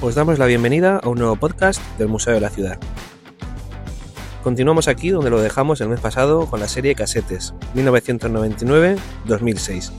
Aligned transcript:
Os 0.00 0.14
damos 0.14 0.38
la 0.38 0.46
bienvenida 0.46 1.00
a 1.02 1.08
un 1.08 1.18
nuevo 1.18 1.34
podcast 1.34 1.82
del 1.98 2.06
Museo 2.06 2.32
de 2.32 2.40
la 2.40 2.50
Ciudad. 2.50 2.78
Continuamos 4.44 4.86
aquí 4.86 5.10
donde 5.10 5.28
lo 5.28 5.40
dejamos 5.40 5.80
el 5.80 5.88
mes 5.88 5.98
pasado 5.98 6.46
con 6.46 6.60
la 6.60 6.68
serie 6.68 6.94
Casetes 6.94 7.52
1999-2006. 7.74 9.90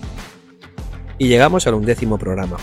Y 1.17 1.27
llegamos 1.27 1.67
al 1.67 1.73
undécimo 1.73 2.17
programa. 2.17 2.55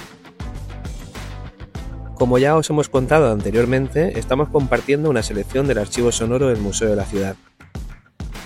Como 2.15 2.39
ya 2.39 2.57
os 2.57 2.71
hemos 2.71 2.89
contado 2.89 3.31
anteriormente, 3.31 4.19
estamos 4.19 4.49
compartiendo 4.49 5.11
una 5.11 5.23
selección 5.23 5.67
del 5.67 5.77
archivo 5.77 6.13
sonoro 6.13 6.49
del 6.49 6.61
Museo 6.61 6.89
de 6.89 6.97
la 6.97 7.05
Ciudad. 7.05 7.37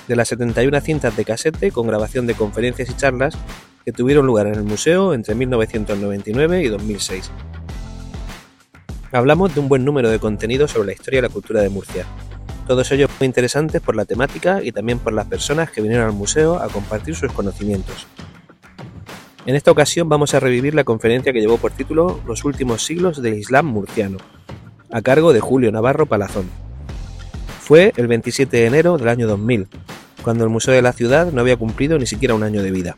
De 0.08 0.16
las 0.16 0.26
71 0.26 0.80
cintas 0.80 1.16
de 1.16 1.24
casete 1.24 1.70
con 1.70 1.86
grabación 1.86 2.26
de 2.26 2.34
conferencias 2.34 2.90
y 2.90 2.96
charlas 2.96 3.38
que 3.84 3.92
tuvieron 3.92 4.26
lugar 4.26 4.48
en 4.48 4.56
el 4.56 4.64
museo 4.64 5.14
entre 5.14 5.36
1999 5.36 6.64
y 6.64 6.68
2006. 6.68 7.30
Hablamos 9.12 9.52
de 9.52 9.60
un 9.60 9.68
buen 9.68 9.84
número 9.84 10.08
de 10.08 10.20
contenidos 10.20 10.70
sobre 10.70 10.86
la 10.86 10.92
historia 10.92 11.18
y 11.18 11.22
la 11.22 11.28
cultura 11.28 11.60
de 11.60 11.68
Murcia. 11.68 12.06
Todos 12.68 12.92
ellos 12.92 13.10
muy 13.18 13.26
interesantes 13.26 13.82
por 13.82 13.96
la 13.96 14.04
temática 14.04 14.62
y 14.62 14.70
también 14.70 15.00
por 15.00 15.12
las 15.12 15.26
personas 15.26 15.72
que 15.72 15.80
vinieron 15.80 16.06
al 16.06 16.12
museo 16.12 16.60
a 16.60 16.68
compartir 16.68 17.16
sus 17.16 17.32
conocimientos. 17.32 18.06
En 19.46 19.56
esta 19.56 19.72
ocasión 19.72 20.08
vamos 20.08 20.34
a 20.34 20.38
revivir 20.38 20.76
la 20.76 20.84
conferencia 20.84 21.32
que 21.32 21.40
llevó 21.40 21.56
por 21.56 21.72
título 21.72 22.20
Los 22.24 22.44
últimos 22.44 22.84
siglos 22.84 23.20
del 23.20 23.34
Islam 23.34 23.66
murciano, 23.66 24.18
a 24.92 25.02
cargo 25.02 25.32
de 25.32 25.40
Julio 25.40 25.72
Navarro 25.72 26.06
Palazón. 26.06 26.48
Fue 27.60 27.92
el 27.96 28.06
27 28.06 28.58
de 28.58 28.66
enero 28.66 28.96
del 28.96 29.08
año 29.08 29.26
2000, 29.26 29.66
cuando 30.22 30.44
el 30.44 30.50
Museo 30.50 30.72
de 30.72 30.82
la 30.82 30.92
Ciudad 30.92 31.32
no 31.32 31.40
había 31.40 31.56
cumplido 31.56 31.98
ni 31.98 32.06
siquiera 32.06 32.36
un 32.36 32.44
año 32.44 32.62
de 32.62 32.70
vida. 32.70 32.96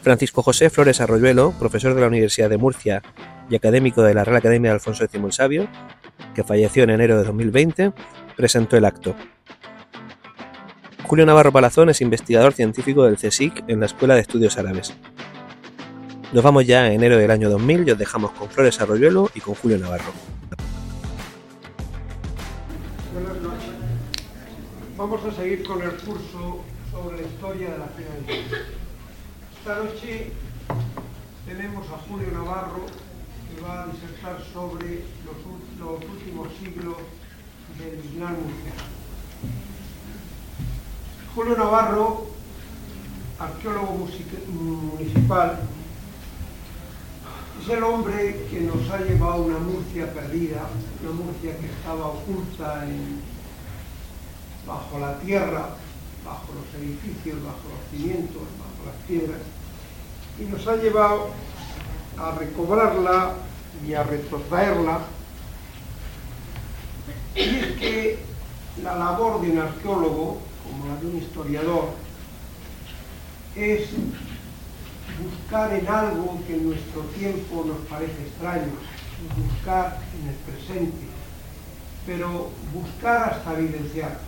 Francisco 0.00 0.42
José 0.42 0.70
Flores 0.70 1.02
Arroyuelo, 1.02 1.52
profesor 1.58 1.94
de 1.94 2.00
la 2.00 2.06
Universidad 2.06 2.48
de 2.48 2.56
Murcia 2.56 3.02
y 3.50 3.56
académico 3.56 4.02
de 4.02 4.14
la 4.14 4.24
Real 4.24 4.36
Academia 4.36 4.70
de 4.70 4.74
Alfonso 4.76 5.04
X 5.04 5.20
el 5.22 5.32
Sabio, 5.32 5.68
que 6.34 6.44
falleció 6.44 6.84
en 6.84 6.90
enero 6.90 7.18
de 7.18 7.24
2020, 7.24 7.92
presentó 8.36 8.76
el 8.76 8.84
acto. 8.84 9.14
Julio 11.02 11.26
Navarro 11.26 11.50
Palazón 11.50 11.90
es 11.90 12.00
investigador 12.00 12.52
científico 12.52 13.04
del 13.04 13.16
CSIC 13.16 13.64
en 13.66 13.80
la 13.80 13.86
Escuela 13.86 14.14
de 14.14 14.20
Estudios 14.20 14.56
Árabes. 14.56 14.94
Nos 16.32 16.44
vamos 16.44 16.64
ya 16.64 16.84
a 16.84 16.92
enero 16.92 17.16
del 17.16 17.32
año 17.32 17.50
2000 17.50 17.88
y 17.88 17.90
os 17.90 17.98
dejamos 17.98 18.30
con 18.30 18.48
Flores 18.48 18.80
Arroyuelo 18.80 19.28
y 19.34 19.40
con 19.40 19.56
Julio 19.56 19.78
Navarro. 19.78 20.12
Buenas 23.12 23.42
noches. 23.42 23.70
Vamos 24.96 25.24
a 25.24 25.32
seguir 25.32 25.66
con 25.66 25.82
el 25.82 25.90
curso 25.90 26.60
sobre 26.92 27.16
la 27.16 27.22
historia 27.26 27.70
de 27.70 27.78
la 27.78 27.88
ciudad. 27.88 28.60
Esta 29.58 29.82
noche 29.82 30.30
tenemos 31.46 31.84
a 31.88 31.98
Julio 32.08 32.28
Navarro 32.32 32.86
va 33.62 33.82
a 33.82 33.86
disertar 33.86 34.38
sobre 34.52 35.04
los, 35.24 36.02
últimos 36.10 36.48
siglos 36.58 36.96
del 37.78 38.04
Islam 38.04 38.34
murciano. 38.34 39.00
Julio 41.34 41.56
Navarro, 41.56 42.26
arqueólogo 43.38 44.08
municipal, 44.48 45.60
es 47.62 47.68
el 47.68 47.82
hombre 47.82 48.46
que 48.50 48.60
nos 48.62 48.90
ha 48.90 48.98
llevado 49.00 49.32
a 49.32 49.36
una 49.36 49.58
Murcia 49.58 50.12
perdida, 50.12 50.66
una 51.02 51.12
Murcia 51.12 51.56
que 51.58 51.66
estaba 51.66 52.06
oculta 52.06 52.86
bajo 54.66 54.98
la 54.98 55.18
tierra, 55.18 55.68
bajo 56.24 56.46
los 56.54 56.82
edificios, 56.82 57.42
bajo 57.44 57.68
los 57.68 57.90
cimientos, 57.90 58.42
bajo 58.58 58.86
las 58.86 58.96
piedras, 59.06 59.40
y 60.38 60.44
nos 60.44 60.66
ha 60.66 60.76
llevado 60.76 61.30
a 62.18 62.32
recobrarla 62.32 63.34
y 63.86 63.94
a 63.94 64.02
retrotraerla. 64.02 65.00
Y 67.34 67.40
es 67.40 67.66
que 67.78 68.18
la 68.82 68.96
labor 68.96 69.40
de 69.40 69.50
un 69.50 69.58
arqueólogo 69.58 70.50
como 70.70 70.86
la 70.86 71.00
de 71.00 71.06
un 71.06 71.16
historiador, 71.18 71.90
es 73.56 73.88
buscar 75.22 75.72
en 75.74 75.88
algo 75.88 76.40
que 76.46 76.54
en 76.54 76.68
nuestro 76.68 77.02
tiempo 77.16 77.64
nos 77.66 77.78
parece 77.88 78.22
extraño, 78.22 78.72
buscar 79.36 79.98
en 80.20 80.28
el 80.28 80.34
presente, 80.36 81.06
pero 82.06 82.50
buscar 82.72 83.34
hasta 83.34 83.58
evidenciar. 83.58 84.18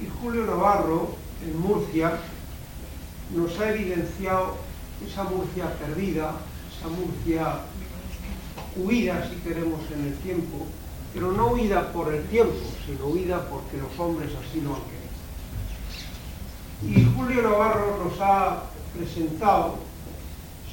Y 0.00 0.06
Julio 0.20 0.44
Navarro, 0.44 1.14
en 1.42 1.58
Murcia, 1.60 2.18
nos 3.34 3.58
ha 3.60 3.70
evidenciado 3.70 4.56
esa 5.06 5.24
Murcia 5.24 5.72
perdida, 5.78 6.32
esa 6.76 6.88
Murcia 6.88 7.60
huida, 8.76 9.28
si 9.28 9.36
queremos, 9.40 9.80
en 9.92 10.06
el 10.06 10.14
tiempo, 10.18 10.66
pero 11.12 11.32
no 11.32 11.48
huida 11.48 11.92
por 11.92 12.12
el 12.12 12.24
tiempo, 12.24 12.54
sino 12.84 13.06
huida 13.06 13.48
porque 13.48 13.78
los 13.78 13.98
hombres 13.98 14.30
así 14.34 14.60
lo 14.60 14.74
han 14.74 14.82
querido. 14.82 15.06
Y 16.82 17.14
Julio 17.16 17.42
Navarro 17.42 18.04
nos 18.04 18.20
ha 18.20 18.64
presentado 18.94 19.76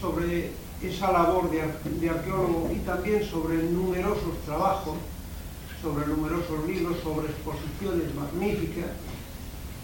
sobre 0.01 0.51
esa 0.81 1.13
labor 1.13 1.49
de, 1.49 1.61
arqueólogo 2.09 2.69
y 2.75 2.79
también 2.79 3.23
sobre 3.23 3.63
numerosos 3.63 4.37
trabajos, 4.45 4.95
sobre 5.81 6.07
numerosos 6.07 6.67
libros, 6.67 6.97
sobre 7.01 7.27
exposiciones 7.27 8.13
magníficas, 8.15 8.91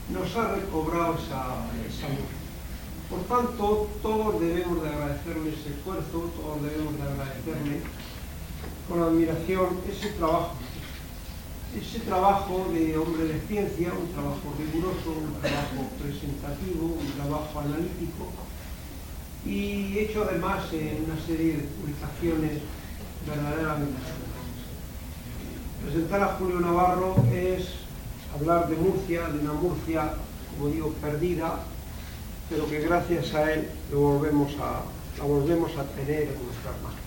nos 0.09 0.35
ha 0.35 0.55
recobrado 0.55 1.15
esa, 1.15 1.45
esa 1.87 2.07
Por 3.09 3.21
tanto, 3.29 3.87
todos 4.01 4.41
debemos 4.41 4.81
de 4.81 4.89
agradecerle 4.89 5.51
ese 5.51 5.69
esfuerzo, 5.69 6.29
todos 6.35 6.63
debemos 6.63 6.97
de 6.97 7.03
agradecerle 7.03 7.81
con 8.89 9.03
admiración 9.03 9.79
ese 9.87 10.09
trabajo. 10.13 10.55
Ese 11.79 11.99
trabajo 11.99 12.67
de 12.73 12.97
hombre 12.97 13.25
de 13.25 13.39
ciencia, 13.41 13.93
un 13.93 14.11
trabajo 14.11 14.41
riguroso, 14.57 15.11
un 15.11 15.39
trabajo 15.39 15.85
presentativo, 16.01 16.97
un 16.99 17.11
trabajo 17.13 17.59
analítico. 17.59 18.25
Y 19.45 19.99
hecho 19.99 20.25
además 20.27 20.65
en 20.73 21.05
una 21.05 21.21
serie 21.25 21.57
de 21.57 21.63
publicaciones 21.63 22.61
verdaderamente 23.27 23.99
Presentar 25.83 26.21
a 26.21 26.35
Julio 26.37 26.59
Navarro 26.59 27.15
es 27.31 27.69
hablar 28.35 28.67
de 28.67 28.75
Murcia, 28.75 29.27
de 29.27 29.39
una 29.39 29.53
Murcia, 29.53 30.11
como 30.51 30.69
digo, 30.71 30.89
perdida, 31.01 31.59
pero 32.49 32.69
que 32.69 32.81
gracias 32.81 33.33
a 33.33 33.53
él 33.53 33.69
lo 33.91 33.99
volvemos 33.99 34.51
a, 34.59 34.81
la 35.17 35.23
volvemos 35.23 35.71
a 35.77 35.83
tener 35.95 36.23
en 36.23 36.43
nuestras 36.43 36.81
manos. 36.83 36.98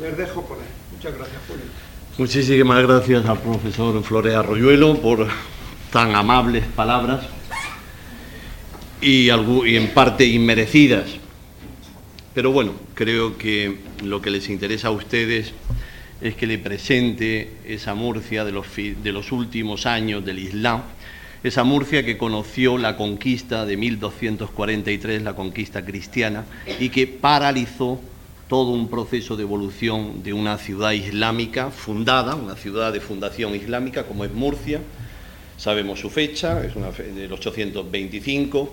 Les 0.00 0.16
dejo 0.16 0.42
con 0.42 0.58
él. 0.58 0.64
Muchas 0.94 1.14
gracias, 1.14 1.38
Julio. 1.48 1.64
Muchísimas 2.18 2.82
gracias 2.82 3.26
al 3.26 3.40
profesor 3.40 4.02
Flores 4.02 4.34
Arroyuelo 4.34 4.96
por 5.00 5.26
tan 5.92 6.14
amables 6.14 6.64
palabras 6.66 7.26
y, 9.00 9.28
en 9.28 9.88
parte 9.94 10.24
inmerecidas. 10.24 11.06
Pero 12.34 12.52
bueno, 12.52 12.74
creo 12.94 13.38
que 13.38 13.78
lo 14.04 14.22
que 14.22 14.30
les 14.30 14.48
interesa 14.48 14.88
a 14.88 14.90
ustedes 14.92 15.52
es 16.20 16.34
que 16.34 16.46
le 16.46 16.58
presente 16.58 17.56
esa 17.64 17.94
Murcia 17.94 18.44
de 18.44 18.52
los, 18.52 18.66
de 18.76 19.12
los 19.12 19.32
últimos 19.32 19.86
años 19.86 20.24
del 20.24 20.38
Islam, 20.38 20.82
esa 21.42 21.64
Murcia 21.64 22.04
que 22.04 22.18
conoció 22.18 22.78
la 22.78 22.96
conquista 22.96 23.64
de 23.64 23.76
1243, 23.76 25.22
la 25.22 25.34
conquista 25.34 25.84
cristiana, 25.84 26.44
y 26.80 26.88
que 26.88 27.06
paralizó 27.06 28.00
todo 28.48 28.70
un 28.70 28.88
proceso 28.88 29.36
de 29.36 29.42
evolución 29.42 30.22
de 30.22 30.32
una 30.32 30.56
ciudad 30.56 30.92
islámica 30.92 31.70
fundada, 31.70 32.34
una 32.34 32.56
ciudad 32.56 32.92
de 32.92 33.00
fundación 33.00 33.54
islámica 33.54 34.04
como 34.04 34.24
es 34.24 34.32
Murcia, 34.32 34.80
sabemos 35.58 36.00
su 36.00 36.08
fecha, 36.08 36.64
es 36.64 36.74
una 36.74 36.90
del 36.90 37.32
825, 37.32 38.72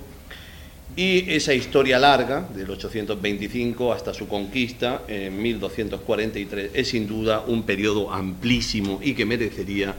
y 0.96 1.30
esa 1.30 1.54
historia 1.54 2.00
larga, 2.00 2.48
del 2.56 2.70
825 2.70 3.92
hasta 3.92 4.14
su 4.14 4.30
conquista 4.30 5.02
en 5.10 5.42
1243, 5.42 6.72
es 6.74 6.88
sin 6.88 7.06
duda 7.06 7.44
un 7.46 7.64
periodo 7.64 8.14
amplísimo 8.14 9.00
y 9.04 9.14
que 9.14 9.26
merecería 9.26 9.94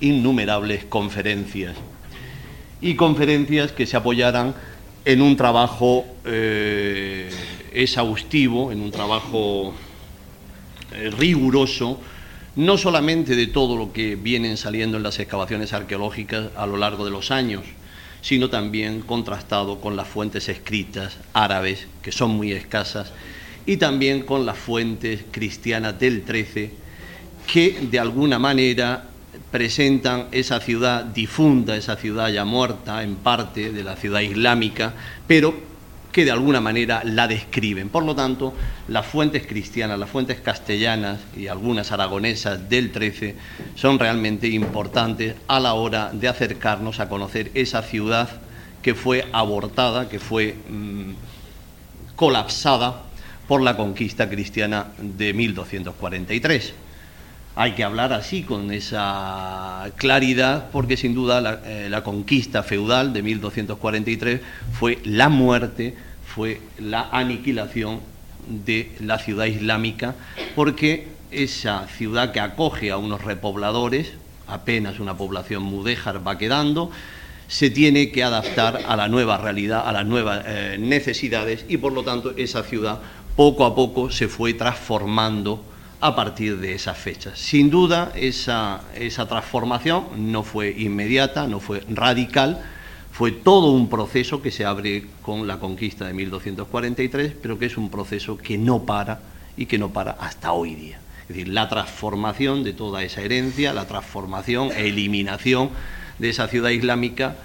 innumerables 0.00 0.84
conferencias. 0.86 1.76
Y 2.80 2.96
conferencias 2.96 3.70
que 3.70 3.86
se 3.86 3.96
apoyaran 3.96 4.52
en 5.04 5.22
un 5.22 5.36
trabajo 5.36 6.04
eh, 6.24 7.30
exhaustivo, 7.74 8.72
en 8.72 8.80
un 8.80 8.90
trabajo 8.90 9.74
eh, 10.92 11.10
riguroso, 11.10 11.98
no 12.56 12.76
solamente 12.76 13.34
de 13.34 13.46
todo 13.46 13.76
lo 13.76 13.92
que 13.92 14.16
vienen 14.16 14.56
saliendo 14.56 14.96
en 14.98 15.02
las 15.02 15.18
excavaciones 15.18 15.72
arqueológicas 15.72 16.48
a 16.56 16.66
lo 16.66 16.76
largo 16.76 17.04
de 17.04 17.10
los 17.10 17.30
años, 17.30 17.62
sino 18.20 18.50
también 18.50 19.00
contrastado 19.00 19.80
con 19.80 19.96
las 19.96 20.06
fuentes 20.06 20.48
escritas 20.48 21.16
árabes, 21.32 21.86
que 22.02 22.12
son 22.12 22.30
muy 22.32 22.52
escasas, 22.52 23.12
y 23.64 23.78
también 23.78 24.22
con 24.22 24.44
las 24.44 24.58
fuentes 24.58 25.24
cristianas 25.30 25.98
del 25.98 26.22
13, 26.22 26.70
que 27.46 27.78
de 27.90 27.98
alguna 27.98 28.38
manera 28.38 29.08
presentan 29.50 30.28
esa 30.32 30.60
ciudad 30.60 31.04
difunda, 31.04 31.76
esa 31.76 31.96
ciudad 31.96 32.28
ya 32.28 32.44
muerta 32.44 33.02
en 33.02 33.16
parte 33.16 33.72
de 33.72 33.84
la 33.84 33.96
ciudad 33.96 34.20
islámica, 34.20 34.94
pero 35.26 35.71
que 36.12 36.24
de 36.24 36.30
alguna 36.30 36.60
manera 36.60 37.02
la 37.04 37.26
describen. 37.26 37.88
Por 37.88 38.04
lo 38.04 38.14
tanto, 38.14 38.52
las 38.86 39.06
fuentes 39.06 39.46
cristianas, 39.46 39.98
las 39.98 40.10
fuentes 40.10 40.40
castellanas 40.40 41.20
y 41.36 41.48
algunas 41.48 41.90
aragonesas 41.90 42.68
del 42.68 42.92
13 42.92 43.34
son 43.74 43.98
realmente 43.98 44.46
importantes 44.48 45.34
a 45.48 45.58
la 45.58 45.74
hora 45.74 46.10
de 46.12 46.28
acercarnos 46.28 47.00
a 47.00 47.08
conocer 47.08 47.50
esa 47.54 47.82
ciudad 47.82 48.28
que 48.82 48.94
fue 48.94 49.26
abortada, 49.32 50.08
que 50.08 50.18
fue 50.18 50.54
mm, 50.68 51.12
colapsada 52.14 53.02
por 53.48 53.62
la 53.62 53.76
conquista 53.76 54.28
cristiana 54.28 54.88
de 54.98 55.32
1243 55.32 56.74
hay 57.54 57.72
que 57.72 57.84
hablar 57.84 58.12
así, 58.12 58.42
con 58.42 58.72
esa 58.72 59.90
claridad, 59.96 60.70
porque 60.70 60.96
sin 60.96 61.14
duda 61.14 61.60
eh, 61.64 61.88
la, 61.90 62.02
conquista 62.02 62.62
feudal 62.62 63.12
de 63.12 63.22
1243 63.22 64.40
fue 64.72 64.98
la 65.04 65.28
muerte, 65.28 65.94
fue 66.26 66.60
la 66.78 67.08
aniquilación 67.12 68.00
de 68.46 68.92
la 69.00 69.18
ciudad 69.18 69.44
islámica, 69.44 70.14
porque 70.54 71.08
esa 71.30 71.86
ciudad 71.88 72.32
que 72.32 72.40
acoge 72.40 72.90
a 72.90 72.96
unos 72.96 73.22
repobladores, 73.22 74.12
apenas 74.46 74.98
una 74.98 75.16
población 75.16 75.62
mudéjar 75.62 76.26
va 76.26 76.38
quedando, 76.38 76.90
se 77.48 77.68
tiene 77.68 78.10
que 78.10 78.24
adaptar 78.24 78.80
a 78.86 78.96
la 78.96 79.08
nueva 79.08 79.36
realidad, 79.36 79.86
a 79.86 79.92
las 79.92 80.06
nuevas 80.06 80.42
eh, 80.46 80.76
necesidades 80.80 81.66
y 81.68 81.76
por 81.76 81.92
lo 81.92 82.02
tanto 82.02 82.32
esa 82.36 82.62
ciudad 82.62 83.00
poco 83.36 83.66
a 83.66 83.74
poco 83.74 84.10
se 84.10 84.26
fue 84.28 84.54
transformando 84.54 85.62
a 86.02 86.16
partir 86.16 86.58
de 86.58 86.74
esas 86.74 86.98
fechas. 86.98 87.38
Sin 87.38 87.70
duda, 87.70 88.10
esa, 88.16 88.80
esa 88.96 89.28
transformación 89.28 90.32
no 90.32 90.42
fue 90.42 90.74
inmediata, 90.76 91.46
no 91.46 91.60
fue 91.60 91.84
radical, 91.88 92.60
fue 93.12 93.30
todo 93.30 93.70
un 93.70 93.88
proceso 93.88 94.42
que 94.42 94.50
se 94.50 94.64
abre 94.64 95.06
con 95.22 95.46
la 95.46 95.60
conquista 95.60 96.04
de 96.04 96.12
1243, 96.12 97.34
pero 97.40 97.56
que 97.56 97.66
es 97.66 97.76
un 97.76 97.88
proceso 97.88 98.36
que 98.36 98.58
no 98.58 98.82
para 98.82 99.20
y 99.56 99.66
que 99.66 99.78
no 99.78 99.90
para 99.90 100.10
hasta 100.12 100.50
hoy 100.52 100.74
día. 100.74 100.98
Es 101.22 101.28
decir, 101.28 101.46
la 101.46 101.68
transformación 101.68 102.64
de 102.64 102.72
toda 102.72 103.04
esa 103.04 103.20
herencia, 103.20 103.72
la 103.72 103.86
transformación, 103.86 104.72
eliminación 104.72 105.70
de 106.18 106.30
esa 106.30 106.48
ciudad 106.48 106.70
islámica 106.70 107.36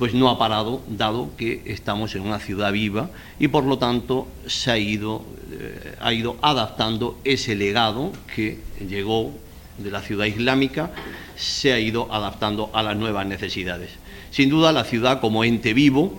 pues 0.00 0.14
no 0.14 0.30
ha 0.30 0.38
parado, 0.38 0.80
dado 0.88 1.28
que 1.36 1.60
estamos 1.66 2.14
en 2.14 2.22
una 2.22 2.38
ciudad 2.38 2.72
viva 2.72 3.10
y 3.38 3.48
por 3.48 3.64
lo 3.64 3.76
tanto 3.76 4.28
se 4.46 4.70
ha 4.70 4.78
ido, 4.78 5.26
eh, 5.52 5.94
ha 6.00 6.14
ido 6.14 6.38
adaptando 6.40 7.20
ese 7.22 7.54
legado 7.54 8.10
que 8.34 8.60
llegó 8.88 9.30
de 9.76 9.90
la 9.90 10.00
ciudad 10.00 10.24
islámica, 10.24 10.90
se 11.36 11.74
ha 11.74 11.78
ido 11.78 12.10
adaptando 12.14 12.70
a 12.72 12.82
las 12.82 12.96
nuevas 12.96 13.26
necesidades. 13.26 13.90
Sin 14.30 14.48
duda 14.48 14.72
la 14.72 14.84
ciudad 14.84 15.20
como 15.20 15.44
ente 15.44 15.74
vivo, 15.74 16.18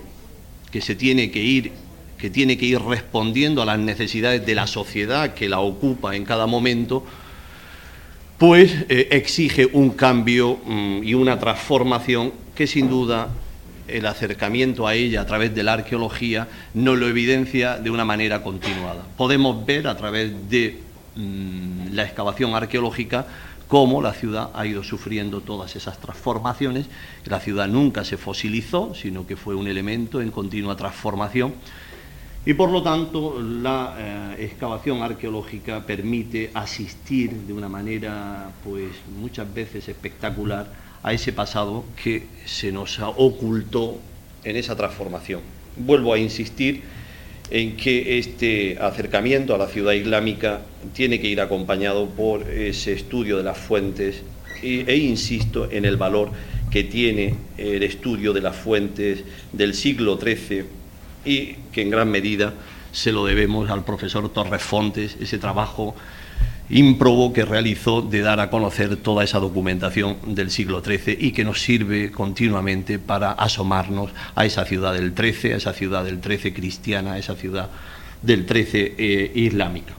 que 0.70 0.80
se 0.80 0.94
tiene 0.94 1.32
que 1.32 1.42
ir 1.42 1.72
que 2.18 2.30
tiene 2.30 2.56
que 2.56 2.66
ir 2.66 2.80
respondiendo 2.80 3.62
a 3.62 3.64
las 3.64 3.80
necesidades 3.80 4.46
de 4.46 4.54
la 4.54 4.68
sociedad 4.68 5.34
que 5.34 5.48
la 5.48 5.58
ocupa 5.58 6.14
en 6.14 6.24
cada 6.24 6.46
momento, 6.46 7.04
pues 8.38 8.72
eh, 8.88 9.08
exige 9.10 9.66
un 9.72 9.90
cambio 9.90 10.60
mm, 10.64 11.02
y 11.02 11.14
una 11.14 11.40
transformación 11.40 12.32
que 12.54 12.68
sin 12.68 12.88
duda 12.88 13.28
el 13.88 14.06
acercamiento 14.06 14.86
a 14.86 14.94
ella 14.94 15.22
a 15.22 15.26
través 15.26 15.54
de 15.54 15.62
la 15.62 15.74
arqueología 15.74 16.48
nos 16.74 16.98
lo 16.98 17.08
evidencia 17.08 17.78
de 17.78 17.90
una 17.90 18.04
manera 18.04 18.42
continuada. 18.42 19.04
Podemos 19.16 19.64
ver 19.66 19.88
a 19.88 19.96
través 19.96 20.48
de 20.48 20.78
mm, 21.16 21.92
la 21.92 22.04
excavación 22.04 22.54
arqueológica 22.54 23.26
cómo 23.68 24.02
la 24.02 24.12
ciudad 24.12 24.50
ha 24.54 24.66
ido 24.66 24.84
sufriendo 24.84 25.40
todas 25.40 25.76
esas 25.76 25.98
transformaciones. 25.98 26.86
La 27.24 27.40
ciudad 27.40 27.68
nunca 27.68 28.04
se 28.04 28.18
fosilizó, 28.18 28.94
sino 28.94 29.26
que 29.26 29.36
fue 29.36 29.54
un 29.54 29.66
elemento 29.66 30.20
en 30.20 30.30
continua 30.30 30.76
transformación. 30.76 31.54
Y 32.44 32.54
por 32.54 32.70
lo 32.70 32.82
tanto, 32.82 33.40
la 33.40 33.94
eh, 33.96 34.44
excavación 34.44 35.00
arqueológica 35.00 35.86
permite 35.86 36.50
asistir 36.52 37.32
de 37.32 37.52
una 37.52 37.68
manera, 37.68 38.50
pues 38.64 38.90
muchas 39.16 39.54
veces 39.54 39.88
espectacular, 39.88 40.66
a 41.02 41.12
ese 41.12 41.32
pasado 41.32 41.84
que 42.02 42.26
se 42.46 42.72
nos 42.72 42.98
ocultó 42.98 43.98
en 44.44 44.56
esa 44.56 44.76
transformación. 44.76 45.40
Vuelvo 45.76 46.12
a 46.12 46.18
insistir 46.18 46.82
en 47.50 47.76
que 47.76 48.18
este 48.18 48.78
acercamiento 48.80 49.54
a 49.54 49.58
la 49.58 49.66
ciudad 49.66 49.92
islámica 49.92 50.62
tiene 50.94 51.20
que 51.20 51.28
ir 51.28 51.40
acompañado 51.40 52.08
por 52.08 52.48
ese 52.48 52.92
estudio 52.92 53.36
de 53.36 53.42
las 53.42 53.58
fuentes 53.58 54.22
e, 54.62 54.96
insisto 54.96 55.70
en 55.70 55.84
el 55.84 55.96
valor 55.96 56.30
que 56.70 56.84
tiene 56.84 57.34
el 57.58 57.82
estudio 57.82 58.32
de 58.32 58.40
las 58.40 58.56
fuentes 58.56 59.24
del 59.52 59.74
siglo 59.74 60.18
XIII 60.18 60.64
y 61.24 61.54
que 61.72 61.82
en 61.82 61.90
gran 61.90 62.10
medida 62.10 62.54
se 62.92 63.12
lo 63.12 63.26
debemos 63.26 63.70
al 63.70 63.84
profesor 63.84 64.28
Torres 64.32 64.62
Fontes, 64.62 65.16
ese 65.20 65.38
trabajo 65.38 65.94
ímprobo 66.70 67.32
que 67.32 67.44
realizó 67.44 68.02
de 68.02 68.20
dar 68.20 68.40
a 68.40 68.50
conocer 68.50 68.96
toda 68.96 69.24
esa 69.24 69.38
documentación 69.38 70.16
del 70.34 70.50
siglo 70.50 70.82
XIII 70.82 71.16
y 71.20 71.32
que 71.32 71.44
nos 71.44 71.60
sirve 71.60 72.10
continuamente 72.10 72.98
para 72.98 73.32
asomarnos 73.32 74.10
a 74.34 74.44
esa 74.44 74.64
ciudad 74.64 74.94
del 74.94 75.14
XIII, 75.14 75.52
a 75.52 75.56
esa 75.56 75.72
ciudad 75.72 76.04
del 76.04 76.22
XIII 76.22 76.52
cristiana, 76.52 77.14
a 77.14 77.18
esa 77.18 77.34
ciudad 77.34 77.68
del 78.22 78.46
XIII 78.46 78.94
eh, 78.96 79.32
islámica. 79.34 79.94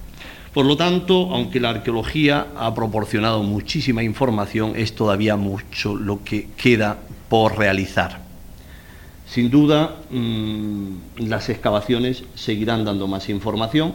Por 0.54 0.66
lo 0.66 0.78
tanto, 0.78 1.30
aunque 1.32 1.60
la 1.60 1.72
arqueología 1.72 2.48
ha 2.56 2.74
proporcionado 2.76 3.42
muchísima 3.42 4.04
información, 4.04 4.74
es 4.76 4.94
todavía 4.94 5.36
mucho 5.36 5.96
lo 5.96 6.24
que 6.24 6.50
queda 6.56 7.00
por 7.28 7.58
realizar. 7.58 8.22
Sin 9.26 9.50
duda, 9.50 9.96
mm, 10.12 11.28
las 11.28 11.50
excavaciones 11.50 12.24
seguirán 12.36 12.86
dando 12.86 13.08
más 13.08 13.30
información, 13.30 13.94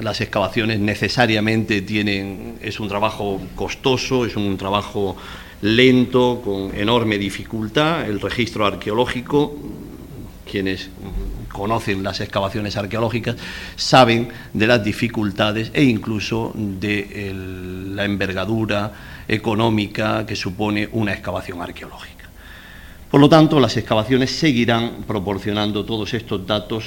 las 0.00 0.20
excavaciones 0.20 0.78
necesariamente 0.78 1.80
tienen, 1.82 2.58
es 2.60 2.80
un 2.80 2.88
trabajo 2.88 3.40
costoso, 3.54 4.26
es 4.26 4.36
un 4.36 4.56
trabajo 4.56 5.16
lento, 5.62 6.42
con 6.44 6.74
enorme 6.76 7.18
dificultad. 7.18 8.06
El 8.08 8.20
registro 8.20 8.66
arqueológico, 8.66 9.56
quienes 10.50 10.90
conocen 11.50 12.02
las 12.02 12.20
excavaciones 12.20 12.76
arqueológicas, 12.76 13.36
saben 13.74 14.28
de 14.52 14.66
las 14.66 14.84
dificultades 14.84 15.70
e 15.72 15.84
incluso 15.84 16.52
de 16.54 17.32
la 17.94 18.04
envergadura 18.04 18.92
económica 19.26 20.26
que 20.26 20.36
supone 20.36 20.88
una 20.92 21.12
excavación 21.12 21.62
arqueológica. 21.62 22.28
Por 23.10 23.20
lo 23.20 23.28
tanto, 23.30 23.60
las 23.60 23.76
excavaciones 23.78 24.30
seguirán 24.30 25.04
proporcionando 25.06 25.86
todos 25.86 26.12
estos 26.12 26.46
datos 26.46 26.84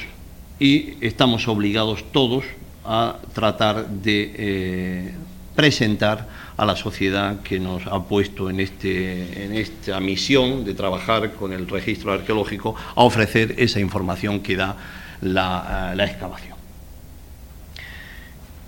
y 0.59 0.93
estamos 1.01 1.47
obligados 1.47 2.03
todos 2.11 2.43
a 2.85 3.17
tratar 3.33 3.87
de 3.87 4.33
eh, 4.35 5.13
presentar 5.55 6.27
a 6.55 6.65
la 6.65 6.75
sociedad 6.75 7.41
que 7.41 7.59
nos 7.59 7.85
ha 7.87 8.03
puesto 8.03 8.49
en, 8.49 8.59
este, 8.59 9.45
en 9.45 9.55
esta 9.55 9.99
misión 9.99 10.65
de 10.65 10.73
trabajar 10.73 11.33
con 11.33 11.53
el 11.53 11.67
registro 11.67 12.13
arqueológico 12.13 12.75
a 12.95 13.03
ofrecer 13.03 13.55
esa 13.57 13.79
información 13.79 14.41
que 14.41 14.55
da 14.55 14.75
la, 15.21 15.93
eh, 15.97 16.03
excavación. 16.03 16.57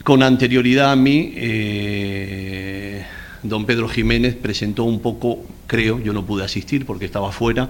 Con 0.03 0.23
anterioridad 0.23 0.91
a 0.91 0.95
mí, 0.95 1.33
eh, 1.35 3.05
don 3.43 3.65
Pedro 3.65 3.87
Jiménez 3.87 4.35
presentó 4.35 4.83
un 4.83 4.99
poco, 4.99 5.39
creo, 5.67 5.99
yo 5.99 6.11
no 6.11 6.25
pude 6.25 6.43
asistir 6.43 6.85
porque 6.85 7.05
estaba 7.05 7.31
fuera, 7.31 7.69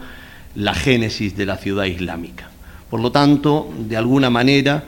la 0.56 0.74
génesis 0.74 1.36
de 1.36 1.46
la 1.46 1.58
ciudad 1.58 1.86
islámica. 1.86 2.50
Por 2.90 3.00
lo 3.00 3.12
tanto, 3.12 3.72
de 3.78 3.98
alguna 3.98 4.30
manera, 4.30 4.84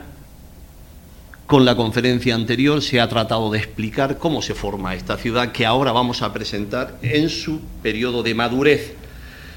con 1.46 1.64
la 1.64 1.76
conferencia 1.76 2.34
anterior 2.34 2.80
se 2.80 3.00
ha 3.00 3.08
tratado 3.08 3.50
de 3.50 3.58
explicar 3.58 4.18
cómo 4.18 4.40
se 4.40 4.54
forma 4.54 4.94
esta 4.94 5.16
ciudad 5.16 5.52
que 5.52 5.66
ahora 5.66 5.92
vamos 5.92 6.22
a 6.22 6.32
presentar 6.32 6.98
en 7.02 7.28
su 7.28 7.60
periodo 7.82 8.22
de 8.22 8.34
madurez. 8.34 8.94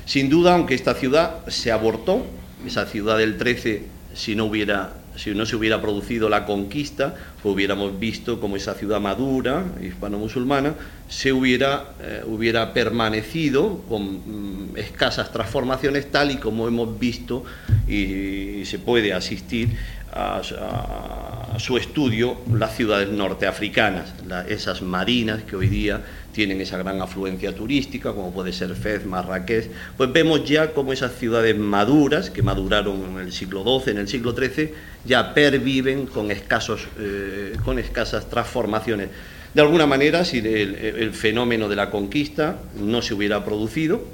Sin 0.05 0.29
duda, 0.29 0.53
aunque 0.53 0.75
esta 0.75 0.95
ciudad 0.95 1.45
se 1.47 1.71
abortó, 1.71 2.25
esa 2.65 2.85
ciudad 2.85 3.17
del 3.17 3.37
13, 3.37 3.83
si 4.13 4.35
no 4.35 4.45
hubiera 4.45 4.93
si 5.17 5.33
no 5.33 5.45
se 5.45 5.55
hubiera 5.55 5.81
producido 5.81 6.29
la 6.29 6.45
conquista, 6.45 7.15
pues 7.41 7.55
hubiéramos 7.55 7.99
visto 7.99 8.39
como 8.39 8.55
esa 8.55 8.75
ciudad 8.75 9.01
madura, 9.01 9.65
hispano-musulmana, 9.81 10.75
se 11.09 11.33
hubiera, 11.33 11.93
eh, 12.01 12.21
hubiera 12.25 12.73
permanecido 12.73 13.81
con 13.89 14.71
mm, 14.71 14.77
escasas 14.77 15.31
transformaciones, 15.31 16.11
tal 16.11 16.31
y 16.31 16.37
como 16.37 16.67
hemos 16.67 16.97
visto 16.99 17.43
y, 17.87 18.63
se 18.65 18.79
puede 18.79 19.13
asistir 19.13 19.69
a, 20.17 21.59
su 21.59 21.77
estudio 21.77 22.37
las 22.53 22.75
ciudades 22.75 23.09
norteafricanas, 23.09 24.13
esas 24.47 24.81
marinas 24.81 25.43
que 25.43 25.55
hoy 25.55 25.67
día 25.67 26.03
tienen 26.31 26.61
esa 26.61 26.77
gran 26.77 27.01
afluencia 27.01 27.55
turística, 27.55 28.13
como 28.13 28.31
puede 28.31 28.53
ser 28.53 28.75
Fez, 28.75 29.05
Marrakech, 29.05 29.71
pues 29.97 30.11
vemos 30.13 30.45
ya 30.45 30.71
como 30.73 30.93
esas 30.93 31.15
ciudades 31.15 31.57
maduras, 31.57 32.29
que 32.29 32.43
maduraron 32.43 33.01
en 33.13 33.25
el 33.25 33.31
siglo 33.31 33.63
XII, 33.63 33.93
en 33.93 33.97
el 33.97 34.07
siglo 34.07 34.35
XIII, 34.35 34.71
ya 35.03 35.33
perviven 35.33 36.05
con, 36.05 36.29
escasos, 36.29 36.87
eh, 36.99 37.55
con 37.65 37.79
escasas 37.79 38.29
transformaciones. 38.29 39.09
De 39.53 39.61
alguna 39.61 39.87
manera, 39.87 40.23
si 40.25 40.37
el, 40.37 41.11
fenómeno 41.13 41.67
de 41.67 41.75
la 41.75 41.89
conquista 41.89 42.59
no 42.79 43.01
se 43.01 43.15
hubiera 43.15 43.43
producido, 43.43 44.05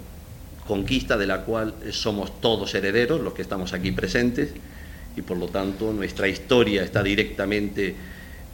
conquista 0.65 1.17
de 1.17 1.27
la 1.27 1.41
cual 1.41 1.74
somos 1.91 2.39
todos 2.39 2.74
herederos, 2.75 3.19
los 3.19 3.33
que 3.33 3.41
estamos 3.41 3.74
aquí 3.74 3.91
presentes, 3.91 4.51
y 5.15 5.22
por 5.22 5.38
lo 5.38 5.48
tanto 5.48 5.93
nuestra 5.93 6.27
historia 6.27 6.84
está 6.84 7.03
directamente 7.03 7.96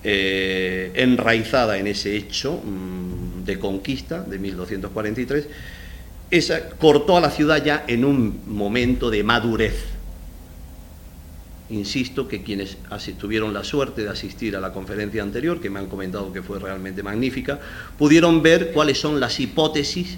eh, 0.03 0.91
enraizada 0.95 1.77
en 1.77 1.87
ese 1.87 2.15
hecho 2.15 2.61
mm, 2.63 3.43
de 3.43 3.59
conquista 3.59 4.21
de 4.21 4.39
1243, 4.39 5.47
esa 6.31 6.69
cortó 6.69 7.17
a 7.17 7.21
la 7.21 7.31
ciudad 7.31 7.63
ya 7.63 7.83
en 7.87 8.05
un 8.05 8.41
momento 8.47 9.09
de 9.09 9.23
madurez. 9.23 9.98
Insisto 11.71 12.27
que 12.27 12.41
quienes 12.41 12.77
tuvieron 13.19 13.53
la 13.53 13.63
suerte 13.63 14.03
de 14.03 14.09
asistir 14.09 14.55
a 14.55 14.59
la 14.59 14.73
conferencia 14.73 15.21
anterior, 15.21 15.61
que 15.61 15.69
me 15.69 15.79
han 15.79 15.85
comentado 15.85 16.33
que 16.33 16.41
fue 16.41 16.57
realmente 16.57 17.03
magnífica, 17.03 17.59
pudieron 17.97 18.41
ver 18.41 18.71
cuáles 18.71 18.99
son 18.99 19.19
las 19.19 19.39
hipótesis 19.39 20.17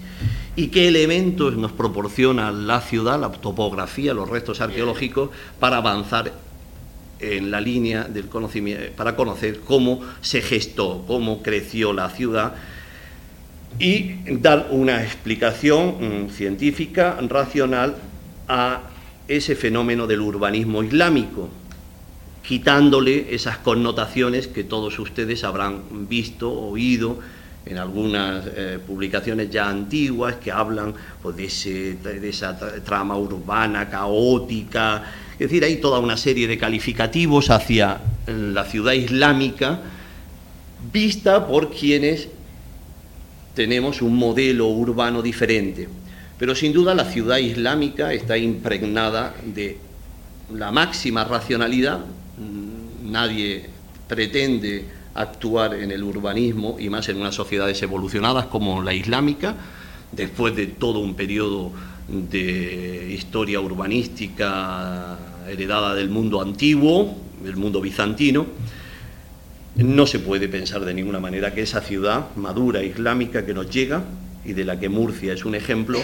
y 0.55 0.67
qué 0.67 0.88
elementos 0.88 1.58
nos 1.58 1.74
proporciona 1.74 2.51
la 2.51 2.79
ciudad, 2.79 3.20
la 3.20 3.31
topografía, 3.31 4.13
los 4.13 4.29
restos 4.29 4.62
arqueológicos, 4.62 5.29
para 5.60 5.77
avanzar 5.77 6.31
en 7.20 7.51
la 7.51 7.60
línea 7.60 8.05
del 8.05 8.27
conocimiento, 8.27 8.91
para 8.96 9.15
conocer 9.17 9.60
cómo 9.60 10.01
se 10.22 10.41
gestó, 10.41 11.03
cómo 11.05 11.43
creció 11.43 11.91
la 11.91 12.10
ciudad 12.10 12.55
y 13.77 14.15
dar 14.38 14.67
una 14.72 15.03
explicación 15.03 16.27
mm, 16.27 16.29
científica, 16.29 17.17
racional, 17.27 17.96
a 18.48 18.90
ese 19.38 19.55
fenómeno 19.55 20.07
del 20.07 20.21
urbanismo 20.21 20.83
islámico, 20.83 21.50
quitándole 22.43 23.33
esas 23.33 23.57
connotaciones 23.57 24.47
que 24.47 24.63
todos 24.63 24.97
ustedes 25.00 25.43
habrán 25.43 26.07
visto, 26.09 26.51
oído 26.51 27.19
en 27.65 27.77
algunas 27.77 28.43
eh, 28.47 28.79
publicaciones 28.85 29.50
ya 29.50 29.69
antiguas 29.69 30.35
que 30.35 30.51
hablan 30.51 30.93
pues, 31.21 31.35
de, 31.35 31.95
de 31.95 32.29
esa 32.29 32.57
trama 32.83 33.15
urbana 33.17 33.89
caótica, 33.89 35.03
es 35.33 35.50
decir, 35.50 35.63
hay 35.63 35.77
toda 35.77 36.00
una 36.00 36.17
serie 36.17 36.47
de 36.47 36.57
calificativos 36.57 37.50
hacia 37.50 38.00
la 38.27 38.63
ciudad 38.65 38.93
islámica 38.93 39.79
vista 40.91 41.47
por 41.47 41.71
quienes 41.71 42.27
tenemos 43.55 44.01
un 44.01 44.15
modelo 44.15 44.67
urbano 44.67 45.21
diferente. 45.21 45.88
Pero 46.41 46.55
sin 46.55 46.74
duda 46.74 46.95
la 46.95 47.05
ciudad 47.05 47.38
islámica 47.38 48.12
está 48.13 48.36
impregnada 48.36 49.36
de 49.45 49.77
la 50.51 50.71
máxima 50.71 51.24
racionalidad. 51.24 52.00
Nadie 53.03 53.67
pretende 54.07 54.86
actuar 55.13 55.75
en 55.75 55.91
el 55.91 56.01
urbanismo 56.03 56.77
y 56.79 56.89
más 56.89 57.07
en 57.10 57.17
unas 57.17 57.36
sociedades 57.36 57.79
evolucionadas 57.83 58.48
como 58.48 58.81
la 58.81 58.91
islámica, 58.91 59.53
después 60.12 60.55
de 60.55 60.65
todo 60.65 60.98
un 60.98 61.13
periodo 61.13 61.74
de 62.07 63.13
historia 63.15 63.60
urbanística 63.60 65.19
heredada 65.48 65.93
del 65.93 66.10
mundo 66.10 66.41
antiguo, 66.41 67.17
del 67.43 67.55
mundo 67.55 67.81
bizantino, 67.81 68.48
no 69.75 70.07
se 70.07 70.17
puede 70.17 70.50
pensar 70.50 70.86
de 70.86 70.95
ninguna 70.95 71.19
manera 71.19 71.53
que 71.53 71.62
esa 71.62 71.81
ciudad 71.81 72.36
madura 72.36 72.81
islámica 72.81 73.45
que 73.45 73.53
nos 73.53 73.69
llega 73.69 74.03
y 74.45 74.53
de 74.53 74.65
la 74.65 74.79
que 74.79 74.89
Murcia 74.89 75.33
es 75.33 75.45
un 75.45 75.55
ejemplo, 75.55 76.00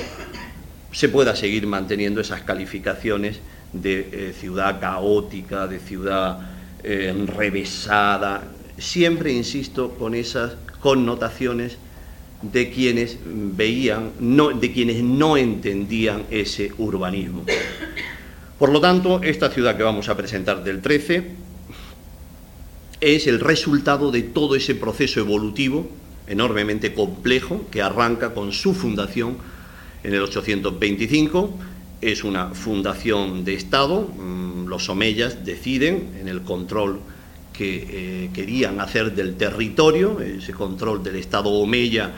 se 0.91 1.09
pueda 1.09 1.35
seguir 1.35 1.67
manteniendo 1.67 2.21
esas 2.21 2.41
calificaciones 2.41 3.39
de 3.73 3.99
eh, 3.99 4.33
ciudad 4.39 4.79
caótica, 4.79 5.67
de 5.67 5.79
ciudad 5.79 6.39
eh, 6.83 7.13
enrevesada, 7.15 8.43
siempre, 8.77 9.31
insisto, 9.33 9.91
con 9.91 10.15
esas 10.15 10.55
connotaciones 10.79 11.77
de 12.41 12.69
quienes 12.69 13.17
veían, 13.25 14.11
no, 14.19 14.49
de 14.49 14.71
quienes 14.71 15.03
no 15.03 15.37
entendían 15.37 16.23
ese 16.29 16.71
urbanismo. 16.77 17.43
Por 18.59 18.71
lo 18.71 18.79
tanto, 18.79 19.21
esta 19.23 19.49
ciudad 19.49 19.75
que 19.75 19.83
vamos 19.83 20.09
a 20.09 20.17
presentar 20.17 20.63
del 20.63 20.81
13 20.81 21.31
es 23.01 23.27
el 23.27 23.39
resultado 23.39 24.11
de 24.11 24.23
todo 24.23 24.55
ese 24.55 24.75
proceso 24.75 25.19
evolutivo 25.19 25.89
enormemente 26.27 26.93
complejo 26.93 27.65
que 27.71 27.81
arranca 27.81 28.33
con 28.33 28.51
su 28.51 28.73
fundación 28.73 29.37
en 30.03 30.13
el 30.13 30.21
825. 30.21 31.57
Es 32.01 32.23
una 32.23 32.49
fundación 32.49 33.43
de 33.43 33.55
Estado. 33.55 34.01
Mm, 34.01 34.67
los 34.67 34.89
omeyas 34.89 35.45
deciden 35.45 36.17
en 36.19 36.27
el 36.27 36.41
control 36.41 36.99
que 37.53 37.87
eh, 37.89 38.29
querían 38.33 38.79
hacer 38.79 39.15
del 39.15 39.35
territorio, 39.35 40.21
ese 40.21 40.53
control 40.53 41.01
del 41.01 41.15
Estado 41.15 41.49
omeya, 41.49 42.11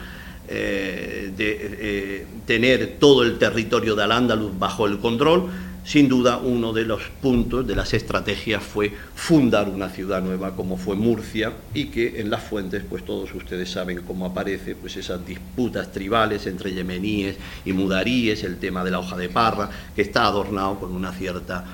eh, 0.46 1.32
de 1.34 1.58
eh, 1.60 2.26
tener 2.44 2.96
todo 2.98 3.22
el 3.22 3.38
territorio 3.38 3.94
de 3.94 4.02
Al-Ándalus 4.02 4.58
bajo 4.58 4.86
el 4.86 4.98
control 4.98 5.48
sin 5.84 6.08
duda 6.08 6.38
uno 6.38 6.72
de 6.72 6.84
los 6.84 7.02
puntos 7.22 7.66
de 7.66 7.74
las 7.74 7.94
estrategias 7.94 8.62
fue 8.62 8.92
fundar 9.14 9.68
una 9.68 9.88
ciudad 9.88 10.22
nueva 10.22 10.54
como 10.54 10.76
fue 10.76 10.94
Murcia 10.94 11.52
y 11.74 11.86
que 11.86 12.20
en 12.20 12.30
las 12.30 12.42
fuentes 12.42 12.82
pues 12.88 13.04
todos 13.04 13.34
ustedes 13.34 13.70
saben 13.70 14.02
cómo 14.02 14.26
aparece 14.26 14.74
pues 14.74 14.96
esas 14.96 15.24
disputas 15.26 15.90
tribales 15.90 16.46
entre 16.46 16.72
yemeníes 16.72 17.36
y 17.64 17.72
mudaríes, 17.72 18.44
el 18.44 18.58
tema 18.58 18.84
de 18.84 18.90
la 18.90 18.98
hoja 18.98 19.16
de 19.16 19.28
parra 19.28 19.70
que 19.94 20.02
está 20.02 20.24
adornado 20.24 20.78
con 20.78 20.94
una 20.94 21.12
cierta 21.12 21.64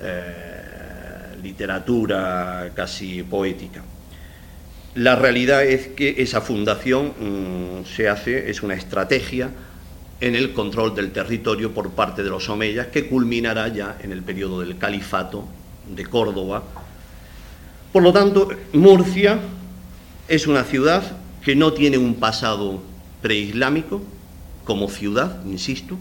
eh, 0.00 1.36
literatura 1.42 2.70
casi 2.74 3.22
poética. 3.22 3.82
La 4.94 5.16
realidad 5.16 5.64
es 5.64 5.88
que 5.88 6.16
esa 6.18 6.40
fundación 6.40 7.12
mm, 7.18 7.86
se 7.86 8.08
hace, 8.08 8.50
es 8.50 8.62
una 8.62 8.74
estrategia 8.74 9.50
en 10.22 10.36
el 10.36 10.52
control 10.52 10.94
del 10.94 11.10
territorio 11.10 11.74
por 11.74 11.90
parte 11.90 12.22
de 12.22 12.30
los 12.30 12.48
omeyas, 12.48 12.86
que 12.86 13.08
culminará 13.08 13.66
ya 13.66 13.98
en 14.00 14.12
el 14.12 14.22
periodo 14.22 14.60
del 14.60 14.78
califato 14.78 15.48
de 15.88 16.06
Córdoba. 16.06 16.62
Por 17.92 18.04
lo 18.04 18.12
tanto, 18.12 18.48
Murcia 18.72 19.40
es 20.28 20.46
una 20.46 20.62
ciudad 20.62 21.02
que 21.44 21.56
no 21.56 21.72
tiene 21.72 21.98
un 21.98 22.14
pasado 22.14 22.80
preislámico 23.20 24.00
como 24.62 24.88
ciudad, 24.88 25.44
insisto. 25.44 25.98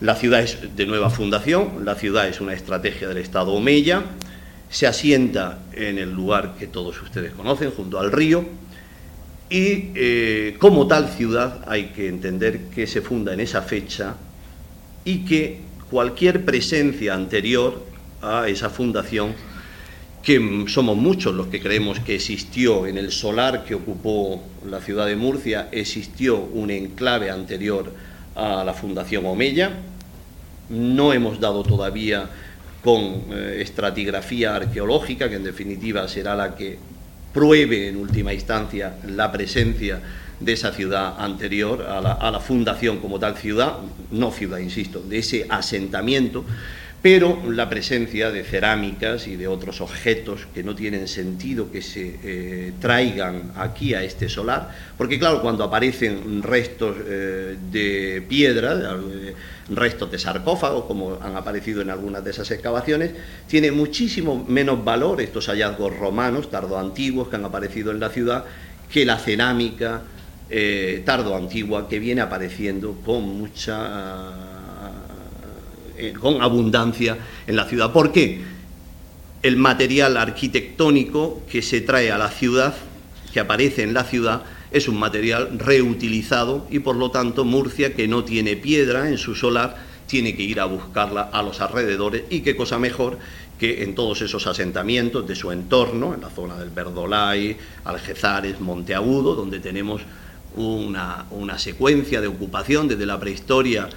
La 0.00 0.14
ciudad 0.14 0.40
es 0.40 0.74
de 0.74 0.86
nueva 0.86 1.10
fundación, 1.10 1.84
la 1.84 1.96
ciudad 1.96 2.28
es 2.28 2.40
una 2.40 2.54
estrategia 2.54 3.08
del 3.08 3.18
Estado 3.18 3.52
omeya, 3.52 4.04
se 4.70 4.86
asienta 4.86 5.58
en 5.74 5.98
el 5.98 6.10
lugar 6.10 6.54
que 6.58 6.66
todos 6.66 7.00
ustedes 7.02 7.32
conocen, 7.34 7.72
junto 7.72 8.00
al 8.00 8.10
río, 8.10 8.46
y 9.52 9.90
eh, 9.94 10.56
como 10.58 10.86
tal 10.86 11.10
ciudad 11.10 11.62
hay 11.66 11.88
que 11.88 12.08
entender 12.08 12.70
que 12.74 12.86
se 12.86 13.02
funda 13.02 13.34
en 13.34 13.40
esa 13.40 13.60
fecha 13.60 14.14
y 15.04 15.26
que 15.26 15.60
cualquier 15.90 16.46
presencia 16.46 17.12
anterior 17.12 17.84
a 18.22 18.48
esa 18.48 18.70
fundación, 18.70 19.34
que 20.22 20.64
somos 20.68 20.96
muchos 20.96 21.34
los 21.34 21.48
que 21.48 21.60
creemos 21.60 22.00
que 22.00 22.14
existió 22.14 22.86
en 22.86 22.96
el 22.96 23.12
solar 23.12 23.66
que 23.66 23.74
ocupó 23.74 24.42
la 24.66 24.80
ciudad 24.80 25.04
de 25.04 25.16
Murcia, 25.16 25.68
existió 25.70 26.38
un 26.38 26.70
enclave 26.70 27.30
anterior 27.30 27.92
a 28.34 28.64
la 28.64 28.72
fundación 28.72 29.26
Omeya, 29.26 29.70
no 30.70 31.12
hemos 31.12 31.40
dado 31.40 31.62
todavía 31.62 32.30
con 32.82 33.02
eh, 33.30 33.58
estratigrafía 33.60 34.56
arqueológica, 34.56 35.28
que 35.28 35.36
en 35.36 35.44
definitiva 35.44 36.08
será 36.08 36.34
la 36.34 36.56
que 36.56 36.78
pruebe 37.32 37.88
en 37.88 37.96
última 37.96 38.32
instancia 38.32 38.96
la 39.06 39.32
presencia 39.32 40.00
de 40.40 40.52
esa 40.52 40.72
ciudad 40.72 41.14
anterior 41.18 41.82
a 41.82 42.30
la, 42.30 42.40
fundación 42.40 42.98
como 42.98 43.18
tal 43.18 43.36
ciudad, 43.36 43.78
no 44.10 44.32
ciudad, 44.32 44.58
insisto, 44.58 45.00
de 45.00 45.18
ese 45.18 45.46
asentamiento, 45.48 46.44
pero 47.02 47.42
la 47.50 47.68
presencia 47.68 48.30
de 48.30 48.44
cerámicas 48.44 49.26
y 49.26 49.34
de 49.34 49.48
otros 49.48 49.80
objetos 49.80 50.46
que 50.54 50.62
no 50.62 50.76
tienen 50.76 51.08
sentido 51.08 51.72
que 51.72 51.82
se 51.82 52.18
eh, 52.22 52.72
traigan 52.80 53.50
aquí 53.56 53.92
a 53.92 54.04
este 54.04 54.28
solar, 54.28 54.70
porque 54.96 55.18
claro, 55.18 55.42
cuando 55.42 55.64
aparecen 55.64 56.44
restos 56.44 56.96
eh, 57.04 57.56
de 57.72 58.24
piedra, 58.28 58.96
restos 59.68 60.12
de 60.12 60.18
sarcófagos, 60.20 60.84
como 60.84 61.18
han 61.20 61.36
aparecido 61.36 61.82
en 61.82 61.90
algunas 61.90 62.22
de 62.22 62.30
esas 62.30 62.48
excavaciones, 62.52 63.10
tiene 63.48 63.72
muchísimo 63.72 64.44
menos 64.48 64.84
valor 64.84 65.20
estos 65.20 65.48
hallazgos 65.48 65.98
romanos, 65.98 66.52
tardo-antiguos, 66.52 67.28
que 67.28 67.34
han 67.34 67.44
aparecido 67.44 67.90
en 67.90 67.98
la 67.98 68.10
ciudad, 68.10 68.44
que 68.88 69.04
la 69.04 69.18
cerámica 69.18 70.02
eh, 70.48 71.02
tardo-antigua 71.04 71.88
que 71.88 71.98
viene 71.98 72.20
apareciendo 72.20 72.96
con 73.04 73.24
mucha... 73.24 74.51
Eh, 75.96 76.14
con 76.18 76.40
abundancia 76.40 77.18
en 77.46 77.56
la 77.56 77.66
ciudad. 77.66 77.92
¿Por 77.92 78.12
qué? 78.12 78.40
El 79.42 79.56
material 79.56 80.16
arquitectónico 80.16 81.42
que 81.50 81.60
se 81.60 81.82
trae 81.82 82.10
a 82.10 82.16
la 82.16 82.30
ciudad, 82.30 82.74
que 83.32 83.40
aparece 83.40 83.82
en 83.82 83.92
la 83.92 84.04
ciudad, 84.04 84.42
es 84.70 84.88
un 84.88 84.98
material 84.98 85.58
reutilizado 85.58 86.66
y 86.70 86.78
por 86.78 86.96
lo 86.96 87.10
tanto 87.10 87.44
Murcia, 87.44 87.94
que 87.94 88.08
no 88.08 88.24
tiene 88.24 88.56
piedra 88.56 89.08
en 89.08 89.18
su 89.18 89.34
solar, 89.34 89.76
tiene 90.06 90.34
que 90.34 90.42
ir 90.42 90.60
a 90.60 90.64
buscarla 90.64 91.22
a 91.22 91.42
los 91.42 91.60
alrededores 91.60 92.22
y 92.30 92.40
qué 92.40 92.56
cosa 92.56 92.78
mejor 92.78 93.18
que 93.58 93.82
en 93.82 93.94
todos 93.94 94.22
esos 94.22 94.46
asentamientos 94.46 95.26
de 95.28 95.36
su 95.36 95.52
entorno, 95.52 96.14
en 96.14 96.22
la 96.22 96.30
zona 96.30 96.56
del 96.56 96.70
Verdolay, 96.70 97.56
Algezares, 97.84 98.60
Monteagudo, 98.60 99.34
donde 99.34 99.60
tenemos 99.60 100.02
una, 100.56 101.26
una 101.30 101.58
secuencia 101.58 102.20
de 102.20 102.28
ocupación 102.28 102.88
desde 102.88 103.06
la 103.06 103.20
prehistoria 103.20 103.88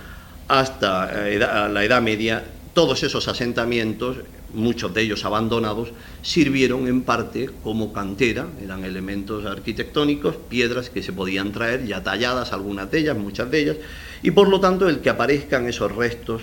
hasta 0.47 1.27
eh, 1.27 1.39
la 1.39 1.83
Edad 1.83 2.01
Media, 2.01 2.43
todos 2.73 3.03
esos 3.03 3.27
asentamientos 3.27 4.17
muchos 4.55 4.93
de 4.93 5.01
ellos 5.01 5.25
abandonados, 5.25 5.89
sirvieron 6.21 6.87
en 6.87 7.03
parte 7.03 7.49
como 7.63 7.93
cantera, 7.93 8.47
eran 8.63 8.83
elementos 8.83 9.45
arquitectónicos, 9.45 10.37
piedras 10.49 10.89
que 10.89 11.03
se 11.03 11.13
podían 11.13 11.51
traer 11.51 11.85
ya 11.85 12.01
talladas, 12.01 12.53
algunas 12.53 12.89
de 12.89 12.99
ellas, 12.99 13.17
muchas 13.17 13.51
de 13.51 13.61
ellas, 13.61 13.77
y 14.23 14.31
por 14.31 14.47
lo 14.47 14.59
tanto 14.59 14.89
el 14.89 14.99
que 14.99 15.09
aparezcan 15.09 15.67
esos 15.67 15.93
restos 15.93 16.41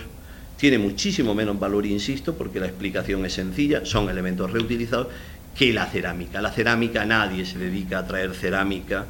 tiene 0.56 0.78
muchísimo 0.78 1.35
menos 1.35 1.59
valor, 1.59 1.87
insisto, 1.87 2.35
porque 2.35 2.61
la 2.61 2.66
explicación 2.66 3.25
es 3.26 3.32
sencilla, 3.32 3.85
son 3.85 4.09
elementos 4.09 4.52
reutilizados, 4.52 5.09
que 5.56 5.73
la 5.73 5.87
cerámica. 5.87 6.40
La 6.40 6.52
cerámica, 6.52 7.04
nadie 7.04 7.44
se 7.44 7.59
dedica 7.59 7.99
a 7.99 8.06
traer 8.06 8.32
cerámica 8.35 9.06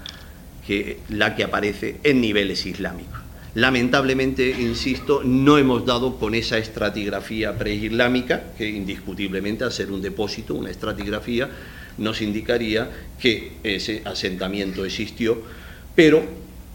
que 0.67 1.01
la 1.11 1.37
que 1.37 1.45
aparece 1.45 2.01
en 2.03 2.21
niveles 2.21 2.65
islámicos. 2.65 3.21
Lamentablemente, 3.55 4.49
insisto, 4.49 5.23
no 5.23 5.59
hemos 5.59 5.85
dado 5.85 6.17
con 6.17 6.35
esa 6.35 6.57
estratigrafía 6.57 7.59
preislámica, 7.59 8.45
que 8.57 8.67
indiscutiblemente 8.67 9.63
al 9.65 9.73
ser 9.73 9.93
un 9.93 10.01
depósito, 10.01 10.55
una 10.55 10.71
estratigrafía, 10.71 11.51
nos 11.99 12.23
indicaría 12.23 12.89
que 13.21 13.53
ese 13.63 14.01
asentamiento 14.07 14.87
existió, 14.87 15.37
pero 15.95 16.23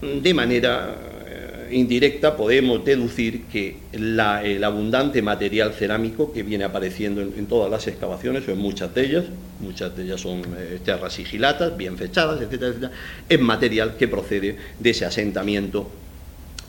de 0.01 0.33
manera 0.35 0.95
eh, 1.25 1.69
indirecta 1.71 2.37
podemos 2.37 2.85
deducir 2.85 3.45
que 3.45 3.77
el 3.91 4.63
abundante 4.63 5.23
material 5.23 5.73
cerámico 5.73 6.31
que 6.31 6.43
viene 6.43 6.63
apareciendo 6.63 7.21
en, 7.21 7.47
todas 7.47 7.71
las 7.71 7.87
excavaciones, 7.87 8.47
o 8.47 8.51
en 8.51 8.59
muchas 8.59 8.93
de 8.93 9.03
ellas, 9.03 9.25
muchas 9.59 9.97
de 9.97 10.03
ellas 10.03 10.21
son 10.21 10.43
eh, 10.55 10.79
sigilatas, 11.09 11.75
bien 11.75 11.97
fechadas, 11.97 12.39
etcétera, 12.39 12.67
etcétera, 12.67 12.91
es 13.27 13.39
material 13.39 13.97
que 13.97 14.07
procede 14.07 14.57
de 14.77 14.89
ese 14.91 15.05
asentamiento 15.05 15.89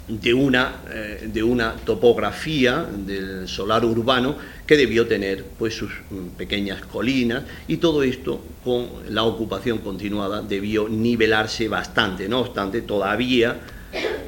de 0.09 0.33
una, 0.33 0.83
eh, 0.91 1.29
de 1.31 1.43
una 1.43 1.75
topografía 1.75 2.83
del 2.83 3.47
solar 3.47 3.85
urbano 3.85 4.37
que 4.67 4.77
debió 4.77 5.07
tener 5.07 5.45
pues, 5.59 5.75
sus 5.75 5.91
mm, 6.11 6.37
pequeñas 6.37 6.81
colinas 6.87 7.45
y 7.69 7.77
todo 7.77 8.03
esto 8.03 8.43
con 8.65 8.89
la 9.11 9.25
ocupación 9.25 9.79
continuada 9.79 10.43
debió 10.43 10.89
nivelarse 10.89 11.69
bastante. 11.69 12.29
No 12.29 12.41
obstante, 12.41 12.81
todavía 12.83 13.61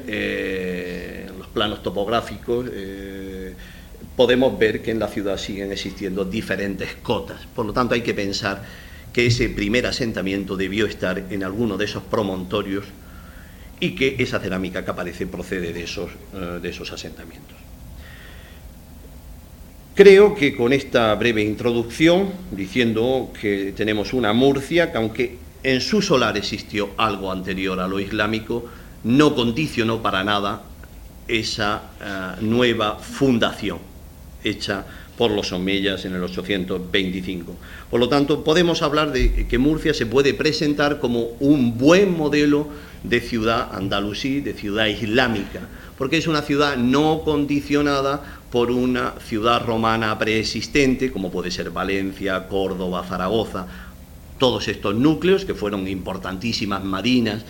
eh, 0.07 1.29
los 1.37 1.47
planos 1.47 1.81
topográficos 1.81 2.67
eh, 2.71 3.55
podemos 4.15 4.57
ver 4.57 4.83
que 4.83 4.91
en 4.91 4.99
la 4.99 5.07
ciudad 5.07 5.37
siguen 5.37 5.71
existiendo 5.71 6.25
diferentes 6.25 6.95
cotas. 7.01 7.47
Por 7.55 7.65
lo 7.65 7.73
tanto, 7.73 7.95
hay 7.95 8.01
que 8.01 8.13
pensar 8.13 8.63
que 9.13 9.25
ese 9.25 9.49
primer 9.49 9.87
asentamiento 9.87 10.55
debió 10.55 10.85
estar 10.85 11.25
en 11.29 11.43
alguno 11.43 11.77
de 11.77 11.85
esos 11.85 12.03
promontorios 12.03 12.85
y 13.81 13.95
que 13.95 14.15
esa 14.19 14.39
cerámica 14.39 14.85
que 14.85 14.91
aparece 14.91 15.27
procede 15.27 15.73
de 15.73 15.83
esos, 15.83 16.11
eh, 16.33 16.59
de 16.61 16.69
esos 16.69 16.89
asentamientos. 16.93 17.57
Creo 19.95 20.35
que 20.35 20.55
con 20.55 20.71
esta 20.71 21.13
breve 21.15 21.43
introducción, 21.43 22.29
diciendo 22.51 23.33
que 23.41 23.73
tenemos 23.75 24.13
una 24.13 24.31
Murcia 24.31 24.91
que 24.91 24.97
aunque 24.97 25.37
en 25.63 25.81
su 25.81 26.01
solar 26.01 26.37
existió 26.37 26.91
algo 26.95 27.31
anterior 27.31 27.79
a 27.79 27.87
lo 27.87 27.99
islámico, 27.99 28.69
no 29.03 29.35
condicionó 29.35 30.01
para 30.01 30.23
nada 30.23 30.61
esa 31.27 31.81
eh, 31.99 32.41
nueva 32.41 32.99
fundación 32.99 33.79
hecha 34.43 34.85
por 35.21 35.29
los 35.29 35.51
omeyas 35.51 36.03
en 36.05 36.15
el 36.15 36.23
825. 36.23 37.55
Por 37.91 37.99
lo 37.99 38.09
tanto, 38.09 38.43
podemos 38.43 38.81
hablar 38.81 39.11
de 39.11 39.45
que 39.47 39.59
Murcia 39.59 39.93
se 39.93 40.07
puede 40.07 40.33
presentar 40.33 40.99
como 40.99 41.27
un 41.39 41.77
buen 41.77 42.17
modelo 42.17 42.67
de 43.03 43.21
ciudad 43.21 43.69
andalusí, 43.71 44.41
de 44.41 44.55
ciudad 44.55 44.87
islámica, 44.87 45.59
porque 45.95 46.17
es 46.17 46.25
una 46.25 46.41
ciudad 46.41 46.75
no 46.75 47.21
condicionada 47.23 48.41
por 48.49 48.71
una 48.71 49.13
ciudad 49.23 49.63
romana 49.63 50.17
preexistente, 50.17 51.11
como 51.11 51.29
puede 51.29 51.51
ser 51.51 51.69
Valencia, 51.69 52.47
Córdoba, 52.47 53.05
Zaragoza, 53.07 53.67
todos 54.39 54.67
estos 54.69 54.95
núcleos 54.95 55.45
que 55.45 55.53
fueron 55.53 55.87
importantísimas 55.87 56.83
marinas 56.83 57.45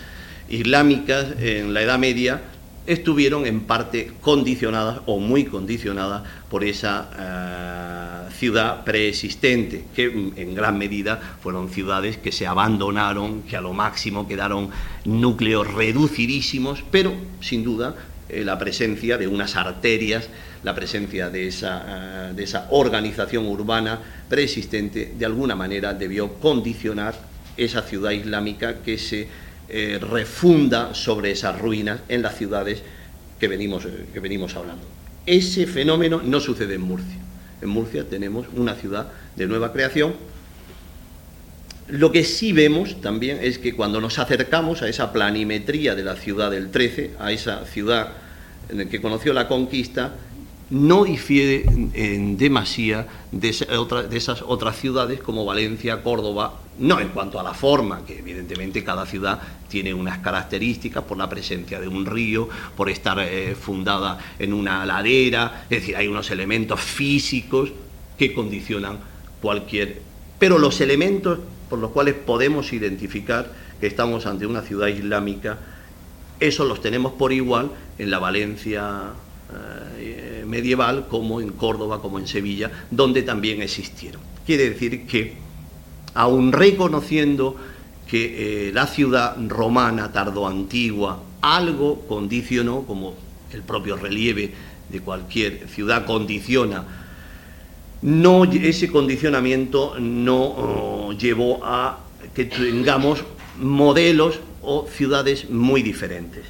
islámicas 0.49 1.39
en 1.39 1.73
la 1.73 1.83
Edad 1.83 1.99
Media, 1.99 2.41
estuvieron 2.87 3.45
en 3.45 3.61
parte 3.61 4.11
condicionadas 4.21 5.01
o 5.05 5.19
muy 5.19 5.45
condicionadas 5.45 6.23
por 6.49 6.63
esa 6.63 8.27
eh, 8.27 8.31
ciudad 8.33 8.83
preexistente, 8.83 9.85
que 9.95 10.05
en 10.05 10.55
gran 10.55 10.77
medida 10.77 11.19
fueron 11.41 11.69
ciudades 11.69 12.17
que 12.17 12.31
se 12.31 12.47
abandonaron, 12.47 13.43
que 13.43 13.55
a 13.55 13.61
lo 13.61 13.73
máximo 13.73 14.27
quedaron 14.27 14.69
núcleos 15.05 15.71
reducidísimos, 15.73 16.83
pero 16.91 17.13
sin 17.39 17.63
duda 17.63 17.95
eh, 18.29 18.43
la 18.43 18.57
presencia 18.57 19.17
de 19.17 19.27
unas 19.27 19.55
arterias, 19.55 20.29
la 20.63 20.73
presencia 20.73 21.29
de 21.29 21.47
esa, 21.47 22.29
eh, 22.29 22.33
de 22.33 22.43
esa 22.43 22.67
organización 22.71 23.45
urbana 23.45 23.99
preexistente, 24.29 25.13
de 25.17 25.25
alguna 25.25 25.55
manera 25.55 25.93
debió 25.93 26.33
condicionar 26.35 27.15
esa 27.57 27.81
ciudad 27.81 28.11
islámica 28.11 28.81
que 28.81 28.97
se 28.97 29.27
eh, 29.73 29.99
refunda 29.99 30.93
sobre 30.93 31.31
esas 31.31 31.57
ruinas 31.57 32.01
en 32.09 32.21
las 32.21 32.37
ciudades 32.37 32.81
que 33.39 33.47
venimos, 33.47 33.85
eh, 33.85 34.05
que 34.13 34.19
venimos 34.19 34.53
hablando. 34.57 34.83
Ese 35.25 35.65
fenómeno 35.65 36.21
no 36.21 36.41
sucede 36.41 36.75
en 36.75 36.81
Murcia. 36.81 37.15
En 37.61 37.69
Murcia 37.69 38.03
tenemos 38.03 38.47
una 38.53 38.75
ciudad 38.75 39.07
de 39.37 39.47
nueva 39.47 39.71
creación. 39.71 40.13
Lo 41.87 42.11
que 42.11 42.25
sí 42.25 42.51
vemos 42.51 42.99
también 42.99 43.39
es 43.41 43.59
que 43.59 43.73
cuando 43.73 44.01
nos 44.01 44.19
acercamos 44.19 44.81
a 44.81 44.89
esa 44.89 45.13
planimetría 45.13 45.95
de 45.95 46.03
la 46.03 46.17
ciudad 46.17 46.51
del 46.51 46.69
13, 46.69 47.11
a 47.17 47.31
esa 47.31 47.65
ciudad 47.65 48.09
que 48.89 49.01
conoció 49.01 49.31
la 49.31 49.47
conquista, 49.47 50.15
no 50.71 51.03
difiere 51.03 51.65
en 51.93 52.37
demasía 52.37 53.05
de, 53.31 53.49
esas 53.49 54.41
otras 54.41 54.79
ciudades 54.79 55.19
como 55.19 55.45
Valencia, 55.45 56.01
Córdoba, 56.01 56.59
no 56.79 56.99
en 56.99 57.09
cuanto 57.09 57.39
a 57.39 57.43
la 57.43 57.53
forma, 57.53 58.05
que 58.05 58.19
evidentemente 58.19 58.81
cada 58.83 59.05
ciudad 59.05 59.41
tiene 59.67 59.93
unas 59.93 60.19
características 60.19 61.03
por 61.03 61.17
la 61.17 61.29
presencia 61.29 61.79
de 61.79 61.89
un 61.89 62.05
río, 62.05 62.47
por 62.77 62.89
estar 62.89 63.19
eh, 63.19 63.53
fundada 63.53 64.17
en 64.39 64.53
una 64.53 64.85
ladera, 64.85 65.65
es 65.69 65.81
decir, 65.81 65.95
hay 65.97 66.07
unos 66.07 66.31
elementos 66.31 66.79
físicos 66.79 67.71
que 68.17 68.33
condicionan 68.33 68.99
cualquier... 69.41 70.01
Pero 70.39 70.57
los 70.57 70.79
elementos 70.79 71.39
por 71.69 71.79
los 71.79 71.91
cuales 71.91 72.15
podemos 72.15 72.71
identificar 72.71 73.51
que 73.79 73.87
estamos 73.87 74.25
ante 74.25 74.45
una 74.45 74.61
ciudad 74.61 74.87
islámica, 74.87 75.57
esos 76.39 76.67
los 76.67 76.81
tenemos 76.81 77.13
por 77.13 77.33
igual 77.33 77.71
en 77.97 78.09
la 78.09 78.19
Valencia 78.19 79.13
eh, 79.97 80.43
medieval 80.47 81.07
como 81.07 81.41
en 81.41 81.51
Córdoba, 81.51 82.01
como 82.01 82.19
en 82.19 82.27
Sevilla, 82.27 82.71
donde 82.89 83.23
también 83.23 83.61
existieron. 83.61 84.21
Quiere 84.45 84.69
decir 84.69 85.05
que, 85.05 85.33
aun 86.13 86.51
reconociendo 86.51 87.55
que 88.07 88.67
eh, 88.67 88.71
la 88.73 88.87
ciudad 88.87 89.37
romana 89.47 90.11
tardoantigua 90.11 91.23
algo 91.41 92.01
condicionó, 92.07 92.83
como 92.83 93.15
el 93.53 93.61
propio 93.63 93.95
relieve 93.95 94.51
de 94.89 94.99
cualquier 94.99 95.67
ciudad 95.69 96.05
condiciona, 96.05 96.85
no, 98.01 98.43
ese 98.45 98.91
condicionamiento 98.91 99.95
no 99.99 100.41
oh, 100.41 101.13
llevó 101.13 101.63
a 101.63 101.99
que 102.35 102.45
tengamos 102.45 103.23
modelos 103.59 104.39
o 104.61 104.87
ciudades 104.87 105.49
muy 105.49 105.81
diferentes. 105.81 106.45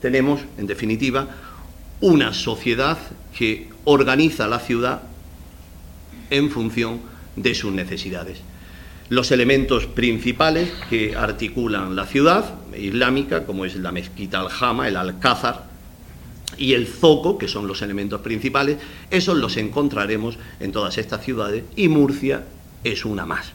Tenemos, 0.00 0.40
en 0.58 0.66
definitiva, 0.66 1.28
una 2.00 2.32
sociedad 2.32 2.98
que 3.36 3.68
organiza 3.84 4.48
la 4.48 4.58
ciudad 4.58 5.02
en 6.30 6.50
función 6.50 7.00
de 7.36 7.54
sus 7.54 7.72
necesidades. 7.72 8.38
Los 9.08 9.32
elementos 9.32 9.86
principales 9.86 10.70
que 10.88 11.16
articulan 11.16 11.96
la 11.96 12.06
ciudad 12.06 12.54
islámica, 12.76 13.44
como 13.44 13.64
es 13.64 13.74
la 13.76 13.92
mezquita 13.92 14.40
al-Jama, 14.40 14.88
el 14.88 14.96
alcázar, 14.96 15.68
y 16.56 16.74
el 16.74 16.86
zoco, 16.86 17.38
que 17.38 17.48
son 17.48 17.66
los 17.66 17.82
elementos 17.82 18.20
principales, 18.20 18.78
esos 19.10 19.36
los 19.36 19.56
encontraremos 19.56 20.36
en 20.60 20.72
todas 20.72 20.98
estas 20.98 21.24
ciudades 21.24 21.64
y 21.76 21.88
Murcia 21.88 22.44
es 22.84 23.04
una 23.04 23.24
más. 23.24 23.52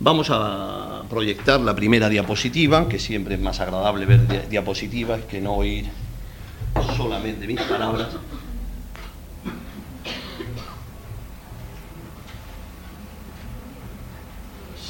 Vamos 0.00 0.28
a 0.30 1.02
proyectar 1.08 1.60
la 1.60 1.74
primera 1.74 2.08
diapositiva, 2.08 2.88
que 2.88 2.98
siempre 2.98 3.34
es 3.34 3.40
más 3.40 3.60
agradable 3.60 4.06
ver 4.06 4.48
diapositivas 4.48 5.22
que 5.22 5.40
no 5.40 5.54
oír 5.54 5.86
solamente 6.96 7.46
mis 7.46 7.60
palabras. 7.62 8.08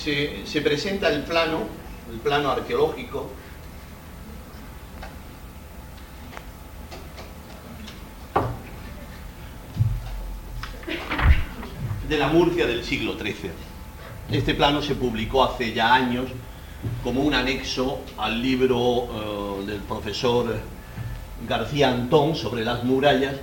Se, 0.03 0.63
presenta 0.63 1.11
el 1.11 1.23
plano, 1.25 1.67
el 2.11 2.19
plano 2.21 2.51
arqueológico 2.51 3.31
de 12.09 12.17
la 12.17 12.29
Murcia 12.29 12.67
del 12.67 12.83
siglo 12.85 13.19
XIII. 13.19 13.51
Este 14.31 14.55
plano 14.55 14.81
se 14.81 14.95
publicó 14.95 15.45
hace 15.45 15.75
ya 15.75 15.93
años 15.93 16.29
como 17.03 17.21
un 17.21 17.35
anexo 17.35 18.01
al 18.17 18.41
libro 18.41 19.61
eh, 19.63 19.67
del 19.67 19.81
profesor 19.81 20.59
García 21.47 21.91
Antón 21.91 22.35
sobre 22.35 22.65
las 22.65 22.85
murallas 22.85 23.35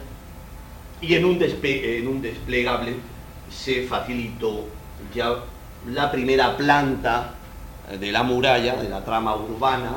y 1.02 1.14
en 1.14 1.26
un, 1.26 1.40
desplegable 1.40 2.96
se 3.50 3.84
facilitó 3.84 4.66
ya 5.14 5.36
la 5.88 6.12
primera 6.12 6.58
planta 6.58 7.36
de 8.00 8.12
la 8.12 8.24
muralla, 8.24 8.76
de 8.76 8.90
la 8.90 9.04
trama 9.04 9.36
urbana 9.36 9.92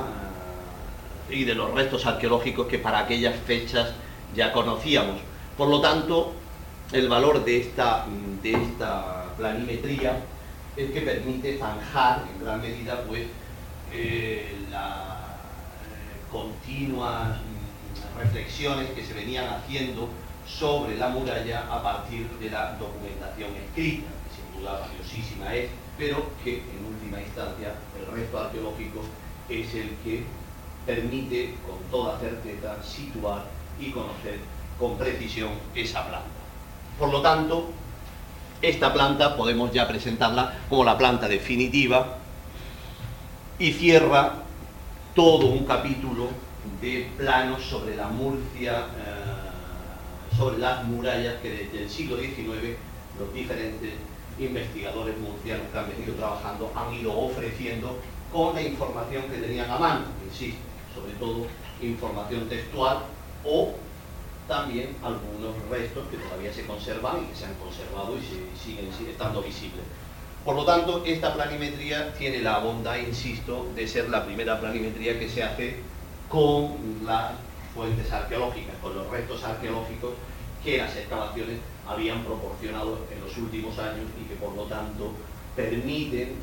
eh, 1.31 1.37
y 1.37 1.45
de 1.45 1.55
los 1.55 1.73
restos 1.73 2.05
arqueológicos 2.05 2.67
que 2.67 2.79
para 2.79 3.01
aquellas 3.01 3.35
fechas 3.47 3.93
ya 4.35 4.53
conocíamos. 4.53 5.17
Por 5.57 5.69
lo 5.69 5.81
tanto, 5.81 6.35
el 6.93 7.09
valor 7.09 7.45
de 7.45 7.61
esta, 7.61 8.05
de 8.43 8.59
planimetría 9.37 10.21
es 10.77 10.91
que 10.91 11.01
permite 11.01 11.59
zanjar 11.59 12.25
en 12.33 12.45
gran 12.45 12.61
medida 12.61 13.03
pues, 13.09 13.25
eh, 13.93 14.55
las 14.71 14.99
eh, 15.87 16.31
reflexiones 18.19 18.91
que 18.91 19.05
se 19.05 19.15
venían 19.15 19.47
haciendo 19.49 20.09
sobre 20.47 20.97
la 20.97 21.09
muralla 21.09 21.67
a 21.71 21.83
partir 21.83 22.29
de 22.41 22.51
la 22.51 22.73
documentación 22.75 23.51
escrita, 23.55 24.09
que 24.09 24.35
sin 24.35 24.61
duda 24.61 24.81
valiosísima 24.81 25.55
es, 25.55 25.71
pero 25.97 26.31
que 26.43 26.57
en 26.57 26.85
última 26.87 27.21
instancia 27.21 27.75
el 27.99 28.15
resto 28.15 28.39
arqueológico 28.39 29.03
es 29.49 29.75
el 29.75 29.91
que 30.05 30.25
permite 30.87 31.55
con 31.67 31.79
toda 31.91 32.19
certeza 32.19 32.83
situar 32.83 33.45
y 33.79 33.91
conocer 33.91 34.39
con 34.79 34.97
precisión 34.97 35.51
esa 35.75 36.07
planta. 36.07 36.29
Por 36.99 37.11
lo 37.11 37.21
tanto, 37.21 37.71
esta 38.63 38.93
planta 38.93 39.37
podemos 39.37 39.73
ya 39.73 39.87
presentarla 39.87 40.59
como 40.69 40.85
la 40.85 40.97
planta 40.97 41.29
definitiva 41.29 42.19
y 43.59 43.73
cierra 43.73 44.35
todo 45.15 45.47
un 45.47 45.65
capítulo 45.65 46.48
de 46.81 47.11
planos 47.17 47.63
sobre 47.63 47.97
la 47.97 48.09
Murcia, 48.09 48.87
eh, 48.97 50.37
sobre 50.37 50.59
las 50.59 50.85
murallas 50.85 51.37
que 51.43 51.51
desde 51.51 51.83
el 51.83 51.91
siglo 51.91 52.17
XIX 52.17 52.77
los 53.19 53.35
diferentes 53.35 53.95
investigadores 54.39 55.19
murcianos 55.19 55.67
que 55.73 55.79
han 55.79 55.89
venido 55.89 56.15
trabajando 56.15 56.73
han 56.77 56.95
ido 56.95 57.19
ofreciendo 57.19 57.99
con 58.33 58.55
la 58.55 58.63
información 58.63 59.25
que 59.25 59.39
tenían 59.39 59.71
a 59.71 59.79
mano, 59.79 60.05
insisto, 60.25 60.61
sobre 60.95 61.13
todo 61.15 61.47
información 61.83 62.49
textual 62.49 62.99
o 63.45 63.75
también 64.47 64.97
algunos 65.03 65.55
restos 65.71 66.07
que 66.09 66.17
todavía 66.17 66.53
se 66.53 66.65
conservan 66.67 67.23
y 67.23 67.27
que 67.27 67.37
se 67.37 67.45
han 67.47 67.55
conservado 67.55 68.17
y 68.17 68.59
siguen 68.59 68.89
estando 69.09 69.43
visibles. 69.43 69.83
Por 70.45 70.57
lo 70.57 70.65
tanto, 70.65 71.03
esta 71.05 71.35
planimetría 71.35 72.15
tiene 72.15 72.41
la 72.41 72.59
bondad, 72.59 72.97
insisto, 72.97 73.67
de 73.75 73.87
ser 73.87 74.09
la 74.09 74.25
primera 74.25 74.59
planimetría 74.59 75.19
que 75.19 75.29
se 75.29 75.43
hace 75.43 75.77
con 76.29 76.77
las 77.05 77.33
fuentes 77.75 78.11
arqueológicas, 78.13 78.75
con 78.83 78.95
los 78.95 79.09
restos 79.11 79.43
arqueológicos 79.45 80.13
que 80.63 80.79
las 80.79 80.95
excavaciones 80.97 81.59
habían 81.87 82.23
proporcionado 82.25 82.99
en 83.13 83.21
los 83.21 83.37
últimos 83.39 83.79
años 83.79 84.07
y 84.21 84.29
que 84.29 84.35
por 84.35 84.55
lo 84.55 84.65
tanto 84.65 85.13
permiten 85.57 86.35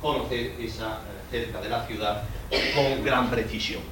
conocer 0.00 0.54
esa 0.58 0.94
eh, 0.94 1.20
cerca 1.30 1.60
de 1.60 1.68
la 1.68 1.86
ciudad 1.86 2.22
con 2.74 3.04
gran 3.04 3.28
precisión. 3.30 3.82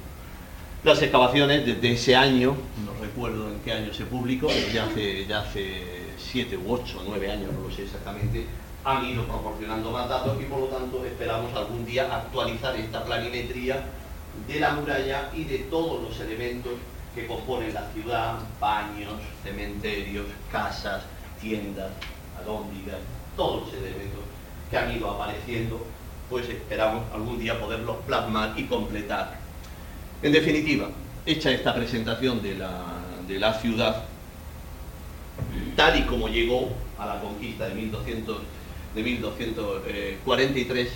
Las 0.83 1.01
excavaciones 1.01 1.65
desde 1.65 1.91
ese 1.91 2.15
año, 2.15 2.55
no 2.85 2.93
recuerdo 2.99 3.49
en 3.49 3.59
qué 3.59 3.73
año 3.73 3.93
se 3.93 4.05
publicó, 4.05 4.47
ya 4.73 4.85
hace, 4.85 5.25
ya 5.27 5.41
hace 5.41 5.83
siete 6.17 6.57
u 6.57 6.73
ocho 6.73 7.03
nueve 7.05 7.31
años, 7.31 7.51
no 7.51 7.67
lo 7.67 7.71
sé 7.75 7.83
exactamente, 7.83 8.45
han 8.83 9.05
ido 9.05 9.23
proporcionando 9.25 9.91
más 9.91 10.07
datos 10.07 10.37
y 10.41 10.45
por 10.45 10.59
lo 10.61 10.67
tanto 10.67 11.05
esperamos 11.05 11.53
algún 11.53 11.85
día 11.85 12.15
actualizar 12.15 12.75
esta 12.75 13.03
planimetría 13.03 13.83
de 14.47 14.59
la 14.59 14.71
muralla 14.73 15.29
y 15.33 15.43
de 15.43 15.59
todos 15.59 16.01
los 16.01 16.19
elementos 16.19 16.73
que 17.13 17.27
componen 17.27 17.73
la 17.73 17.91
ciudad, 17.91 18.35
baños, 18.59 19.13
cementerios, 19.43 20.25
casas, 20.51 21.03
tiendas, 21.41 21.91
alóndigas, 22.39 22.99
todos 23.35 23.65
los 23.65 23.73
elementos 23.73 24.21
que 24.69 24.77
han 24.77 24.95
ido 24.95 25.09
apareciendo, 25.09 25.85
pues 26.29 26.47
esperamos 26.47 27.03
algún 27.13 27.39
día 27.39 27.59
poderlos 27.59 27.97
plasmar 28.05 28.53
y 28.57 28.63
completar. 28.65 29.39
En 30.21 30.31
definitiva, 30.31 30.89
hecha 31.25 31.51
esta 31.51 31.73
presentación 31.73 32.41
de 32.41 32.55
la, 32.55 33.53
ciudad, 33.59 34.03
tal 35.75 35.99
y 35.99 36.03
como 36.03 36.27
llegó 36.27 36.69
a 36.97 37.05
la 37.05 37.21
conquista 37.21 37.67
de, 37.67 37.75
1200, 37.75 38.37
de 38.95 39.03
1243, 39.03 40.89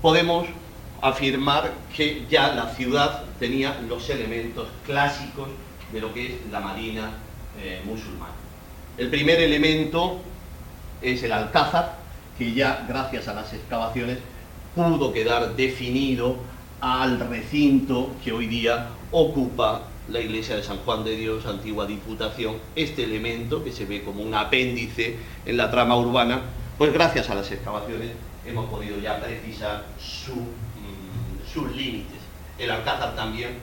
podemos 0.00 0.46
afirmar 1.00 1.72
que 1.94 2.24
ya 2.28 2.54
la 2.54 2.74
ciudad 2.74 3.24
tenía 3.38 3.80
los 3.88 4.08
elementos 4.10 4.68
clásicos 4.84 5.48
de 5.92 6.00
lo 6.00 6.12
que 6.12 6.26
es 6.26 6.32
la 6.50 6.60
marina 6.60 7.10
eh, 7.60 7.80
musulmana. 7.84 8.34
El 8.96 9.08
primer 9.10 9.40
elemento 9.40 10.20
es 11.00 11.22
el 11.22 11.32
alcázar, 11.32 11.98
que 12.36 12.52
ya 12.52 12.84
gracias 12.88 13.28
a 13.28 13.34
las 13.34 13.52
excavaciones 13.52 14.18
pudo 14.74 15.12
quedar 15.12 15.56
definido 15.56 16.36
al 16.80 17.18
recinto 17.20 18.10
que 18.24 18.32
hoy 18.32 18.46
día 18.46 18.88
ocupa 19.10 19.82
la 20.08 20.20
iglesia 20.20 20.56
de 20.56 20.62
San 20.62 20.78
Juan 20.78 21.04
de 21.04 21.16
Dios, 21.16 21.46
antigua 21.46 21.86
diputación, 21.86 22.56
este 22.74 23.04
elemento 23.04 23.62
que 23.62 23.72
se 23.72 23.84
ve 23.84 24.02
como 24.02 24.22
un 24.22 24.34
apéndice 24.34 25.16
en 25.44 25.56
la 25.56 25.70
trama 25.70 25.96
urbana, 25.96 26.42
pues 26.78 26.92
gracias 26.92 27.28
a 27.28 27.34
las 27.34 27.50
excavaciones 27.50 28.12
hemos 28.46 28.70
podido 28.70 28.98
ya 29.00 29.20
precisar 29.20 29.84
mm, 30.28 31.52
sus 31.52 31.76
límites. 31.76 32.20
El 32.56 32.70
Alcázar 32.70 33.16
también 33.16 33.58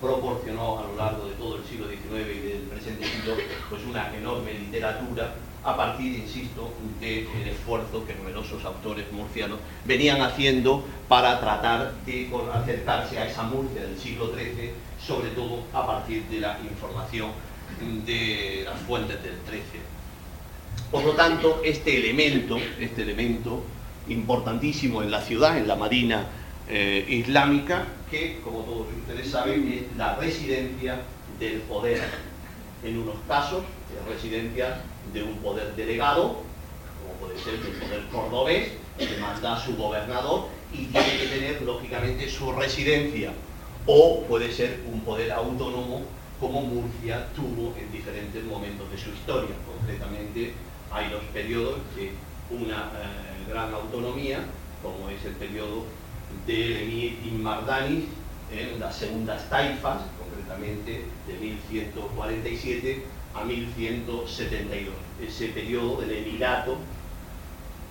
proporcionó 0.00 0.78
a 0.78 0.82
lo 0.84 0.96
largo 0.96 1.26
de 1.26 1.34
todo 1.34 1.56
el 1.56 1.64
siglo 1.64 1.88
XIX 1.88 2.36
y 2.36 2.48
del 2.48 2.62
presente 2.62 3.04
siglo 3.04 3.34
pues 3.68 3.82
una 3.84 4.14
enorme 4.14 4.54
literatura 4.54 5.34
a 5.64 5.76
partir, 5.76 6.18
insisto, 6.18 6.72
del 7.00 7.26
esfuerzo 7.48 8.04
que 8.04 8.14
numerosos 8.14 8.64
autores 8.64 9.10
murcianos 9.12 9.58
venían 9.84 10.20
haciendo 10.20 10.84
para 11.08 11.40
tratar 11.40 11.92
de 12.04 12.30
acercarse 12.52 13.18
a 13.18 13.26
esa 13.26 13.44
Murcia 13.44 13.82
del 13.82 13.98
siglo 13.98 14.32
XIII, 14.34 14.72
sobre 15.04 15.30
todo 15.30 15.62
a 15.72 15.86
partir 15.86 16.24
de 16.24 16.40
la 16.40 16.58
información 16.60 17.30
de 18.04 18.62
las 18.64 18.80
fuentes 18.80 19.22
del 19.22 19.36
XIII. 19.48 19.91
Por 20.92 21.04
lo 21.04 21.12
tanto, 21.12 21.62
este 21.64 21.98
elemento, 21.98 22.58
este 22.78 23.00
elemento 23.00 23.62
importantísimo 24.08 25.02
en 25.02 25.10
la 25.10 25.22
ciudad, 25.22 25.56
en 25.56 25.66
la 25.66 25.74
marina 25.74 26.26
eh, 26.68 27.06
islámica, 27.08 27.86
que, 28.10 28.40
como 28.44 28.58
todos 28.58 28.88
ustedes 29.00 29.30
saben, 29.30 29.72
es 29.72 29.96
la 29.96 30.16
residencia 30.16 31.00
del 31.40 31.60
poder. 31.60 32.02
En 32.84 32.98
unos 32.98 33.14
casos, 33.26 33.64
es 33.90 34.14
residencia 34.14 34.82
de 35.14 35.22
un 35.22 35.38
poder 35.38 35.74
delegado, 35.76 36.42
como 37.00 37.14
puede 37.18 37.40
ser 37.42 37.54
el 37.54 37.80
poder 37.80 38.02
cordobés, 38.12 38.72
que 38.98 39.16
manda 39.18 39.56
a 39.56 39.58
su 39.58 39.74
gobernador 39.76 40.48
y 40.74 40.84
tiene 40.84 41.16
que 41.16 41.26
tener, 41.26 41.62
lógicamente, 41.62 42.28
su 42.28 42.52
residencia. 42.52 43.32
O 43.86 44.24
puede 44.24 44.52
ser 44.52 44.80
un 44.92 45.00
poder 45.00 45.32
autónomo, 45.32 46.02
como 46.38 46.60
Murcia 46.60 47.28
tuvo 47.34 47.74
en 47.78 47.90
diferentes 47.90 48.44
momentos 48.44 48.90
de 48.90 48.98
su 48.98 49.08
historia. 49.08 49.56
Concretamente, 49.66 50.52
hay 50.92 51.10
dos 51.10 51.22
periodos 51.32 51.78
de 51.96 52.12
una 52.50 52.90
eh, 52.94 53.48
gran 53.48 53.72
autonomía, 53.72 54.40
como 54.82 55.08
es 55.08 55.24
el 55.24 55.32
periodo 55.32 55.84
de 56.46 56.82
Emir 56.82 57.18
Inmardanis, 57.24 58.04
en 58.52 58.78
las 58.78 58.96
segundas 58.96 59.48
taifas, 59.48 60.02
concretamente 60.18 61.04
de 61.26 61.34
1147 61.40 63.02
a 63.34 63.44
1172, 63.44 64.94
ese 65.26 65.48
periodo 65.48 66.02
del 66.02 66.10
emirato 66.12 66.76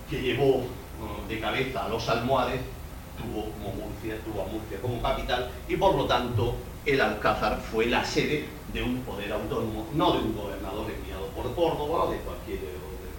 que 0.08 0.22
llevó 0.22 0.64
de 1.28 1.40
cabeza 1.40 1.86
a 1.86 1.88
los 1.88 2.08
almohades, 2.08 2.60
tuvo, 3.18 3.46
Murcia, 3.58 4.18
tuvo 4.24 4.42
a 4.42 4.46
Murcia 4.46 4.80
como 4.80 5.02
capital 5.02 5.50
y 5.68 5.76
por 5.76 5.96
lo 5.96 6.06
tanto 6.06 6.54
el 6.86 7.00
Alcázar 7.00 7.60
fue 7.60 7.86
la 7.86 8.04
sede 8.04 8.46
de 8.72 8.82
un 8.82 9.00
poder 9.00 9.32
autónomo, 9.32 9.86
no 9.94 10.12
de 10.12 10.18
un 10.18 10.36
gobernador 10.36 10.90
enviado 10.90 11.26
por 11.28 11.54
Córdoba 11.54 12.04
o 12.04 12.10
de 12.10 12.18
cualquier, 12.18 12.58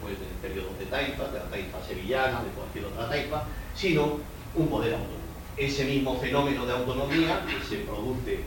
después 0.03 0.19
del 0.19 0.51
periodo 0.51 0.69
de 0.77 0.85
Taifa, 0.85 1.27
de 1.27 1.39
la 1.39 1.45
Taifa 1.45 1.83
sevillana, 1.87 2.43
de 2.43 2.49
cualquier 2.49 2.85
otra 2.85 3.09
Taifa, 3.09 3.43
sino 3.75 4.19
un 4.55 4.67
poder 4.67 4.93
autónomo. 4.93 5.23
Ese 5.57 5.85
mismo 5.85 6.17
fenómeno 6.19 6.65
de 6.65 6.73
autonomía 6.73 7.45
que 7.45 7.63
se 7.67 7.83
produce 7.83 8.39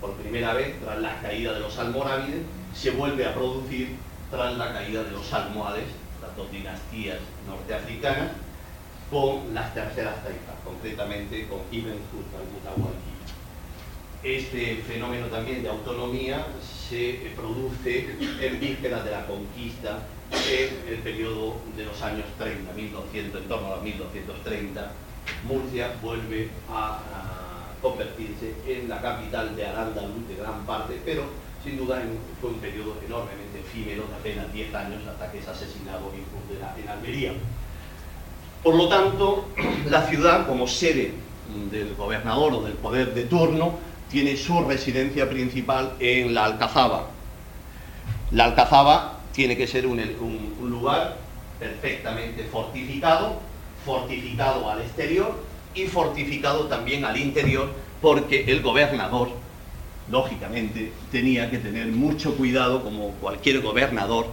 por 0.00 0.12
primera 0.14 0.54
vez 0.54 0.78
tras 0.80 1.00
la 1.00 1.20
caída 1.20 1.52
de 1.54 1.60
los 1.60 1.78
almorávides 1.78 2.42
se 2.74 2.90
vuelve 2.90 3.26
a 3.26 3.34
producir 3.34 3.96
tras 4.30 4.56
la 4.56 4.72
caída 4.72 5.02
de 5.02 5.10
los 5.10 5.32
almohades, 5.32 5.84
las 6.20 6.36
dos 6.36 6.50
dinastías 6.50 7.18
norteafricanas, 7.46 8.30
con 9.10 9.54
las 9.54 9.72
terceras 9.72 10.22
taifas, 10.22 10.56
concretamente 10.64 11.46
con 11.48 11.60
Ibn 11.70 11.90
al 11.90 11.98
Este 14.22 14.82
fenómeno 14.86 15.26
también 15.26 15.62
de 15.62 15.68
autonomía 15.68 16.46
se 16.88 17.32
produce 17.36 18.16
en 18.40 18.60
vísperas 18.60 19.04
de 19.04 19.10
la 19.12 19.26
conquista 19.26 20.00
en 20.32 20.94
el 20.94 20.98
periodo 21.00 21.56
de 21.76 21.84
los 21.84 22.00
años 22.02 22.26
30, 22.38 22.72
1200, 22.72 23.42
en 23.42 23.48
torno 23.48 23.74
a 23.74 23.80
1230, 23.80 24.92
Murcia 25.46 25.92
vuelve 26.02 26.50
a, 26.70 26.98
a 26.98 27.56
convertirse 27.82 28.54
en 28.66 28.88
la 28.88 29.00
capital 29.00 29.54
de 29.56 29.66
al 29.66 29.94
de 29.94 30.34
gran 30.36 30.64
parte, 30.66 31.00
pero 31.04 31.24
sin 31.62 31.76
duda 31.76 32.00
fue 32.40 32.50
un 32.50 32.58
periodo 32.58 32.94
enormemente 33.04 33.60
efímero 33.60 34.04
de 34.08 34.14
apenas 34.14 34.52
10 34.52 34.74
años 34.74 35.02
hasta 35.08 35.30
que 35.30 35.38
es 35.38 35.48
asesinado 35.48 36.12
en 36.14 36.88
Almería. 36.88 37.32
Por 38.62 38.74
lo 38.74 38.88
tanto, 38.88 39.48
la 39.86 40.02
ciudad 40.02 40.46
como 40.46 40.66
sede 40.66 41.12
del 41.70 41.94
gobernador 41.94 42.52
o 42.54 42.62
del 42.62 42.74
poder 42.74 43.14
de 43.14 43.24
turno 43.24 43.74
tiene 44.10 44.36
su 44.36 44.62
residencia 44.64 45.28
principal 45.28 45.92
en 45.98 46.34
la 46.34 46.44
Alcazaba. 46.44 47.08
La 48.30 48.44
Alcazaba 48.44 49.15
tiene 49.36 49.56
que 49.56 49.66
ser 49.66 49.86
un, 49.86 50.00
lugar 50.62 51.18
perfectamente 51.60 52.42
fortificado, 52.44 53.38
fortificado 53.84 54.68
al 54.70 54.80
exterior 54.80 55.34
y 55.74 55.84
fortificado 55.86 56.64
también 56.64 57.04
al 57.04 57.18
interior 57.18 57.70
porque 58.00 58.44
el 58.48 58.62
gobernador, 58.62 59.28
lógicamente, 60.10 60.90
tenía 61.12 61.50
que 61.50 61.58
tener 61.58 61.88
mucho 61.88 62.34
cuidado, 62.34 62.82
como 62.82 63.10
cualquier 63.12 63.60
gobernador, 63.60 64.26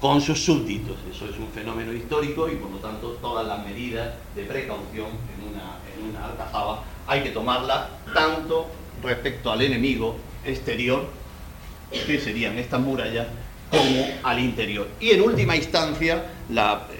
con 0.00 0.20
sus 0.20 0.44
súbditos. 0.44 0.96
Eso 1.10 1.24
es 1.24 1.38
un 1.38 1.48
fenómeno 1.48 1.92
histórico 1.94 2.48
y 2.50 2.56
por 2.56 2.70
lo 2.70 2.78
tanto 2.78 3.12
todas 3.22 3.46
las 3.46 3.64
medidas 3.64 4.14
de 4.34 4.44
precaución 4.44 5.06
en 5.06 5.48
una, 5.48 5.78
en 5.96 6.10
una 6.10 6.26
alcazaba 6.26 6.82
hay 7.06 7.22
que 7.22 7.30
tomarlas 7.30 7.88
tanto 8.12 8.66
respecto 9.02 9.50
al 9.50 9.62
enemigo 9.62 10.16
exterior, 10.44 11.06
que 11.90 12.18
serían 12.20 12.58
estas 12.58 12.80
murallas, 12.80 13.26
como 13.72 14.06
al 14.22 14.38
interior. 14.38 14.86
Y 15.00 15.10
en 15.10 15.22
última 15.22 15.56
instancia, 15.56 16.26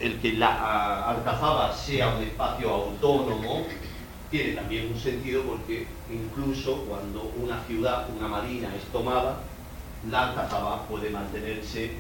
el 0.00 0.18
que 0.20 0.32
la 0.32 1.10
alcazaba 1.10 1.72
sea 1.76 2.08
un 2.16 2.22
espacio 2.22 2.70
autónomo 2.70 3.66
tiene 4.30 4.54
también 4.54 4.90
un 4.90 4.98
sentido 4.98 5.42
porque 5.42 5.86
incluso 6.10 6.86
cuando 6.88 7.30
una 7.36 7.62
ciudad, 7.64 8.08
una 8.16 8.26
marina 8.26 8.74
es 8.74 8.84
tomada, 8.90 9.40
la 10.10 10.30
alcazaba 10.30 10.88
puede 10.88 11.10
mantenerse 11.10 11.90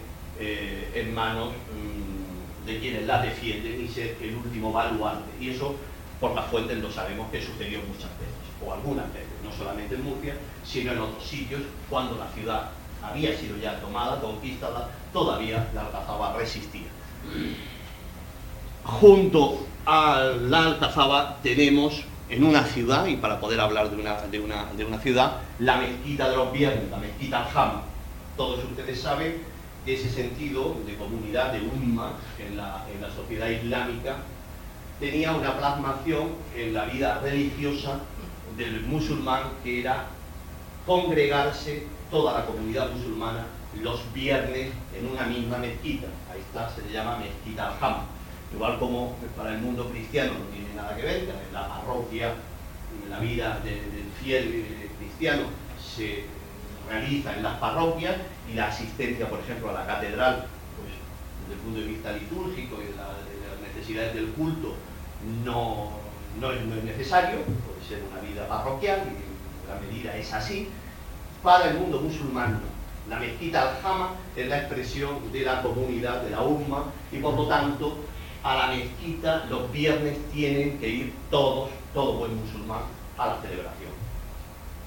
eh, 0.40 0.90
en 0.94 1.14
manos 1.14 1.50
mm, 1.50 2.66
de 2.66 2.78
quienes 2.80 3.06
la 3.06 3.20
defienden 3.20 3.84
y 3.84 3.88
ser 3.88 4.16
el 4.22 4.36
último 4.36 4.72
baluarte. 4.72 5.30
Y 5.38 5.50
eso 5.50 5.76
por 6.18 6.34
las 6.34 6.46
fuentes 6.46 6.78
lo 6.78 6.90
sabemos 6.90 7.30
que 7.30 7.42
sucedió 7.42 7.80
muchas 7.80 8.10
veces, 8.18 8.64
o 8.64 8.72
algunas 8.72 9.12
veces, 9.12 9.28
no 9.44 9.52
solamente 9.52 9.96
en 9.96 10.04
Murcia, 10.04 10.34
sino 10.64 10.92
en 10.92 11.00
otros 11.00 11.24
sitios, 11.24 11.60
cuando 11.90 12.16
la 12.16 12.28
ciudad 12.28 12.70
había 13.02 13.36
sido 13.36 13.56
ya 13.56 13.80
tomada, 13.80 14.20
conquistada, 14.20 14.88
todavía 15.12 15.68
la 15.74 15.82
alcazaba 15.82 16.36
resistía. 16.36 16.88
Junto 18.84 19.66
a 19.86 20.32
la 20.40 20.66
alcazaba 20.66 21.38
tenemos 21.42 22.04
en 22.28 22.44
una 22.44 22.64
ciudad, 22.64 23.06
y 23.06 23.16
para 23.16 23.38
poder 23.40 23.60
hablar 23.60 23.90
de 23.90 24.00
una, 24.00 24.22
de 24.22 24.40
una, 24.40 24.64
de 24.76 24.84
una 24.84 24.98
ciudad, 24.98 25.36
la 25.58 25.76
mezquita 25.76 26.30
de 26.30 26.36
los 26.36 26.52
viernes, 26.52 26.90
la 26.90 26.96
mezquita 26.96 27.44
Al-Hama. 27.44 27.82
Todos 28.36 28.64
ustedes 28.64 29.00
saben 29.00 29.42
ese 29.86 30.08
sentido 30.08 30.76
de 30.86 30.96
comunidad, 30.96 31.52
de 31.52 31.60
umma 31.60 32.12
en 32.38 32.56
la, 32.56 32.86
en 32.92 33.02
la 33.02 33.10
sociedad 33.10 33.48
islámica, 33.48 34.16
tenía 35.00 35.32
una 35.32 35.58
plasmación 35.58 36.30
en 36.56 36.72
la 36.72 36.84
vida 36.84 37.20
religiosa 37.20 37.98
del 38.56 38.82
musulmán 38.82 39.42
que 39.64 39.80
era 39.80 40.06
congregarse 40.86 41.86
toda 42.12 42.38
la 42.38 42.46
comunidad 42.46 42.92
musulmana 42.92 43.46
los 43.80 44.00
viernes 44.12 44.70
en 44.94 45.10
una 45.10 45.24
misma 45.24 45.56
mezquita. 45.56 46.06
Ahí 46.30 46.40
está, 46.40 46.70
se 46.70 46.82
le 46.82 46.92
llama 46.92 47.16
mezquita 47.16 47.72
al-Hama. 47.72 48.04
Igual 48.54 48.78
como 48.78 49.16
para 49.34 49.54
el 49.54 49.62
mundo 49.62 49.88
cristiano 49.90 50.34
no 50.34 50.44
tiene 50.54 50.74
nada 50.74 50.94
que 50.94 51.02
ver, 51.02 51.34
la 51.52 51.68
parroquia, 51.68 52.34
la 53.08 53.18
vida 53.18 53.60
del 53.64 54.04
fiel 54.22 54.90
cristiano 54.98 55.44
se 55.82 56.24
realiza 56.88 57.34
en 57.34 57.42
las 57.42 57.58
parroquias 57.58 58.16
y 58.50 58.54
la 58.54 58.68
asistencia, 58.68 59.28
por 59.28 59.40
ejemplo, 59.40 59.70
a 59.70 59.72
la 59.72 59.86
catedral, 59.86 60.46
pues 60.76 60.92
desde 61.42 61.54
el 61.54 61.60
punto 61.60 61.80
de 61.80 61.86
vista 61.86 62.12
litúrgico 62.12 62.82
y 62.82 62.86
de, 62.86 62.96
las 62.96 63.74
necesidades 63.74 64.14
del 64.14 64.28
culto, 64.32 64.74
no, 65.44 65.92
no, 66.38 66.52
es, 66.52 66.84
necesario, 66.84 67.40
puede 67.40 67.88
ser 67.88 68.02
una 68.10 68.20
vida 68.20 68.46
parroquial 68.46 69.00
y 69.00 69.68
la 69.68 69.80
medida 69.80 70.14
es 70.14 70.30
así. 70.34 70.68
Para 71.42 71.70
el 71.70 71.78
mundo 71.78 72.00
musulmán, 72.00 72.60
la 73.08 73.18
mezquita 73.18 73.62
al-Hama 73.62 74.10
es 74.36 74.46
la 74.46 74.58
expresión 74.58 75.32
de 75.32 75.40
la 75.40 75.60
comunidad, 75.60 76.22
de 76.22 76.30
la 76.30 76.42
umma, 76.42 76.84
y 77.10 77.18
por 77.18 77.34
lo 77.34 77.48
tanto 77.48 77.96
a 78.44 78.54
la 78.54 78.66
mezquita 78.68 79.46
los 79.50 79.70
viernes 79.72 80.18
tienen 80.32 80.78
que 80.78 80.88
ir 80.88 81.12
todos, 81.30 81.70
todo 81.92 82.18
buen 82.18 82.36
musulmán, 82.36 82.82
a 83.18 83.26
la 83.26 83.40
celebración. 83.40 83.90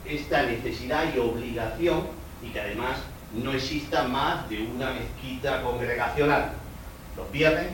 Esta 0.05 0.43
necesidad 0.43 1.13
y 1.13 1.19
obligación, 1.19 2.07
y 2.41 2.49
que 2.51 2.61
además 2.61 2.99
no 3.33 3.51
exista 3.51 4.03
más 4.03 4.49
de 4.49 4.63
una 4.63 4.91
mezquita 4.91 5.61
congregacional. 5.61 6.53
Los 7.17 7.29
viernes 7.33 7.67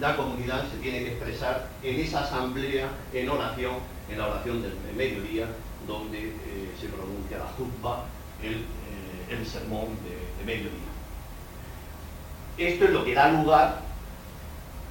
la 0.00 0.14
comunidad 0.16 0.64
se 0.70 0.76
tiene 0.78 0.98
que 0.98 1.12
expresar 1.12 1.66
en 1.82 2.00
esa 2.00 2.20
asamblea, 2.20 2.88
en 3.14 3.30
oración, 3.30 3.76
en 4.10 4.18
la 4.18 4.26
oración 4.28 4.60
del 4.60 4.74
mediodía, 4.94 5.46
donde 5.86 6.28
eh, 6.28 6.74
se 6.78 6.88
pronuncia 6.88 7.38
la 7.38 7.46
juzba, 7.56 8.04
el, 8.42 8.54
eh, 8.54 9.44
sermón 9.44 9.86
de 10.04 10.44
mediodía. 10.44 10.88
Esto 12.58 12.84
es 12.86 12.90
lo 12.90 13.04
que 13.04 13.14
da 13.14 13.30
lugar 13.30 13.82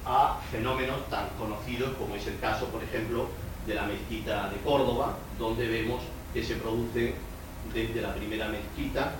a 0.06 0.40
fenómenos 0.50 1.06
tan 1.10 1.28
conocidos 1.38 1.94
como 1.98 2.14
es 2.14 2.26
el 2.26 2.38
caso, 2.38 2.66
por 2.66 2.82
ejemplo, 2.82 3.28
de 3.66 3.74
la 3.74 3.82
mezquita 3.82 4.48
de 4.48 4.56
Córdoba, 4.58 5.18
donde 5.38 5.68
vemos 5.68 6.02
que 6.32 6.42
se 6.42 6.54
produce 6.54 7.14
desde 7.74 8.00
la 8.00 8.14
primera 8.14 8.48
mezquita 8.48 9.12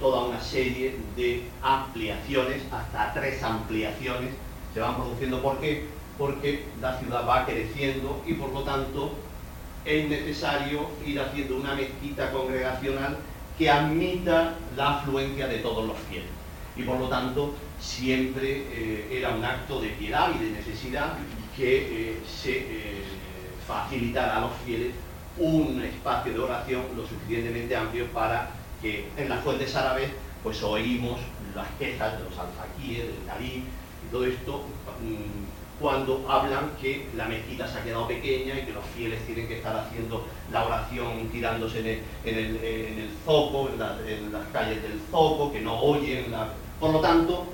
toda 0.00 0.24
una 0.24 0.40
serie 0.40 0.96
de 1.16 1.44
ampliaciones, 1.62 2.62
hasta 2.72 3.12
tres 3.14 3.40
ampliaciones 3.42 4.30
se 4.74 4.80
van 4.80 4.96
produciendo. 4.96 5.40
¿Por 5.40 5.60
qué? 5.60 5.86
Porque 6.18 6.64
la 6.80 6.98
ciudad 6.98 7.26
va 7.26 7.46
creciendo 7.46 8.20
y 8.26 8.34
por 8.34 8.50
lo 8.50 8.62
tanto 8.64 9.12
es 9.84 10.08
necesario 10.08 10.88
ir 11.06 11.20
haciendo 11.20 11.56
una 11.56 11.74
mezquita 11.76 12.32
congregacional 12.32 13.16
que 13.58 13.70
admita 13.70 14.54
la 14.76 14.98
afluencia 14.98 15.46
de 15.46 15.58
todos 15.58 15.86
los 15.86 15.96
fieles. 16.08 16.28
Y 16.76 16.82
por 16.82 16.98
lo 16.98 17.08
tanto 17.08 17.54
siempre 17.78 18.66
eh, 18.72 19.08
era 19.10 19.30
un 19.30 19.44
acto 19.44 19.80
de 19.80 19.88
piedad 19.90 20.30
y 20.34 20.44
de 20.44 20.50
necesidad 20.52 21.14
que 21.56 22.12
eh, 22.12 22.22
se 22.26 22.58
eh, 22.58 23.04
facilitara 23.66 24.38
a 24.38 24.40
los 24.40 24.52
fieles 24.64 24.92
un 25.36 25.82
espacio 25.82 26.32
de 26.32 26.38
oración 26.38 26.82
lo 26.96 27.06
suficientemente 27.06 27.76
amplio 27.76 28.06
para 28.08 28.50
que 28.80 29.08
en 29.16 29.28
las 29.28 29.42
fuentes 29.42 29.74
árabes 29.74 30.10
pues 30.42 30.62
oímos 30.62 31.20
las 31.54 31.68
quejas 31.78 32.18
de 32.18 32.24
los 32.24 32.38
alfaquíes, 32.38 33.06
del 33.06 33.26
talí 33.26 33.64
y 33.64 34.10
todo 34.10 34.24
esto 34.24 34.64
mm, 35.02 35.61
cuando 35.82 36.24
hablan 36.28 36.70
que 36.80 37.06
la 37.16 37.26
mezquita 37.26 37.66
se 37.66 37.78
ha 37.78 37.84
quedado 37.84 38.06
pequeña 38.06 38.58
y 38.58 38.62
que 38.62 38.72
los 38.72 38.84
fieles 38.96 39.26
tienen 39.26 39.48
que 39.48 39.58
estar 39.58 39.76
haciendo 39.76 40.24
la 40.50 40.64
oración 40.64 41.28
tirándose 41.30 41.80
en 41.80 42.36
el, 42.36 43.10
zoco, 43.24 43.68
en, 43.68 44.32
las 44.32 44.46
calles 44.52 44.80
del 44.80 45.00
zoco, 45.10 45.52
que 45.52 45.60
no 45.60 45.78
oyen. 45.78 46.30
La... 46.30 46.48
Por 46.78 46.92
lo 46.92 47.00
tanto, 47.00 47.46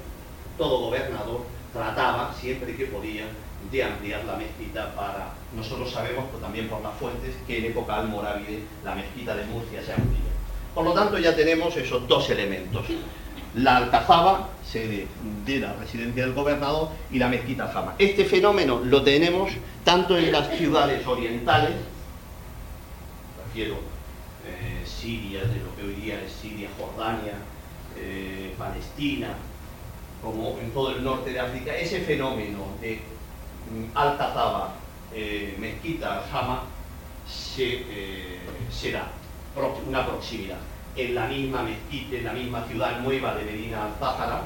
todo 0.59 0.79
gobernador 0.81 1.41
trataba, 1.73 2.33
siempre 2.39 2.77
que 2.77 2.87
podía, 2.87 3.25
de 3.73 3.83
ampliar 3.83 4.25
la 4.25 4.37
mezquita 4.37 4.95
para... 4.95 5.33
Nosotros 5.57 5.91
sabemos, 5.91 6.27
pues, 6.31 6.43
también 6.43 6.69
por 6.69 6.83
las 6.83 6.95
fuentes, 6.95 7.35
que 7.47 7.59
en 7.59 7.65
época 7.67 7.97
almorávide 7.97 8.61
la 8.85 8.95
mezquita 8.95 9.35
de 9.35 9.45
Murcia 9.47 9.83
se 9.83 9.93
amplió. 9.93 10.29
Por 10.75 10.85
lo 10.85 10.93
tanto, 10.93 11.19
ya 11.19 11.35
tenemos 11.35 11.77
esos 11.77 12.07
dos 12.07 12.29
elementos. 12.31 12.85
La 13.55 13.77
Alcazaba, 13.77 14.49
sede 14.65 15.07
de 15.45 15.61
la 15.61 15.73
residencia 15.75 16.25
del 16.25 16.35
gobernador, 16.35 16.91
y 17.11 17.19
la 17.19 17.29
mezquita 17.29 17.69
Jama. 17.69 17.95
Este 17.99 18.25
fenómeno 18.25 18.81
lo 18.85 19.03
tenemos 19.03 19.51
tanto 19.85 20.17
en 20.17 20.31
las 20.33 20.57
ciudades 20.57 21.07
orientales, 21.07 21.73
refiero 23.47 23.77
eh, 24.47 24.85
Siria, 24.87 25.41
de 25.41 25.61
lo 25.61 25.75
que 25.77 25.83
hoy 25.87 25.95
día 26.01 26.21
es 26.23 26.33
Siria, 26.33 26.69
Jordania, 26.79 27.35
eh, 27.97 28.55
Palestina, 28.59 29.35
como 30.23 30.59
en 30.61 30.71
todo 30.73 30.91
el 30.95 31.03
norte 31.03 31.33
de 31.33 31.41
África, 31.41 31.75
ese 31.75 32.01
fenómeno 32.01 32.67
de 32.81 32.97
mm, 32.97 33.97
Alcazaba, 33.97 34.75
eh, 35.15 35.57
Mezquita, 35.59 36.25
Jama, 36.31 36.65
se, 37.27 37.83
eh, 37.89 38.39
será 38.71 39.07
una 39.87 40.07
proximidad. 40.07 40.59
En 40.99 41.15
la 41.15 41.27
misma 41.27 41.63
mezquita, 41.63 42.17
en 42.17 42.25
la 42.25 42.33
misma 42.33 42.65
ciudad 42.67 43.01
nueva 43.01 43.35
de 43.35 43.45
Medina 43.45 43.85
Al-Zahara, 43.85 44.43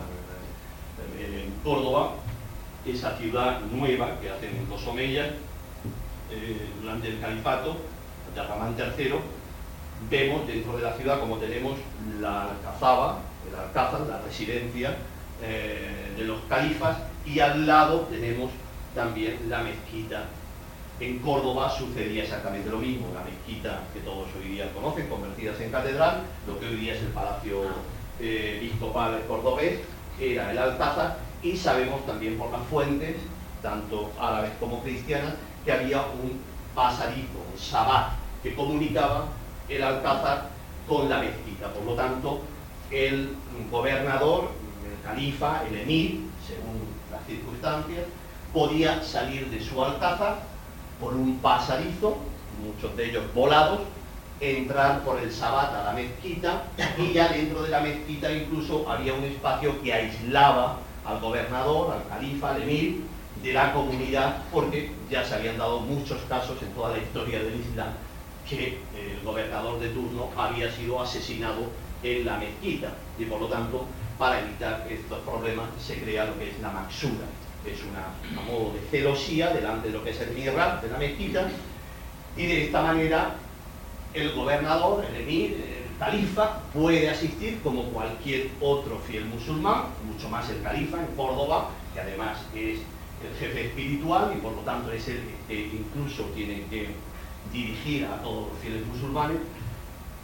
eh, 1.18 1.46
en 1.46 1.52
Córdoba, 1.64 2.14
esa 2.86 3.16
ciudad 3.16 3.60
nueva 3.72 4.20
que 4.20 4.30
hacen 4.30 4.66
los 4.68 4.86
omeyas 4.86 5.28
durante 6.80 7.08
el 7.08 7.20
califato 7.20 7.76
de 8.34 8.42
Ramán 8.42 8.74
III, 8.78 9.14
vemos 10.10 10.46
dentro 10.46 10.76
de 10.76 10.82
la 10.82 10.94
ciudad 10.94 11.20
como 11.20 11.36
tenemos 11.36 11.74
la 12.20 12.50
Alcazaba, 12.50 13.20
el 13.48 13.58
Alcázar, 13.58 14.00
la 14.02 14.20
residencia 14.22 14.96
eh, 15.42 16.12
de 16.16 16.24
los 16.24 16.40
califas 16.48 16.98
y 17.26 17.40
al 17.40 17.66
lado 17.66 18.00
tenemos 18.10 18.50
también 18.94 19.38
la 19.48 19.62
mezquita. 19.62 20.24
En 21.02 21.18
Córdoba 21.18 21.68
sucedía 21.68 22.22
exactamente 22.22 22.70
lo 22.70 22.78
mismo, 22.78 23.08
la 23.12 23.24
mezquita 23.24 23.80
que 23.92 23.98
todos 24.02 24.28
hoy 24.38 24.52
día 24.52 24.72
conocen, 24.72 25.08
convertidas 25.08 25.60
en 25.60 25.72
catedral, 25.72 26.22
lo 26.46 26.60
que 26.60 26.66
hoy 26.66 26.76
día 26.76 26.94
es 26.94 27.00
el 27.00 27.08
Palacio 27.08 27.62
eh, 28.20 28.60
episcopal 28.62 29.20
cordobés, 29.26 29.80
era 30.20 30.52
el 30.52 30.58
Alcázar, 30.58 31.18
y 31.42 31.56
sabemos 31.56 32.06
también 32.06 32.38
por 32.38 32.52
las 32.52 32.62
fuentes, 32.68 33.16
tanto 33.60 34.12
árabes 34.16 34.52
como 34.60 34.80
cristianas, 34.84 35.34
que 35.64 35.72
había 35.72 36.02
un 36.02 36.40
pasadizo, 36.72 37.40
un 37.52 37.58
sabat, 37.58 38.12
que 38.40 38.54
comunicaba 38.54 39.26
el 39.68 39.82
Alcázar 39.82 40.50
con 40.86 41.08
la 41.08 41.18
mezquita. 41.18 41.66
Por 41.74 41.84
lo 41.84 41.94
tanto, 41.94 42.42
el 42.92 43.34
gobernador, 43.72 44.50
el 44.86 45.02
califa, 45.04 45.64
el 45.68 45.80
emir, 45.80 46.20
según 46.46 46.78
las 47.10 47.26
circunstancias, 47.26 48.04
podía 48.52 49.02
salir 49.02 49.50
de 49.50 49.60
su 49.60 49.82
alcázar 49.82 50.51
por 51.02 51.14
un 51.14 51.38
pasadizo, 51.38 52.16
muchos 52.64 52.96
de 52.96 53.10
ellos 53.10 53.24
volados, 53.34 53.80
entrar 54.40 55.02
por 55.02 55.18
el 55.18 55.32
Sabbat 55.32 55.74
a 55.74 55.84
la 55.84 55.92
mezquita 55.92 56.64
y 56.96 57.12
ya 57.12 57.28
dentro 57.28 57.62
de 57.62 57.70
la 57.70 57.80
mezquita 57.80 58.32
incluso 58.32 58.88
había 58.88 59.12
un 59.12 59.24
espacio 59.24 59.82
que 59.82 59.92
aislaba 59.92 60.78
al 61.04 61.20
gobernador, 61.20 61.92
al 61.92 62.08
califa, 62.08 62.54
al 62.54 62.62
emir 62.62 63.02
de 63.42 63.52
la 63.52 63.72
comunidad 63.72 64.44
porque 64.52 64.92
ya 65.10 65.24
se 65.24 65.34
habían 65.34 65.58
dado 65.58 65.80
muchos 65.80 66.20
casos 66.28 66.62
en 66.62 66.72
toda 66.72 66.96
la 66.96 66.98
historia 66.98 67.40
del 67.40 67.60
Islam 67.60 67.88
que 68.48 68.78
el 68.94 69.24
gobernador 69.24 69.80
de 69.80 69.88
turno 69.88 70.28
había 70.36 70.70
sido 70.70 71.00
asesinado 71.00 71.62
en 72.02 72.24
la 72.24 72.38
mezquita 72.38 72.92
y 73.18 73.24
por 73.24 73.40
lo 73.40 73.46
tanto 73.46 73.86
para 74.18 74.40
evitar 74.40 74.86
estos 74.88 75.18
problemas 75.20 75.66
se 75.80 76.00
crea 76.00 76.26
lo 76.26 76.38
que 76.38 76.50
es 76.50 76.60
la 76.60 76.70
maxura 76.70 77.26
es 77.66 77.80
una, 77.84 78.40
a 78.40 78.44
modo 78.44 78.72
de 78.72 78.80
celosía 78.90 79.50
delante 79.50 79.88
de 79.88 79.94
lo 79.94 80.04
que 80.04 80.10
es 80.10 80.20
el 80.20 80.32
mihrab 80.32 80.82
de 80.82 80.88
la 80.88 80.98
mezquita 80.98 81.48
y 82.36 82.46
de 82.46 82.64
esta 82.64 82.82
manera 82.82 83.34
el 84.14 84.32
gobernador, 84.32 85.04
el 85.04 85.22
emir, 85.22 85.52
el 85.52 85.98
califa 85.98 86.60
puede 86.72 87.08
asistir 87.08 87.60
como 87.62 87.84
cualquier 87.84 88.48
otro 88.60 88.98
fiel 88.98 89.26
musulmán, 89.26 89.84
mucho 90.04 90.28
más 90.28 90.48
el 90.50 90.62
califa 90.62 90.98
en 90.98 91.14
Córdoba, 91.16 91.70
que 91.94 92.00
además 92.00 92.38
es 92.54 92.80
el 93.22 93.38
jefe 93.38 93.66
espiritual 93.66 94.32
y 94.36 94.40
por 94.40 94.52
lo 94.52 94.60
tanto 94.62 94.90
es 94.92 95.06
el 95.08 95.20
que 95.46 95.66
incluso 95.66 96.24
tiene 96.34 96.64
que 96.68 96.88
dirigir 97.52 98.06
a 98.06 98.20
todos 98.22 98.48
los 98.48 98.58
fieles 98.60 98.84
musulmanes, 98.86 99.38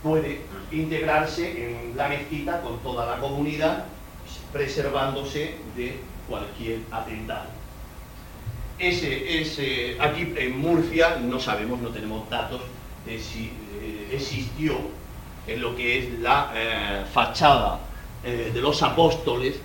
puede 0.02 0.42
integrarse 0.70 1.70
en 1.70 1.96
la 1.96 2.08
mezquita 2.08 2.60
con 2.60 2.78
toda 2.80 3.06
la 3.06 3.20
comunidad, 3.20 3.84
preservándose 4.52 5.56
de 5.76 6.00
cualquier 6.28 6.80
atentado. 6.90 7.48
Ese, 8.78 9.40
ese, 9.40 9.96
aquí 10.00 10.32
en 10.36 10.60
Murcia 10.60 11.16
no 11.16 11.40
sabemos, 11.40 11.80
no 11.80 11.88
tenemos 11.88 12.28
datos 12.30 12.60
de 13.04 13.18
si 13.18 13.50
eh, 13.80 14.10
existió 14.12 14.78
en 15.46 15.60
lo 15.60 15.74
que 15.74 15.98
es 15.98 16.18
la 16.20 16.52
eh, 16.54 17.04
fachada 17.12 17.80
eh, 18.22 18.52
de 18.54 18.60
los 18.60 18.82
apóstoles, 18.82 19.56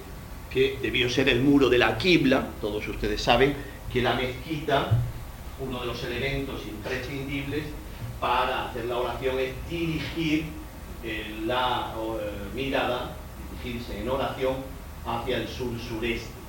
que 0.49 0.78
debió 0.82 1.10
ser 1.10 1.30
el 1.30 1.41
muro 1.41 1.67
de 1.67 1.78
la 1.78 1.97
Qibla, 1.97 2.47
todos 2.62 2.88
ustedes 2.88 3.21
saben 3.21 3.56
que 3.91 4.02
la 4.02 4.13
mezquita, 4.13 4.91
uno 5.60 5.80
de 5.82 5.86
los 5.88 6.04
elementos 6.04 6.62
imprescindibles 6.67 7.63
para 8.19 8.69
hacer 8.69 8.86
la 8.86 8.97
oración 8.97 9.39
es 9.39 9.54
dirigir 9.69 10.45
la 11.45 11.93
mirada, 12.56 13.15
dirigirse 13.63 13.99
en 13.99 14.10
oración 14.10 14.56
hacia 15.06 15.38
el 15.38 15.47
sur-sureste. 15.47 16.42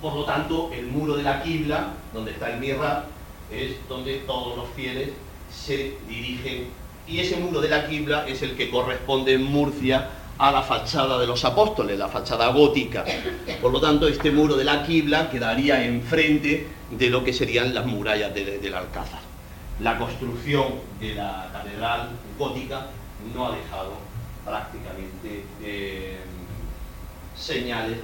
Por 0.00 0.14
lo 0.14 0.24
tanto, 0.24 0.70
el 0.72 0.86
muro 0.86 1.16
de 1.16 1.22
la 1.22 1.42
Qibla, 1.42 1.94
donde 2.12 2.32
está 2.32 2.52
el 2.52 2.60
Mirra, 2.60 3.04
es 3.50 3.76
donde 3.88 4.18
todos 4.26 4.56
los 4.56 4.68
fieles 4.70 5.10
se 5.50 5.96
dirigen 6.08 6.68
y 7.08 7.20
ese 7.20 7.36
muro 7.36 7.60
de 7.60 7.70
la 7.70 7.88
Quibla 7.88 8.28
es 8.28 8.42
el 8.42 8.54
que 8.54 8.70
corresponde 8.70 9.32
en 9.32 9.42
Murcia 9.42 10.10
a 10.36 10.52
la 10.52 10.62
fachada 10.62 11.18
de 11.18 11.26
los 11.26 11.44
apóstoles, 11.44 11.98
la 11.98 12.08
fachada 12.08 12.48
gótica. 12.52 13.04
Por 13.60 13.72
lo 13.72 13.80
tanto, 13.80 14.06
este 14.06 14.30
muro 14.30 14.56
de 14.56 14.64
la 14.64 14.84
Quibla 14.84 15.30
quedaría 15.30 15.84
enfrente 15.84 16.66
de 16.90 17.10
lo 17.10 17.24
que 17.24 17.32
serían 17.32 17.74
las 17.74 17.86
murallas 17.86 18.34
del 18.34 18.74
Alcázar. 18.74 19.20
La 19.80 19.96
construcción 19.96 20.66
de 21.00 21.14
la 21.14 21.48
catedral 21.52 22.10
gótica 22.38 22.88
no 23.34 23.46
ha 23.46 23.56
dejado 23.56 23.92
prácticamente 24.44 25.44
eh, 25.62 26.18
señales 27.36 27.98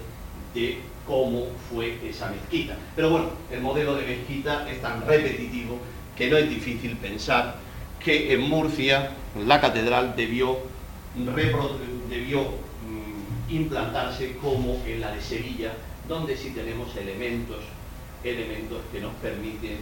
de 0.55 0.81
cómo 1.07 1.47
fue 1.71 1.99
esa 2.09 2.31
mezquita. 2.31 2.77
Pero 2.97 3.11
bueno, 3.11 3.31
el 3.51 3.61
modelo 3.61 3.95
de 3.97 4.07
mezquita 4.07 4.69
es 4.71 4.81
tan 4.81 5.07
repetitivo 5.07 5.79
que 6.17 6.31
no 6.31 6.37
es 6.37 6.49
difícil 6.49 6.97
pensar 6.97 7.57
que 8.03 8.33
en 8.33 8.43
Murcia 8.43 9.11
la 9.47 9.61
catedral 9.61 10.15
debió, 10.17 10.59
mm, 11.17 11.35
implantarse 13.51 14.37
como 14.41 14.83
en 14.87 15.01
la 15.01 15.13
de 15.13 15.21
Sevilla, 15.21 15.73
donde 16.09 16.37
sí 16.37 16.51
tenemos 16.51 16.95
elementos, 16.97 17.59
elementos 18.23 18.79
que 18.93 19.01
nos 19.01 19.13
permiten 19.15 19.79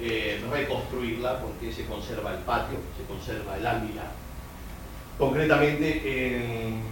eh, 0.00 0.40
reconstruirla 0.50 1.40
porque 1.40 1.72
se 1.72 1.84
conserva 1.84 2.32
el 2.32 2.38
patio, 2.38 2.78
se 2.96 3.04
conserva 3.12 3.56
el 3.56 3.66
alminar. 3.66 4.12
Concretamente 5.18 6.02
en, 6.04 6.82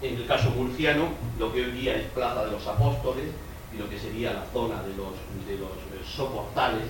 en 0.00 0.16
el 0.16 0.26
caso 0.26 0.50
murciano, 0.50 1.08
lo 1.38 1.52
que 1.52 1.64
hoy 1.64 1.72
día 1.72 1.96
es 1.96 2.04
Plaza 2.10 2.44
de 2.44 2.52
los 2.52 2.66
Apóstoles 2.66 3.26
y 3.74 3.78
lo 3.78 3.88
que 3.88 3.98
sería 3.98 4.32
la 4.32 4.44
zona 4.52 4.82
de 4.82 4.94
los, 4.96 5.08
eh, 5.08 6.04
soportales, 6.04 6.84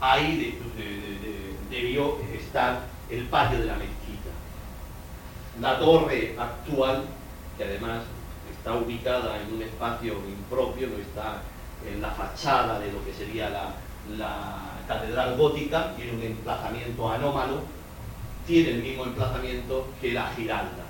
ahí 0.00 0.58
debió 1.70 2.16
estar 2.34 2.80
el 3.10 3.24
patio 3.24 3.58
de 3.58 3.66
la 3.66 3.74
mezquita. 3.74 4.30
La 5.60 5.78
torre 5.78 6.34
actual, 6.38 7.04
que 7.58 7.64
además 7.64 8.02
está 8.50 8.74
ubicada 8.74 9.40
en 9.40 9.54
un 9.54 9.62
espacio 9.62 10.14
impropio, 10.26 10.88
no 10.88 10.96
está 10.96 11.42
en 11.86 12.00
la 12.00 12.10
fachada 12.10 12.78
de 12.78 12.92
lo 12.92 13.04
que 13.04 13.12
sería 13.12 13.50
la, 13.50 13.74
catedral 14.88 15.36
gótica, 15.36 15.94
tiene 15.94 16.12
un 16.12 16.22
emplazamiento 16.22 17.08
anómalo, 17.08 17.60
tiene 18.44 18.70
el 18.70 18.82
mismo 18.82 19.04
emplazamiento 19.04 19.86
que 20.00 20.12
la 20.12 20.26
Giralda. 20.34 20.84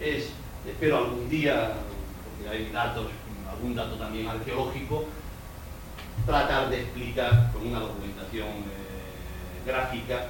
Es, 0.00 0.30
espero 0.66 0.98
algún 0.98 1.28
día, 1.28 1.72
porque 2.24 2.56
hay 2.56 2.70
datos, 2.70 3.06
algún 3.50 3.74
dato 3.74 3.94
también 3.96 4.28
arqueológico, 4.28 5.06
tratar 6.26 6.70
de 6.70 6.80
explicar 6.80 7.50
con 7.52 7.66
una 7.66 7.80
documentación 7.80 8.48
eh, 8.48 9.66
gráfica 9.66 10.28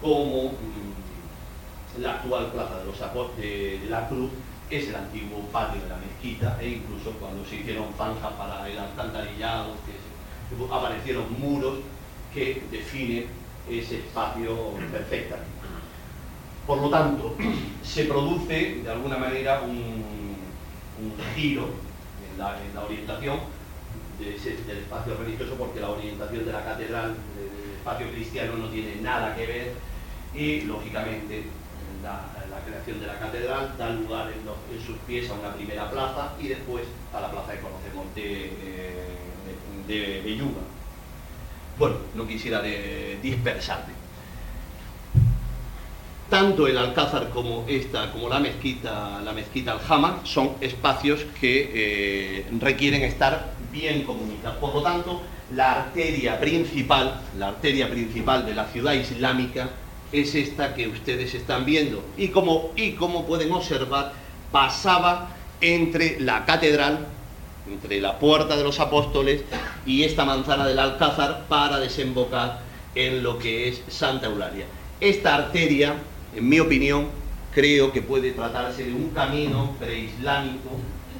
cómo 0.00 0.52
mm, 0.52 2.00
la 2.00 2.12
actual 2.12 2.52
plaza 2.52 2.78
de 2.78 2.84
los 2.84 2.98
de, 3.36 3.78
de, 3.82 3.90
la 3.90 4.08
Cruz 4.08 4.30
es 4.70 4.88
el 4.88 4.96
antiguo 4.96 5.40
patio 5.52 5.80
de 5.82 5.88
la 5.88 5.96
mezquita 5.96 6.58
e 6.60 6.68
incluso 6.68 7.12
cuando 7.12 7.44
se 7.44 7.56
hicieron 7.56 7.86
zanjas 7.96 8.32
para 8.32 8.68
el 8.68 8.78
alcantarillado, 8.78 9.74
que, 9.86 9.94
aparecieron 10.72 11.40
muros 11.40 11.78
que 12.32 12.62
definen 12.70 13.26
ese 13.68 13.98
espacio 13.98 14.72
perfectamente. 14.92 15.56
Por 16.66 16.78
lo 16.78 16.90
tanto, 16.90 17.36
se 17.84 18.04
produce 18.04 18.82
de 18.82 18.90
alguna 18.90 19.16
manera 19.16 19.62
un, 19.62 20.04
giro 21.34 21.68
en 22.32 22.38
la 22.38 22.84
orientación 22.84 23.38
del 24.18 24.78
espacio 24.78 25.16
religioso 25.16 25.54
porque 25.56 25.80
la 25.80 25.90
orientación 25.90 26.46
de 26.46 26.52
la 26.52 26.64
catedral, 26.64 27.14
del 27.36 27.76
espacio 27.76 28.10
cristiano 28.10 28.56
no 28.56 28.68
tiene 28.68 28.96
nada 29.02 29.36
que 29.36 29.46
ver 29.46 29.72
y 30.34 30.62
lógicamente 30.62 31.44
la, 32.02 32.32
creación 32.66 33.00
de 33.00 33.06
la 33.06 33.18
catedral 33.18 33.74
da 33.78 33.90
lugar 33.90 34.32
en, 34.32 34.84
sus 34.84 34.96
pies 35.06 35.30
a 35.30 35.34
una 35.34 35.54
primera 35.54 35.90
plaza 35.90 36.32
y 36.40 36.48
después 36.48 36.82
a 37.14 37.20
la 37.20 37.30
plaza 37.30 37.52
de, 37.52 37.60
eh, 38.16 38.92
de, 39.86 40.22
Belluga. 40.24 40.62
Bueno, 41.78 41.96
no 42.14 42.26
quisiera 42.26 42.62
dispersarme. 43.22 44.05
Tanto 46.30 46.66
el 46.66 46.76
Alcázar 46.76 47.30
como 47.30 47.64
esta, 47.68 48.10
como 48.10 48.28
la 48.28 48.40
mezquita, 48.40 49.20
la 49.24 49.32
mezquita 49.32 49.72
Aljama, 49.72 50.22
son 50.24 50.54
espacios 50.60 51.20
que 51.40 51.70
eh, 51.72 52.46
requieren 52.58 53.02
estar 53.02 53.52
bien 53.70 54.02
comunicados. 54.02 54.56
Por 54.58 54.74
lo 54.74 54.82
tanto, 54.82 55.22
la 55.54 55.72
arteria 55.72 56.40
principal, 56.40 57.20
la 57.38 57.48
arteria 57.48 57.88
principal 57.88 58.44
de 58.44 58.54
la 58.54 58.64
ciudad 58.66 58.94
islámica 58.94 59.70
es 60.10 60.34
esta 60.34 60.74
que 60.74 60.88
ustedes 60.88 61.32
están 61.34 61.64
viendo. 61.64 62.02
Y 62.16 62.28
como, 62.28 62.72
y 62.74 62.92
como 62.92 63.24
pueden 63.24 63.52
observar, 63.52 64.12
pasaba 64.50 65.28
entre 65.60 66.18
la 66.18 66.44
catedral, 66.44 67.06
entre 67.70 68.00
la 68.00 68.18
puerta 68.18 68.56
de 68.56 68.64
los 68.64 68.80
apóstoles 68.80 69.42
y 69.84 70.02
esta 70.02 70.24
manzana 70.24 70.66
del 70.66 70.80
Alcázar 70.80 71.44
para 71.48 71.78
desembocar 71.78 72.60
en 72.96 73.22
lo 73.22 73.38
que 73.38 73.68
es 73.68 73.82
Santa 73.88 74.26
Eulalia. 74.26 74.66
Esta 75.00 75.36
arteria 75.36 75.94
en 76.36 76.48
mi 76.48 76.60
opinión, 76.60 77.06
creo 77.54 77.92
que 77.92 78.02
puede 78.02 78.32
tratarse 78.32 78.84
de 78.84 78.92
un 78.92 79.10
camino 79.10 79.74
preislámico 79.78 80.70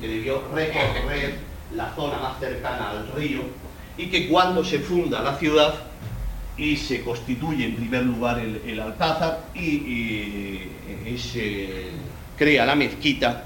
que 0.00 0.06
debió 0.06 0.42
recorrer 0.54 1.38
la 1.74 1.94
zona 1.94 2.18
más 2.18 2.38
cercana 2.38 2.90
al 2.90 3.12
río 3.16 3.40
y 3.96 4.06
que 4.06 4.28
cuando 4.28 4.62
se 4.62 4.78
funda 4.78 5.22
la 5.22 5.36
ciudad 5.38 5.74
y 6.58 6.76
se 6.76 7.02
constituye 7.02 7.64
en 7.64 7.76
primer 7.76 8.04
lugar 8.04 8.38
el, 8.38 8.80
Alcázar 8.80 9.46
y, 9.54 10.60
se 11.16 11.86
crea 12.36 12.66
la 12.66 12.74
mezquita, 12.74 13.44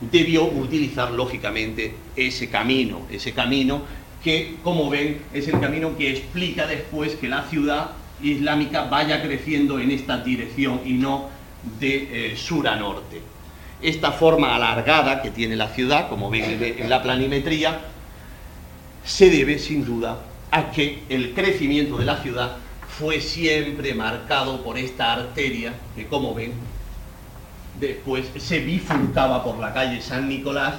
debió 0.00 0.44
utilizar 0.44 1.10
lógicamente 1.12 1.94
ese 2.16 2.50
camino, 2.50 3.06
ese 3.10 3.32
camino 3.32 3.82
que, 4.22 4.56
como 4.62 4.90
ven, 4.90 5.22
es 5.32 5.48
el 5.48 5.58
camino 5.60 5.96
que 5.96 6.10
explica 6.10 6.66
después 6.66 7.14
que 7.14 7.28
la 7.28 7.44
ciudad 7.44 7.92
islámica 8.22 8.84
vaya 8.84 9.22
creciendo 9.22 9.78
en 9.78 9.90
esta 9.90 10.18
dirección 10.18 10.80
y 10.84 10.94
no 10.94 11.28
de 11.78 12.32
eh, 12.32 12.36
sur 12.36 12.66
a 12.68 12.76
norte. 12.76 13.20
Esta 13.82 14.12
forma 14.12 14.54
alargada 14.54 15.22
que 15.22 15.30
tiene 15.30 15.56
la 15.56 15.68
ciudad, 15.68 16.08
como 16.08 16.30
ven 16.30 16.62
en 16.62 16.90
la 16.90 17.02
planimetría, 17.02 17.80
se 19.04 19.30
debe 19.30 19.58
sin 19.58 19.84
duda 19.84 20.18
a 20.50 20.70
que 20.70 21.02
el 21.08 21.32
crecimiento 21.32 21.96
de 21.96 22.04
la 22.04 22.18
ciudad 22.18 22.56
fue 22.98 23.20
siempre 23.20 23.94
marcado 23.94 24.62
por 24.62 24.76
esta 24.76 25.12
arteria 25.14 25.72
que, 25.96 26.06
como 26.06 26.34
ven, 26.34 26.52
después 27.78 28.26
se 28.36 28.60
bifurcaba 28.60 29.42
por 29.42 29.58
la 29.58 29.72
calle 29.72 30.02
San 30.02 30.28
Nicolás 30.28 30.74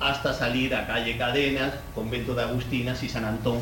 hasta 0.00 0.32
salir 0.32 0.74
a 0.74 0.86
calle 0.86 1.18
Cadenas, 1.18 1.74
convento 1.94 2.34
de 2.34 2.44
Agustinas 2.44 3.02
y 3.02 3.08
San 3.08 3.24
Antón, 3.24 3.58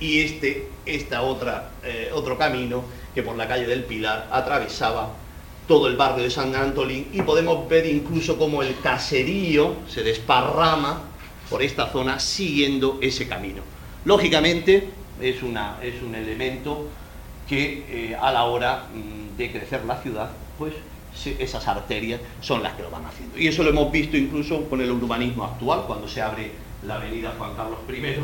y 0.00 0.20
este, 0.20 0.68
esta 0.84 1.22
otra, 1.22 1.70
eh, 1.82 2.10
otro 2.12 2.36
camino 2.36 2.84
que 3.14 3.22
por 3.22 3.36
la 3.36 3.48
calle 3.48 3.66
del 3.66 3.84
Pilar 3.84 4.28
atravesaba 4.30 5.10
todo 5.66 5.88
el 5.88 5.96
barrio 5.96 6.24
de 6.24 6.30
San 6.30 6.54
Antolín 6.54 7.08
y 7.12 7.22
podemos 7.22 7.68
ver 7.68 7.86
incluso 7.86 8.38
como 8.38 8.62
el 8.62 8.78
caserío 8.80 9.74
se 9.88 10.02
desparrama 10.02 11.02
por 11.50 11.62
esta 11.62 11.88
zona 11.88 12.20
siguiendo 12.20 12.98
ese 13.00 13.26
camino. 13.26 13.62
Lógicamente 14.04 14.90
es, 15.20 15.42
una, 15.42 15.78
es 15.82 16.02
un 16.02 16.14
elemento 16.14 16.86
que 17.48 17.84
eh, 17.88 18.16
a 18.20 18.32
la 18.32 18.44
hora 18.44 18.86
mm, 18.92 19.36
de 19.36 19.52
crecer 19.52 19.84
la 19.84 20.00
ciudad, 20.02 20.30
pues 20.58 20.74
esas 21.38 21.66
arterias 21.66 22.20
son 22.40 22.62
las 22.62 22.74
que 22.74 22.82
lo 22.82 22.90
van 22.90 23.06
haciendo. 23.06 23.38
Y 23.38 23.48
eso 23.48 23.62
lo 23.62 23.70
hemos 23.70 23.90
visto 23.90 24.16
incluso 24.16 24.68
con 24.68 24.80
el 24.80 24.90
urbanismo 24.90 25.44
actual, 25.44 25.84
cuando 25.86 26.06
se 26.06 26.20
abre 26.20 26.50
la 26.86 26.96
avenida 26.96 27.34
Juan 27.38 27.54
Carlos 27.56 27.78
I, 27.88 28.16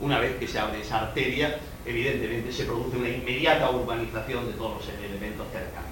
una 0.00 0.18
vez 0.18 0.36
que 0.36 0.48
se 0.48 0.58
abre 0.58 0.80
esa 0.80 1.00
arteria, 1.00 1.58
evidentemente 1.84 2.52
se 2.52 2.64
produce 2.64 2.96
una 2.96 3.08
inmediata 3.08 3.70
urbanización 3.70 4.46
de 4.46 4.52
todos 4.52 4.76
los 4.76 4.88
elementos 4.88 5.46
cercanos. 5.52 5.90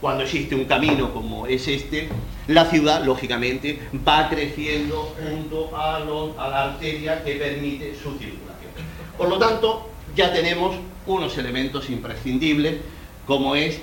Cuando 0.00 0.24
existe 0.24 0.54
un 0.54 0.64
camino 0.64 1.12
como 1.12 1.46
es 1.46 1.66
este, 1.66 2.08
la 2.46 2.66
ciudad, 2.66 3.04
lógicamente, 3.04 3.78
va 4.06 4.28
creciendo 4.28 5.14
junto 5.18 5.74
a, 5.76 6.00
la 6.00 6.64
arteria 6.64 7.24
que 7.24 7.36
permite 7.36 7.94
su 7.94 8.10
circulación. 8.18 8.72
Por 9.16 9.28
lo 9.28 9.38
tanto, 9.38 9.88
ya 10.14 10.32
tenemos 10.32 10.76
unos 11.06 11.38
elementos 11.38 11.88
imprescindibles, 11.88 12.80
como 13.26 13.56
es 13.56 13.80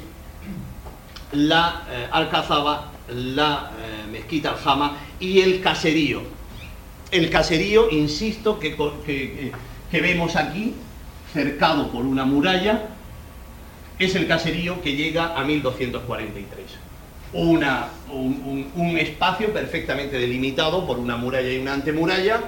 la 1.31 1.87
eh, 1.89 2.07
Alcazaba, 2.11 2.91
la 3.09 3.71
eh, 3.79 4.11
Mezquita 4.11 4.51
Aljama 4.51 4.97
y 5.19 5.41
el 5.41 5.61
caserío. 5.61 6.21
El 7.11 7.29
caserío, 7.29 7.89
insisto, 7.89 8.57
que, 8.57 8.75
que, 9.05 10.01
vemos 10.01 10.37
aquí, 10.37 10.73
cercado 11.33 11.91
por 11.91 12.05
una 12.05 12.23
muralla, 12.23 12.83
es 13.99 14.15
el 14.15 14.27
caserío 14.27 14.81
que 14.81 14.95
llega 14.95 15.37
a 15.37 15.43
1243. 15.43 16.65
Una, 17.33 17.89
un, 18.11 18.71
un, 18.75 18.97
espacio 18.97 19.53
perfectamente 19.53 20.17
delimitado 20.17 20.87
por 20.87 20.99
una 20.99 21.17
muralla 21.17 21.51
y 21.51 21.59
una 21.59 21.73
antemuralla, 21.73 22.41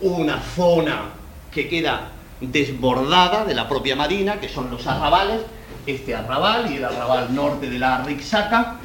una 0.00 0.40
zona 0.40 1.10
que 1.50 1.68
queda 1.68 2.12
desbordada 2.40 3.46
de 3.46 3.54
la 3.54 3.66
propia 3.66 3.96
marina, 3.96 4.38
que 4.40 4.48
son 4.48 4.70
los 4.70 4.86
arrabales, 4.86 5.40
este 5.86 6.14
arrabal 6.14 6.70
y 6.70 6.76
el 6.76 6.84
arrabal 6.84 7.34
norte 7.34 7.70
de 7.70 7.78
la 7.78 8.02
Rixaca, 8.02 8.78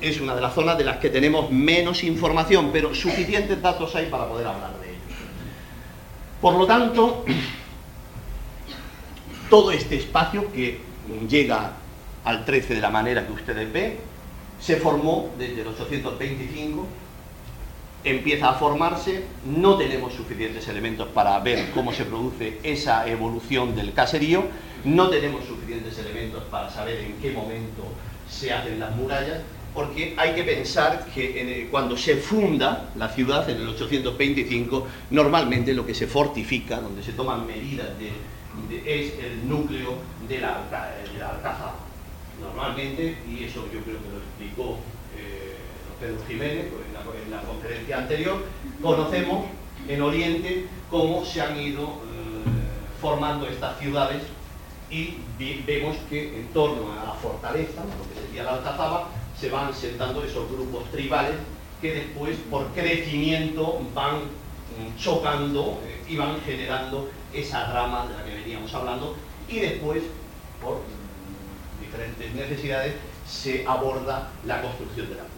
es 0.00 0.20
una 0.20 0.34
de 0.34 0.40
las 0.40 0.54
zonas 0.54 0.78
de 0.78 0.84
las 0.84 0.98
que 0.98 1.10
tenemos 1.10 1.50
menos 1.50 2.02
información, 2.04 2.70
pero 2.72 2.94
suficientes 2.94 3.60
datos 3.60 3.94
hay 3.94 4.06
para 4.06 4.28
poder 4.28 4.46
hablar 4.46 4.78
de 4.80 4.90
ello. 4.90 4.98
Por 6.40 6.54
lo 6.54 6.66
tanto, 6.66 7.24
todo 9.50 9.70
este 9.70 9.96
espacio 9.96 10.50
que 10.52 10.80
llega 11.28 11.72
al 12.24 12.44
13 12.44 12.74
de 12.74 12.80
la 12.80 12.90
manera 12.90 13.26
que 13.26 13.32
ustedes 13.32 13.72
ven, 13.72 13.98
se 14.60 14.76
formó 14.76 15.30
desde 15.38 15.60
el 15.60 15.68
825 15.68 16.86
empieza 18.06 18.50
a 18.50 18.54
formarse, 18.54 19.24
no 19.44 19.76
tenemos 19.76 20.14
suficientes 20.14 20.66
elementos 20.68 21.08
para 21.08 21.38
ver 21.40 21.70
cómo 21.72 21.92
se 21.92 22.04
produce 22.04 22.60
esa 22.62 23.06
evolución 23.08 23.74
del 23.74 23.92
caserío, 23.92 24.44
no 24.84 25.08
tenemos 25.08 25.44
suficientes 25.44 25.98
elementos 25.98 26.44
para 26.44 26.70
saber 26.70 27.00
en 27.00 27.14
qué 27.14 27.32
momento 27.32 27.82
se 28.30 28.52
hacen 28.52 28.78
las 28.78 28.94
murallas, 28.94 29.40
porque 29.76 30.14
hay 30.16 30.34
que 30.34 30.42
pensar 30.42 31.06
que 31.14 31.68
cuando 31.70 31.98
se 31.98 32.16
funda 32.16 32.88
la 32.96 33.10
ciudad 33.10 33.48
en 33.50 33.58
el 33.58 33.68
825, 33.68 34.86
normalmente 35.10 35.74
lo 35.74 35.84
que 35.84 35.94
se 35.94 36.06
fortifica, 36.06 36.80
donde 36.80 37.02
se 37.02 37.12
toman 37.12 37.46
medidas 37.46 37.88
es 38.70 39.12
el 39.22 39.46
núcleo 39.46 39.98
de 40.26 40.40
la, 40.40 40.62
de 41.12 41.22
Alcázar. 41.22 41.74
Normalmente, 42.40 43.18
y 43.30 43.44
eso 43.44 43.66
yo 43.72 43.80
creo 43.80 43.98
que 43.98 44.08
lo 44.08 44.16
explicó 44.16 44.78
eh, 45.14 45.56
Pedro 46.00 46.16
Jiménez 46.26 46.66
en 46.66 47.30
la, 47.30 47.42
conferencia 47.42 47.98
anterior, 47.98 48.44
conocemos 48.80 49.44
en 49.88 50.00
Oriente 50.00 50.66
cómo 50.90 51.22
se 51.24 51.42
han 51.42 51.60
ido 51.60 51.82
eh, 51.82 51.88
formando 53.00 53.46
estas 53.46 53.78
ciudades 53.78 54.22
y 54.90 55.16
vemos 55.66 55.96
que 56.08 56.40
en 56.40 56.46
torno 56.48 56.92
a 56.92 57.04
la 57.04 57.12
fortaleza, 57.12 57.82
lo 57.82 58.14
que 58.14 58.26
sería 58.26 58.44
la 58.44 58.54
Alcazaba, 58.54 59.08
se 59.40 59.50
van 59.50 59.74
sentando 59.74 60.24
esos 60.24 60.50
grupos 60.50 60.90
tribales 60.90 61.34
que 61.80 61.94
después 61.94 62.36
por 62.50 62.68
crecimiento 62.68 63.80
van 63.94 64.16
mm, 64.16 64.98
chocando 64.98 65.80
eh, 65.84 66.02
y 66.08 66.16
van 66.16 66.40
generando 66.40 67.10
esa 67.32 67.70
rama 67.72 68.06
de 68.06 68.14
la 68.14 68.24
que 68.24 68.34
veníamos 68.34 68.72
hablando 68.74 69.14
y 69.48 69.60
después 69.60 70.02
por 70.62 70.76
mm, 70.76 71.84
diferentes 71.84 72.34
necesidades 72.34 72.94
se 73.28 73.66
aborda 73.66 74.30
la 74.46 74.62
construcción 74.62 75.08
de 75.08 75.16
la 75.16 75.22
muralla. 75.22 75.36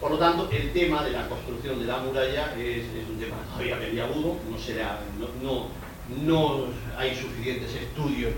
Por 0.00 0.10
lo 0.12 0.18
tanto, 0.18 0.48
el 0.52 0.72
tema 0.72 1.02
de 1.02 1.10
la 1.10 1.26
construcción 1.28 1.80
de 1.80 1.86
la 1.86 1.98
muralla 1.98 2.54
es, 2.56 2.84
un 3.08 3.18
tema 3.18 3.36
todavía 3.50 3.80
peliagudo, 3.80 4.36
no, 6.24 6.66
hay 6.96 7.14
suficientes 7.14 7.74
estudios 7.74 8.32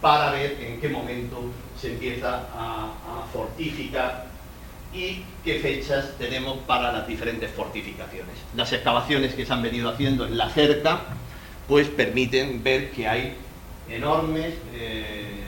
para 0.00 0.30
ver 0.30 0.58
en 0.60 0.80
qué 0.80 0.88
momento 0.88 1.44
se 1.80 1.92
empieza 1.92 2.46
a, 2.54 2.92
fortificar 3.32 4.26
y 4.94 5.22
qué 5.44 5.58
fechas 5.58 6.12
tenemos 6.16 6.58
para 6.58 6.92
las 6.92 7.06
diferentes 7.06 7.50
fortificaciones. 7.50 8.36
Las 8.54 8.72
excavaciones 8.72 9.34
que 9.34 9.44
se 9.44 9.52
han 9.52 9.60
venido 9.60 9.90
haciendo 9.90 10.26
en 10.26 10.38
la 10.38 10.48
cerca 10.48 11.00
pues 11.68 11.88
permiten 11.88 12.62
ver 12.62 12.92
que 12.92 13.08
hay 13.08 13.34
enormes 13.90 14.54
eh, 14.72 15.42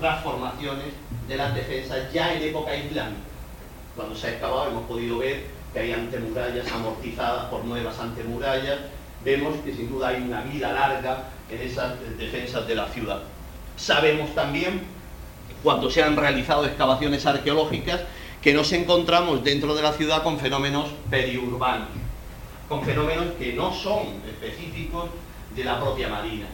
transformaciones 0.00 0.86
de 1.28 1.36
las 1.36 1.54
defensas 1.54 2.12
ya 2.12 2.34
en 2.34 2.42
época 2.42 2.76
islámica. 2.76 3.22
Cuando 3.94 4.16
se 4.16 4.26
ha 4.26 4.30
excavado 4.30 4.68
hemos 4.68 4.84
podido 4.84 5.18
ver 5.18 5.44
que 5.72 5.78
hay 5.78 5.92
antemurallas 5.92 6.70
amortizadas 6.72 7.44
por 7.46 7.64
nuevas 7.64 7.98
antemurallas. 7.98 8.78
Vemos 9.24 9.56
que 9.64 9.72
sin 9.72 9.88
duda 9.88 10.08
hay 10.08 10.22
una 10.22 10.42
vida 10.42 10.72
larga 10.72 11.30
en 11.50 11.60
esas 11.60 11.94
defensas 12.18 12.66
de 12.66 12.74
la 12.74 12.88
ciudad. 12.88 13.22
Sabemos 13.76 14.34
también, 14.34 14.82
cuando 15.62 15.90
se 15.90 16.02
han 16.02 16.16
realizado 16.16 16.64
excavaciones 16.64 17.26
arqueológicas, 17.26 18.00
que 18.42 18.52
nos 18.52 18.72
encontramos 18.72 19.42
dentro 19.42 19.74
de 19.74 19.82
la 19.82 19.92
ciudad 19.92 20.22
con 20.22 20.38
fenómenos 20.38 20.90
periurbanos, 21.10 21.88
con 22.68 22.82
fenómenos 22.84 23.34
que 23.38 23.54
no 23.54 23.72
son 23.72 24.02
específicos 24.28 25.10
de 25.56 25.64
la 25.64 25.80
propia 25.80 26.08
marina. 26.08 26.46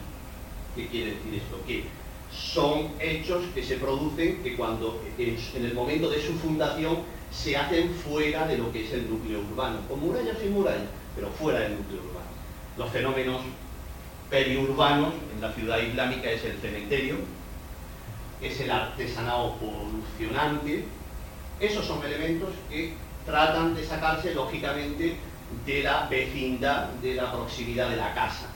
¿Qué 0.75 0.87
quiere 0.87 1.11
decir 1.11 1.35
esto? 1.35 1.59
Que 1.67 1.83
son 2.31 2.91
hechos 2.99 3.43
que 3.53 3.61
se 3.61 3.75
producen 3.75 4.41
que 4.41 4.55
cuando 4.55 5.01
en 5.17 5.65
el 5.65 5.73
momento 5.73 6.09
de 6.09 6.21
su 6.21 6.33
fundación 6.35 6.99
se 7.29 7.57
hacen 7.57 7.93
fuera 7.93 8.47
de 8.47 8.57
lo 8.57 8.71
que 8.71 8.85
es 8.85 8.93
el 8.93 9.09
núcleo 9.09 9.39
urbano, 9.39 9.79
con 9.89 9.99
murallas 9.99 10.37
y 10.45 10.49
murallas, 10.49 10.87
pero 11.15 11.29
fuera 11.29 11.59
del 11.59 11.77
núcleo 11.77 11.99
urbano. 11.99 12.27
Los 12.77 12.89
fenómenos 12.89 13.41
periurbanos 14.31 15.13
en 15.35 15.41
la 15.41 15.51
ciudad 15.51 15.79
islámica 15.79 16.31
es 16.31 16.43
el 16.45 16.57
cementerio, 16.57 17.17
es 18.41 18.59
el 18.61 18.71
artesanado 18.71 19.57
polucionante. 19.57 20.85
Esos 21.59 21.85
son 21.85 22.03
elementos 22.03 22.49
que 22.69 22.93
tratan 23.25 23.75
de 23.75 23.85
sacarse 23.85 24.33
lógicamente 24.33 25.17
de 25.65 25.83
la 25.83 26.07
vecindad, 26.07 26.87
de 27.03 27.15
la 27.15 27.31
proximidad 27.31 27.89
de 27.89 27.97
la 27.97 28.15
casa. 28.15 28.47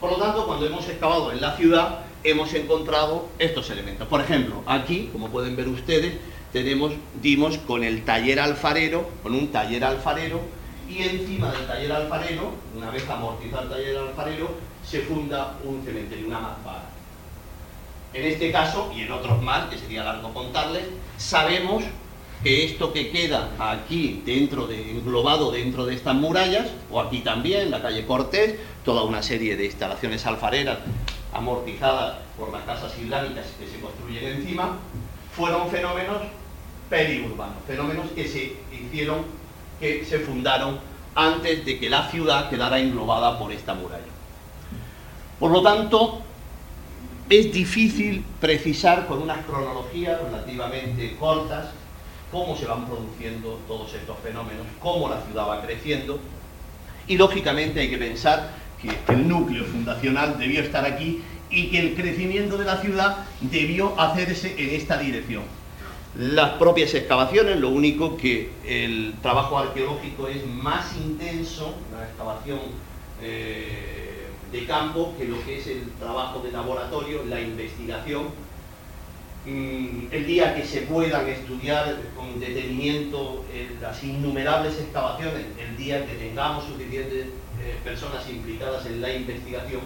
Por 0.00 0.12
lo 0.12 0.16
tanto, 0.16 0.46
cuando 0.46 0.64
hemos 0.64 0.88
excavado 0.88 1.32
en 1.32 1.40
la 1.40 1.56
ciudad, 1.56 2.04
hemos 2.22 2.54
encontrado 2.54 3.28
estos 3.38 3.68
elementos. 3.70 4.06
Por 4.06 4.20
ejemplo, 4.20 4.62
aquí, 4.66 5.10
como 5.12 5.28
pueden 5.28 5.56
ver 5.56 5.68
ustedes, 5.68 6.14
tenemos, 6.52 6.92
dimos 7.20 7.58
con 7.58 7.82
el 7.82 8.04
taller 8.04 8.38
alfarero, 8.38 9.10
con 9.22 9.34
un 9.34 9.48
taller 9.48 9.84
alfarero, 9.84 10.40
y 10.88 11.02
encima 11.02 11.50
del 11.50 11.66
taller 11.66 11.92
alfarero, 11.92 12.52
una 12.76 12.90
vez 12.90 13.08
amortizado 13.10 13.64
el 13.64 13.68
taller 13.70 13.98
alfarero, 13.98 14.50
se 14.88 15.00
funda 15.00 15.56
un 15.64 15.84
cementerio, 15.84 16.28
una 16.28 16.40
mazbara. 16.40 16.88
En 18.14 18.24
este 18.24 18.52
caso, 18.52 18.90
y 18.94 19.02
en 19.02 19.12
otros 19.12 19.42
más, 19.42 19.68
que 19.68 19.78
sería 19.78 20.04
largo 20.04 20.32
contarles, 20.32 20.84
sabemos 21.18 21.84
que 22.42 22.64
esto 22.64 22.92
que 22.92 23.10
queda 23.10 23.50
aquí 23.58 24.22
dentro 24.24 24.66
de, 24.66 24.92
englobado 24.92 25.50
dentro 25.50 25.84
de 25.84 25.94
estas 25.94 26.14
murallas, 26.14 26.68
o 26.90 27.00
aquí 27.00 27.20
también, 27.20 27.70
la 27.70 27.82
calle 27.82 28.06
Cortés, 28.06 28.54
toda 28.84 29.02
una 29.02 29.22
serie 29.22 29.56
de 29.56 29.66
instalaciones 29.66 30.24
alfareras 30.26 30.78
amortizadas 31.32 32.18
por 32.38 32.52
las 32.52 32.62
casas 32.64 32.96
islámicas 32.98 33.46
que 33.58 33.66
se 33.66 33.80
construyen 33.80 34.36
encima, 34.36 34.78
fueron 35.32 35.68
fenómenos 35.68 36.22
periurbanos, 36.88 37.56
fenómenos 37.66 38.06
que 38.12 38.28
se 38.28 38.56
hicieron, 38.72 39.24
que 39.80 40.04
se 40.04 40.20
fundaron 40.20 40.78
antes 41.14 41.64
de 41.64 41.78
que 41.78 41.90
la 41.90 42.08
ciudad 42.10 42.48
quedara 42.48 42.78
englobada 42.78 43.38
por 43.38 43.50
esta 43.52 43.74
muralla. 43.74 44.15
Por 45.38 45.50
lo 45.50 45.62
tanto, 45.62 46.22
es 47.28 47.52
difícil 47.52 48.24
precisar 48.40 49.06
con 49.06 49.22
unas 49.22 49.44
cronologías 49.44 50.20
relativamente 50.22 51.16
cortas 51.16 51.66
cómo 52.30 52.56
se 52.56 52.66
van 52.66 52.86
produciendo 52.86 53.60
todos 53.68 53.92
estos 53.94 54.16
fenómenos, 54.18 54.66
cómo 54.80 55.08
la 55.08 55.22
ciudad 55.22 55.48
va 55.48 55.62
creciendo, 55.62 56.18
y 57.06 57.16
lógicamente 57.16 57.80
hay 57.80 57.90
que 57.90 57.98
pensar 57.98 58.50
que 58.80 58.90
el 59.12 59.28
núcleo 59.28 59.64
fundacional 59.64 60.38
debió 60.38 60.60
estar 60.60 60.84
aquí 60.84 61.22
y 61.50 61.68
que 61.70 61.78
el 61.78 61.94
crecimiento 61.94 62.58
de 62.58 62.64
la 62.64 62.78
ciudad 62.78 63.24
debió 63.40 63.98
hacerse 64.00 64.54
en 64.58 64.74
esta 64.74 64.98
dirección. 64.98 65.44
Las 66.18 66.52
propias 66.52 66.94
excavaciones, 66.94 67.58
lo 67.58 67.68
único 67.68 68.16
que 68.16 68.50
el 68.64 69.14
trabajo 69.22 69.58
arqueológico 69.58 70.28
es 70.28 70.44
más 70.46 70.96
intenso, 70.96 71.74
la 71.92 72.06
excavación 72.06 72.58
eh, 73.22 74.05
de 74.52 74.66
campo, 74.66 75.14
que 75.18 75.24
lo 75.24 75.44
que 75.44 75.58
es 75.58 75.66
el 75.66 75.90
trabajo 75.98 76.40
de 76.40 76.52
laboratorio, 76.52 77.24
la 77.24 77.40
investigación. 77.40 78.26
Mm, 79.44 80.08
el 80.10 80.26
día 80.26 80.54
que 80.54 80.64
se 80.64 80.82
puedan 80.82 81.28
estudiar 81.28 81.96
con 82.16 82.40
detenimiento 82.40 83.44
eh, 83.52 83.76
las 83.80 84.02
innumerables 84.02 84.74
excavaciones, 84.80 85.46
el 85.58 85.76
día 85.76 86.04
que 86.04 86.14
tengamos 86.14 86.64
suficientes 86.64 87.26
eh, 87.26 87.76
personas 87.84 88.28
implicadas 88.28 88.86
en 88.86 89.00
la 89.00 89.12
investigación, 89.12 89.82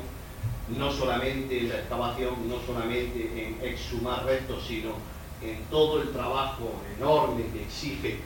no 0.78 0.90
solamente 0.90 1.58
en 1.58 1.68
la 1.68 1.76
excavación, 1.76 2.48
no 2.48 2.56
solamente 2.66 3.30
en 3.36 3.68
exhumar 3.68 4.24
restos, 4.24 4.64
sino 4.66 4.92
en 5.42 5.62
todo 5.70 6.00
el 6.02 6.11
trabajo 6.11 6.72
enorme 6.98 7.44
que 7.52 7.62
exige 7.62 8.18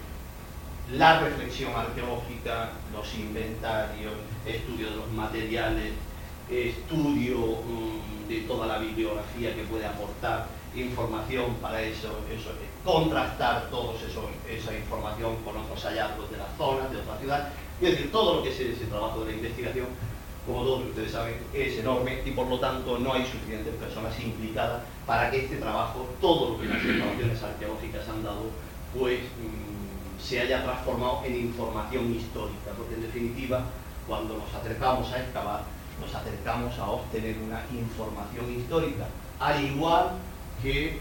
la 0.93 1.21
reflexión 1.21 1.73
arqueológica, 1.75 2.73
los 2.93 3.15
inventarios, 3.15 4.13
estudio 4.47 4.91
de 4.91 4.97
los 4.97 5.11
materiales, 5.13 5.93
estudio 6.51 7.39
mm, 7.39 8.29
de 8.29 8.41
toda 8.43 8.67
la 8.67 8.79
bibliografía 8.79 9.55
que 9.55 9.63
puede 9.65 9.87
aportar 9.87 10.47
información 10.75 11.55
para 11.63 11.81
eso, 11.83 12.09
eso 12.33 12.51
contrastar 12.85 13.71
toda 13.71 13.95
esa 13.95 14.77
información 14.77 15.37
con 15.45 15.57
otros 15.57 15.83
hallazgos 15.85 16.31
de 16.31 16.39
la 16.39 16.49
zona, 16.59 16.89
de 16.89 16.99
otra 16.99 17.19
ciudad, 17.19 17.49
es 17.81 17.91
decir, 17.93 18.13
todo 18.13 18.37
lo 18.37 18.43
que 18.43 18.51
es 18.51 18.61
ese 18.61 18.87
trabajo 18.87 19.21
de 19.21 19.31
la 19.31 19.37
investigación 19.37 19.87
como 20.47 20.63
todos 20.63 20.85
ustedes 20.87 21.13
saben, 21.13 21.37
es 21.55 21.79
enorme 21.79 22.21
y 22.25 22.31
por 22.33 22.47
lo 22.47 22.59
tanto 22.61 22.99
no 22.99 23.15
hay 23.15 23.25
suficientes 23.25 23.75
personas 23.77 24.19
implicadas 24.21 24.83
para 25.07 25.31
que 25.31 25.45
este 25.45 25.57
trabajo, 25.57 26.07
todo 26.21 26.51
lo 26.51 26.61
que 26.61 26.67
las 26.67 26.85
informaciones 26.85 27.43
arqueológicas 27.43 28.09
han 28.09 28.23
dado, 28.23 28.51
pues 28.97 29.21
mm, 29.21 30.21
se 30.23 30.41
haya 30.41 30.63
transformado 30.63 31.23
en 31.25 31.37
información 31.37 32.15
histórica, 32.15 32.73
porque 32.77 32.95
en 32.95 33.03
definitiva, 33.03 33.65
cuando 34.07 34.37
nos 34.37 34.55
acercamos 34.55 35.11
a 35.13 35.21
excavar, 35.21 35.65
nos 36.01 36.15
acercamos 36.15 36.79
a 36.79 36.91
obtener 36.91 37.37
una 37.39 37.63
información 37.73 38.53
histórica, 38.53 39.07
al 39.39 39.65
igual 39.65 40.11
que 40.63 40.99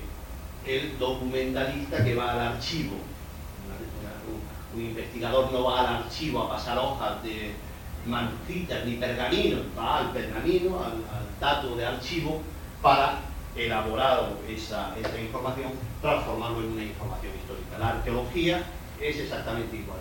el 0.66 0.98
documentalista 0.98 2.04
que 2.04 2.16
va 2.16 2.32
al 2.32 2.40
archivo. 2.40 2.96
un 4.76 4.82
investigador 4.82 5.52
no 5.52 5.66
va 5.66 5.82
al 5.82 5.96
archivo 5.98 6.44
a 6.44 6.50
pasar 6.50 6.78
hojas 6.78 7.22
de 7.24 7.54
manuscritas 8.06 8.86
ni 8.86 8.96
pergaminos, 8.96 9.62
va 9.78 10.00
al 10.00 10.12
pergamino, 10.12 10.84
al, 10.84 10.94
dato 11.40 11.76
de 11.76 11.86
archivo, 11.86 12.42
para 12.82 13.20
elaborar 13.56 14.30
esa, 14.48 14.96
esa 14.98 15.20
información, 15.20 15.72
transformarlo 16.02 16.62
en 16.62 16.72
una 16.72 16.84
información 16.84 17.34
histórica. 17.36 17.78
La 17.78 17.90
arqueología 17.90 18.64
es 19.00 19.18
exactamente 19.18 19.76
igual. 19.76 20.00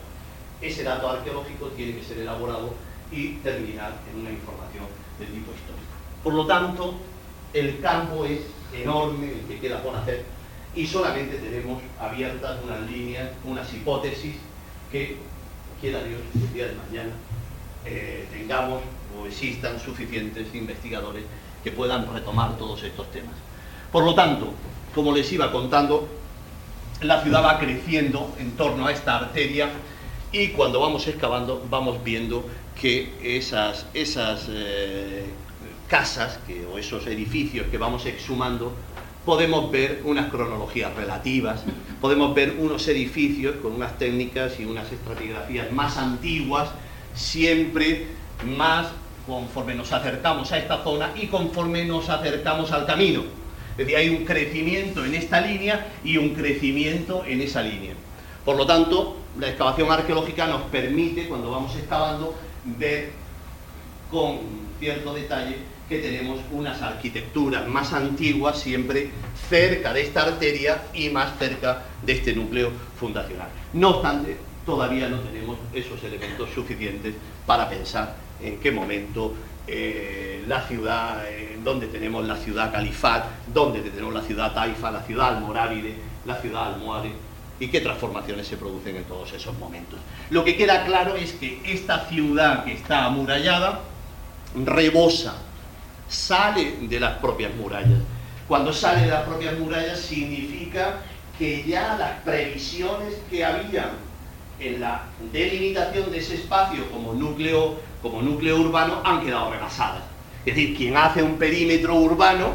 Ese 0.61 0.85
dato 0.85 1.11
arqueológico 1.11 1.67
tiene 1.69 1.97
que 1.97 2.05
ser 2.05 2.19
elaborado 2.19 2.75
y 3.13 3.35
terminar 3.43 4.01
en 4.13 4.21
una 4.21 4.31
información 4.31 4.85
de 5.19 5.27
tipo 5.27 5.53
histórico. 5.53 5.93
Por 6.25 6.35
lo 6.35 6.47
tanto, 6.47 6.95
el 7.53 7.81
campo 7.81 8.25
es 8.25 8.41
enorme, 8.73 9.33
el 9.33 9.41
que 9.47 9.61
queda 9.61 9.83
por 9.83 9.95
hacer, 9.95 10.25
y 10.75 10.87
solamente 10.87 11.37
tenemos 11.37 11.83
abiertas 12.01 12.59
unas 12.65 12.81
líneas, 12.91 13.31
unas 13.45 13.73
hipótesis 13.75 14.37
que 14.91 15.17
quiera 15.81 16.03
Dios 16.05 16.21
el 16.35 16.53
día 16.53 16.67
de 16.69 16.75
mañana 16.75 17.13
eh, 17.85 18.27
tengamos 18.33 18.81
o 19.19 19.27
existan 19.27 19.79
suficientes 19.81 20.55
investigadores 20.55 21.25
que 21.65 21.73
puedan 21.73 22.13
retomar 22.13 22.57
todos 22.57 22.83
estos 22.83 23.11
temas. 23.11 23.35
Por 23.91 24.05
lo 24.05 24.15
tanto, 24.15 24.53
como 24.95 25.13
les 25.13 25.31
iba 25.33 25.51
contando, 25.51 26.09
la 27.03 27.23
ciudad 27.23 27.45
va 27.45 27.59
creciendo 27.59 28.33
en 28.39 28.53
torno 28.53 28.87
a 28.87 28.93
esta 28.93 29.17
arteria 29.17 29.69
y 30.31 30.49
cuando 30.49 30.81
vamos 30.81 31.07
excavando 31.09 31.67
vamos 31.69 32.03
viendo 32.05 32.49
que 32.81 33.13
esas, 33.23 33.87
esas 33.95 34.47
eh, 34.49 35.25
casas 35.89 36.39
que, 36.47 36.65
o 36.67 36.79
esos 36.79 37.07
edificios 37.07 37.67
que 37.69 37.79
vamos 37.79 38.07
exhumando 38.07 38.73
podemos 39.25 39.71
ver 39.71 40.01
unas 40.05 40.31
cronologías 40.31 40.93
relativas, 40.95 41.63
podemos 42.01 42.35
ver 42.35 42.57
unos 42.59 42.89
edificios 42.89 43.57
con 43.63 43.73
unas 43.73 43.97
técnicas 43.99 44.59
y 44.59 44.65
unas 44.65 44.91
estratigrafías 44.91 45.71
más 45.71 45.97
antiguas 45.97 46.71
siempre 47.15 48.07
más 48.45 48.89
conforme 49.27 49.75
nos 49.75 49.93
acercamos 49.93 50.51
a 50.51 50.59
esta 50.59 50.83
zona 50.83 51.13
y 51.15 51.27
conforme 51.27 51.85
nos 51.85 52.09
acercamos 52.09 52.73
al 52.73 52.87
camino. 52.87 53.23
Es 53.73 53.79
decir, 53.79 53.97
hay 53.97 54.09
un 54.09 54.25
crecimiento 54.25 55.05
en 55.05 55.15
esta 55.15 55.41
línea 55.41 55.93
y 56.05 56.17
un 56.17 56.31
crecimiento 56.35 57.25
en 57.25 57.41
esa 57.41 57.63
línea. 57.63 57.95
Por 58.45 58.57
lo 58.57 58.67
tanto, 58.67 59.17
la 59.39 59.49
excavación 59.49 59.91
arqueológica 59.91 60.47
nos 60.47 60.63
permite, 60.63 61.29
cuando 61.29 61.51
vamos 61.51 61.75
excavando, 61.77 62.35
ver 62.65 63.11
con 64.11 64.41
cierto 64.79 65.15
detalle 65.15 65.57
que 65.89 65.99
tenemos 65.99 66.41
unas 66.53 66.81
arquitecturas 66.81 67.67
más 67.69 67.93
antiguas 67.93 68.59
siempre 68.61 69.11
cerca 69.49 69.93
de 69.93 70.03
esta 70.03 70.23
arteria 70.23 70.83
y 70.95 71.11
más 71.11 71.39
cerca 71.39 71.83
de 72.05 72.13
este 72.13 72.35
núcleo 72.35 72.71
fundacional. 72.99 73.49
No 73.73 73.91
obstante, 73.91 74.37
todavía 74.65 75.09
no 75.09 75.21
tenemos 75.21 75.59
esos 75.75 76.03
elementos 76.05 76.49
suficientes 76.55 77.15
para 77.47 77.69
pensar 77.69 78.17
en 78.43 78.59
qué 78.59 78.71
momento 78.71 79.35
eh, 79.67 80.45
la 80.47 80.63
ciudad, 80.63 81.25
eh, 81.29 81.59
donde 81.63 81.87
tenemos 81.87 82.27
la 82.27 82.37
ciudad 82.37 82.73
califat, 82.73 83.25
donde 83.53 83.81
tenemos 83.81 84.13
la 84.13 84.23
ciudad 84.23 84.53
taifa, 84.53 84.91
la 84.91 85.03
ciudad 85.03 85.37
almorávide, 85.37 85.95
la 86.27 86.37
ciudad 86.41 86.75
almohade, 86.75 87.13
y 87.63 87.69
qué 87.69 87.81
transformaciones 87.81 88.49
se 88.49 88.57
producen 88.57 88.97
en 88.97 89.05
todos 89.05 89.33
esos 89.33 89.57
momentos. 89.57 89.97
Lo 90.31 90.43
que 90.45 90.57
queda 90.57 90.85
claro 90.85 91.15
es 91.15 91.31
que 91.35 91.61
esta 91.65 92.07
ciudad 92.07 92.65
que 92.65 92.73
está 92.73 93.05
amurallada 93.05 93.83
rebosa, 94.57 95.37
sale 96.09 96.79
de 96.81 96.99
las 96.99 97.19
propias 97.19 97.55
murallas. 97.55 98.01
Cuando 98.49 98.73
sale 98.73 99.03
de 99.03 99.11
las 99.11 99.23
propias 99.23 99.57
murallas 99.57 100.01
significa 100.01 101.03
que 101.39 101.63
ya 101.63 101.97
las 101.97 102.21
previsiones 102.25 103.15
que 103.31 103.45
habían 103.45 103.91
en 104.59 104.81
la 104.81 105.03
delimitación 105.33 106.11
de 106.11 106.19
ese 106.19 106.35
espacio 106.35 106.91
como 106.91 107.15
núcleo, 107.15 107.79
como 108.03 108.23
núcleo 108.23 108.59
urbano 108.59 109.03
han 109.05 109.25
quedado 109.25 109.53
rebasadas. 109.53 110.03
Es 110.45 110.57
decir, 110.57 110.77
quien 110.77 110.97
hace 110.97 111.23
un 111.23 111.37
perímetro 111.37 111.95
urbano, 111.95 112.55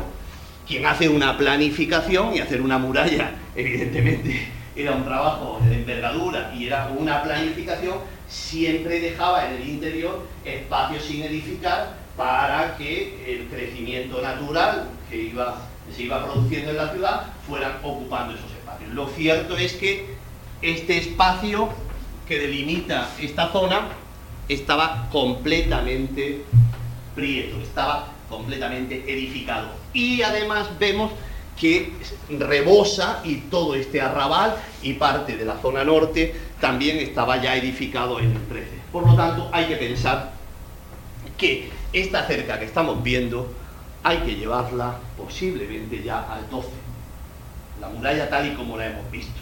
quien 0.68 0.86
hace 0.86 1.08
una 1.08 1.38
planificación 1.38 2.36
y 2.36 2.40
hacer 2.40 2.62
una 2.62 2.78
muralla, 2.78 3.32
evidentemente 3.56 4.57
era 4.78 4.92
un 4.94 5.04
trabajo 5.04 5.60
de 5.68 5.76
envergadura 5.76 6.54
y 6.56 6.68
era 6.68 6.92
una 6.96 7.24
planificación, 7.24 7.98
siempre 8.28 9.00
dejaba 9.00 9.48
en 9.48 9.62
el 9.62 9.68
interior 9.68 10.26
espacios 10.46 11.04
sin 11.04 11.24
edificar 11.24 11.96
para 12.16 12.78
que 12.78 13.24
el 13.28 13.48
crecimiento 13.48 14.22
natural 14.22 14.90
que 15.10 15.18
iba, 15.18 15.62
se 15.96 16.04
iba 16.04 16.24
produciendo 16.24 16.72
en 16.72 16.78
la 16.78 16.92
ciudad 16.92 17.24
fueran 17.48 17.74
ocupando 17.84 18.34
esos 18.34 18.52
espacios. 18.52 18.94
Lo 18.94 19.08
cierto 19.08 19.58
es 19.58 19.74
que 19.74 20.16
este 20.62 20.98
espacio 20.98 21.70
que 22.28 22.40
delimita 22.40 23.10
esta 23.20 23.52
zona 23.52 23.88
estaba 24.50 25.08
completamente 25.12 26.44
prieto, 27.16 27.58
estaba 27.62 28.08
completamente 28.30 29.04
edificado. 29.08 29.70
Y 29.94 30.22
además 30.22 30.68
vemos 30.80 31.12
que 31.60 31.92
rebosa 32.30 33.22
y 33.24 33.36
todo 33.42 33.76
este 33.76 34.00
arrabal 34.00 34.56
y 34.84 34.94
parte 34.94 35.36
de 35.36 35.46
la 35.46 35.58
zona 35.58 35.84
norte 35.84 36.34
también 36.62 36.98
estaba 36.98 37.42
ya 37.42 37.56
edificado 37.56 38.20
en 38.20 38.32
el 38.32 38.48
13. 38.48 38.68
Por 38.92 39.08
lo 39.08 39.16
tanto, 39.16 39.50
hay 39.52 39.66
que 39.66 39.76
pensar 39.76 40.32
que 41.38 41.70
esta 41.94 42.26
cerca 42.26 42.60
que 42.60 42.66
estamos 42.66 43.02
viendo 43.04 43.52
hay 44.04 44.20
que 44.20 44.36
llevarla 44.36 44.98
posiblemente 45.18 46.02
ya 46.04 46.32
al 46.32 46.50
12. 46.50 46.70
La 47.82 47.90
muralla 47.90 48.30
tal 48.30 48.48
y 48.48 48.56
como 48.56 48.78
la 48.78 48.88
hemos 48.88 49.12
visto. 49.12 49.42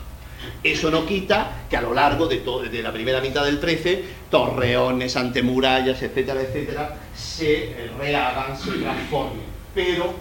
Eso 0.63 0.91
no 0.91 1.05
quita 1.05 1.65
que 1.69 1.77
a 1.77 1.81
lo 1.81 1.93
largo 1.93 2.27
de, 2.27 2.41
de 2.69 2.83
la 2.83 2.91
primera 2.91 3.21
mitad 3.21 3.45
del 3.45 3.59
13, 3.59 4.03
torreones, 4.29 5.15
antemurallas, 5.15 6.01
etcétera, 6.01 6.41
etcétera, 6.41 6.97
se 7.15 7.89
rehagan, 7.97 8.57
se 8.57 8.71
transformen. 8.71 9.43
Pero 9.73 10.13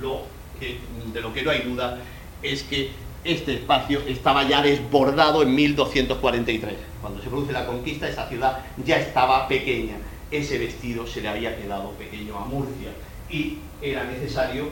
lo 0.00 0.37
de 0.60 1.20
lo 1.20 1.32
que 1.32 1.42
no 1.42 1.50
hay 1.50 1.62
duda 1.62 1.98
es 2.42 2.62
que 2.62 2.90
este 3.24 3.54
espacio 3.54 4.00
estaba 4.06 4.48
ya 4.48 4.62
desbordado 4.62 5.42
en 5.42 5.54
1243. 5.54 6.74
Cuando 7.00 7.22
se 7.22 7.28
produce 7.28 7.52
la 7.52 7.66
conquista, 7.66 8.08
esa 8.08 8.28
ciudad 8.28 8.60
ya 8.84 8.98
estaba 8.98 9.48
pequeña. 9.48 9.96
Ese 10.30 10.58
vestido 10.58 11.06
se 11.06 11.20
le 11.20 11.28
había 11.28 11.56
quedado 11.56 11.90
pequeño 11.92 12.36
a 12.38 12.44
Murcia 12.44 12.90
y 13.30 13.58
era 13.82 14.04
necesario 14.04 14.70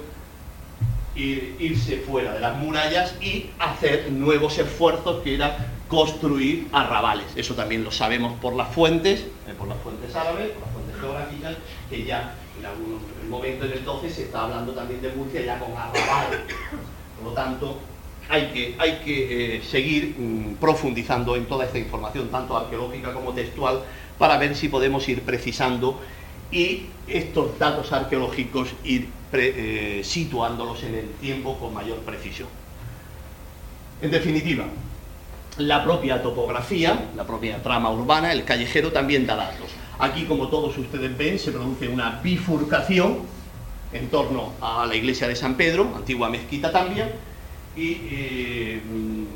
irse 1.17 1.97
fuera 1.99 2.35
de 2.35 2.41
las 2.41 2.59
murallas 2.59 3.15
y 3.23 3.47
hacer 3.59 4.13
nuevos 4.13 4.59
esfuerzos 4.59 5.23
que 5.23 5.35
era 5.35 5.73
construir 5.89 6.69
arrabales. 6.73 7.27
Eso 7.37 7.55
también 7.55 7.85
lo 7.85 7.91
sabemos 7.91 8.39
por 8.41 8.55
las 8.55 8.69
fuentes, 8.75 9.21
eh, 9.21 9.55
por 9.57 9.69
las 9.69 9.79
fuentes 9.79 10.15
árabes, 10.15 10.51
por 10.51 10.63
las 10.63 10.73
fuentes 10.73 11.01
geográficas, 11.01 11.57
que 11.89 12.05
ya 12.05 12.35
en 12.59 12.67
algún 13.27 13.31
momento 13.31 13.65
en 13.67 13.73
el 13.73 13.85
12 13.85 14.11
se 14.11 14.23
está 14.25 14.45
hablando 14.45 14.73
también 14.73 15.03
de 15.03 15.11
Murcia 15.13 15.41
ya 15.45 15.59
con 15.59 15.73
arrabales. 15.73 16.41
Por 17.17 17.29
lo 17.29 17.33
tanto, 17.33 17.79
hay 18.29 18.47
que, 18.53 18.77
hay 18.79 19.01
que 19.05 19.57
eh, 19.57 19.63
seguir 19.63 20.15
mm, 20.17 20.55
profundizando 20.57 21.37
en 21.37 21.47
toda 21.47 21.65
esta 21.65 21.79
información, 21.79 22.29
tanto 22.29 22.57
arqueológica 22.57 23.13
como 23.13 23.33
textual, 23.33 23.83
para 24.19 24.39
ver 24.39 24.55
si 24.55 24.69
podemos 24.69 25.09
ir 25.09 25.23
precisando 25.23 26.01
y 26.51 26.87
estos 27.09 27.59
datos 27.59 27.93
arqueológicos 27.93 28.69
ir 28.85 29.09
eh, 29.33 30.01
situándolos 30.05 30.83
en 30.85 30.95
el 30.95 31.11
tiempo 31.21 31.59
con 31.59 31.75
mayor 31.75 31.99
precisión. 31.99 32.49
En 34.01 34.11
definitiva, 34.11 34.67
la 35.59 35.83
propia 35.83 36.23
topografía, 36.23 37.09
la 37.17 37.27
propia 37.27 37.63
trama 37.63 37.91
urbana, 37.91 38.33
el 38.33 38.45
callejero 38.45 38.93
también 38.93 39.27
da 39.27 39.37
datos. 39.37 39.71
Aquí, 39.99 40.25
como 40.25 40.49
todos 40.49 40.77
ustedes 40.77 41.17
ven, 41.17 41.39
se 41.39 41.53
produce 41.53 41.89
una 41.89 42.21
bifurcación 42.23 43.19
en 43.93 44.09
torno 44.09 44.53
a 44.61 44.85
la 44.87 44.95
iglesia 44.95 45.27
de 45.27 45.37
San 45.37 45.55
Pedro, 45.55 45.91
antigua 45.97 46.29
mezquita 46.29 46.71
también, 46.71 47.11
y 47.77 47.99
eh, 48.11 48.81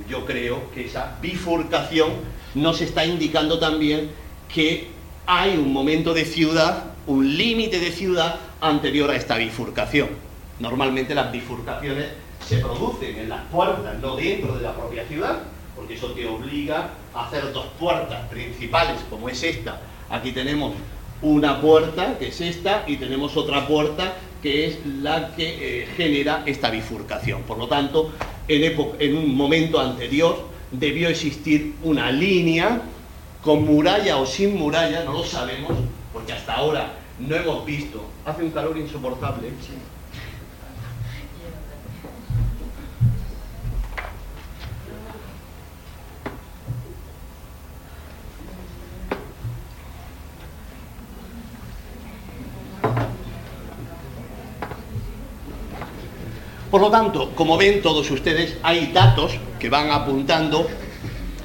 yo 0.08 0.24
creo 0.26 0.70
que 0.74 0.86
esa 0.86 1.16
bifurcación 1.20 2.10
nos 2.54 2.80
está 2.80 3.04
indicando 3.04 3.58
también 3.58 4.10
que 4.52 4.88
hay 5.26 5.56
un 5.56 5.72
momento 5.72 6.12
de 6.12 6.24
ciudad, 6.24 6.84
un 7.06 7.36
límite 7.36 7.78
de 7.78 7.92
ciudad 7.92 8.36
anterior 8.60 9.10
a 9.10 9.16
esta 9.16 9.36
bifurcación. 9.36 10.08
Normalmente 10.58 11.14
las 11.14 11.32
bifurcaciones 11.32 12.06
se 12.46 12.58
producen 12.58 13.16
en 13.16 13.28
las 13.28 13.44
puertas, 13.46 13.98
no 14.00 14.16
dentro 14.16 14.56
de 14.56 14.62
la 14.62 14.74
propia 14.74 15.06
ciudad, 15.06 15.38
porque 15.76 15.94
eso 15.94 16.08
te 16.08 16.26
obliga 16.26 16.90
a 17.14 17.26
hacer 17.26 17.52
dos 17.52 17.66
puertas 17.78 18.28
principales, 18.28 19.00
como 19.08 19.28
es 19.28 19.42
esta. 19.42 19.80
Aquí 20.10 20.32
tenemos 20.32 20.72
una 21.22 21.60
puerta, 21.60 22.18
que 22.18 22.28
es 22.28 22.40
esta, 22.40 22.84
y 22.86 22.96
tenemos 22.96 23.36
otra 23.36 23.66
puerta 23.66 24.16
que 24.42 24.66
es 24.66 24.78
la 24.86 25.34
que 25.34 25.82
eh, 25.82 25.86
genera 25.96 26.42
esta 26.46 26.70
bifurcación. 26.70 27.42
Por 27.42 27.58
lo 27.58 27.68
tanto, 27.68 28.12
en, 28.48 28.76
en 28.98 29.16
un 29.16 29.36
momento 29.36 29.78
anterior 29.78 30.48
debió 30.70 31.08
existir 31.08 31.74
una 31.82 32.10
línea 32.10 32.82
con 33.42 33.64
muralla 33.64 34.16
o 34.16 34.26
sin 34.26 34.56
muralla, 34.56 35.04
no 35.04 35.12
lo 35.12 35.24
sabemos, 35.24 35.72
porque 36.12 36.32
hasta 36.32 36.54
ahora 36.54 36.92
no 37.18 37.36
hemos 37.36 37.64
visto. 37.64 38.02
Hace 38.24 38.44
un 38.44 38.50
calor 38.50 38.76
insoportable. 38.78 39.48
Por 56.70 56.80
lo 56.80 56.90
tanto, 56.90 57.32
como 57.34 57.56
ven 57.56 57.82
todos 57.82 58.08
ustedes, 58.12 58.56
hay 58.62 58.92
datos 58.92 59.32
que 59.58 59.68
van 59.68 59.90
apuntando 59.90 60.68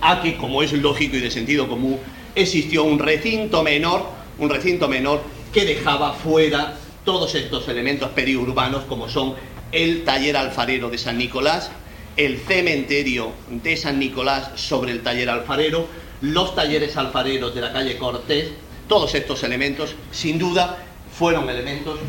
a 0.01 0.21
que, 0.21 0.37
como 0.37 0.61
es 0.61 0.71
lógico 0.73 1.15
y 1.15 1.19
de 1.19 1.31
sentido 1.31 1.67
común, 1.67 1.99
existió 2.35 2.83
un 2.83 2.99
recinto 2.99 3.63
menor, 3.63 4.05
un 4.37 4.49
recinto 4.51 4.87
menor 4.87 5.23
que 5.51 5.65
dejaba 5.65 6.13
fuera 6.13 6.75
todos 7.03 7.33
estos 7.33 7.67
elementos 7.69 8.09
periurbanos 8.09 8.83
como 8.83 9.09
son 9.09 9.33
el 9.71 10.03
taller 10.03 10.37
alfarero 10.37 10.91
de 10.91 10.99
San 10.99 11.17
Nicolás, 11.17 11.71
el 12.17 12.37
cementerio 12.39 13.31
de 13.49 13.77
San 13.77 13.97
Nicolás 13.97 14.51
sobre 14.55 14.91
el 14.91 15.01
taller 15.01 15.29
alfarero, 15.29 15.87
los 16.21 16.53
talleres 16.53 16.97
alfareros 16.97 17.55
de 17.55 17.61
la 17.61 17.73
calle 17.73 17.97
Cortés, 17.97 18.51
todos 18.87 19.15
estos 19.15 19.43
elementos, 19.43 19.95
sin 20.11 20.37
duda, 20.37 20.77
fueron 21.17 21.49
elementos 21.49 21.99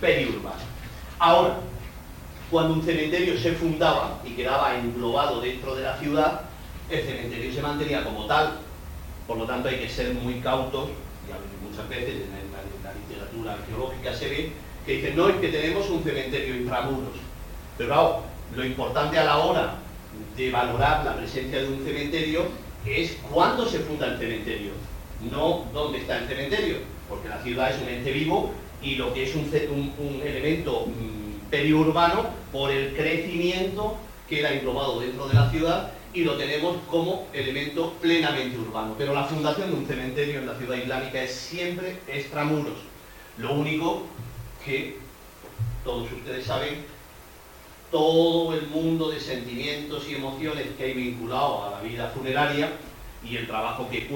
periurbanos. 0.00 0.62
Ahora, 1.18 1.58
cuando 2.54 2.74
un 2.74 2.84
cementerio 2.84 3.36
se 3.36 3.50
fundaba 3.54 4.20
y 4.24 4.30
quedaba 4.30 4.78
englobado 4.78 5.40
dentro 5.40 5.74
de 5.74 5.82
la 5.82 5.98
ciudad, 5.98 6.42
el 6.88 7.02
cementerio 7.02 7.52
se 7.52 7.60
mantenía 7.60 8.04
como 8.04 8.26
tal. 8.26 8.58
Por 9.26 9.38
lo 9.38 9.44
tanto, 9.44 9.68
hay 9.68 9.78
que 9.78 9.88
ser 9.88 10.14
muy 10.14 10.34
cautos, 10.34 10.88
y 10.88 11.68
muchas 11.68 11.88
veces 11.88 12.14
en 12.14 12.30
la, 12.84 12.92
literatura 12.94 13.54
arqueológica 13.54 14.14
se 14.14 14.28
ve 14.28 14.52
que 14.86 14.92
dicen, 14.92 15.16
no, 15.16 15.30
es 15.30 15.36
que 15.38 15.48
tenemos 15.48 15.90
un 15.90 16.04
cementerio 16.04 16.54
intramuros. 16.54 17.16
Pero 17.76 18.22
lo 18.54 18.64
importante 18.64 19.18
a 19.18 19.24
la 19.24 19.38
hora 19.38 19.74
de 20.36 20.50
valorar 20.52 21.04
la 21.04 21.16
presencia 21.16 21.60
de 21.60 21.66
un 21.66 21.84
cementerio 21.84 22.42
es 22.86 23.16
cuándo 23.32 23.66
se 23.66 23.80
funda 23.80 24.06
el 24.06 24.18
cementerio, 24.18 24.70
no 25.28 25.64
dónde 25.72 25.98
está 25.98 26.18
el 26.18 26.28
cementerio, 26.28 26.76
porque 27.08 27.28
la 27.28 27.42
ciudad 27.42 27.74
es 27.74 27.82
un 27.82 27.88
ente 27.88 28.12
vivo 28.12 28.52
y 28.80 28.94
lo 28.94 29.12
que 29.12 29.24
es 29.24 29.34
un, 29.34 29.50
un 29.98 30.22
elemento 30.24 30.86
mm, 30.86 31.24
periurbano 31.54 32.30
por 32.50 32.72
el 32.72 32.96
crecimiento 32.96 33.96
que 34.28 34.40
era 34.40 34.52
englobado 34.52 34.98
dentro 34.98 35.28
de 35.28 35.34
la 35.34 35.48
ciudad 35.50 35.92
y 36.12 36.24
lo 36.24 36.36
tenemos 36.36 36.78
como 36.90 37.28
elemento 37.32 37.92
plenamente 38.00 38.58
urbano. 38.58 38.96
Pero 38.98 39.14
la 39.14 39.22
fundación 39.22 39.70
de 39.70 39.76
un 39.76 39.86
cementerio 39.86 40.40
en 40.40 40.46
la 40.46 40.58
ciudad 40.58 40.76
islámica 40.76 41.22
es 41.22 41.32
siempre 41.32 42.00
extramuros. 42.08 42.74
Lo 43.38 43.54
único 43.54 44.02
que 44.64 44.96
todos 45.84 46.10
ustedes 46.10 46.44
saben, 46.44 46.84
todo 47.92 48.52
el 48.54 48.66
mundo 48.66 49.10
de 49.10 49.20
sentimientos 49.20 50.08
y 50.08 50.16
emociones 50.16 50.66
que 50.76 50.82
hay 50.82 50.94
vinculado 50.94 51.66
a 51.66 51.70
la 51.70 51.80
vida 51.82 52.10
funeraria 52.12 52.72
y 53.24 53.36
el 53.36 53.46
trabajo 53.46 53.88
que 53.88 54.08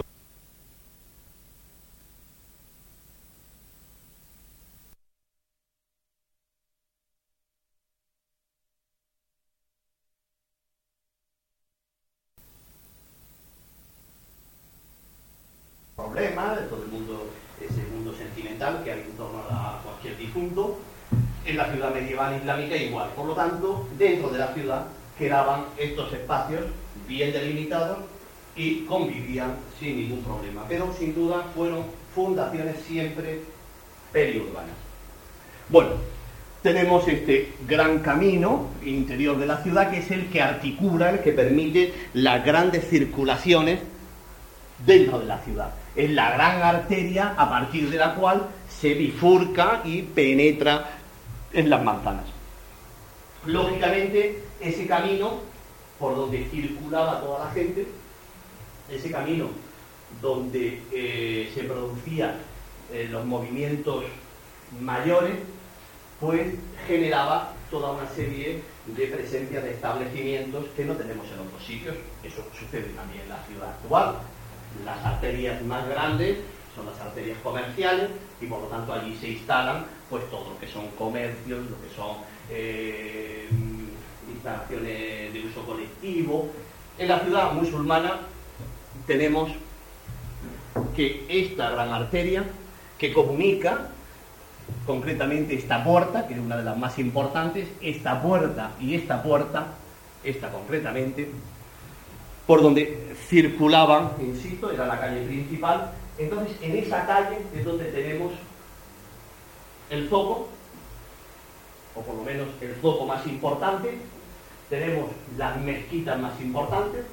de 16.46 16.62
todo 16.68 16.82
el 16.84 16.88
mundo, 16.88 17.30
ese 17.60 17.82
mundo 17.92 18.14
sentimental 18.14 18.84
que 18.84 18.92
hay 18.92 19.00
en 19.00 19.16
torno 19.16 19.38
a, 19.50 19.80
cualquier 19.82 20.16
difunto. 20.16 20.78
En 21.44 21.56
la 21.56 21.72
ciudad 21.72 21.92
medieval 21.92 22.27
islámica 22.38 22.76
igual. 22.76 23.10
Por 23.14 23.26
lo 23.26 23.34
tanto, 23.34 23.86
dentro 23.98 24.30
de 24.30 24.38
la 24.38 24.52
ciudad 24.54 24.86
quedaban 25.18 25.64
estos 25.76 26.12
espacios 26.12 26.62
bien 27.06 27.32
delimitados 27.32 27.98
y 28.56 28.84
convivían 28.84 29.56
sin 29.78 29.98
ningún 29.98 30.22
problema. 30.22 30.64
Pero 30.68 30.92
sin 30.92 31.14
duda 31.14 31.44
fueron 31.54 31.84
fundaciones 32.14 32.76
siempre 32.86 33.40
periurbanas. 34.12 34.76
Bueno, 35.68 35.90
tenemos 36.62 37.06
este 37.06 37.52
gran 37.66 38.00
camino 38.00 38.66
interior 38.84 39.38
de 39.38 39.46
la 39.46 39.62
ciudad 39.62 39.90
que 39.90 39.98
es 39.98 40.10
el 40.10 40.28
que 40.28 40.42
articula, 40.42 41.10
el 41.10 41.20
que 41.20 41.32
permite 41.32 41.94
las 42.14 42.44
grandes 42.44 42.88
circulaciones 42.88 43.80
dentro 44.84 45.18
de 45.20 45.26
la 45.26 45.38
ciudad 45.38 45.70
es 45.98 46.10
la 46.12 46.30
gran 46.30 46.62
arteria 46.62 47.34
a 47.36 47.50
partir 47.50 47.90
de 47.90 47.98
la 47.98 48.14
cual 48.14 48.46
se 48.68 48.94
bifurca 48.94 49.82
y 49.84 50.02
penetra 50.02 50.97
en 51.52 51.70
las 51.70 51.82
manzanas. 51.82 52.24
Lógicamente, 53.46 54.42
ese 54.60 54.86
camino 54.86 55.40
por 55.98 56.16
donde 56.16 56.44
circulaba 56.50 57.20
toda 57.20 57.46
la 57.46 57.50
gente, 57.50 57.86
ese 58.90 59.10
camino 59.10 59.48
donde 60.22 60.82
eh, 60.92 61.50
se 61.54 61.64
producían 61.64 62.36
eh, 62.92 63.08
los 63.10 63.24
movimientos 63.24 64.04
mayores, 64.80 65.34
pues 66.20 66.54
generaba 66.86 67.52
toda 67.70 67.92
una 67.92 68.08
serie 68.08 68.62
de 68.86 69.06
presencia 69.06 69.60
de 69.60 69.72
establecimientos 69.72 70.66
que 70.76 70.84
no 70.84 70.94
tenemos 70.94 71.26
en 71.26 71.40
otros 71.46 71.64
sitios. 71.64 71.96
Eso 72.22 72.42
sucede 72.58 72.90
también 72.94 73.22
en 73.22 73.28
la 73.28 73.44
ciudad 73.44 73.70
actual 73.70 74.16
las 74.84 75.04
arterias 75.04 75.62
más 75.62 75.88
grandes 75.88 76.38
son 76.74 76.86
las 76.86 77.00
arterias 77.00 77.38
comerciales 77.42 78.10
y 78.40 78.46
por 78.46 78.60
lo 78.60 78.66
tanto 78.66 78.92
allí 78.92 79.16
se 79.16 79.30
instalan 79.30 79.86
pues 80.10 80.28
todo 80.30 80.50
lo 80.50 80.58
que 80.58 80.66
son 80.66 80.88
comercios, 80.98 81.60
lo 81.70 81.80
que 81.80 81.94
son 81.94 82.16
eh, 82.50 83.48
instalaciones 84.32 85.32
de 85.32 85.44
uso 85.46 85.64
colectivo 85.64 86.48
En 86.98 87.08
la 87.08 87.20
ciudad 87.20 87.52
musulmana 87.52 88.20
tenemos 89.06 89.50
que 90.94 91.26
esta 91.28 91.70
gran 91.70 91.92
arteria 91.92 92.44
que 92.98 93.12
comunica 93.12 93.90
concretamente 94.86 95.54
esta 95.54 95.82
puerta, 95.84 96.26
que 96.26 96.34
es 96.34 96.40
una 96.40 96.56
de 96.56 96.64
las 96.64 96.76
más 96.76 96.98
importantes, 96.98 97.68
esta 97.80 98.20
puerta 98.20 98.72
y 98.80 98.94
esta 98.94 99.22
puerta, 99.22 99.68
esta 100.24 100.50
concretamente, 100.50 101.30
por 102.46 102.62
donde 102.62 103.14
circulaban, 103.28 104.12
insisto, 104.20 104.70
era 104.70 104.86
la 104.86 105.00
calle 105.00 105.24
principal. 105.26 105.92
Entonces, 106.18 106.56
en 106.60 106.76
esa 106.76 107.06
calle 107.06 107.38
es 107.54 107.64
donde 107.64 107.84
tenemos 107.86 108.32
el 109.90 110.08
foco, 110.08 110.48
o 111.94 112.02
por 112.02 112.14
lo 112.14 112.22
menos 112.22 112.48
el 112.60 112.74
foco 112.76 113.06
más 113.06 113.26
importante, 113.26 113.98
tenemos 114.68 115.10
las 115.36 115.58
mezquitas 115.60 116.18
más 116.18 116.38
importantes, 116.40 117.04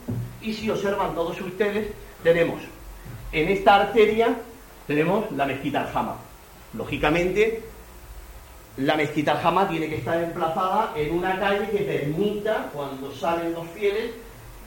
y 0.42 0.54
si 0.54 0.70
observan 0.70 1.16
todos 1.16 1.40
ustedes, 1.42 1.88
tenemos 2.24 2.62
en 3.32 3.50
esta 3.50 3.76
arteria, 3.76 4.36
tenemos 4.88 5.32
la 5.32 5.46
mezquita 5.46 5.82
Al-Hama. 5.82 6.18
Lógicamente, 6.74 7.64
la 8.78 8.96
mezquita 8.96 9.32
Al-Hama 9.32 9.68
tiene 9.70 9.90
que 9.90 9.98
estar 9.98 10.22
emplazada 10.22 10.94
en 10.96 11.16
una 11.16 11.40
calle 11.40 11.70
que 11.70 11.80
permita, 11.80 12.70
cuando 12.74 13.12
salen 13.14 13.54
los 13.54 13.68
fieles, 13.70 14.12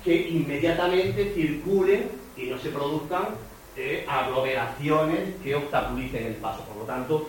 que 0.05 0.29
inmediatamente 0.29 1.33
circulen 1.35 2.11
y 2.37 2.47
no 2.47 2.59
se 2.59 2.71
produzcan 2.71 3.27
eh, 3.77 4.05
aglomeraciones 4.09 5.35
que 5.43 5.55
obstaculicen 5.55 6.27
el 6.27 6.35
paso. 6.35 6.63
Por 6.65 6.79
lo 6.79 6.83
tanto, 6.85 7.29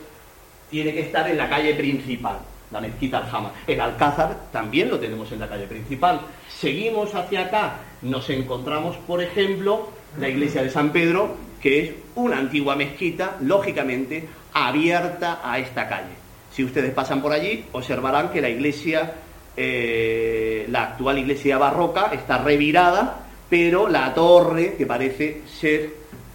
tiene 0.70 0.94
que 0.94 1.02
estar 1.02 1.30
en 1.30 1.38
la 1.38 1.50
calle 1.50 1.74
principal, 1.76 2.40
la 2.72 2.82
mezquita 2.82 3.20
Al-Hama. 3.20 3.52
El 3.66 3.82
Alcázar 3.82 4.52
también 4.52 4.90
lo 4.90 5.00
tenemos 5.00 5.32
en 5.32 5.40
la 5.40 5.48
calle 5.48 5.68
principal. 5.68 6.22
Seguimos 6.48 7.14
hacia 7.16 7.46
acá, 7.46 7.78
nos 8.02 8.30
encontramos, 8.30 8.96
por 8.98 9.22
ejemplo, 9.22 9.90
la 10.20 10.30
iglesia 10.30 10.64
de 10.64 10.70
San 10.70 10.92
Pedro, 10.92 11.36
que 11.62 11.80
es 11.80 11.92
una 12.16 12.38
antigua 12.38 12.76
mezquita, 12.76 13.38
lógicamente, 13.42 14.28
abierta 14.54 15.42
a 15.44 15.60
esta 15.60 15.88
calle. 15.88 16.18
Si 16.52 16.64
ustedes 16.64 16.92
pasan 16.92 17.22
por 17.22 17.32
allí, 17.32 17.66
observarán 17.72 18.30
que 18.30 18.42
la 18.42 18.50
iglesia 18.50 19.14
eh, 19.62 20.66
la 20.70 20.84
actual 20.84 21.18
iglesia 21.18 21.58
barroca 21.58 22.12
está 22.14 22.38
revirada, 22.38 23.26
pero 23.50 23.90
la 23.90 24.14
torre, 24.14 24.76
que 24.78 24.86
parece 24.86 25.42
ser 25.46 25.92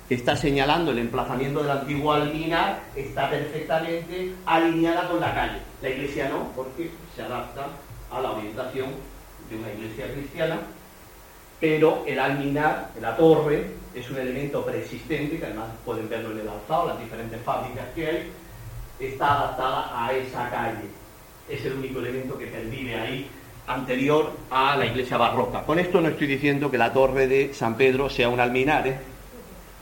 que 0.09 0.15
está 0.15 0.37
señalando 0.37 0.91
el 0.91 0.99
emplazamiento 0.99 1.63
del 1.63 1.71
antiguo 1.71 2.13
alminar, 2.13 2.81
está 2.95 3.31
perfectamente 3.31 4.33
alineada 4.45 5.09
con 5.09 5.21
la 5.21 5.35
calle. 5.35 5.59
La 5.81 5.89
iglesia 5.89 6.29
no, 6.29 6.51
porque 6.55 6.91
se 7.15 7.23
adapta 7.23 7.67
a 8.11 8.21
la 8.21 8.33
orientación 8.33 8.91
de 9.49 9.57
una 9.57 9.73
iglesia 9.73 10.13
cristiana, 10.13 10.59
pero 11.61 12.05
el 12.07 12.19
alminar, 12.19 12.91
la 13.01 13.17
torre, 13.17 13.71
es 13.95 14.11
un 14.11 14.19
elemento 14.19 14.65
preexistente, 14.65 15.39
que 15.39 15.47
además 15.47 15.69
pueden 15.85 16.09
verlo 16.09 16.33
en 16.33 16.41
el 16.41 16.49
alzado, 16.49 16.89
las 16.89 16.99
diferentes 16.99 17.41
fábricas 17.43 17.87
que 17.95 18.07
hay, 18.07 18.33
está 19.01 19.39
adaptada 19.39 20.07
a 20.07 20.13
esa 20.13 20.51
calle 20.51 21.05
es 21.49 21.65
el 21.65 21.75
único 21.75 22.01
elemento 22.01 22.39
que 22.39 22.47
pervive 22.47 22.95
ahí 22.95 23.27
anterior 23.67 24.33
a 24.51 24.77
la 24.77 24.87
iglesia 24.87 25.17
barroca. 25.17 25.63
Con 25.63 25.79
esto 25.79 26.01
no 26.01 26.09
estoy 26.09 26.27
diciendo 26.27 26.71
que 26.71 26.79
la 26.79 26.93
torre 26.93 27.27
de 27.27 27.55
San 27.55 27.77
Pedro 27.77 28.11
sea 28.11 28.29
un 28.29 28.41
alminar, 28.41 28.87
¿eh? 28.87 28.99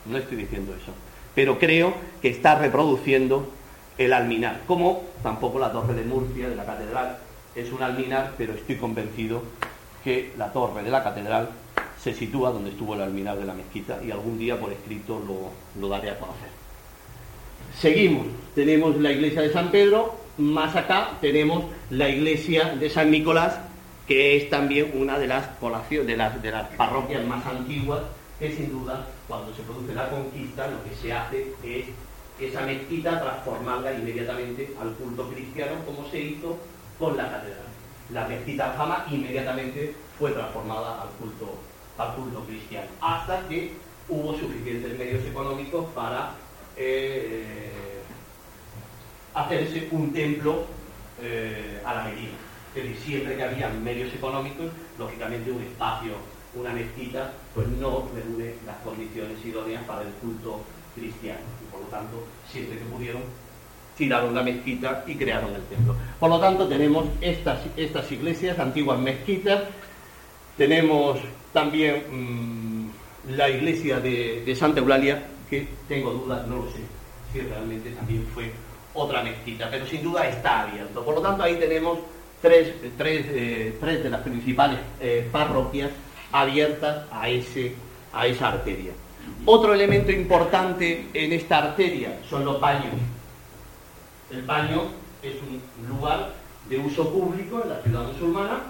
No 0.06 0.18
estoy 0.18 0.36
diciendo 0.36 0.74
eso, 0.74 0.92
pero 1.34 1.58
creo 1.58 1.94
que 2.20 2.28
está 2.28 2.56
reproduciendo 2.56 3.48
el 3.98 4.12
alminar, 4.12 4.62
como 4.66 5.04
tampoco 5.22 5.58
la 5.58 5.72
torre 5.72 5.94
de 5.94 6.04
Murcia, 6.04 6.48
de 6.48 6.56
la 6.56 6.64
catedral, 6.64 7.18
es 7.54 7.70
un 7.70 7.82
alminar, 7.82 8.34
pero 8.38 8.54
estoy 8.54 8.76
convencido 8.76 9.42
que 10.02 10.32
la 10.36 10.52
torre 10.52 10.82
de 10.82 10.90
la 10.90 11.02
catedral 11.02 11.50
se 12.02 12.14
sitúa 12.14 12.50
donde 12.50 12.70
estuvo 12.70 12.94
el 12.94 13.02
alminar 13.02 13.38
de 13.38 13.44
la 13.44 13.54
mezquita 13.54 14.00
y 14.04 14.10
algún 14.10 14.38
día 14.38 14.58
por 14.58 14.72
escrito 14.72 15.22
lo, 15.26 15.80
lo 15.80 15.88
daré 15.88 16.10
a 16.10 16.18
conocer. 16.18 16.48
Seguimos, 17.78 18.26
tenemos 18.54 18.96
la 18.96 19.12
iglesia 19.12 19.42
de 19.42 19.52
San 19.52 19.70
Pedro, 19.70 20.16
más 20.38 20.74
acá 20.74 21.18
tenemos 21.20 21.64
la 21.90 22.08
iglesia 22.08 22.74
de 22.74 22.90
San 22.90 23.10
Nicolás, 23.10 23.58
que 24.06 24.36
es 24.36 24.50
también 24.50 24.92
una 24.94 25.18
de 25.18 25.26
las, 25.26 25.48
de 25.60 26.16
las, 26.16 26.42
de 26.42 26.50
las 26.50 26.68
parroquias 26.70 27.24
más 27.24 27.46
antiguas, 27.46 28.00
que 28.38 28.50
sin 28.52 28.72
duda, 28.72 29.06
cuando 29.32 29.54
se 29.54 29.62
produce 29.62 29.94
la 29.94 30.10
conquista, 30.10 30.66
lo 30.66 30.84
que 30.84 30.94
se 30.94 31.10
hace 31.10 31.54
es 31.64 31.86
esa 32.38 32.60
mezquita 32.66 33.18
transformarla 33.18 33.94
inmediatamente 33.94 34.74
al 34.78 34.92
culto 34.92 35.26
cristiano, 35.30 35.72
como 35.86 36.06
se 36.10 36.20
hizo 36.20 36.58
con 36.98 37.16
la 37.16 37.30
catedral. 37.30 37.64
La 38.10 38.28
mezquita 38.28 38.72
fama 38.72 39.06
inmediatamente 39.10 39.94
fue 40.18 40.32
transformada 40.32 41.00
al 41.00 41.08
culto, 41.18 41.54
al 41.96 42.14
culto 42.14 42.44
cristiano, 42.44 42.88
hasta 43.00 43.48
que 43.48 43.72
hubo 44.10 44.36
suficientes 44.38 44.98
medios 44.98 45.24
económicos 45.24 45.86
para 45.94 46.32
eh, 46.76 48.02
hacerse 49.32 49.88
un 49.92 50.12
templo 50.12 50.66
eh, 51.22 51.80
a 51.86 51.94
la 51.94 52.04
medida. 52.04 52.36
Es 52.74 52.82
decir, 52.84 52.98
siempre 52.98 53.36
que 53.36 53.44
había 53.44 53.70
medios 53.70 54.12
económicos, 54.12 54.66
lógicamente 54.98 55.50
un 55.50 55.62
espacio, 55.62 56.16
una 56.54 56.72
mezquita, 56.72 57.32
pues 57.54 57.66
no 57.68 58.08
reúne 58.14 58.54
las 58.66 58.76
condiciones 58.84 59.44
idóneas 59.44 59.84
para 59.84 60.02
el 60.02 60.12
culto 60.14 60.60
cristiano. 60.94 61.40
Y 61.62 61.70
por 61.70 61.80
lo 61.80 61.86
tanto, 61.86 62.24
siempre 62.50 62.78
que 62.78 62.84
pudieron, 62.84 63.22
tiraron 63.96 64.34
la 64.34 64.42
mezquita 64.42 65.04
y 65.06 65.14
crearon 65.14 65.54
el 65.54 65.62
templo. 65.64 65.96
Por 66.20 66.28
lo 66.28 66.40
tanto, 66.40 66.68
tenemos 66.68 67.06
estas, 67.20 67.60
estas 67.76 68.10
iglesias, 68.12 68.58
antiguas 68.58 68.98
mezquitas, 68.98 69.62
tenemos 70.56 71.18
también 71.52 72.04
mm, 72.10 73.32
la 73.34 73.48
iglesia 73.48 74.00
de, 74.00 74.42
de 74.44 74.56
Santa 74.56 74.80
Eulalia, 74.80 75.22
que 75.48 75.66
tengo 75.88 76.12
dudas, 76.12 76.46
no 76.46 76.56
lo 76.56 76.66
sé, 76.70 76.80
si 77.32 77.40
realmente 77.40 77.90
también 77.90 78.26
fue 78.34 78.50
otra 78.94 79.22
mezquita, 79.22 79.68
pero 79.70 79.86
sin 79.86 80.02
duda 80.02 80.28
está 80.28 80.62
abierto. 80.62 81.02
Por 81.04 81.14
lo 81.14 81.22
tanto, 81.22 81.42
ahí 81.42 81.56
tenemos 81.56 81.98
tres, 82.42 82.74
tres, 82.98 83.26
eh, 83.30 83.76
tres 83.80 84.02
de 84.02 84.10
las 84.10 84.20
principales 84.20 84.78
eh, 85.00 85.28
parroquias 85.30 85.90
abiertas 86.32 87.04
a, 87.10 87.22
a 87.22 88.26
esa 88.26 88.48
arteria. 88.48 88.92
Otro 89.44 89.74
elemento 89.74 90.10
importante 90.10 91.06
en 91.12 91.32
esta 91.32 91.58
arteria 91.58 92.18
son 92.28 92.44
los 92.44 92.60
baños. 92.60 92.94
El 94.30 94.42
baño 94.42 94.84
es 95.22 95.34
un 95.42 95.60
lugar 95.88 96.32
de 96.68 96.78
uso 96.78 97.12
público 97.12 97.60
en 97.62 97.68
la 97.68 97.82
ciudad 97.82 98.06
musulmana 98.06 98.62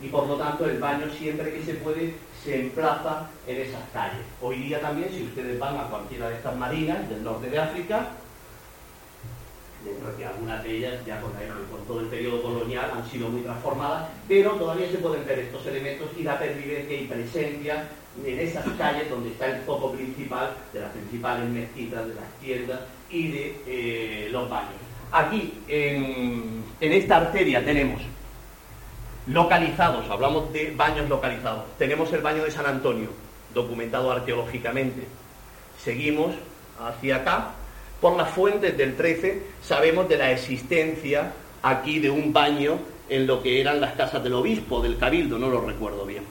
y 0.00 0.08
por 0.08 0.26
lo 0.26 0.36
tanto 0.36 0.66
el 0.66 0.78
baño 0.78 1.06
siempre 1.18 1.52
que 1.52 1.62
se 1.64 1.74
puede 1.74 2.14
se 2.44 2.60
emplaza 2.60 3.28
en 3.46 3.62
esas 3.62 3.80
calles. 3.92 4.20
Hoy 4.42 4.56
día 4.56 4.80
también, 4.80 5.08
si 5.10 5.22
ustedes 5.22 5.58
van 5.58 5.78
a 5.78 5.84
cualquiera 5.84 6.28
de 6.28 6.34
estas 6.34 6.54
marinas 6.56 7.08
del 7.08 7.24
norte 7.24 7.48
de 7.48 7.58
África, 7.58 8.08
dentro 9.84 10.16
que 10.16 10.24
algunas 10.24 10.62
de 10.62 10.76
ellas 10.76 10.94
ya 11.06 11.20
con, 11.20 11.32
todo 11.86 12.00
el 12.00 12.06
periodo 12.06 12.42
colonial 12.42 12.90
han 12.94 13.08
sido 13.10 13.28
muy 13.28 13.42
transformadas, 13.42 14.08
pero 14.26 14.52
todavía 14.52 14.90
se 14.90 14.98
pueden 14.98 15.26
ver 15.26 15.40
estos 15.40 15.66
elementos 15.66 16.08
y 16.18 16.22
la 16.22 16.38
pervivencia 16.38 17.00
y 17.00 17.06
presencia 17.06 17.88
en 18.24 18.38
esas 18.38 18.64
calles 18.78 19.10
donde 19.10 19.30
está 19.30 19.46
el 19.46 19.62
foco 19.62 19.92
principal 19.92 20.54
de 20.72 20.80
las 20.80 20.90
principales 20.92 21.48
mezquitas, 21.50 22.06
de 22.08 22.14
las 22.14 22.32
tiendas 22.40 22.80
y 23.10 23.28
de 23.28 23.62
eh, 23.66 24.28
los 24.30 24.48
baños. 24.48 24.72
Aquí, 25.12 25.54
en, 25.68 26.64
en 26.80 26.92
esta 26.92 27.18
arteria 27.18 27.64
tenemos 27.64 28.00
localizados, 29.26 30.08
hablamos 30.10 30.52
de 30.52 30.72
baños 30.76 31.08
localizados, 31.08 31.64
tenemos 31.78 32.12
el 32.12 32.20
baño 32.20 32.44
de 32.44 32.50
San 32.50 32.66
Antonio, 32.66 33.08
documentado 33.52 34.10
arqueológicamente. 34.10 35.06
Seguimos 35.82 36.34
hacia 36.80 37.16
acá, 37.16 37.50
por 38.00 38.16
las 38.16 38.30
fuentes 38.30 38.76
del 38.76 38.96
13 38.96 39.42
sabemos 39.62 40.08
de 40.08 40.16
la 40.16 40.32
existencia 40.32 41.32
aquí 41.62 41.98
de 41.98 42.10
un 42.10 42.32
baño 42.32 42.78
en 43.08 43.26
lo 43.26 43.42
que 43.42 43.60
eran 43.60 43.80
las 43.80 43.92
casas 43.92 44.22
del 44.22 44.34
obispo, 44.34 44.82
del 44.82 44.98
cabildo, 44.98 45.38
no 45.38 45.48
lo 45.48 45.60
recuerdo 45.60 46.04
bien. 46.04 46.24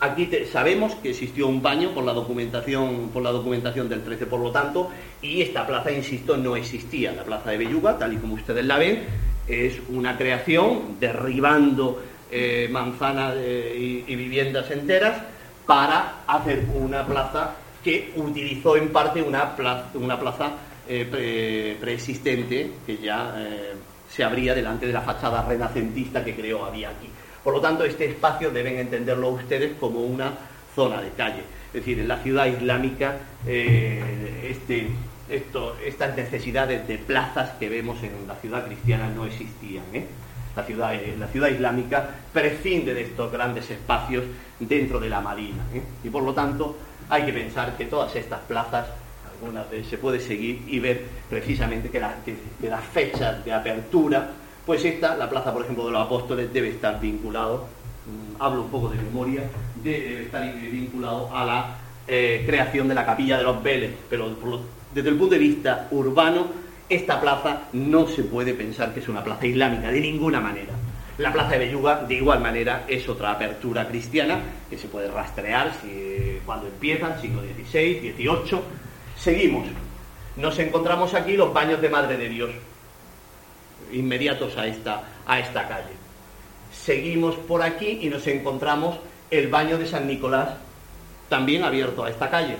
Aquí 0.00 0.28
sabemos 0.52 0.94
que 0.96 1.10
existió 1.10 1.46
un 1.46 1.62
baño 1.62 1.90
por 1.90 2.04
la 2.04 2.12
documentación, 2.12 3.10
por 3.12 3.22
la 3.22 3.30
documentación 3.30 3.88
del 3.88 4.02
13, 4.02 4.26
por 4.26 4.40
lo 4.40 4.50
tanto, 4.50 4.90
y 5.22 5.40
esta 5.40 5.66
plaza, 5.66 5.90
insisto, 5.90 6.36
no 6.36 6.56
existía. 6.56 7.12
La 7.12 7.24
plaza 7.24 7.50
de 7.50 7.58
Belluga, 7.58 7.96
tal 7.96 8.12
y 8.12 8.16
como 8.16 8.34
ustedes 8.34 8.64
la 8.64 8.76
ven, 8.76 9.04
es 9.48 9.80
una 9.88 10.16
creación 10.16 10.96
derribando 11.00 12.02
eh, 12.30 12.68
manzanas 12.70 13.34
eh, 13.36 14.04
y, 14.06 14.16
viviendas 14.16 14.70
enteras 14.70 15.22
para 15.66 16.24
hacer 16.26 16.64
una 16.74 17.06
plaza 17.06 17.54
que 17.82 18.12
utilizó 18.16 18.76
en 18.76 18.90
parte 18.90 19.22
una 19.22 19.54
una 19.94 20.18
plaza 20.18 20.52
eh, 20.88 21.76
preexistente 21.80 22.70
que 22.86 22.98
ya 22.98 23.34
eh, 23.38 23.72
se 24.08 24.24
abría 24.24 24.54
delante 24.54 24.86
de 24.86 24.92
la 24.92 25.02
fachada 25.02 25.42
renacentista 25.46 26.24
que 26.24 26.34
creo 26.34 26.64
había 26.64 26.90
aquí. 26.90 27.08
Por 27.42 27.54
lo 27.54 27.60
tanto, 27.60 27.84
este 27.84 28.06
espacio 28.06 28.50
deben 28.50 28.78
entenderlo 28.78 29.30
ustedes 29.30 29.72
como 29.78 30.00
una 30.00 30.32
zona 30.74 31.00
de 31.00 31.10
calle. 31.10 31.42
Es 31.68 31.74
decir, 31.74 31.98
en 31.98 32.08
la 32.08 32.18
ciudad 32.18 32.46
islámica 32.46 33.16
eh, 33.46 34.48
este, 34.50 34.88
estas 35.28 36.16
necesidades 36.16 36.86
de 36.86 36.98
plazas 36.98 37.50
que 37.58 37.68
vemos 37.68 38.02
en 38.02 38.26
la 38.26 38.34
ciudad 38.36 38.66
cristiana 38.66 39.08
no 39.08 39.24
existían. 39.24 39.84
La 40.56 40.62
ciudad, 40.62 40.94
eh, 40.94 41.16
la 41.18 41.26
ciudad 41.26 41.48
islámica 41.48 42.08
prescinde 42.32 42.94
de 42.94 43.02
estos 43.02 43.32
grandes 43.32 43.70
espacios 43.70 44.24
dentro 44.60 45.00
de 45.00 45.08
la 45.08 45.20
Marina. 45.20 45.64
¿eh? 45.74 45.82
Y 46.04 46.08
por 46.10 46.22
lo 46.22 46.32
tanto 46.32 46.76
hay 47.08 47.24
que 47.24 47.32
pensar 47.32 47.76
que 47.76 47.86
todas 47.86 48.14
estas 48.14 48.40
plazas, 48.40 48.86
se 49.88 49.98
puede 49.98 50.20
seguir 50.20 50.62
y 50.66 50.78
ver 50.78 51.04
precisamente 51.28 51.90
que, 51.90 52.00
las 52.00 52.84
fechas 52.92 53.44
de 53.44 53.52
apertura, 53.52 54.30
pues 54.64 54.84
esta, 54.84 55.16
la 55.16 55.28
plaza 55.28 55.52
por 55.52 55.62
ejemplo 55.62 55.86
de 55.86 55.92
los 55.92 56.02
apóstoles, 56.02 56.52
debe 56.52 56.70
estar 56.70 57.00
vinculado, 57.00 57.66
mm, 58.06 58.42
hablo 58.42 58.62
un 58.62 58.70
poco 58.70 58.88
de 58.88 58.96
memoria, 58.96 59.42
debe 59.82 60.22
estar 60.22 60.42
vinculado 60.54 61.34
a 61.34 61.44
la 61.44 61.76
eh, 62.06 62.42
creación 62.46 62.88
de 62.88 62.94
la 62.94 63.06
capilla 63.06 63.38
de 63.38 63.44
los 63.44 63.62
Vélez, 63.62 63.94
pero 64.10 64.36
desde 64.94 65.08
el 65.08 65.16
punto 65.16 65.34
de 65.34 65.40
vista 65.40 65.88
urbano, 65.90 66.46
esta 66.88 67.20
plaza 67.20 67.62
no 67.72 68.06
se 68.06 68.24
puede 68.24 68.54
pensar 68.54 68.92
que 68.92 69.00
es 69.00 69.08
una 69.08 69.24
plaza 69.24 69.46
islámica, 69.46 69.90
de 69.90 70.00
ninguna 70.00 70.40
manera. 70.40 70.72
La 71.16 71.32
plaza 71.32 71.52
de 71.52 71.58
Belluga, 71.58 72.04
de 72.06 72.14
igual 72.14 72.40
manera, 72.40 72.84
es 72.88 73.08
otra 73.08 73.30
apertura 73.30 73.86
cristiana 73.86 74.40
que 74.68 74.76
se 74.76 74.88
puede 74.88 75.08
rastrear 75.08 75.72
si, 75.80 76.40
cuando 76.44 76.66
empieza, 76.66 77.20
siglo 77.20 77.40
XVI, 77.40 78.12
XVIII. 78.16 78.60
Seguimos. 79.24 79.64
Nos 80.36 80.58
encontramos 80.58 81.14
aquí 81.14 81.34
los 81.34 81.50
baños 81.50 81.80
de 81.80 81.88
Madre 81.88 82.18
de 82.18 82.28
Dios, 82.28 82.50
inmediatos 83.90 84.58
a 84.58 84.66
esta, 84.66 85.02
a 85.26 85.38
esta 85.38 85.66
calle. 85.66 85.94
Seguimos 86.70 87.34
por 87.36 87.62
aquí 87.62 88.00
y 88.02 88.10
nos 88.10 88.26
encontramos 88.26 88.98
el 89.30 89.48
baño 89.48 89.78
de 89.78 89.86
San 89.86 90.06
Nicolás, 90.06 90.50
también 91.30 91.64
abierto 91.64 92.04
a 92.04 92.10
esta 92.10 92.28
calle 92.28 92.56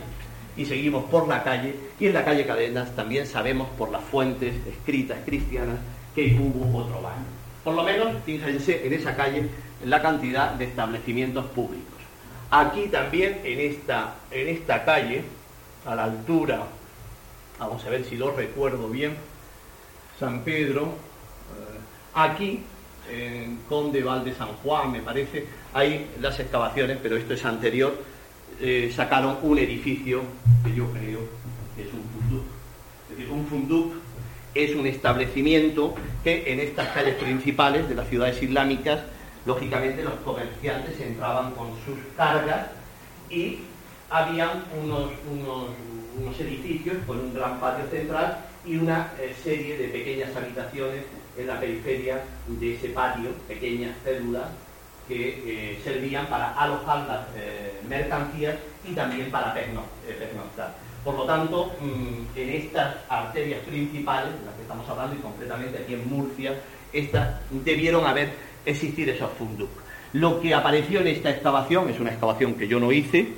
y 0.56 0.64
seguimos 0.64 1.04
por 1.10 1.28
la 1.28 1.42
calle 1.42 1.76
y 2.00 2.06
en 2.06 2.14
la 2.14 2.24
calle 2.24 2.46
Cadenas 2.46 2.96
también 2.96 3.26
sabemos 3.26 3.68
por 3.76 3.90
las 3.90 4.02
fuentes 4.02 4.54
escritas 4.66 5.18
cristianas 5.26 5.76
que 6.14 6.34
hubo 6.40 6.78
otro 6.78 7.02
baño. 7.02 7.26
Por 7.62 7.74
lo 7.74 7.82
menos, 7.82 8.08
fíjense 8.24 8.86
en 8.86 8.94
esa 8.94 9.14
calle 9.14 9.50
la 9.84 10.00
cantidad 10.00 10.52
de 10.52 10.64
establecimientos 10.64 11.44
públicos. 11.44 12.00
Aquí 12.50 12.86
también 12.86 13.42
en 13.44 13.60
esta, 13.60 14.14
en 14.30 14.48
esta 14.48 14.82
calle, 14.86 15.24
a 15.84 15.94
la 15.94 16.04
altura, 16.04 16.62
vamos 17.58 17.84
a 17.84 17.90
ver 17.90 18.04
si 18.04 18.16
lo 18.16 18.30
recuerdo 18.32 18.88
bien, 18.88 19.16
San 20.18 20.40
Pedro, 20.40 20.82
eh, 20.82 21.78
aquí 22.14 22.60
en 23.10 23.58
Conde 23.68 24.02
Valde 24.02 24.34
San 24.34 24.48
Juan, 24.62 24.92
me 24.92 25.00
parece, 25.00 25.46
hay 25.72 26.10
las 26.20 26.38
excavaciones, 26.40 26.98
pero 27.02 27.16
esto 27.16 27.34
es 27.34 27.44
anterior, 27.44 27.94
eh, 28.60 28.92
sacaron 28.94 29.38
un 29.42 29.58
edificio 29.58 30.22
que 30.64 30.74
yo 30.74 30.90
creo 30.92 31.20
que 31.76 31.82
es 31.82 31.92
un 31.92 32.04
funduk. 32.04 32.44
Es 33.10 33.16
decir, 33.18 33.32
un 33.32 33.46
funduk 33.46 33.94
es 34.54 34.74
un 34.74 34.86
establecimiento 34.86 35.94
que 36.22 36.52
en 36.52 36.60
estas 36.60 36.88
calles 36.90 37.16
principales 37.16 37.88
de 37.88 37.96
las 37.96 38.08
ciudades 38.08 38.40
islámicas, 38.42 39.00
lógicamente 39.44 40.02
los 40.02 40.14
comerciantes 40.24 40.98
entraban 41.00 41.52
con 41.52 41.70
sus 41.84 41.98
cargas 42.16 42.68
y 43.28 43.58
había 44.10 44.64
unos, 44.82 45.10
unos, 45.30 46.40
edificios 46.40 46.96
con 47.06 47.20
un 47.20 47.34
gran 47.34 47.60
patio 47.60 47.86
central 47.86 48.38
y 48.64 48.76
una 48.76 49.12
eh, 49.20 49.34
serie 49.42 49.76
de 49.76 49.88
pequeñas 49.88 50.34
habitaciones 50.34 51.04
en 51.36 51.46
la 51.46 51.60
periferia 51.60 52.24
de 52.46 52.74
ese 52.74 52.88
patio, 52.88 53.30
pequeñas 53.46 53.94
células 54.04 54.48
que 55.06 55.28
eh, 55.46 55.80
servían 55.84 56.26
para 56.26 56.52
alojar 56.54 57.06
las 57.06 57.20
eh, 57.36 57.80
mercancías 57.88 58.56
y 58.88 58.92
también 58.92 59.30
para 59.30 59.54
eh, 59.58 60.16
pernoctar. 60.18 60.74
Por 61.04 61.14
lo 61.16 61.24
tanto, 61.24 61.72
mm, 61.80 62.38
en 62.38 62.50
estas 62.50 62.96
arterias 63.08 63.60
principales, 63.60 64.32
de 64.38 64.46
las 64.46 64.54
que 64.54 64.62
estamos 64.62 64.88
hablando, 64.88 65.14
y 65.14 65.18
concretamente 65.18 65.78
aquí 65.78 65.94
en 65.94 66.08
Murcia, 66.08 66.54
estas 66.92 67.40
debieron 67.50 68.06
haber 68.06 68.32
existir 68.64 69.08
esos 69.10 69.30
funduk. 69.32 69.70
Lo 70.14 70.40
que 70.40 70.54
apareció 70.54 71.00
en 71.00 71.08
esta 71.08 71.30
excavación 71.30 71.90
es 71.90 72.00
una 72.00 72.10
excavación 72.10 72.54
que 72.54 72.68
yo 72.68 72.80
no 72.80 72.92
hice, 72.92 73.34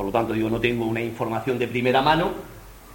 por 0.00 0.06
lo 0.06 0.12
tanto 0.12 0.32
digo, 0.32 0.48
no 0.48 0.58
tengo 0.58 0.86
una 0.86 1.02
información 1.02 1.58
de 1.58 1.68
primera 1.68 2.00
mano. 2.00 2.30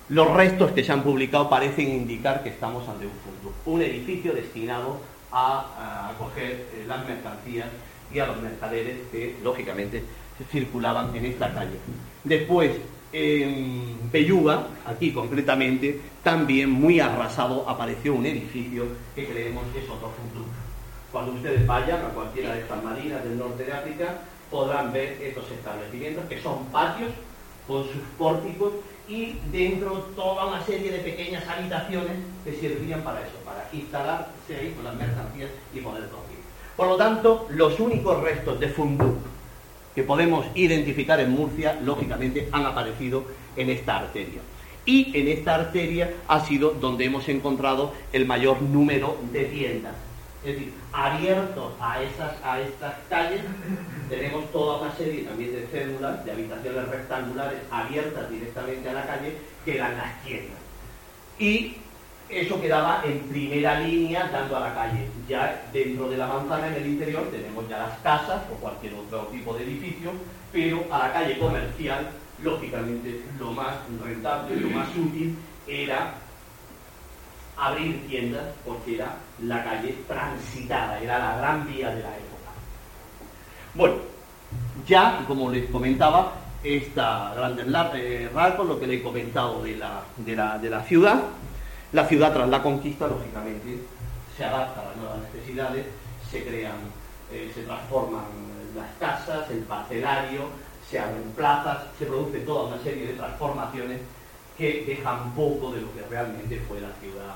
Los 0.09 0.27
restos 0.33 0.71
que 0.71 0.83
se 0.83 0.91
han 0.91 1.03
publicado 1.03 1.47
parecen 1.47 1.87
indicar 1.91 2.41
que 2.41 2.49
estamos 2.49 2.89
ante 2.89 3.05
un 3.05 3.11
funduk, 3.11 3.53
un 3.67 3.83
edificio 3.83 4.33
destinado 4.33 4.97
a, 5.31 6.09
acoger 6.09 6.65
eh, 6.73 6.83
las 6.87 7.07
mercancías 7.07 7.67
y 8.11 8.17
a 8.17 8.25
los 8.25 8.41
mercaderes 8.41 8.97
que, 9.11 9.35
lógicamente, 9.43 10.03
circulaban 10.49 11.15
en 11.15 11.25
esta 11.25 11.53
calle. 11.53 11.77
Después, 12.23 12.71
en 13.13 14.09
Pelluga, 14.11 14.65
aquí 14.87 15.11
concretamente, 15.11 16.01
también 16.23 16.71
muy 16.71 16.99
arrasado 16.99 17.69
apareció 17.69 18.15
un 18.15 18.25
edificio 18.25 18.87
que 19.13 19.27
creemos 19.27 19.63
que 19.71 19.77
es 19.77 19.85
otro 19.87 20.09
futuro. 20.09 20.45
Cuando 21.11 21.33
ustedes 21.33 21.67
vayan 21.67 22.03
a 22.03 22.09
cualquiera 22.09 22.55
de 22.55 22.61
estas 22.61 22.83
marinas 22.83 23.23
del 23.23 23.37
norte 23.37 23.63
de 23.63 23.73
África, 23.73 24.21
podrán 24.49 24.93
ver 24.93 25.17
estos 25.21 25.49
establecimientos 25.51 26.25
que 26.25 26.41
son 26.41 26.65
patios 26.65 27.11
con 27.67 27.83
sus 27.83 28.01
pórticos 28.17 28.73
y 29.07 29.35
dentro 29.51 29.91
toda 30.15 30.45
una 30.45 30.63
serie 30.65 30.91
de 30.91 30.99
pequeñas 30.99 31.47
habitaciones 31.47 32.17
que 32.43 32.53
servían 32.53 33.01
para 33.01 33.21
eso, 33.21 33.37
para 33.43 33.67
instalarse 33.71 34.55
ahí 34.55 34.71
con 34.75 34.83
las 34.83 34.95
mercancías 34.95 35.49
y 35.73 35.79
poder 35.79 36.03
dormir. 36.03 36.39
Por 36.75 36.87
lo 36.87 36.97
tanto, 36.97 37.47
los 37.51 37.79
únicos 37.79 38.21
restos 38.21 38.59
de 38.59 38.69
funduk 38.69 39.15
que 39.93 40.03
podemos 40.03 40.45
identificar 40.55 41.19
en 41.19 41.31
Murcia, 41.31 41.79
lógicamente, 41.81 42.49
han 42.51 42.65
aparecido 42.65 43.23
en 43.55 43.69
esta 43.69 43.97
arteria. 43.97 44.41
Y 44.85 45.17
en 45.17 45.29
esta 45.29 45.55
arteria 45.55 46.13
ha 46.27 46.45
sido 46.45 46.71
donde 46.71 47.05
hemos 47.05 47.27
encontrado 47.29 47.93
el 48.11 48.25
mayor 48.25 48.61
número 48.61 49.17
de 49.31 49.45
tiendas. 49.45 49.95
Es 50.45 50.53
decir, 50.53 50.73
abiertos 50.93 51.73
a, 51.81 52.03
esas, 52.03 52.33
a 52.43 52.61
estas 52.61 52.93
calles, 53.09 53.41
tenemos 54.07 54.51
toda 54.51 54.79
una 54.79 54.95
serie 54.95 55.23
también 55.23 55.53
de 55.53 55.67
células, 55.67 56.23
de 56.23 56.31
habitaciones 56.33 56.87
rectangulares 56.87 57.59
abiertas 57.71 58.29
directamente 58.29 58.87
a 58.87 58.93
la 58.93 59.07
calle, 59.07 59.37
que 59.65 59.75
eran 59.75 59.97
las 59.97 60.23
tiendas. 60.23 60.59
Y 61.39 61.77
eso 62.29 62.61
quedaba 62.61 63.01
en 63.05 63.21
primera 63.21 63.79
línea 63.79 64.29
dando 64.31 64.57
a 64.57 64.59
la 64.59 64.75
calle. 64.75 65.07
Ya 65.27 65.65
dentro 65.73 66.09
de 66.09 66.17
la 66.17 66.27
manzana, 66.27 66.67
en 66.67 66.75
el 66.75 66.87
interior, 66.89 67.27
tenemos 67.31 67.67
ya 67.67 67.79
las 67.79 67.97
casas 68.01 68.43
o 68.53 68.55
cualquier 68.57 68.93
otro 68.93 69.21
tipo 69.31 69.51
de 69.55 69.63
edificio, 69.63 70.11
pero 70.51 70.85
a 70.91 71.07
la 71.07 71.13
calle 71.13 71.39
comercial, 71.39 72.11
lógicamente, 72.43 73.21
lo 73.39 73.51
más 73.51 73.77
rentable, 74.03 74.57
lo 74.57 74.69
más 74.69 74.89
útil 74.95 75.35
era 75.67 76.13
abrir 77.57 78.07
tiendas 78.07 78.45
porque 78.65 78.95
era 78.95 79.15
la 79.41 79.63
calle 79.63 79.95
transitada, 80.07 80.99
era 80.99 81.19
la 81.19 81.37
gran 81.37 81.67
vía 81.67 81.89
de 81.89 82.01
la 82.01 82.09
época. 82.09 82.51
Bueno, 83.73 83.95
ya, 84.87 85.23
como 85.27 85.49
les 85.51 85.69
comentaba, 85.69 86.33
esta 86.63 87.33
grande 87.35 87.63
eh, 87.95 88.29
rasgos, 88.33 88.67
lo 88.67 88.79
que 88.79 88.87
le 88.87 88.95
he 88.95 89.03
comentado 89.03 89.63
de 89.63 89.77
la, 89.77 90.01
de 90.17 90.35
la, 90.35 90.57
de 90.57 90.69
la 90.69 90.81
ciudad, 90.81 91.21
la 91.91 92.05
ciudad 92.07 92.33
tras 92.33 92.49
la 92.49 92.61
conquista, 92.61 93.07
lógicamente, 93.07 93.79
se 94.35 94.43
adapta 94.43 94.81
a 94.81 94.85
las 94.85 94.95
nuevas 94.97 95.19
necesidades, 95.31 95.85
se 96.29 96.43
crean, 96.43 96.75
eh, 97.31 97.51
se 97.53 97.63
transforman 97.63 98.25
las 98.75 98.89
casas, 98.99 99.49
el 99.51 99.59
parcelario, 99.59 100.41
se 100.89 100.99
abren 100.99 101.31
plazas, 101.35 101.79
se 101.97 102.05
produce 102.05 102.39
toda 102.39 102.73
una 102.73 102.83
serie 102.83 103.07
de 103.07 103.13
transformaciones 103.13 104.01
que 104.57 104.85
dejan 104.85 105.33
poco 105.35 105.71
de 105.71 105.81
lo 105.81 105.93
que 105.93 106.01
realmente 106.09 106.59
fue 106.67 106.79
la 106.81 106.91
ciudad, 107.01 107.35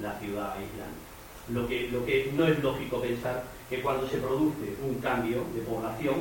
la 0.00 0.18
ciudad 0.18 0.54
islámica. 0.54 1.06
Lo 1.48 1.68
que, 1.68 1.88
lo 1.88 2.04
que 2.04 2.32
no 2.34 2.46
es 2.46 2.62
lógico 2.62 3.00
pensar 3.00 3.44
que 3.70 3.80
cuando 3.82 4.08
se 4.08 4.18
produce 4.18 4.74
un 4.82 4.94
cambio 4.96 5.44
de 5.54 5.60
población, 5.62 6.14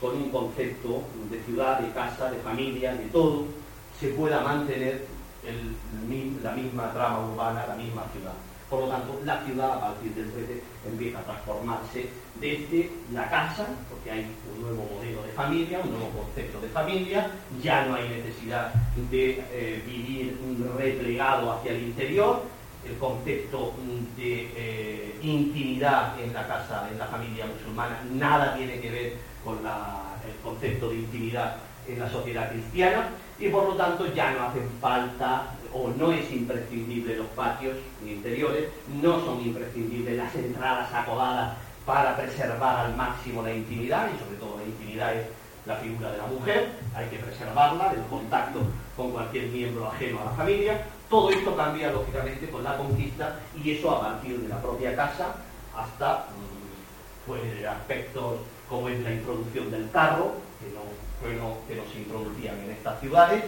con 0.00 0.16
un 0.16 0.30
concepto 0.30 1.02
de 1.30 1.40
ciudad, 1.42 1.80
de 1.80 1.92
casa, 1.92 2.30
de 2.30 2.38
familia, 2.38 2.94
de 2.94 3.06
todo, 3.06 3.44
se 3.98 4.08
pueda 4.08 4.40
mantener 4.40 5.04
la 6.42 6.52
misma 6.52 6.92
trama 6.92 7.26
urbana, 7.28 7.66
la 7.66 7.74
misma 7.74 8.04
ciudad. 8.12 8.34
Por 8.70 8.80
lo 8.80 8.88
tanto, 8.88 9.20
la 9.24 9.42
ciudad 9.44 9.72
a 9.72 9.80
partir 9.80 10.14
del 10.14 10.30
13 10.30 10.62
empieza 10.90 11.18
a 11.18 11.22
transformarse 11.22 12.08
desde 12.40 12.90
la 13.12 13.28
casa, 13.28 13.66
porque 13.88 14.10
hay 14.10 14.26
un 14.54 14.62
nuevo 14.62 14.88
modelo 14.94 15.22
de 15.22 15.32
familia, 15.32 15.80
un 15.82 15.90
nuevo 15.90 16.10
concepto 16.10 16.60
de 16.60 16.68
familia, 16.68 17.30
ya 17.62 17.86
no 17.86 17.94
hay 17.94 18.08
necesidad 18.08 18.72
de 19.10 19.44
eh, 19.50 19.82
vivir 19.86 20.38
replegado 20.76 21.52
hacia 21.52 21.72
el 21.72 21.82
interior, 21.82 22.42
el 22.86 22.96
concepto 22.98 23.74
de 24.16 24.50
eh, 24.56 25.18
intimidad 25.22 26.18
en 26.20 26.32
la 26.32 26.46
casa, 26.46 26.88
en 26.90 26.98
la 26.98 27.06
familia 27.06 27.46
musulmana, 27.46 28.00
nada 28.12 28.56
tiene 28.56 28.80
que 28.80 28.90
ver 28.90 29.12
con 29.44 29.58
el 29.58 30.36
concepto 30.42 30.90
de 30.90 30.96
intimidad 30.96 31.56
en 31.86 31.98
la 31.98 32.10
sociedad 32.10 32.50
cristiana 32.50 33.08
y 33.38 33.48
por 33.48 33.64
lo 33.64 33.74
tanto 33.74 34.12
ya 34.14 34.32
no 34.32 34.44
hacen 34.44 34.68
falta 34.80 35.54
o 35.72 35.88
no 35.88 36.12
es 36.12 36.30
imprescindible 36.32 37.16
los 37.16 37.26
patios 37.28 37.76
interiores, 38.04 38.68
no 39.00 39.20
son 39.24 39.40
imprescindibles 39.40 40.16
las 40.16 40.34
entradas 40.34 40.92
acodadas 40.92 41.56
para 41.88 42.14
preservar 42.14 42.84
al 42.84 42.94
máximo 42.96 43.40
la 43.40 43.50
intimidad 43.50 44.08
y 44.14 44.18
sobre 44.22 44.36
todo 44.36 44.58
la 44.58 44.64
intimidad 44.64 45.14
es 45.14 45.26
la 45.64 45.76
figura 45.76 46.12
de 46.12 46.18
la 46.18 46.26
mujer, 46.26 46.68
hay 46.94 47.06
que 47.08 47.16
preservarla 47.16 47.88
del 47.88 48.04
contacto 48.10 48.60
con 48.94 49.10
cualquier 49.10 49.46
miembro 49.46 49.88
ajeno 49.88 50.20
a 50.20 50.26
la 50.26 50.30
familia. 50.32 50.82
Todo 51.08 51.30
esto 51.30 51.56
cambia 51.56 51.90
lógicamente 51.90 52.50
con 52.50 52.62
la 52.62 52.76
conquista 52.76 53.36
y 53.56 53.70
eso 53.70 53.90
a 53.90 54.00
partir 54.02 54.38
de 54.38 54.48
la 54.48 54.60
propia 54.60 54.94
casa 54.94 55.36
hasta 55.74 56.26
mm, 56.28 57.26
pues, 57.26 57.64
aspectos 57.64 58.34
como 58.68 58.90
es 58.90 59.00
la 59.00 59.12
introducción 59.12 59.70
del 59.70 59.90
carro, 59.90 60.32
que 60.60 61.34
no, 61.34 61.54
que 61.66 61.74
no 61.74 61.90
se 61.90 62.00
introducían 62.00 62.58
en 62.58 62.70
estas 62.72 63.00
ciudades, 63.00 63.44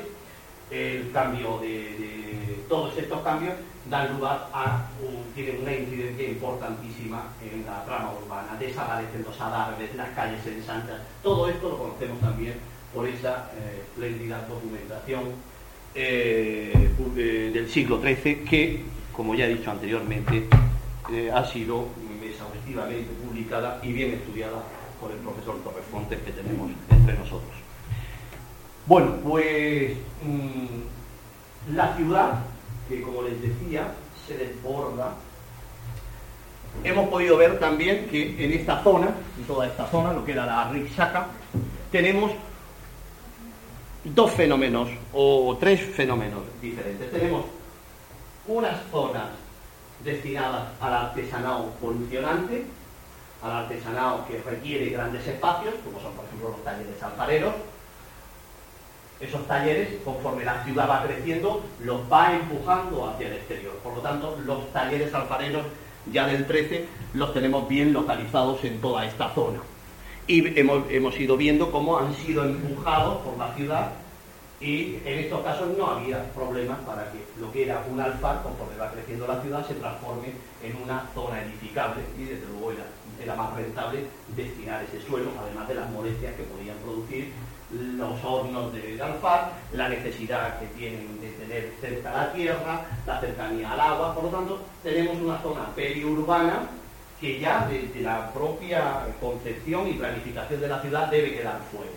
el 0.71 1.11
cambio 1.13 1.59
de, 1.59 2.65
todos 2.69 2.97
estos 2.97 3.21
cambios 3.23 3.55
dan 3.89 4.13
lugar 4.15 4.49
a 4.53 4.87
tienen 5.35 5.63
una 5.63 5.73
incidencia 5.73 6.29
importantísima 6.29 7.29
en 7.43 7.65
la 7.65 7.85
trama 7.85 8.13
urbana, 8.13 8.57
desaparecen 8.59 9.23
los 9.23 9.41
adarves, 9.41 9.95
las 9.95 10.11
calles 10.11 10.41
se 10.43 10.55
ensanchan, 10.55 10.99
todo 11.23 11.49
esto 11.49 11.69
lo 11.71 11.79
conocemos 11.79 12.21
también 12.21 12.55
por 12.95 13.07
esa 13.09 13.51
eh, 13.57 13.83
espléndida 13.83 14.47
documentación 14.49 15.33
eh, 15.95 16.91
eh, 17.17 17.51
del 17.53 17.69
siglo 17.69 18.01
XIII 18.01 18.45
que, 18.45 18.83
como 19.13 19.35
ya 19.35 19.47
he 19.47 19.55
dicho 19.55 19.71
anteriormente, 19.71 20.47
ha 21.35 21.45
sido 21.45 21.89
exhaustivamente 22.23 23.11
publicada 23.27 23.81
y 23.83 23.93
bien 23.93 24.13
estudiada 24.13 24.63
por 25.01 25.11
el 25.11 25.19
profesor 25.19 25.57
Torrefontes 25.65 26.21
que 26.21 26.31
tenemos 26.31 26.71
entre 26.89 27.15
nosotros. 27.15 27.70
Bueno, 28.91 29.13
pues 29.23 29.93
mm, 30.25 31.77
la 31.77 31.95
ciudad, 31.95 32.41
que 32.89 33.01
como 33.03 33.23
les 33.23 33.41
decía, 33.41 33.93
se 34.27 34.37
desborda. 34.37 35.13
Hemos 36.83 37.09
podido 37.09 37.37
ver 37.37 37.61
también 37.61 38.09
que 38.09 38.45
en 38.45 38.51
esta 38.51 38.83
zona, 38.83 39.15
en 39.39 39.45
toda 39.45 39.69
esta 39.69 39.87
zona, 39.87 40.13
lo 40.13 40.25
que 40.25 40.33
era 40.33 40.45
la 40.45 40.73
Rixaca, 40.73 41.29
tenemos 41.93 42.33
dos 44.03 44.33
fenómenos 44.33 44.89
o 45.13 45.57
tres 45.61 45.83
fenómenos 45.95 46.41
diferentes. 46.61 47.13
Tenemos 47.13 47.45
unas 48.49 48.77
zonas 48.91 49.29
destinadas 50.03 50.67
al 50.81 50.95
artesanado 50.95 51.67
polucionante, 51.81 52.65
al 53.41 53.53
artesanado 53.53 54.27
que 54.27 54.43
requiere 54.43 54.91
grandes 54.91 55.25
espacios, 55.29 55.75
como 55.85 56.01
son 56.01 56.13
por 56.15 56.25
ejemplo 56.25 56.49
los 56.49 56.65
talleres 56.65 57.01
alfareros, 57.01 57.55
esos 59.21 59.47
talleres, 59.47 59.89
conforme 60.05 60.45
la 60.45 60.65
ciudad 60.65 60.89
va 60.89 61.03
creciendo, 61.03 61.63
los 61.85 62.01
va 62.11 62.35
empujando 62.35 63.09
hacia 63.09 63.29
el 63.29 63.35
exterior. 63.35 63.75
Por 63.85 63.97
lo 63.97 64.01
tanto, 64.01 64.39
los 64.47 64.73
talleres 64.73 65.13
alfareros 65.13 65.65
ya 66.11 66.27
del 66.27 66.47
13 66.47 66.87
los 67.15 67.35
tenemos 67.35 67.69
bien 67.69 67.93
localizados 67.93 68.65
en 68.65 68.81
toda 68.81 69.05
esta 69.05 69.29
zona. 69.35 69.61
Y 70.27 70.59
hemos, 70.59 71.19
ido 71.19 71.37
viendo 71.37 71.71
cómo 71.71 71.99
han 71.99 72.15
sido 72.15 72.45
empujados 72.45 73.19
por 73.23 73.37
la 73.37 73.53
ciudad 73.55 73.91
y 74.61 74.97
en 75.05 75.19
estos 75.19 75.41
casos 75.43 75.77
no 75.77 75.87
había 75.87 76.33
problemas 76.33 76.79
para 76.81 77.11
que 77.11 77.19
lo 77.41 77.51
que 77.51 77.65
era 77.65 77.85
un 77.91 77.99
alfar, 78.01 78.43
conforme 78.43 78.77
va 78.77 78.93
creciendo 78.93 79.27
la 79.27 79.41
ciudad, 79.43 79.67
se 79.67 79.75
transforme 79.75 80.29
en 80.63 80.77
una 80.83 81.05
zona 81.15 81.43
edificable 81.43 82.03
y 82.17 82.25
desde 82.25 82.47
luego 82.47 82.73
era, 82.73 82.85
era 83.23 83.35
más 83.35 83.55
rentable 83.55 84.05
destinar 84.37 84.85
ese 84.85 85.05
suelo, 85.05 85.31
además 85.41 85.67
de 85.67 85.75
las 85.75 85.91
molestias 85.91 86.35
que 86.35 86.43
podían 86.45 86.77
producir 86.79 87.33
los 87.73 88.25
hornos 88.25 88.73
de 88.73 89.01
alfar, 89.01 89.53
la 89.73 89.89
necesidad 89.89 90.59
que 90.59 90.67
tienen 90.67 91.21
de 91.21 91.29
tener 91.31 91.73
cerca 91.81 92.11
la 92.11 92.33
tierra, 92.33 92.85
la 93.07 93.21
cercanía 93.21 93.73
al 93.73 93.81
agua, 93.81 94.15
por 94.15 94.25
lo 94.25 94.31
tanto 94.31 94.61
tenemos 94.83 95.17
una 95.17 95.39
zona 95.39 95.67
periurbana 95.75 96.69
que 97.21 97.39
ya 97.39 97.67
desde 97.67 98.01
la 98.01 98.33
propia 98.33 99.07
concepción 99.21 99.89
y 99.89 99.93
planificación 99.93 100.61
de 100.61 100.69
la 100.69 100.81
ciudad 100.81 101.09
debe 101.09 101.37
quedar 101.37 101.61
fuera. 101.71 101.91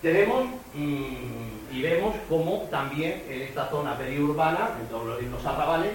Tenemos 0.00 0.46
mm, 0.74 1.72
y 1.72 1.82
vemos 1.82 2.14
cómo 2.28 2.62
también 2.70 3.22
en 3.28 3.42
esta 3.42 3.68
zona 3.68 3.96
periurbana, 3.96 4.70
en, 4.80 5.30
los 5.30 5.46
arrabales, 5.46 5.92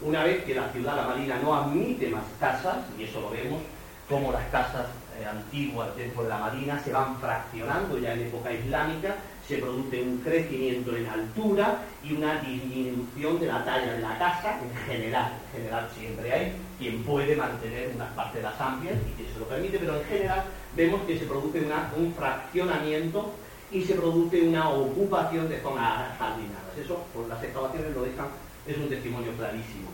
una 0.00 0.22
vez 0.22 0.44
que 0.44 0.54
la 0.54 0.68
ciudad, 0.70 0.96
la 0.96 1.08
marina, 1.08 1.40
no 1.42 1.54
admite 1.54 2.08
más 2.08 2.24
casas, 2.38 2.76
y 2.98 3.04
eso 3.04 3.20
lo 3.20 3.30
vemos, 3.30 3.60
como 4.08 4.32
las 4.32 4.46
casas 4.48 4.86
eh, 5.20 5.26
antiguas 5.26 5.94
dentro 5.96 6.22
de 6.22 6.28
la 6.28 6.38
Marina 6.38 6.80
se 6.82 6.92
van 6.92 7.18
fraccionando 7.18 7.98
ya 7.98 8.12
en 8.12 8.20
época 8.20 8.52
islámica, 8.52 9.16
se 9.46 9.58
produce 9.58 10.02
un 10.02 10.18
crecimiento 10.18 10.94
en 10.94 11.06
altura 11.06 11.78
y 12.04 12.12
una 12.12 12.40
disminución 12.40 13.40
de 13.40 13.46
la 13.46 13.64
talla 13.64 13.92
de 13.94 14.00
la 14.00 14.18
casa 14.18 14.58
en 14.62 14.76
general. 14.86 15.32
En 15.52 15.58
general 15.60 15.88
siempre 15.98 16.32
hay 16.32 16.52
quien 16.78 17.02
puede 17.02 17.34
mantener 17.34 17.90
unas 17.94 18.12
parcelas 18.12 18.60
amplias 18.60 18.96
y 19.06 19.22
que 19.22 19.32
se 19.32 19.38
lo 19.38 19.46
permite, 19.46 19.78
pero 19.78 19.96
en 19.96 20.04
general 20.04 20.44
vemos 20.76 21.00
que 21.02 21.18
se 21.18 21.26
produce 21.26 21.66
un 21.96 22.14
fraccionamiento 22.14 23.32
y 23.70 23.82
se 23.82 23.94
produce 23.94 24.42
una 24.42 24.68
ocupación 24.68 25.48
de 25.48 25.60
zonas 25.60 26.16
jardinadas. 26.18 26.78
Eso, 26.78 27.04
por 27.14 27.26
las 27.28 27.42
excavaciones 27.42 27.94
lo 27.94 28.02
dejan, 28.02 28.28
es 28.66 28.76
un 28.76 28.88
testimonio 28.88 29.32
clarísimo. 29.32 29.88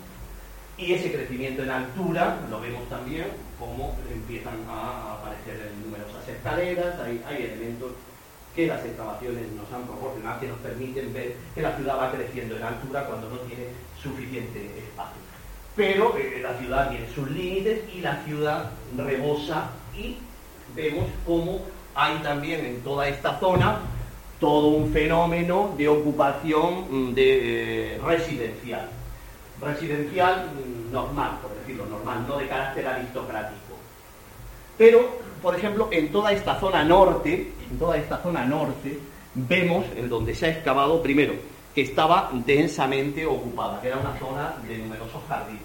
Y 0.76 0.92
ese 0.92 1.12
crecimiento 1.12 1.62
en 1.62 1.70
altura 1.70 2.38
lo 2.50 2.60
vemos 2.60 2.88
también 2.88 3.26
como 3.58 3.96
empiezan 4.12 4.54
a 4.68 5.14
aparecer 5.14 5.70
numerosas 5.84 6.28
escaleras, 6.28 6.94
hay, 7.00 7.42
elementos 7.44 7.92
que 8.56 8.66
las 8.66 8.84
excavaciones 8.84 9.50
nos 9.52 9.72
han 9.72 9.86
proporcionado 9.86 10.40
que 10.40 10.48
nos 10.48 10.58
permiten 10.58 11.12
ver 11.12 11.36
que 11.54 11.62
la 11.62 11.76
ciudad 11.76 11.98
va 11.98 12.12
creciendo 12.12 12.56
en 12.56 12.62
altura 12.62 13.06
cuando 13.06 13.30
no 13.30 13.36
tiene 13.38 13.64
suficiente 14.00 14.66
espacio. 14.78 15.22
Pero 15.76 16.16
eh, 16.16 16.40
la 16.42 16.56
ciudad 16.58 16.90
tiene 16.90 17.06
sus 17.12 17.30
límites 17.30 17.80
y 17.94 18.00
la 18.00 18.22
ciudad 18.24 18.70
rebosa 18.96 19.70
y 19.96 20.16
vemos 20.74 21.06
cómo 21.26 21.62
hay 21.94 22.18
también 22.18 22.64
en 22.64 22.80
toda 22.82 23.08
esta 23.08 23.38
zona 23.40 23.80
todo 24.40 24.68
un 24.68 24.92
fenómeno 24.92 25.74
de 25.76 25.88
ocupación 25.88 27.10
mm, 27.10 27.14
eh, 27.16 28.00
residencial 28.04 28.88
residencial 29.64 30.48
normal, 30.90 31.38
por 31.42 31.54
decirlo 31.58 31.86
normal, 31.86 32.24
no 32.28 32.38
de 32.38 32.48
carácter 32.48 32.86
aristocrático. 32.86 33.74
Pero, 34.78 35.18
por 35.42 35.54
ejemplo, 35.56 35.88
en 35.90 36.10
toda 36.10 36.32
esta 36.32 36.58
zona 36.58 36.84
norte, 36.84 37.52
en 37.70 37.78
toda 37.78 37.96
esta 37.96 38.18
zona 38.18 38.44
norte, 38.44 38.98
vemos 39.34 39.84
en 39.96 40.08
donde 40.08 40.34
se 40.34 40.46
ha 40.46 40.50
excavado, 40.50 41.02
primero, 41.02 41.34
que 41.74 41.82
estaba 41.82 42.30
densamente 42.32 43.26
ocupada, 43.26 43.80
que 43.80 43.88
era 43.88 43.98
una 43.98 44.16
zona 44.18 44.54
de 44.66 44.78
numerosos 44.78 45.22
jardines. 45.28 45.62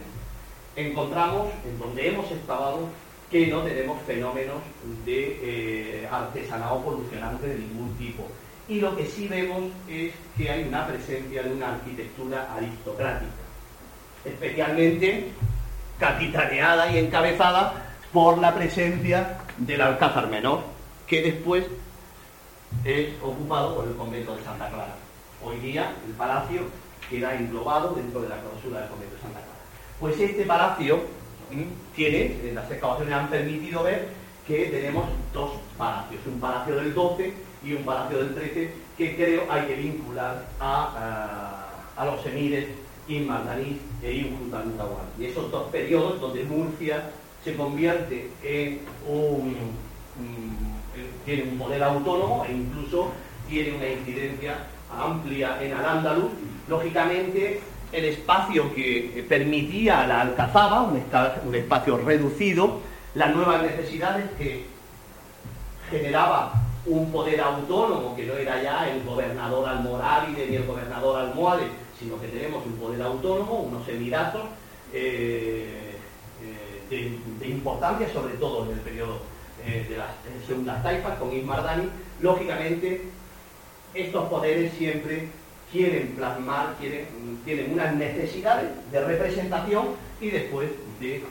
Encontramos, 0.75 1.47
en 1.65 1.77
donde 1.79 2.07
hemos 2.07 2.31
excavado, 2.31 2.89
que 3.29 3.45
no 3.47 3.61
tenemos 3.61 4.01
fenómenos 4.07 4.57
de 5.05 5.39
eh, 5.43 6.07
artesanado 6.11 6.81
polucionante 6.81 7.47
de 7.47 7.59
ningún 7.59 7.95
tipo. 7.97 8.23
Y 8.67 8.79
lo 8.79 8.95
que 8.95 9.05
sí 9.05 9.27
vemos 9.27 9.63
es 9.87 10.13
que 10.35 10.49
hay 10.49 10.63
una 10.67 10.87
presencia 10.87 11.43
de 11.43 11.53
una 11.53 11.73
arquitectura 11.73 12.51
aristocrática 12.55 13.48
especialmente 14.26 15.32
capitaneada 15.99 16.91
y 16.91 16.97
encabezada 16.97 17.74
por 18.13 18.38
la 18.38 18.55
presencia 18.55 19.38
del 19.57 19.82
Alcázar 19.82 20.28
Menor, 20.28 20.61
que 21.07 21.22
después 21.22 21.65
es 22.84 23.09
ocupado 23.22 23.76
por 23.76 23.88
el 23.88 23.95
convento 23.95 24.36
de 24.36 24.43
Santa 24.43 24.70
Clara. 24.70 24.95
Hoy 25.43 25.57
día 25.57 25.93
el 26.07 26.13
palacio 26.13 26.61
queda 27.09 27.36
englobado 27.36 27.93
dentro 27.95 28.22
de 28.22 28.30
la 28.30 28.38
clausura 28.38 28.82
del 28.82 28.89
convento 28.89 29.15
de 29.15 29.22
Santa 29.22 29.39
Clara. 29.39 29.59
Pues 29.99 30.20
este 30.20 30.43
palacio 30.43 30.99
tiene, 31.95 32.51
las 32.53 32.70
excavaciones 32.72 33.13
han 33.13 33.30
permitido 33.30 33.84
ver 33.84 34.09
que 34.47 34.65
tenemos 34.65 35.05
dos 35.34 35.51
palacios, 35.78 36.22
un 36.26 36.39
palacio 36.39 36.76
del 36.76 36.93
12 36.93 37.34
y 37.63 37.74
un 37.74 37.84
palacio 37.84 38.20
del 38.20 38.34
13, 38.34 38.74
que 38.97 39.15
creo 39.15 39.43
hay 39.51 39.67
que 39.67 39.76
vincular 39.76 40.45
a, 40.59 41.67
a 41.95 42.05
los 42.05 42.26
emires 42.26 42.67
Inmardanís 43.07 43.78
e 44.03 44.13
Injutanutawan. 44.13 45.07
Y 45.19 45.25
esos 45.25 45.51
dos 45.51 45.69
periodos 45.69 46.19
donde 46.21 46.43
Murcia 46.43 47.09
se 47.43 47.55
convierte 47.55 48.29
en 48.43 48.81
un, 49.07 49.55
tiene 51.25 51.43
un 51.43 51.57
poder 51.57 51.83
autónomo 51.83 52.45
e 52.47 52.53
incluso 52.53 53.11
tiene 53.47 53.77
una 53.77 53.87
incidencia 53.87 54.55
amplia 54.91 55.61
en 55.61 55.73
Al-Ándalus, 55.73 56.31
lógicamente 56.67 57.61
el 57.91 58.05
espacio 58.05 58.73
que 58.73 59.25
permitía 59.27 60.01
a 60.01 60.07
la 60.07 60.21
Alcazaba, 60.21 60.81
un, 60.81 61.03
un 61.45 61.55
espacio 61.55 61.97
reducido, 61.97 62.79
las 63.15 63.35
nuevas 63.35 63.63
necesidades 63.63 64.29
que 64.37 64.65
generaba 65.89 66.53
un 66.85 67.11
poder 67.11 67.41
autónomo 67.41 68.15
que 68.15 68.25
no 68.25 68.33
era 68.33 68.61
ya 68.61 68.89
el 68.89 69.03
gobernador 69.03 69.67
almorávide 69.67 70.47
ni 70.47 70.55
el 70.55 70.65
gobernador 70.65 71.19
almohade, 71.19 71.67
sino 71.99 72.19
que 72.19 72.27
tenemos 72.27 72.65
un 72.65 72.73
poder 72.73 73.01
autónomo, 73.01 73.59
unos 73.59 73.87
emiratos 73.87 74.43
eh, 74.93 75.95
eh, 76.89 77.19
de, 77.39 77.47
importancia, 77.47 78.11
sobre 78.11 78.35
todo 78.35 78.65
en 78.65 78.71
el 78.71 78.79
periodo 78.79 79.19
eh, 79.65 79.85
de 79.89 79.97
las 79.97 80.07
segundas 80.47 80.81
taifas 80.81 81.19
con 81.19 81.33
Ismardani, 81.33 81.89
lógicamente 82.21 83.01
estos 83.93 84.29
poderes 84.29 84.73
siempre 84.73 85.27
quieren 85.71 86.13
plasmar, 86.15 86.75
quieren, 86.79 87.05
tienen 87.43 87.73
unas 87.73 87.93
necesidades 87.95 88.69
de 88.91 89.05
representación 89.05 89.89
y 90.21 90.29
después 90.29 90.69
de 90.99 91.23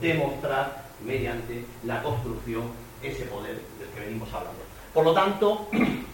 demostrar 0.00 0.90
mediante 1.04 1.64
la 1.84 2.02
construcción 2.02 2.64
ese 3.02 3.24
poder 3.26 3.60
del 3.78 3.88
que 3.94 4.00
venimos 4.00 4.28
hablando. 4.32 4.60
Por 4.92 5.04
lo 5.04 5.14
tanto, 5.14 5.68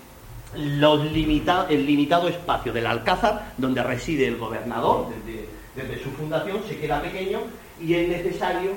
el 0.54 1.86
limitado 1.86 2.28
espacio 2.28 2.72
del 2.72 2.86
Alcázar, 2.86 3.52
donde 3.56 3.82
reside 3.82 4.26
el 4.26 4.36
gobernador 4.36 5.08
desde, 5.74 6.02
su 6.02 6.10
fundación, 6.10 6.60
se 6.68 6.78
queda 6.78 7.00
pequeño 7.00 7.40
y 7.80 7.94
es 7.94 8.08
necesario 8.08 8.72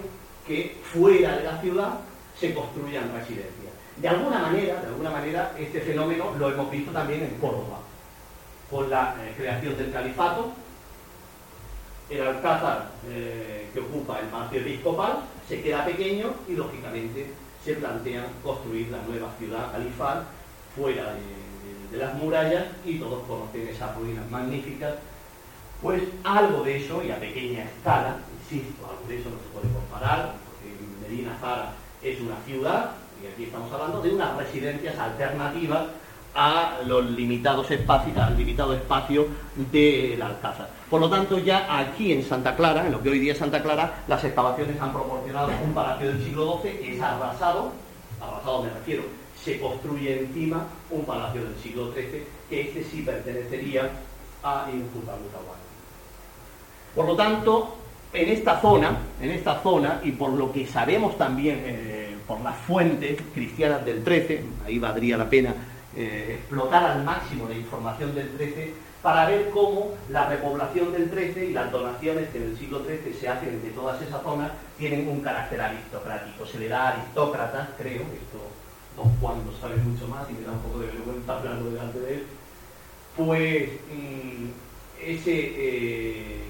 que 0.48 0.78
fuera 0.84 1.38
de 1.38 1.44
la 1.44 1.62
ciudad 1.62 2.00
se 2.40 2.54
construyan 2.54 3.12
residencias. 3.14 3.72
De 3.98 4.08
alguna 4.08 4.40
manera, 4.40 4.82
de 4.82 4.88
alguna 4.88 5.10
manera, 5.10 5.54
este 5.58 5.82
fenómeno 5.82 6.34
lo 6.38 6.50
hemos 6.52 6.72
visto 6.72 6.92
también 6.92 7.24
en 7.24 7.36
Córdoba, 7.40 7.80
con 8.70 8.90
la 8.90 9.16
eh, 9.20 9.34
creación 9.38 9.78
del 9.78 9.92
califato, 9.92 10.52
el 12.10 12.22
alcázar 12.22 12.92
eh, 13.08 13.70
que 13.74 13.80
ocupa 13.80 14.20
el 14.20 14.28
palacio 14.28 14.60
episcopal 14.60 15.20
se 15.48 15.62
queda 15.62 15.86
pequeño 15.86 16.34
y 16.48 16.54
lógicamente 16.54 17.32
se 17.64 17.74
plantean 17.76 18.26
construir 18.44 18.90
la 18.90 19.02
nueva 19.04 19.32
ciudad 19.38 19.72
califal 19.72 20.26
fuera 20.76 21.14
de, 21.14 21.41
las 21.92 22.14
murallas 22.16 22.66
y 22.86 23.00
todos 23.00 23.24
conocen 23.28 23.68
esas 23.68 23.96
ruinas 23.96 24.30
magníficas. 24.30 24.96
Pues 25.82 26.04
algo 26.24 26.64
de 26.64 26.78
eso, 26.78 27.04
y 27.04 27.12
a 27.12 27.20
pequeña 27.20 27.64
escala, 27.64 28.18
insisto, 28.44 28.86
algo 28.88 29.08
de 29.08 29.20
eso 29.20 29.30
no 29.30 29.38
se 29.38 29.50
puede 29.54 29.74
comparar, 29.74 30.36
porque 30.46 31.10
Medina 31.10 31.36
Zara 31.42 31.74
es 32.04 32.22
una 32.22 32.36
ciudad, 32.46 32.92
y 33.22 33.28
aquí 33.28 33.46
estamos 33.46 33.72
hablando 33.72 34.02
de 34.02 34.14
unas 34.14 34.38
residencias 34.38 34.98
alternativas 34.98 35.86
a 36.36 36.78
los 36.86 37.10
limitados 37.12 37.70
espacios, 37.72 38.18
al 38.18 38.38
limitado 38.38 38.74
espacio 38.74 39.28
del 39.72 40.22
Alcázar. 40.22 40.70
Por 40.90 41.02
lo 41.02 41.10
tanto, 41.10 41.40
ya 41.40 41.80
aquí 41.80 42.14
en 42.14 42.24
Santa 42.24 42.56
Clara, 42.56 42.86
en 42.86 42.92
lo 42.92 43.02
que 43.02 43.10
hoy 43.10 43.20
día 43.20 43.34
es 43.34 43.40
Santa 43.40 43.62
Clara, 43.62 44.04
las 44.08 44.24
excavaciones 44.24 44.80
han 44.80 44.94
proporcionado 44.94 45.50
un 45.64 45.74
palacio 45.74 46.08
del 46.08 46.24
siglo 46.24 46.60
XII 46.62 46.72
que 46.78 46.96
es 46.96 47.02
arrasado, 47.02 47.72
arrasado 48.22 48.64
me 48.64 48.70
refiero, 48.70 49.04
se 49.44 49.60
construye 49.60 50.20
encima 50.20 50.68
un 50.90 51.04
palacio 51.06 51.44
del 51.44 51.56
siglo 51.58 51.92
XIII, 51.94 52.24
que 52.50 52.62
este 52.62 52.84
sí 52.84 53.02
pertenecería 53.02 53.90
a 54.44 54.68
Injutamutahuana. 54.72 55.62
Por 56.96 57.06
lo 57.06 57.16
tanto, 57.16 57.78
en 58.14 58.30
esta 58.30 58.60
zona, 58.60 58.98
en 59.22 59.32
esta 59.32 59.62
zona, 59.62 60.02
y 60.04 60.12
por 60.12 60.32
lo 60.32 60.52
que 60.52 60.68
sabemos 60.68 61.18
también 61.18 61.62
eh, 61.66 62.16
por 62.28 62.42
las 62.42 62.56
fuentes 62.58 63.20
cristianas 63.34 63.86
del 63.86 64.04
XIII, 64.04 64.42
ahí 64.66 64.80
valdría 64.80 65.18
la 65.18 65.30
pena 65.30 65.54
eh, 65.96 66.38
explotar 66.40 66.84
al 66.84 67.04
máximo 67.04 67.48
la 67.48 67.56
información 67.56 68.14
del 68.14 68.30
XIII 68.38 68.74
para 69.02 69.26
ver 69.26 69.50
cómo 69.50 69.96
la 70.10 70.30
repoblación 70.30 70.92
del 70.92 71.10
XIII 71.10 71.50
y 71.50 71.54
las 71.54 71.72
donaciones 71.72 72.30
que 72.30 72.38
en 72.38 72.44
el 72.44 72.58
siglo 72.58 72.84
XIII 72.84 73.14
se 73.20 73.28
hacen 73.28 73.62
de 73.62 73.70
todas 73.72 74.00
esas 74.02 74.22
zonas 74.22 74.52
tienen 74.78 75.08
un 75.08 75.22
carácter 75.22 75.60
aristocrático. 75.60 76.46
Se 76.46 76.60
le 76.60 76.68
da 76.68 76.90
aristócratas, 76.90 77.70
creo, 77.78 78.02
esto 78.02 78.51
don 79.02 79.18
Juan 79.20 79.42
lo 79.46 79.58
sabe 79.60 79.82
mucho 79.82 80.08
más 80.08 80.30
y 80.30 80.34
me 80.34 80.46
da 80.46 80.52
un 80.52 80.60
poco 80.60 80.80
de 80.80 80.88
vergüenza 80.88 81.38
hablando 81.38 81.70
delante 81.70 82.00
de 82.00 82.14
él, 82.14 82.24
pues 83.18 83.70
mm, 83.92 84.46
ese, 85.02 85.54
eh, 85.56 86.42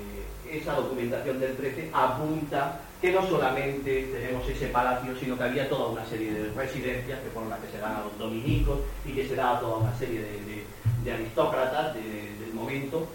esa 0.52 0.74
documentación 0.74 1.40
del 1.40 1.56
XIII 1.58 1.90
apunta 1.94 2.82
que 3.02 3.12
no 3.12 3.28
solamente 3.28 4.04
tenemos 4.14 4.48
ese 4.48 4.68
palacio, 4.68 5.16
sino 5.20 5.36
que 5.36 5.44
había 5.44 5.68
toda 5.68 5.88
una 5.88 6.06
serie 6.06 6.34
de 6.34 6.52
residencias, 6.54 7.20
que 7.20 7.30
fueron 7.32 7.50
las 7.50 7.60
que 7.60 7.72
se 7.72 7.80
dan 7.80 7.96
a 7.96 8.02
los 8.02 8.18
dominicos, 8.20 8.80
y 9.06 9.14
que 9.14 9.28
se 9.28 9.36
da 9.36 9.58
a 9.58 9.60
toda 9.60 9.78
una 9.78 9.98
serie 9.98 10.22
de, 10.22 11.12
aristócratas 11.12 11.96
del 11.96 12.54
momento, 12.54 13.08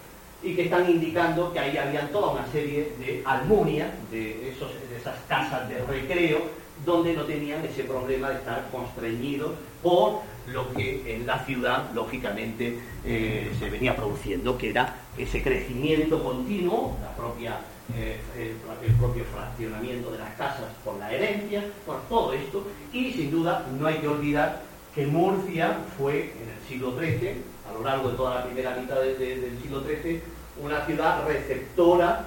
y 0.42 0.56
que 0.56 0.64
están 0.64 0.90
indicando 0.90 1.52
que 1.52 1.60
ahí 1.60 1.76
había 1.76 2.10
toda 2.10 2.32
una 2.32 2.46
serie 2.48 2.92
de 2.98 3.22
almunias, 3.24 3.90
de, 4.10 4.50
esos, 4.50 4.72
de 4.90 4.96
esas 4.96 5.14
casas 5.28 5.68
de 5.68 5.78
recreo, 5.84 6.40
donde 6.86 7.12
no 7.12 7.24
tenían 7.24 7.64
ese 7.64 7.84
problema 7.84 8.30
de 8.30 8.36
estar 8.36 8.68
constreñidos 8.70 9.50
por 9.82 10.22
lo 10.46 10.72
que 10.72 11.16
en 11.16 11.26
la 11.26 11.44
ciudad, 11.44 11.90
lógicamente, 11.92 12.78
eh, 13.04 13.52
se 13.58 13.68
venía 13.68 13.96
produciendo, 13.96 14.56
que 14.56 14.70
era 14.70 14.94
ese 15.18 15.42
crecimiento 15.42 16.22
continuo, 16.22 16.96
la 17.02 17.14
propia 17.16 17.58
eh, 17.94 18.20
el, 18.36 18.94
propio 18.94 19.24
fraccionamiento 19.24 20.10
de 20.10 20.18
las 20.18 20.34
casas 20.34 20.66
por 20.84 20.96
la 20.96 21.12
herencia, 21.12 21.64
por 21.84 22.00
todo 22.08 22.32
esto, 22.32 22.64
y 22.92 23.12
sin 23.12 23.30
duda 23.30 23.66
no 23.78 23.86
hay 23.86 23.98
que 23.98 24.08
olvidar 24.08 24.62
que 24.94 25.06
Murcia 25.06 25.78
fue 25.98 26.32
en 26.40 26.48
el 26.48 26.68
siglo 26.68 26.98
XIII, 26.98 27.42
a 27.68 27.72
lo 27.74 27.84
largo 27.84 28.10
de 28.10 28.16
toda 28.16 28.36
la 28.36 28.44
primera 28.44 28.76
mitad 28.76 28.96
del 28.96 29.58
siglo 29.60 29.82
XIII, 29.82 30.20
una 30.62 30.84
ciudad 30.86 31.26
receptora 31.26 32.24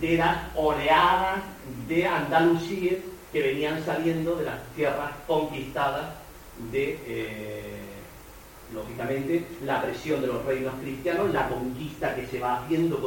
de 0.00 0.16
las 0.16 0.38
oleadas 0.54 1.40
de 1.88 2.06
Andalucía 2.06 2.98
que 3.32 3.42
venían 3.42 3.84
saliendo 3.84 4.36
de 4.36 4.44
las 4.44 4.62
tierras 4.74 5.12
conquistadas 5.26 6.06
de, 6.72 6.98
eh, 7.06 7.80
lógicamente, 8.74 9.44
la 9.64 9.82
presión 9.82 10.20
de 10.20 10.26
los 10.26 10.44
reinos 10.44 10.74
cristianos, 10.80 11.32
la 11.32 11.48
conquista 11.48 12.14
que 12.14 12.26
se 12.26 12.40
va 12.40 12.58
haciendo 12.58 12.98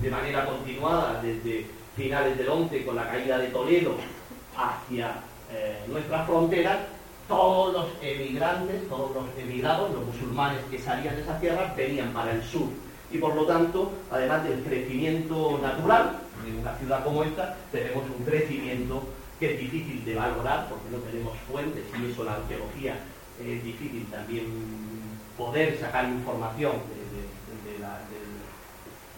de 0.00 0.10
manera 0.10 0.46
continuada 0.46 1.20
desde 1.22 1.66
finales 1.96 2.38
del 2.38 2.48
11 2.48 2.84
con 2.84 2.96
la 2.96 3.08
caída 3.08 3.38
de 3.38 3.48
Toledo 3.48 3.94
hacia 4.56 5.14
eh, 5.52 5.84
nuestras 5.88 6.26
fronteras, 6.26 6.78
todos 7.28 7.72
los 7.72 7.86
emigrantes, 8.02 8.88
todos 8.88 9.14
los 9.14 9.24
emigrados, 9.38 9.92
los 9.92 10.06
musulmanes 10.06 10.58
que 10.70 10.78
salían 10.78 11.14
de 11.14 11.22
esas 11.22 11.40
tierras 11.40 11.76
venían 11.76 12.12
para 12.12 12.32
el 12.32 12.42
sur. 12.42 12.68
Y 13.12 13.18
por 13.18 13.34
lo 13.34 13.44
tanto, 13.44 13.90
además 14.10 14.44
del 14.44 14.62
crecimiento 14.62 15.58
natural 15.62 16.18
de 16.44 16.60
una 16.60 16.74
ciudad 16.76 17.04
como 17.04 17.22
esta, 17.24 17.56
tenemos 17.70 18.04
un 18.16 18.24
crecimiento 18.24 19.02
que 19.40 19.54
es 19.54 19.60
difícil 19.60 20.04
de 20.04 20.14
valorar 20.14 20.68
porque 20.68 20.90
no 20.90 20.98
tenemos 20.98 21.36
fuentes 21.50 21.82
y 21.98 22.12
eso 22.12 22.22
la 22.24 22.34
arqueología 22.34 23.00
es 23.42 23.64
difícil 23.64 24.06
también 24.10 24.44
poder 25.36 25.80
sacar 25.80 26.04
información 26.04 26.72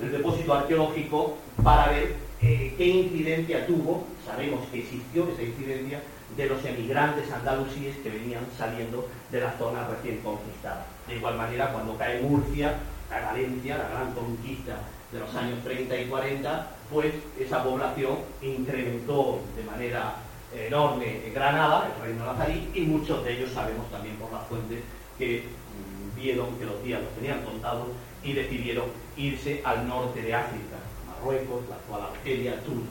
el 0.03 0.11
depósito 0.11 0.55
arqueológico 0.55 1.37
para 1.63 1.89
ver 1.89 2.17
eh, 2.41 2.75
qué 2.77 2.87
incidencia 2.87 3.67
tuvo, 3.67 4.05
sabemos 4.27 4.67
que 4.69 4.81
existió 4.81 5.29
esa 5.29 5.43
incidencia, 5.43 6.01
de 6.37 6.47
los 6.47 6.65
emigrantes 6.65 7.31
andalusíes 7.31 7.95
que 7.99 8.09
venían 8.09 8.47
saliendo 8.57 9.07
de 9.31 9.41
la 9.41 9.53
zona 9.59 9.87
recién 9.87 10.19
conquistada. 10.23 10.87
De 11.07 11.17
igual 11.17 11.37
manera, 11.37 11.71
cuando 11.73 11.97
cae 11.99 12.23
Murcia, 12.23 12.79
la 13.11 13.21
Valencia, 13.21 13.77
la 13.77 13.89
gran 13.91 14.15
conquista 14.15 14.79
de 15.13 15.21
los 15.21 15.35
años 15.35 15.63
30 15.63 15.95
y 15.95 16.07
40, 16.07 16.67
pues 16.93 17.13
esa 17.39 17.65
población 17.65 18.19
incrementó 18.43 19.41
de 19.57 19.65
manera 19.65 20.17
enorme 20.55 21.27
en 21.27 21.35
Granada, 21.35 21.91
el 21.97 22.03
reino 22.03 22.27
nazarí, 22.27 22.69
y 22.75 22.83
muchos 22.83 23.25
de 23.25 23.39
ellos 23.39 23.51
sabemos 23.53 23.91
también 23.91 24.17
por 24.17 24.33
las 24.33 24.47
fuentes 24.47 24.81
que 25.19 25.45
mm, 25.45 26.17
vieron 26.17 26.57
que 26.59 26.67
los 26.67 26.83
días 26.85 27.01
los 27.01 27.11
tenían 27.13 27.43
contados 27.43 27.89
y 28.23 28.33
decidieron 28.33 28.87
irse 29.17 29.63
al 29.65 29.89
norte 29.89 30.23
de 30.23 30.35
África, 30.35 30.77
Marruecos, 31.07 31.63
la 31.69 31.77
actual 31.77 32.03
Argelia, 32.13 32.61
Túnez. 32.65 32.89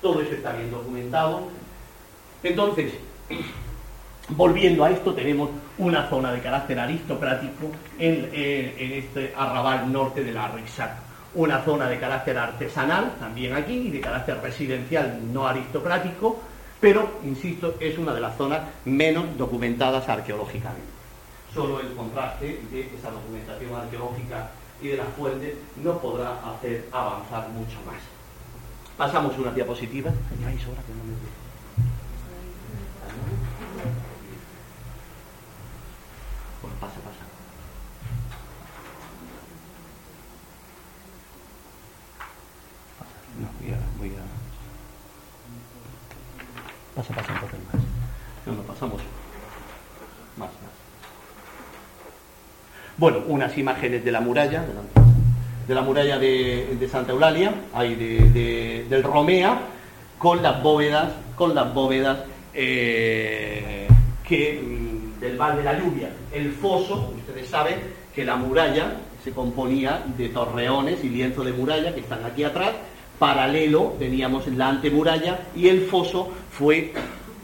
Todo 0.00 0.22
eso 0.22 0.32
está 0.32 0.52
bien 0.52 0.70
documentado. 0.70 1.48
Entonces, 2.42 2.92
volviendo 4.30 4.84
a 4.84 4.90
esto, 4.90 5.12
tenemos 5.12 5.50
una 5.78 6.08
zona 6.08 6.32
de 6.32 6.40
carácter 6.40 6.78
aristocrático 6.78 7.70
en, 7.98 8.30
este 8.32 9.34
arrabal 9.36 9.92
norte 9.92 10.24
de 10.24 10.32
la 10.32 10.48
Rixac. 10.48 11.09
Una 11.34 11.62
zona 11.62 11.88
de 11.88 12.00
carácter 12.00 12.36
artesanal, 12.36 13.14
también 13.20 13.54
aquí, 13.54 13.74
y 13.74 13.90
de 13.90 14.00
carácter 14.00 14.40
residencial 14.40 15.32
no 15.32 15.46
aristocrático, 15.46 16.40
pero, 16.80 17.20
insisto, 17.24 17.76
es 17.78 17.98
una 17.98 18.12
de 18.14 18.20
las 18.20 18.36
zonas 18.36 18.62
menos 18.84 19.36
documentadas 19.36 20.08
arqueológicamente. 20.08 20.90
Solo 21.54 21.80
el 21.80 21.92
contraste 21.94 22.60
de 22.70 22.80
esa 22.96 23.10
documentación 23.10 23.74
arqueológica 23.74 24.50
y 24.82 24.88
de 24.88 24.96
las 24.96 25.08
fuentes 25.08 25.54
no 25.82 25.98
podrá 25.98 26.38
hacer 26.50 26.88
avanzar 26.90 27.48
mucho 27.50 27.76
más. 27.86 28.00
Pasamos 28.96 29.38
una 29.38 29.52
diapositiva. 29.52 30.10
Bueno, 36.62 36.76
pasa, 36.80 36.96
pasa. 36.96 37.29
No, 43.40 43.48
voy 43.60 43.72
a, 43.72 43.78
voy 43.98 44.08
a... 44.10 44.22
Pasa, 46.94 47.14
pasa 47.14 47.32
un 47.32 47.40
poco 47.40 47.56
más. 47.72 47.82
No, 48.46 48.52
no, 48.52 48.62
pasamos. 48.62 49.00
Más, 50.36 50.48
más. 50.48 50.80
Bueno, 52.98 53.22
unas 53.28 53.56
imágenes 53.56 54.04
de 54.04 54.12
la 54.12 54.20
muralla, 54.20 54.62
de 55.66 55.74
la 55.74 55.80
muralla 55.80 56.18
de, 56.18 56.88
Santa 56.90 57.12
Eulalia, 57.12 57.54
ahí 57.72 57.94
del 57.94 59.02
Romea, 59.02 59.58
con 60.18 60.42
las 60.42 60.62
bóvedas, 60.62 61.10
con 61.34 61.54
las 61.54 61.72
bóvedas 61.72 62.18
eh, 62.52 63.88
que, 64.22 64.60
mm, 64.60 65.20
del 65.20 65.38
Val 65.38 65.56
de 65.56 65.62
la 65.62 65.78
Lluvia. 65.78 66.10
El 66.30 66.52
foso, 66.52 67.14
ustedes 67.16 67.48
saben 67.48 67.76
que 68.14 68.22
la 68.24 68.36
muralla 68.36 68.96
se 69.24 69.32
componía 69.32 70.02
de 70.18 70.28
torreones 70.28 71.02
y 71.02 71.08
lienzo 71.08 71.42
de 71.42 71.52
muralla 71.52 71.94
que 71.94 72.00
están 72.00 72.22
aquí 72.24 72.44
atrás. 72.44 72.72
Paralelo 73.20 73.96
teníamos 73.98 74.46
la 74.48 74.70
antemuralla 74.70 75.40
y 75.54 75.68
el 75.68 75.82
foso 75.82 76.32
fue 76.50 76.90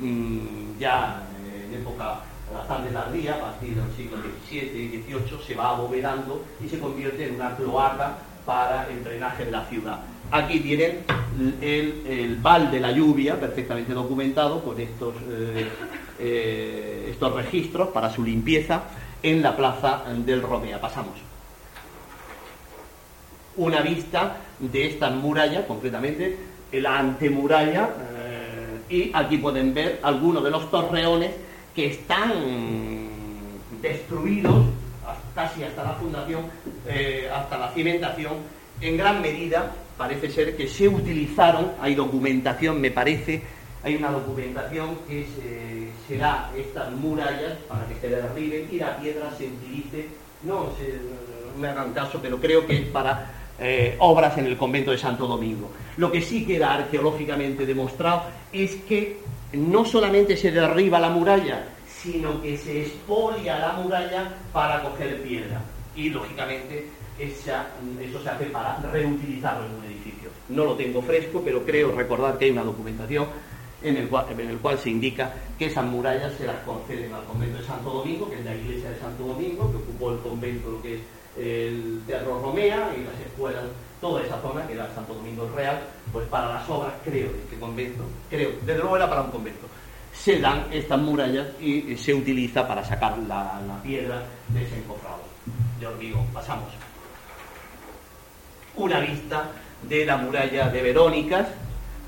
mm, 0.00 0.78
ya 0.80 1.22
en 1.68 1.74
época 1.74 2.22
bastante 2.52 2.90
tardía, 2.90 3.34
a 3.34 3.40
partir 3.40 3.74
del 3.74 3.94
siglo 3.94 4.16
XVII 4.48 4.58
y 4.58 5.02
XVIII, 5.02 5.46
se 5.46 5.54
va 5.54 5.76
abovedando 5.76 6.42
y 6.64 6.68
se 6.70 6.78
convierte 6.78 7.28
en 7.28 7.34
una 7.34 7.54
cloaca 7.56 8.16
para 8.46 8.88
el 8.88 9.04
drenaje 9.04 9.44
de 9.44 9.50
la 9.50 9.66
ciudad. 9.66 10.00
Aquí 10.30 10.60
tienen 10.60 11.04
el, 11.60 12.06
el 12.06 12.36
val 12.36 12.70
de 12.70 12.80
la 12.80 12.92
lluvia 12.92 13.38
perfectamente 13.38 13.92
documentado 13.92 14.64
con 14.64 14.80
estos, 14.80 15.14
eh, 15.28 15.68
eh, 16.18 17.08
estos 17.10 17.34
registros 17.34 17.88
para 17.88 18.10
su 18.10 18.24
limpieza 18.24 18.82
en 19.22 19.42
la 19.42 19.54
plaza 19.54 20.04
del 20.24 20.40
Romea. 20.40 20.80
Pasamos. 20.80 21.35
Una 23.56 23.80
vista 23.80 24.36
de 24.58 24.86
esta 24.86 25.10
muralla, 25.10 25.66
concretamente 25.66 26.36
la 26.72 26.98
antemuralla, 26.98 27.90
eh, 28.12 28.80
y 28.88 29.10
aquí 29.14 29.38
pueden 29.38 29.72
ver 29.72 30.00
algunos 30.02 30.44
de 30.44 30.50
los 30.50 30.70
torreones 30.70 31.30
que 31.74 31.86
están 31.86 32.32
destruidos 33.80 34.66
casi 35.34 35.62
hasta 35.62 35.84
la 35.84 35.92
fundación, 35.92 36.42
eh, 36.86 37.30
hasta 37.32 37.58
la 37.58 37.68
cimentación, 37.72 38.34
en 38.80 38.96
gran 38.96 39.20
medida 39.20 39.70
parece 39.96 40.30
ser 40.30 40.56
que 40.56 40.66
se 40.66 40.88
utilizaron, 40.88 41.72
hay 41.80 41.94
documentación, 41.94 42.80
me 42.80 42.90
parece, 42.90 43.42
hay 43.82 43.96
una 43.96 44.10
documentación 44.10 44.96
que 45.06 45.26
se, 45.26 45.90
será 46.08 46.50
estas 46.56 46.90
murallas 46.92 47.58
para 47.68 47.86
que 47.86 47.94
se 47.96 48.08
derriben 48.08 48.68
y 48.70 48.78
la 48.78 48.96
piedra 48.96 49.30
se 49.36 49.46
utilice, 49.46 50.08
no, 50.42 50.70
me 51.58 51.68
hagan 51.68 51.92
caso, 51.92 52.18
pero 52.20 52.38
creo 52.38 52.66
que 52.66 52.76
es 52.76 52.86
para 52.88 53.30
eh, 53.58 53.96
obras 54.00 54.36
en 54.38 54.46
el 54.46 54.56
convento 54.56 54.90
de 54.90 54.98
Santo 54.98 55.26
Domingo. 55.26 55.70
Lo 55.96 56.12
que 56.12 56.20
sí 56.20 56.44
queda 56.44 56.74
arqueológicamente 56.74 57.64
demostrado 57.64 58.24
es 58.52 58.76
que 58.88 59.18
no 59.52 59.84
solamente 59.84 60.36
se 60.36 60.50
derriba 60.50 60.98
la 60.98 61.10
muralla, 61.10 61.64
sino 61.88 62.40
que 62.42 62.58
se 62.58 62.82
expolia 62.82 63.58
la 63.58 63.72
muralla 63.72 64.34
para 64.52 64.82
coger 64.82 65.22
piedra. 65.22 65.62
Y 65.94 66.10
lógicamente 66.10 66.86
eso 67.18 68.22
se 68.22 68.28
hace 68.28 68.44
para 68.46 68.76
reutilizarlo 68.92 69.66
en 69.66 69.74
un 69.74 69.84
edificio. 69.84 70.28
No 70.50 70.64
lo 70.64 70.74
tengo 70.74 71.00
fresco, 71.00 71.40
pero 71.44 71.64
creo 71.64 71.92
recordar 71.92 72.38
que 72.38 72.46
hay 72.46 72.50
una 72.50 72.62
documentación 72.62 73.26
en 73.82 73.96
el, 73.96 74.08
cual, 74.08 74.26
en 74.30 74.50
el 74.50 74.58
cual 74.58 74.78
se 74.78 74.90
indica 74.90 75.32
que 75.58 75.66
esas 75.66 75.84
murallas 75.84 76.34
se 76.34 76.46
las 76.46 76.56
conceden 76.60 77.12
al 77.12 77.24
convento 77.24 77.58
de 77.58 77.64
Santo 77.64 77.90
Domingo, 77.90 78.28
que 78.28 78.38
es 78.38 78.44
la 78.44 78.54
iglesia 78.54 78.90
de 78.90 78.98
Santo 78.98 79.24
Domingo, 79.24 79.70
que 79.70 79.76
ocupó 79.78 80.12
el 80.12 80.18
convento, 80.20 80.70
lo 80.70 80.82
que 80.82 80.94
es 80.96 81.00
el 81.38 82.02
Teatro 82.06 82.40
Romea 82.40 82.92
y 82.96 83.04
las 83.04 83.20
escuelas, 83.26 83.64
toda 84.00 84.22
esa 84.22 84.40
zona, 84.40 84.66
que 84.66 84.74
era 84.74 84.92
Santo 84.94 85.14
Domingo 85.14 85.50
Real, 85.54 85.80
pues 86.12 86.26
para 86.28 86.54
las 86.54 86.68
obras, 86.68 86.92
creo, 87.04 87.32
de 87.32 87.38
este 87.38 87.58
convento, 87.58 88.04
creo, 88.30 88.50
desde 88.64 88.80
luego 88.80 88.96
era 88.96 89.08
para 89.08 89.22
un 89.22 89.30
convento, 89.30 89.66
se 90.12 90.40
dan 90.40 90.66
estas 90.72 90.98
murallas 90.98 91.46
y 91.60 91.96
se 91.96 92.14
utiliza 92.14 92.66
para 92.66 92.84
sacar 92.84 93.18
la, 93.18 93.60
piedra 93.82 94.22
de 94.48 94.64
ese 94.64 94.78
encofrado. 94.78 95.20
Ya 95.80 95.90
os 95.90 95.98
digo, 95.98 96.24
pasamos. 96.32 96.68
Una 98.76 99.00
vista 99.00 99.50
de 99.82 100.04
la 100.04 100.16
muralla 100.16 100.68
de 100.68 100.82
Verónicas 100.82 101.46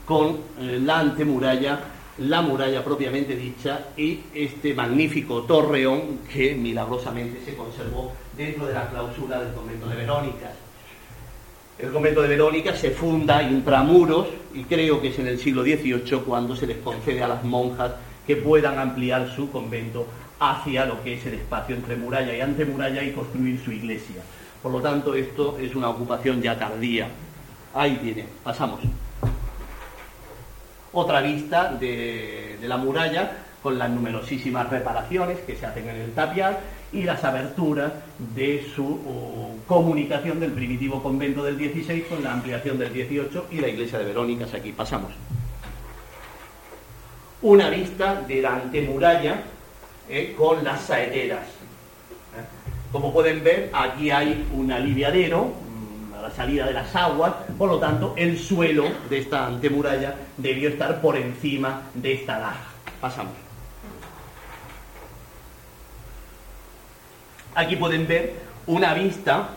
con 0.04 0.40
eh, 0.58 0.80
la 0.82 1.00
antemuralla, 1.00 1.80
la 2.18 2.42
muralla 2.42 2.82
propiamente 2.82 3.36
dicha 3.36 3.88
y 3.96 4.20
este 4.34 4.74
magnífico 4.74 5.42
torreón 5.42 6.20
que 6.32 6.54
milagrosamente 6.54 7.40
se 7.44 7.54
conservó 7.54 8.12
dentro 8.36 8.66
de 8.66 8.74
la 8.74 8.88
clausura 8.88 9.40
del 9.40 9.54
convento 9.54 9.88
de 9.88 9.96
Verónicas. 9.96 10.50
El 11.78 11.92
convento 11.92 12.22
de 12.22 12.28
Verónica 12.28 12.74
se 12.74 12.90
funda 12.90 13.40
intramuros 13.42 14.26
y 14.52 14.64
creo 14.64 15.00
que 15.00 15.08
es 15.08 15.18
en 15.20 15.28
el 15.28 15.38
siglo 15.38 15.62
XVIII 15.62 16.22
cuando 16.26 16.56
se 16.56 16.66
les 16.66 16.78
concede 16.78 17.22
a 17.22 17.28
las 17.28 17.44
monjas 17.44 17.92
que 18.26 18.34
puedan 18.34 18.78
ampliar 18.78 19.30
su 19.34 19.50
convento 19.52 20.06
hacia 20.40 20.86
lo 20.86 21.02
que 21.04 21.14
es 21.14 21.26
el 21.26 21.34
espacio 21.34 21.76
entre 21.76 21.96
muralla 21.96 22.36
y 22.36 22.40
antemuralla 22.40 23.02
y 23.02 23.12
construir 23.12 23.60
su 23.64 23.70
iglesia. 23.70 24.22
Por 24.60 24.72
lo 24.72 24.80
tanto, 24.80 25.14
esto 25.14 25.56
es 25.60 25.74
una 25.76 25.88
ocupación 25.88 26.42
ya 26.42 26.58
tardía. 26.58 27.08
Ahí 27.74 27.96
tiene, 28.02 28.26
pasamos. 28.42 28.80
Otra 30.92 31.20
vista 31.20 31.72
de, 31.72 32.58
la 32.62 32.76
muralla 32.76 33.30
con 33.62 33.78
las 33.78 33.90
numerosísimas 33.90 34.70
reparaciones 34.70 35.38
que 35.40 35.56
se 35.56 35.66
hacen 35.66 35.88
en 35.88 35.96
el 35.96 36.12
tapial 36.12 36.58
y 36.92 37.02
las 37.02 37.22
aberturas 37.24 37.92
de 38.34 38.64
su 38.74 39.00
comunicación 39.66 40.40
del 40.40 40.52
primitivo 40.52 41.02
convento 41.02 41.42
del 41.42 41.58
16 41.58 42.04
con 42.06 42.24
la 42.24 42.32
ampliación 42.32 42.78
del 42.78 42.92
18 42.92 43.46
y 43.50 43.60
la 43.60 43.68
iglesia 43.68 43.98
de 43.98 44.06
Verónicas. 44.06 44.54
Aquí 44.54 44.72
pasamos. 44.72 45.12
Una 47.42 47.68
vista 47.68 48.22
de 48.22 48.42
la 48.42 48.56
antemuralla 48.56 49.42
eh, 50.08 50.34
con 50.36 50.64
las 50.64 50.80
saeteras. 50.82 51.46
Como 52.90 53.12
pueden 53.12 53.44
ver, 53.44 53.70
aquí 53.74 54.10
hay 54.10 54.48
un 54.54 54.72
aliviadero 54.72 55.52
la 56.28 56.34
salida 56.34 56.66
de 56.66 56.74
las 56.74 56.94
aguas, 56.94 57.32
por 57.56 57.70
lo 57.70 57.78
tanto, 57.78 58.12
el 58.16 58.38
suelo 58.38 58.84
de 59.08 59.18
esta 59.18 59.46
antemuralla 59.46 60.14
debió 60.36 60.68
estar 60.68 61.00
por 61.00 61.16
encima 61.16 61.82
de 61.94 62.12
esta 62.14 62.38
laja. 62.38 62.66
Pasamos. 63.00 63.32
Aquí 67.54 67.76
pueden 67.76 68.06
ver 68.06 68.34
una 68.66 68.92
vista 68.92 69.48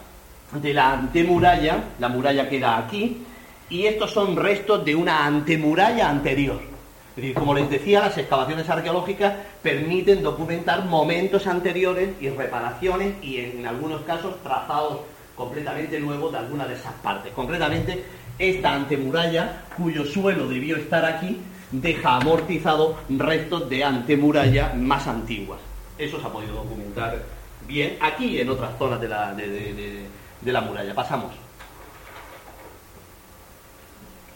de 0.53 0.73
la 0.73 0.93
antemuralla, 0.93 1.83
la 1.99 2.07
muralla 2.07 2.47
queda 2.47 2.77
aquí, 2.77 3.25
y 3.69 3.85
estos 3.85 4.11
son 4.11 4.37
restos 4.37 4.85
de 4.85 4.95
una 4.95 5.25
antemuralla 5.25 6.09
anterior. 6.09 6.61
Es 7.09 7.15
decir, 7.17 7.33
como 7.33 7.53
les 7.53 7.69
decía, 7.69 7.99
las 7.99 8.17
excavaciones 8.17 8.69
arqueológicas 8.69 9.33
permiten 9.61 10.23
documentar 10.23 10.85
momentos 10.85 11.45
anteriores 11.47 12.11
y 12.21 12.29
reparaciones 12.29 13.21
y 13.21 13.37
en 13.39 13.65
algunos 13.65 14.01
casos 14.03 14.41
trazados 14.41 15.01
completamente 15.41 15.99
nuevos 15.99 16.31
de 16.31 16.37
alguna 16.37 16.67
de 16.67 16.75
esas 16.75 16.93
partes. 17.01 17.33
Concretamente, 17.33 18.03
esta 18.37 18.73
antemuralla, 18.73 19.63
cuyo 19.75 20.05
suelo 20.05 20.47
debió 20.47 20.77
estar 20.77 21.03
aquí, 21.03 21.39
deja 21.71 22.17
amortizado 22.17 22.97
restos 23.09 23.67
de 23.67 23.83
antemuralla 23.83 24.73
más 24.75 25.07
antiguas. 25.07 25.59
Eso 25.97 26.19
se 26.19 26.27
ha 26.27 26.29
podido 26.29 26.53
documentar 26.53 27.23
bien 27.67 27.97
aquí 28.01 28.39
en 28.39 28.49
otras 28.49 28.77
zonas 28.77 29.01
de 29.01 29.07
la, 29.07 29.33
de, 29.33 30.05
la 30.45 30.61
muralla. 30.61 30.93
Pasamos. 30.93 31.33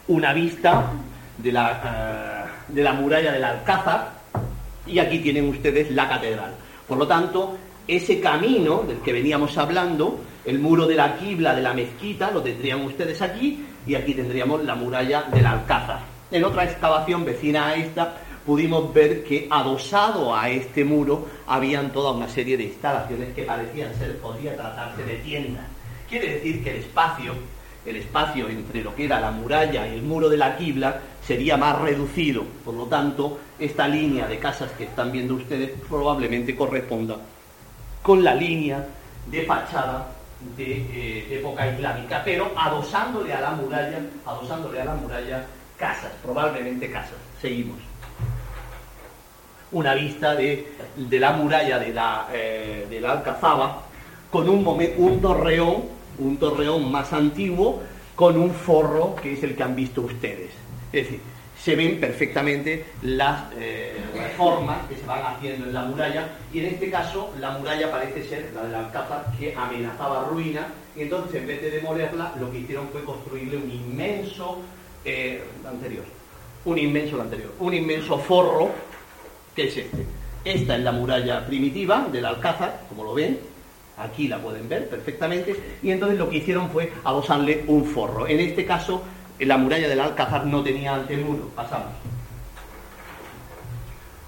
Una 0.08 0.32
vista 0.32 0.90
de 1.38 1.52
la, 1.52 1.70
eh, 1.84 2.72
de 2.72 2.82
la 2.82 2.92
muralla 2.94 3.30
del 3.30 3.44
Alcázar 3.44 4.10
y 4.86 4.98
aquí 4.98 5.20
tienen 5.20 5.48
ustedes 5.48 5.92
la 5.92 6.08
catedral. 6.08 6.52
Por 6.88 6.98
lo 6.98 7.06
tanto, 7.06 7.56
ese 7.86 8.20
camino 8.20 8.82
del 8.82 8.98
que 8.98 9.12
veníamos 9.12 9.56
hablando, 9.56 10.18
el 10.46 10.60
muro 10.60 10.86
de 10.86 10.94
la 10.94 11.16
quibla 11.18 11.54
de 11.54 11.62
la 11.62 11.74
mezquita, 11.74 12.30
lo 12.30 12.40
tendrían 12.40 12.82
ustedes 12.82 13.20
aquí 13.20 13.66
y 13.86 13.96
aquí 13.96 14.14
tendríamos 14.14 14.64
la 14.64 14.76
muralla 14.76 15.22
del 15.22 15.44
Alcázar. 15.44 16.00
En 16.30 16.44
otra 16.44 16.64
excavación 16.64 17.24
vecina 17.24 17.66
a 17.66 17.74
esta 17.74 18.14
pudimos 18.46 18.94
ver 18.94 19.24
que 19.24 19.48
adosado 19.50 20.34
a 20.34 20.48
este 20.48 20.84
muro 20.84 21.26
habían 21.48 21.92
toda 21.92 22.12
una 22.12 22.28
serie 22.28 22.56
de 22.56 22.64
instalaciones 22.64 23.34
que 23.34 23.42
parecían 23.42 23.92
ser, 23.96 24.18
podría 24.18 24.56
tratarse 24.56 25.02
de 25.02 25.16
tiendas. 25.16 25.64
Quiere 26.08 26.34
decir 26.34 26.62
que 26.62 26.70
el 26.70 26.76
espacio, 26.76 27.32
el 27.84 27.96
espacio 27.96 28.48
entre 28.48 28.84
lo 28.84 28.94
que 28.94 29.06
era 29.06 29.20
la 29.20 29.32
muralla 29.32 29.86
y 29.88 29.94
el 29.94 30.02
muro 30.02 30.28
de 30.28 30.36
la 30.36 30.56
quibla 30.56 31.00
sería 31.26 31.56
más 31.56 31.80
reducido. 31.80 32.44
Por 32.64 32.74
lo 32.74 32.84
tanto, 32.84 33.40
esta 33.58 33.88
línea 33.88 34.28
de 34.28 34.38
casas 34.38 34.70
que 34.78 34.84
están 34.84 35.10
viendo 35.10 35.34
ustedes 35.34 35.72
probablemente 35.88 36.54
corresponda 36.54 37.16
con 38.00 38.22
la 38.22 38.36
línea 38.36 38.86
de 39.28 39.42
fachada 39.42 40.15
de 40.56 40.72
eh, 40.72 41.38
época 41.38 41.66
islámica, 41.66 42.22
pero 42.24 42.52
adosándole 42.56 43.32
a 43.32 43.40
la 43.40 43.50
muralla, 43.52 44.00
adosándole 44.24 44.80
a 44.80 44.84
la 44.84 44.94
muralla 44.94 45.46
casas, 45.78 46.12
probablemente 46.22 46.90
casas. 46.90 47.18
Seguimos 47.40 47.78
una 49.72 49.94
vista 49.94 50.34
de, 50.34 50.72
la 51.10 51.32
muralla 51.32 51.78
de 51.78 51.92
la, 51.92 52.28
eh, 52.32 52.86
de 52.88 53.00
la 53.00 53.12
Alcazaba 53.12 53.82
con 54.30 54.48
un, 54.48 54.66
un 54.96 55.20
torreón, 55.20 55.84
un 56.18 56.36
torreón 56.38 56.90
más 56.90 57.12
antiguo, 57.12 57.82
con 58.14 58.38
un 58.38 58.52
forro 58.52 59.14
que 59.16 59.34
es 59.34 59.42
el 59.42 59.54
que 59.56 59.62
han 59.62 59.76
visto 59.76 60.02
ustedes. 60.02 60.50
Es 60.92 61.04
decir, 61.04 61.20
se 61.66 61.74
ven 61.74 61.98
perfectamente 61.98 62.84
las 63.02 63.52
eh, 63.58 63.96
reformas 64.16 64.86
que 64.88 64.94
se 64.94 65.04
van 65.04 65.34
haciendo 65.34 65.66
en 65.66 65.74
la 65.74 65.82
muralla 65.82 66.28
y 66.52 66.60
en 66.60 66.66
este 66.66 66.88
caso 66.92 67.34
la 67.40 67.58
muralla 67.58 67.90
parece 67.90 68.22
ser 68.22 68.52
la 68.54 68.62
de 68.62 68.70
la 68.70 68.78
Alcázar 68.86 69.32
que 69.36 69.52
amenazaba 69.52 70.28
ruina 70.30 70.68
y 70.94 71.02
entonces 71.02 71.40
en 71.40 71.48
vez 71.48 71.60
de 71.60 71.72
demolerla 71.72 72.34
lo 72.38 72.52
que 72.52 72.60
hicieron 72.60 72.86
fue 72.90 73.02
construirle 73.02 73.56
un 73.56 73.68
inmenso 73.68 74.60
eh, 75.04 75.42
anterior 75.68 76.04
un 76.66 76.78
inmenso 76.78 77.20
anterior 77.20 77.52
un 77.58 77.74
inmenso 77.74 78.16
forro 78.16 78.70
que 79.56 79.66
es 79.66 79.76
este. 79.76 80.06
Esta 80.44 80.76
es 80.76 80.82
la 80.84 80.92
muralla 80.92 81.44
primitiva 81.44 82.06
del 82.12 82.26
Alcázar, 82.26 82.82
como 82.88 83.02
lo 83.02 83.14
ven, 83.14 83.40
aquí 83.98 84.28
la 84.28 84.38
pueden 84.38 84.68
ver 84.68 84.88
perfectamente, 84.88 85.56
y 85.82 85.90
entonces 85.90 86.16
lo 86.16 86.30
que 86.30 86.36
hicieron 86.36 86.70
fue 86.70 86.92
adosarle 87.02 87.64
un 87.66 87.84
forro. 87.86 88.28
En 88.28 88.38
este 88.38 88.64
caso, 88.64 89.02
la 89.44 89.58
muralla 89.58 89.88
del 89.88 90.00
Alcázar 90.00 90.46
no 90.46 90.62
tenía 90.62 90.94
antemuro. 90.94 91.48
Pasamos. 91.54 91.92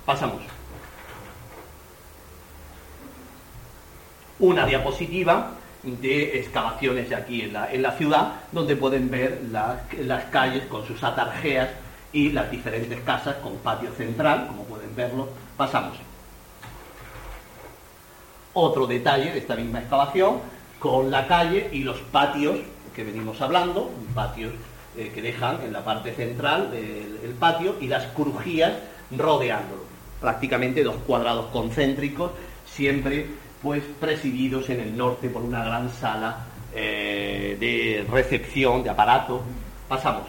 Pasamos. 0.05 0.43
Una 4.39 4.67
diapositiva 4.67 5.53
de 5.83 6.39
excavaciones 6.39 7.13
aquí 7.13 7.43
en 7.43 7.53
la, 7.53 7.73
en 7.73 7.83
la 7.83 7.93
ciudad, 7.93 8.33
donde 8.53 8.77
pueden 8.77 9.11
ver 9.11 9.43
las, 9.51 9.79
las 9.99 10.25
calles 10.27 10.65
con 10.67 10.87
sus 10.87 11.03
atarjeas 11.03 11.71
y 12.13 12.31
las 12.31 12.51
diferentes 12.51 13.01
casas 13.01 13.37
con 13.37 13.57
patio 13.57 13.91
central, 13.93 14.47
como 14.49 14.65
pueden 14.65 14.95
verlo. 14.95 15.29
Pasamos. 15.57 15.99
Otro 18.55 18.87
detalle 18.87 19.33
de 19.33 19.39
esta 19.39 19.57
misma 19.57 19.81
excavación, 19.81 20.41
con 20.79 21.11
la 21.11 21.27
calle 21.27 21.69
y 21.73 21.81
los 21.81 21.99
patios 21.99 22.59
que 22.95 23.05
venimos 23.05 23.41
hablando, 23.41 23.91
patios 24.15 24.53
eh, 24.99 25.13
que 25.15 25.23
dejan 25.23 25.61
en 25.63 25.73
la 25.73 25.85
parte 25.85 26.13
central 26.13 26.73
del 26.73 27.21
el 27.23 27.31
patio 27.39 27.77
y 27.81 27.87
las 27.87 28.07
crujías 28.09 28.73
rodeándolo. 29.17 29.83
Prácticamente 30.21 30.83
dos 30.83 30.97
cuadrados 31.07 31.47
concéntricos, 31.53 32.33
siempre 32.67 33.27
pues 33.63 33.83
presididos 34.01 34.69
en 34.71 34.81
el 34.81 34.97
norte 34.97 35.29
por 35.29 35.43
una 35.43 35.65
gran 35.65 35.91
sala 35.91 36.47
eh, 36.75 37.57
de 37.59 38.05
recepción, 38.11 38.83
de 38.83 38.91
aparato. 38.91 39.43
Pasamos. 39.89 40.25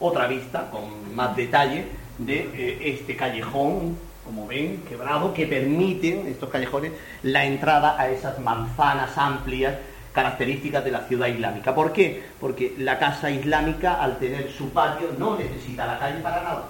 Otra 0.00 0.26
vista 0.26 0.70
con 0.70 1.14
más 1.14 1.36
detalle 1.36 1.86
de 2.18 2.50
eh, 2.54 2.78
este 2.82 3.16
callejón, 3.16 3.96
como 4.24 4.46
ven, 4.46 4.82
quebrado, 4.88 5.32
que 5.32 5.46
permiten 5.46 6.26
estos 6.26 6.50
callejones 6.50 6.92
la 7.22 7.44
entrada 7.44 7.96
a 7.98 8.08
esas 8.10 8.38
manzanas 8.40 9.16
amplias 9.16 9.76
características 10.18 10.84
de 10.84 10.90
la 10.90 11.06
ciudad 11.06 11.28
islámica. 11.28 11.72
¿Por 11.72 11.92
qué? 11.92 12.24
Porque 12.40 12.74
la 12.78 12.98
casa 12.98 13.30
islámica, 13.30 14.02
al 14.02 14.18
tener 14.18 14.50
su 14.50 14.70
patio, 14.70 15.14
no 15.16 15.38
necesita 15.38 15.86
la 15.86 15.96
calle 16.00 16.20
para 16.20 16.42
nada. 16.42 16.64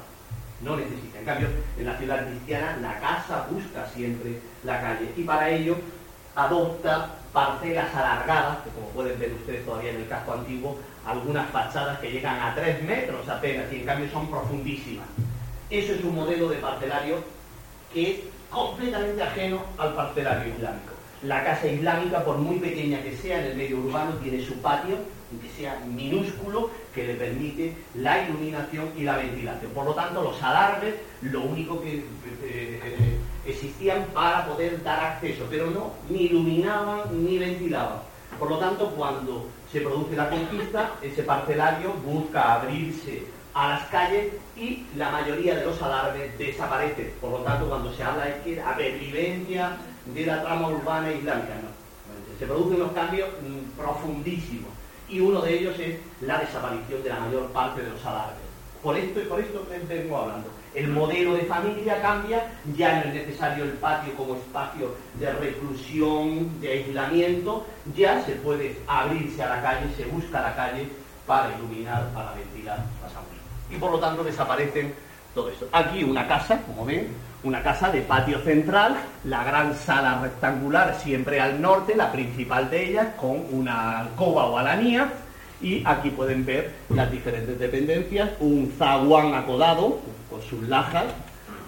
No 0.60 0.76
necesita. 0.76 1.18
En 1.18 1.24
cambio, 1.24 1.48
en 1.78 1.86
la 1.86 1.96
ciudad 1.96 2.26
cristiana, 2.26 2.76
la 2.82 3.00
casa 3.00 3.46
busca 3.50 3.88
siempre 3.94 4.38
la 4.64 4.82
calle 4.82 5.14
y 5.16 5.22
para 5.22 5.48
ello 5.48 5.76
adopta 6.36 7.14
parcelas 7.32 7.94
alargadas, 7.94 8.58
que 8.64 8.70
como 8.70 8.88
pueden 8.88 9.18
ver 9.18 9.32
ustedes 9.32 9.64
todavía 9.64 9.92
en 9.92 10.02
el 10.02 10.08
casco 10.08 10.34
antiguo, 10.34 10.78
algunas 11.06 11.48
fachadas 11.48 11.98
que 12.00 12.10
llegan 12.10 12.38
a 12.38 12.54
tres 12.54 12.82
metros 12.82 13.26
apenas 13.30 13.72
y 13.72 13.76
en 13.76 13.86
cambio 13.86 14.10
son 14.10 14.30
profundísimas. 14.30 15.06
Eso 15.70 15.94
es 15.94 16.04
un 16.04 16.14
modelo 16.14 16.50
de 16.50 16.56
parcelario 16.56 17.24
que 17.94 18.10
es 18.10 18.18
completamente 18.50 19.22
ajeno 19.22 19.62
al 19.78 19.94
parcelario 19.94 20.52
islámico. 20.54 20.97
La 21.22 21.42
casa 21.42 21.66
islámica, 21.66 22.24
por 22.24 22.38
muy 22.38 22.58
pequeña 22.58 23.02
que 23.02 23.16
sea 23.16 23.40
en 23.40 23.46
el 23.46 23.56
medio 23.56 23.78
urbano, 23.78 24.12
tiene 24.22 24.44
su 24.44 24.54
patio, 24.60 24.96
que 25.42 25.48
sea 25.60 25.80
minúsculo, 25.84 26.70
que 26.94 27.08
le 27.08 27.14
permite 27.14 27.74
la 27.94 28.22
iluminación 28.22 28.92
y 28.96 29.02
la 29.02 29.16
ventilación. 29.16 29.72
Por 29.72 29.84
lo 29.84 29.94
tanto, 29.94 30.22
los 30.22 30.40
alarmes, 30.42 30.94
lo 31.22 31.42
único 31.42 31.80
que 31.82 32.04
eh, 32.42 33.18
existían 33.44 34.04
para 34.14 34.46
poder 34.46 34.82
dar 34.84 35.04
acceso, 35.04 35.44
pero 35.50 35.70
no 35.70 35.92
ni 36.08 36.26
iluminaban 36.26 37.00
ni 37.24 37.38
ventilaban. 37.38 37.98
Por 38.38 38.50
lo 38.50 38.58
tanto, 38.58 38.90
cuando 38.90 39.48
se 39.72 39.80
produce 39.80 40.14
la 40.14 40.30
conquista, 40.30 40.92
ese 41.02 41.24
parcelario 41.24 41.94
busca 41.94 42.54
abrirse 42.54 43.24
a 43.54 43.70
las 43.70 43.82
calles 43.88 44.32
y 44.56 44.84
la 44.96 45.10
mayoría 45.10 45.56
de 45.56 45.64
los 45.64 45.82
alarmes 45.82 46.38
desaparecen. 46.38 47.12
Por 47.20 47.32
lo 47.32 47.38
tanto, 47.38 47.68
cuando 47.68 47.92
se 47.92 48.04
habla 48.04 48.26
de 48.26 48.40
que 48.42 48.56
la 48.56 48.76
pervivencia 48.76 49.76
de 50.14 50.26
la 50.26 50.42
trama 50.42 50.68
urbana 50.68 51.12
islámica, 51.12 51.54
no. 51.62 51.78
Se 52.38 52.46
producen 52.46 52.82
unos 52.82 52.92
cambios 52.92 53.28
profundísimos 53.76 54.70
y 55.08 55.20
uno 55.20 55.40
de 55.40 55.58
ellos 55.58 55.78
es 55.78 55.96
la 56.20 56.38
desaparición 56.38 57.02
de 57.02 57.08
la 57.08 57.20
mayor 57.20 57.46
parte 57.48 57.82
de 57.82 57.90
los 57.90 58.04
alarmes. 58.04 58.48
Por 58.82 58.96
esto 58.96 59.20
y 59.20 59.24
por 59.24 59.40
esto 59.40 59.66
vengo 59.88 60.16
hablando. 60.16 60.48
El 60.74 60.88
modelo 60.88 61.34
de 61.34 61.42
familia 61.42 62.00
cambia, 62.00 62.52
ya 62.76 63.00
no 63.00 63.08
es 63.08 63.14
necesario 63.14 63.64
el 63.64 63.72
patio 63.72 64.14
como 64.14 64.36
espacio 64.36 64.94
de 65.18 65.32
reclusión, 65.32 66.60
de 66.60 66.72
aislamiento, 66.72 67.66
ya 67.96 68.22
se 68.24 68.32
puede 68.32 68.78
abrirse 68.86 69.42
a 69.42 69.56
la 69.56 69.62
calle, 69.62 69.92
se 69.96 70.04
busca 70.04 70.40
la 70.40 70.54
calle 70.54 70.86
para 71.26 71.52
iluminar, 71.56 72.12
para 72.12 72.34
ventilar, 72.34 72.84
pasamos. 73.02 73.28
Y 73.70 73.76
por 73.76 73.90
lo 73.90 73.98
tanto 73.98 74.22
desaparecen 74.22 74.94
todo 75.34 75.50
esto. 75.50 75.66
Aquí 75.72 76.04
una 76.04 76.28
casa, 76.28 76.62
como 76.62 76.84
ven, 76.84 77.08
una 77.44 77.62
casa 77.62 77.90
de 77.90 78.00
patio 78.02 78.40
central, 78.40 78.96
la 79.24 79.44
gran 79.44 79.74
sala 79.76 80.20
rectangular 80.20 80.98
siempre 81.00 81.40
al 81.40 81.60
norte, 81.60 81.94
la 81.94 82.10
principal 82.10 82.68
de 82.68 82.90
ellas, 82.90 83.08
con 83.20 83.44
una 83.52 84.00
alcoba 84.00 84.46
o 84.46 84.58
alanía, 84.58 85.12
y 85.60 85.82
aquí 85.84 86.10
pueden 86.10 86.44
ver 86.44 86.74
las 86.88 87.10
diferentes 87.10 87.58
dependencias, 87.58 88.30
un 88.40 88.72
zaguán 88.76 89.34
acodado 89.34 90.00
con 90.30 90.42
sus 90.42 90.68
lajas, 90.68 91.06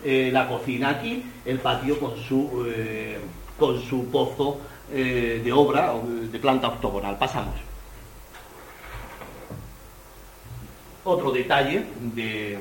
eh, 0.04 0.30
la 0.32 0.48
cocina 0.48 0.90
aquí, 0.90 1.24
el 1.44 1.58
patio 1.58 1.98
con 2.00 2.16
su, 2.16 2.66
eh, 2.68 3.18
con 3.58 3.80
su 3.82 4.10
pozo 4.10 4.58
eh, 4.92 5.40
de 5.44 5.52
obra 5.52 5.92
de 6.04 6.38
planta 6.38 6.68
octogonal. 6.68 7.16
Pasamos. 7.18 7.54
Otro 11.04 11.30
detalle 11.32 11.84
de, 12.14 12.58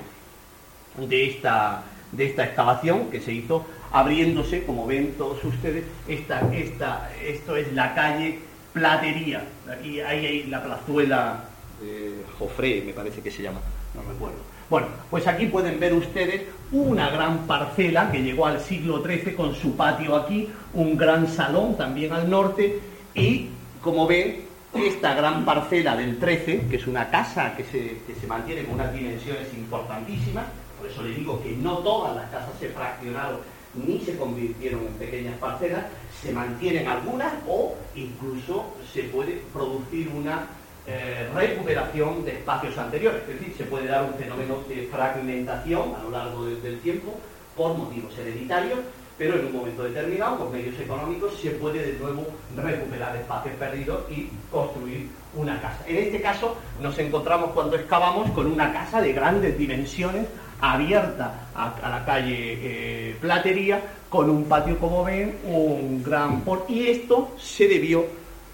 de 0.98 1.30
esta 1.30 1.84
de 2.12 2.26
esta 2.26 2.46
excavación 2.46 3.10
que 3.12 3.22
se 3.22 3.34
hizo 3.34 3.66
abriéndose, 3.92 4.64
como 4.64 4.86
ven 4.86 5.16
todos 5.18 5.44
ustedes, 5.44 5.86
esta, 6.08 6.42
esta, 6.54 7.12
esto 7.24 7.56
es 7.56 7.74
la 7.74 7.94
calle 7.96 8.40
Platería. 8.74 9.44
Aquí 9.72 10.00
ahí 10.00 10.26
hay 10.26 10.44
la 10.44 10.64
plazuela 10.64 11.44
de 11.82 12.24
Jofré, 12.38 12.84
me 12.86 12.94
parece 12.94 13.22
que 13.22 13.32
se 13.32 13.42
llama, 13.42 13.60
no 13.96 14.02
recuerdo. 14.10 14.38
Bueno, 14.70 14.88
pues 15.10 15.26
aquí 15.26 15.48
pueden 15.48 15.80
ver 15.80 15.94
ustedes 15.94 16.44
una 16.72 17.10
gran 17.10 17.48
parcela 17.48 18.12
que 18.12 18.22
llegó 18.22 18.46
al 18.46 18.60
siglo 18.60 19.04
XIII 19.04 19.34
con 19.34 19.56
su 19.56 19.76
patio 19.76 20.16
aquí, 20.16 20.48
un 20.74 20.96
gran 20.96 21.28
salón 21.28 21.76
también 21.76 22.14
al 22.14 22.30
norte 22.30 22.80
y, 23.16 23.48
como 23.82 24.06
ven, 24.06 24.42
esta 24.76 25.16
gran 25.16 25.44
parcela 25.44 25.96
del 25.96 26.20
XIII, 26.20 26.68
que 26.70 26.76
es 26.76 26.86
una 26.86 27.10
casa 27.10 27.56
que 27.58 27.64
se, 27.64 27.98
que 28.06 28.14
se 28.20 28.28
mantiene 28.28 28.66
con 28.66 28.76
unas 28.76 28.94
dimensiones 28.94 29.52
importantísimas, 29.58 30.46
por 30.46 30.69
eso 30.92 31.04
le 31.04 31.16
digo 31.16 31.42
que 31.42 31.52
no 31.52 31.80
todas 31.80 32.16
las 32.16 32.30
casas 32.30 32.52
se 32.60 32.70
fraccionaron 32.70 33.40
ni 33.74 34.00
se 34.00 34.18
convirtieron 34.18 34.82
en 34.82 34.94
pequeñas 34.94 35.38
parcelas, 35.38 35.86
se 36.22 36.32
mantienen 36.32 36.88
algunas 36.88 37.34
o 37.48 37.76
incluso 37.96 38.66
se 38.92 39.04
puede 39.04 39.44
producir 39.54 40.10
una 40.10 40.48
eh, 40.88 41.30
recuperación 41.36 42.26
de 42.26 42.32
espacios 42.32 42.78
anteriores, 42.78 43.22
es 43.30 43.40
decir, 43.40 43.54
se 43.56 43.66
puede 43.66 43.88
dar 43.88 44.04
un 44.06 44.16
fenómeno 44.16 44.58
de 44.68 44.88
fragmentación 44.92 45.94
a 45.96 46.04
lo 46.04 46.10
largo 46.10 46.46
del 46.46 46.80
tiempo 46.80 47.14
por 47.56 47.78
motivos 47.78 48.18
hereditarios, 48.18 48.80
pero 49.18 49.38
en 49.38 49.48
un 49.48 49.54
momento 49.54 49.84
determinado, 49.84 50.38
por 50.38 50.50
medios 50.50 50.80
económicos, 50.80 51.38
se 51.40 51.52
puede 51.52 51.92
de 51.92 52.00
nuevo 52.00 52.26
recuperar 52.56 53.16
espacios 53.18 53.54
perdidos 53.56 54.10
y 54.10 54.30
construir 54.50 55.10
una 55.36 55.62
casa. 55.62 55.84
En 55.86 55.98
este 55.98 56.22
caso 56.22 56.56
nos 56.82 56.98
encontramos 56.98 57.52
cuando 57.52 57.76
excavamos 57.76 58.32
con 58.32 58.48
una 58.48 58.72
casa 58.72 59.02
de 59.02 59.14
grandes 59.14 59.58
dimensiones 59.58 60.26
abierta 60.62 61.50
a, 61.56 61.90
la 61.90 62.06
calle 62.06 62.58
eh, 62.62 63.16
Platería, 63.20 63.82
con 64.10 64.30
un 64.30 64.46
patio, 64.46 64.78
como 64.80 65.04
ven, 65.04 65.38
un 65.46 66.04
gran 66.04 66.42
por 66.42 66.66
Y 66.68 66.88
esto 66.88 67.36
se 67.38 67.68
debió, 67.68 68.06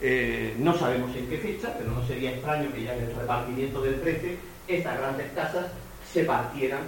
eh, 0.01 0.55
no 0.59 0.77
sabemos 0.77 1.15
en 1.15 1.27
qué 1.27 1.37
fecha, 1.37 1.73
pero 1.77 1.91
no 1.91 2.05
sería 2.05 2.31
extraño 2.31 2.71
que 2.73 2.83
ya 2.83 2.95
en 2.95 3.03
el 3.03 3.15
repartimiento 3.15 3.81
del 3.81 4.01
13 4.01 4.37
estas 4.67 4.97
grandes 4.97 5.31
casas 5.33 5.67
se 6.11 6.23
partieran, 6.23 6.81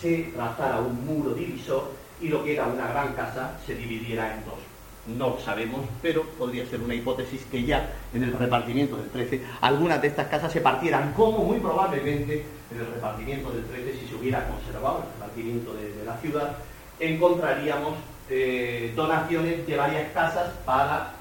se 0.00 0.30
trazara 0.34 0.80
un 0.80 1.04
muro 1.04 1.34
divisor 1.34 1.92
y 2.20 2.28
lo 2.28 2.44
que 2.44 2.54
era 2.54 2.66
una 2.66 2.88
gran 2.88 3.14
casa 3.14 3.58
se 3.66 3.74
dividiera 3.74 4.34
en 4.34 4.44
dos. 4.44 4.71
No 5.06 5.36
sabemos, 5.44 5.80
pero 6.00 6.22
podría 6.38 6.64
ser 6.66 6.80
una 6.80 6.94
hipótesis 6.94 7.44
que 7.50 7.64
ya 7.64 7.92
en 8.14 8.22
el 8.22 8.32
repartimiento 8.32 8.96
del 8.96 9.10
13 9.10 9.42
algunas 9.60 10.00
de 10.00 10.06
estas 10.06 10.28
casas 10.28 10.52
se 10.52 10.60
partieran, 10.60 11.12
como 11.14 11.38
muy 11.38 11.58
probablemente 11.58 12.46
en 12.70 12.80
el 12.80 12.86
repartimiento 12.86 13.50
del 13.50 13.64
13, 13.64 13.98
si 13.98 14.06
se 14.06 14.14
hubiera 14.14 14.46
conservado 14.46 14.98
el 14.98 15.12
repartimiento 15.14 15.74
de, 15.74 16.04
la 16.04 16.16
ciudad, 16.18 16.56
encontraríamos 17.00 17.94
eh, 18.30 18.92
donaciones 18.94 19.66
de 19.66 19.76
varias 19.76 20.12
casas 20.12 20.50
para 20.64 21.14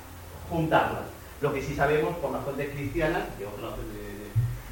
juntarlas. 0.47 1.05
Lo 1.41 1.51
que 1.51 1.63
sí 1.63 1.73
sabemos 1.73 2.15
por 2.17 2.31
las 2.31 2.43
fuentes 2.43 2.69
cristianas 2.69 3.23
de 3.39 3.47
otros, 3.47 3.73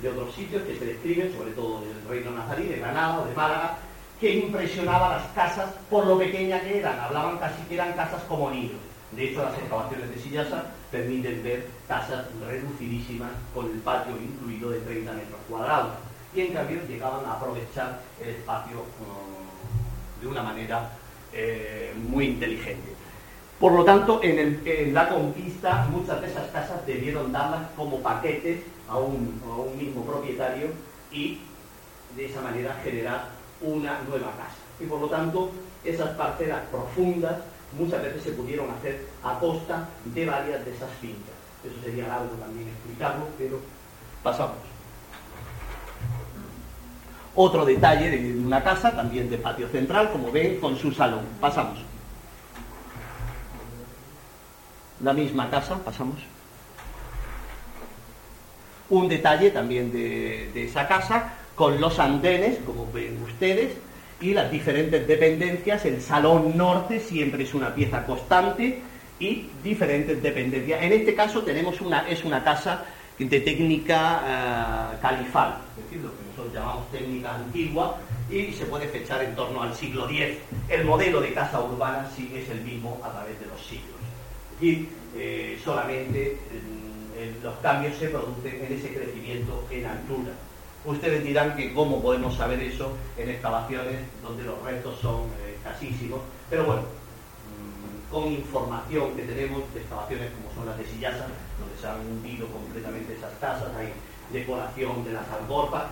de, 0.02 0.10
otros 0.10 0.36
sitios 0.36 0.62
que 0.64 0.78
se 0.78 0.86
describen, 0.86 1.34
sobre 1.36 1.52
todo 1.52 1.82
del 1.82 2.08
reino 2.08 2.30
nazarí, 2.32 2.68
de 2.68 2.78
Granada 2.78 3.22
o 3.22 3.26
de 3.26 3.34
Málaga, 3.34 3.78
que 4.20 4.36
impresionaba 4.36 5.18
las 5.18 5.28
casas 5.32 5.70
por 5.90 6.06
lo 6.06 6.20
pequeña 6.20 6.62
que 6.62 6.78
eran. 6.78 7.00
Hablaban 7.00 7.40
casi 7.40 7.64
que 7.64 7.74
eran 7.74 7.94
casas 7.94 8.22
como 8.28 8.52
niños. 8.52 8.89
De 9.12 9.30
hecho, 9.30 9.44
las 9.44 9.58
excavaciones 9.58 10.10
de 10.10 10.22
Sillasa 10.22 10.66
permiten 10.92 11.44
ver 11.44 11.68
casas 11.88 12.26
reducidísimas 12.48 13.32
con 13.54 13.66
el 13.66 13.80
patio 13.80 14.16
incluido 14.18 14.70
de 14.70 14.80
30 14.82 15.14
metros 15.14 15.40
cuadrados 15.50 15.94
y 16.36 16.42
en 16.42 16.54
cambio 16.54 16.80
llegaban 16.88 17.26
a 17.26 17.34
aprovechar 17.34 18.02
el 18.22 18.30
espacio 18.30 18.78
uh, 18.78 20.22
de 20.22 20.28
una 20.28 20.44
manera 20.44 20.92
eh, 21.34 21.94
muy 22.08 22.28
inteligente. 22.28 22.94
Por 23.60 23.74
lo 23.74 23.84
tanto, 23.84 24.22
en, 24.24 24.94
la 24.94 25.10
conquista 25.10 25.88
muchas 25.92 26.22
de 26.22 26.28
esas 26.28 26.48
casas 26.52 26.86
debieron 26.86 27.32
darlas 27.32 27.68
como 27.76 28.00
paquetes 28.00 28.62
a 28.88 28.98
un, 28.98 29.42
a 29.44 29.56
un 29.56 29.78
mismo 29.78 30.06
propietario 30.06 30.68
y 31.12 31.40
de 32.16 32.26
esa 32.26 32.42
manera 32.42 32.80
generar 32.84 33.26
una 33.62 34.00
nueva 34.08 34.32
casa. 34.32 34.56
Y 34.80 34.86
por 34.86 35.02
lo 35.02 35.08
tanto, 35.08 35.52
esas 35.84 36.10
parcelas 36.12 36.62
profundas 36.72 37.36
muchas 37.78 38.02
veces 38.02 38.24
se 38.24 38.32
pudieron 38.32 38.70
hacer 38.72 39.08
a 39.24 39.40
costa 39.40 39.88
de 40.06 40.26
varias 40.26 40.66
de 40.66 40.72
esas 40.74 40.90
fincas. 41.02 41.36
Eso 41.64 41.76
sería 41.84 42.08
largo 42.08 42.36
también 42.36 42.68
explicarlo, 42.70 43.28
pero 43.38 43.60
pasamos. 44.24 44.58
Otro 47.36 47.66
detalle 47.66 48.10
de 48.10 48.40
una 48.40 48.64
casa, 48.64 48.96
también 48.96 49.30
de 49.30 49.38
patio 49.38 49.68
central, 49.70 50.12
como 50.12 50.32
ven, 50.32 50.60
con 50.60 50.78
su 50.78 50.92
salón. 50.92 51.26
Pasamos. 51.40 51.80
La 55.02 55.14
misma 55.14 55.50
casa, 55.50 55.78
pasamos. 55.84 56.20
Un 58.90 59.08
detalle 59.08 59.52
también 59.52 59.92
de, 59.92 60.50
de 60.54 60.66
esa 60.66 60.88
casa, 60.88 61.34
con 61.56 61.80
los 61.80 62.00
andenes, 62.00 62.58
como 62.66 62.92
ven 62.92 63.22
ustedes, 63.24 63.74
y 64.22 64.34
las 64.34 64.52
diferentes 64.52 65.08
dependencias. 65.08 65.86
El 65.86 66.02
salón 66.02 66.58
norte 66.58 67.00
siempre 67.00 67.44
es 67.44 67.54
una 67.54 67.74
pieza 67.74 68.06
constante 68.06 68.82
y 69.20 69.48
diferentes 69.64 70.22
dependencias. 70.22 70.82
En 70.82 70.94
este 70.94 71.16
caso 71.16 71.42
tenemos 71.42 71.82
una, 71.82 72.08
es 72.10 72.24
una 72.24 72.44
casa 72.44 72.86
de 73.18 73.40
técnica 73.42 74.94
eh, 74.96 74.98
califal, 75.02 75.58
es 75.78 75.84
decir, 75.84 76.02
lo 76.02 76.12
que 76.12 76.24
nosotros 76.30 76.54
llamamos 76.54 76.90
técnica 76.90 77.36
antigua 77.36 77.98
y 78.32 78.54
se 78.54 78.66
puede 78.66 78.88
fechar 78.88 79.24
en 79.24 79.36
torno 79.36 79.62
al 79.62 79.76
siglo 79.76 80.10
X. 80.10 80.38
El 80.70 80.86
modelo 80.86 81.20
de 81.20 81.34
casa 81.34 81.62
urbana 81.62 82.10
sí 82.16 82.32
es 82.34 82.50
el 82.50 82.62
mismo 82.62 83.00
a 83.04 83.12
través 83.12 83.40
de 83.40 83.46
los 83.48 83.62
siglos. 83.62 83.98
Y 84.62 84.88
eh, 85.18 85.60
solamente 85.64 86.38
los 87.44 87.56
cambios 87.58 87.98
se 87.98 88.08
producen 88.08 88.64
en 88.66 88.74
ese 88.74 88.94
crecimiento 88.94 89.66
en 89.70 89.86
altura. 89.86 90.32
Ustedes 90.86 91.24
dirán 91.26 91.58
que 91.58 91.74
cómo 91.74 92.02
podemos 92.02 92.36
saber 92.36 92.62
eso 92.62 92.94
en 93.18 93.30
excavaciones 93.30 94.00
donde 94.24 94.44
los 94.44 94.64
restos 94.64 94.98
son 95.02 95.24
eh, 95.44 95.58
casísimos, 95.62 96.22
pero 96.50 96.64
bueno, 96.64 96.82
mm, 96.82 98.12
con 98.12 98.32
información 98.32 99.14
que 99.14 99.24
tenemos 99.24 99.62
de 99.74 99.82
excavaciones 99.82 100.32
como 100.32 100.56
son 100.56 100.66
las 100.68 100.78
de 100.78 100.86
Sillasa, 100.86 101.28
donde 101.60 101.76
se 101.80 101.86
han 101.86 102.00
hundido 102.00 102.48
completamente 102.48 103.14
esas 103.14 103.34
casas, 103.42 103.76
hay 103.76 103.92
decoración 104.32 105.04
de 105.04 105.12
las 105.12 105.28
algorpas, 105.30 105.84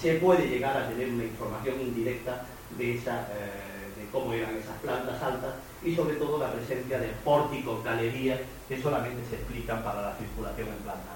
se 0.00 0.14
puede 0.14 0.48
llegar 0.48 0.78
a 0.78 0.88
tener 0.88 1.08
una 1.08 1.24
información 1.24 1.80
indirecta 1.82 2.46
de, 2.78 2.96
esa, 2.96 3.28
eh, 3.32 4.00
de 4.00 4.08
cómo 4.10 4.32
eran 4.32 4.56
esas 4.56 4.78
plantas 4.80 5.22
altas 5.22 5.52
y 5.84 5.94
sobre 5.94 6.14
todo 6.14 6.38
la 6.38 6.50
presencia 6.52 6.98
de 6.98 7.08
pórticos, 7.22 7.84
galerías 7.84 8.40
que 8.66 8.80
solamente 8.80 9.20
se 9.28 9.36
explican 9.36 9.84
para 9.84 10.00
la 10.00 10.16
circulación 10.16 10.68
en 10.68 10.82
planta 10.84 11.12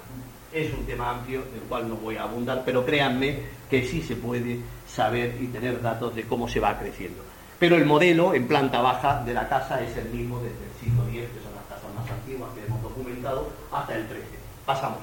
es 0.52 0.73
un 0.73 0.85
tema 0.86 1.10
amplio 1.10 1.40
del 1.52 1.62
cual 1.68 1.89
no 1.89 1.97
voy 1.97 2.16
a 2.16 2.23
abundar, 2.23 2.62
pero 2.64 2.85
créanme 2.85 3.39
que 3.68 3.85
sí 3.85 4.02
se 4.02 4.16
puede 4.16 4.60
saber 4.86 5.36
y 5.40 5.47
tener 5.48 5.81
datos 5.82 6.14
de 6.14 6.24
cómo 6.24 6.48
se 6.48 6.60
va 6.60 6.78
creciendo. 6.78 7.23
Pero 7.59 7.77
el 7.77 7.86
modelo 7.86 8.35
en 8.35 8.47
planta 8.47 8.81
baja 8.81 9.23
de 9.24 9.32
la 9.32 9.48
casa 9.48 9.82
es 9.82 9.97
el 9.97 10.10
mismo 10.10 10.39
desde 10.40 10.56
el 10.56 10.81
siglo 10.81 11.02
X, 11.09 11.31
que 11.35 11.43
son 11.43 11.55
las 11.55 11.64
casas 11.64 11.94
más 11.94 12.10
antiguas 12.10 12.51
que 12.55 12.64
hemos 12.64 12.82
documentado, 12.82 13.48
hasta 13.73 13.94
el 13.94 14.06
XIII. 14.06 14.20
Pasamos. 14.64 14.98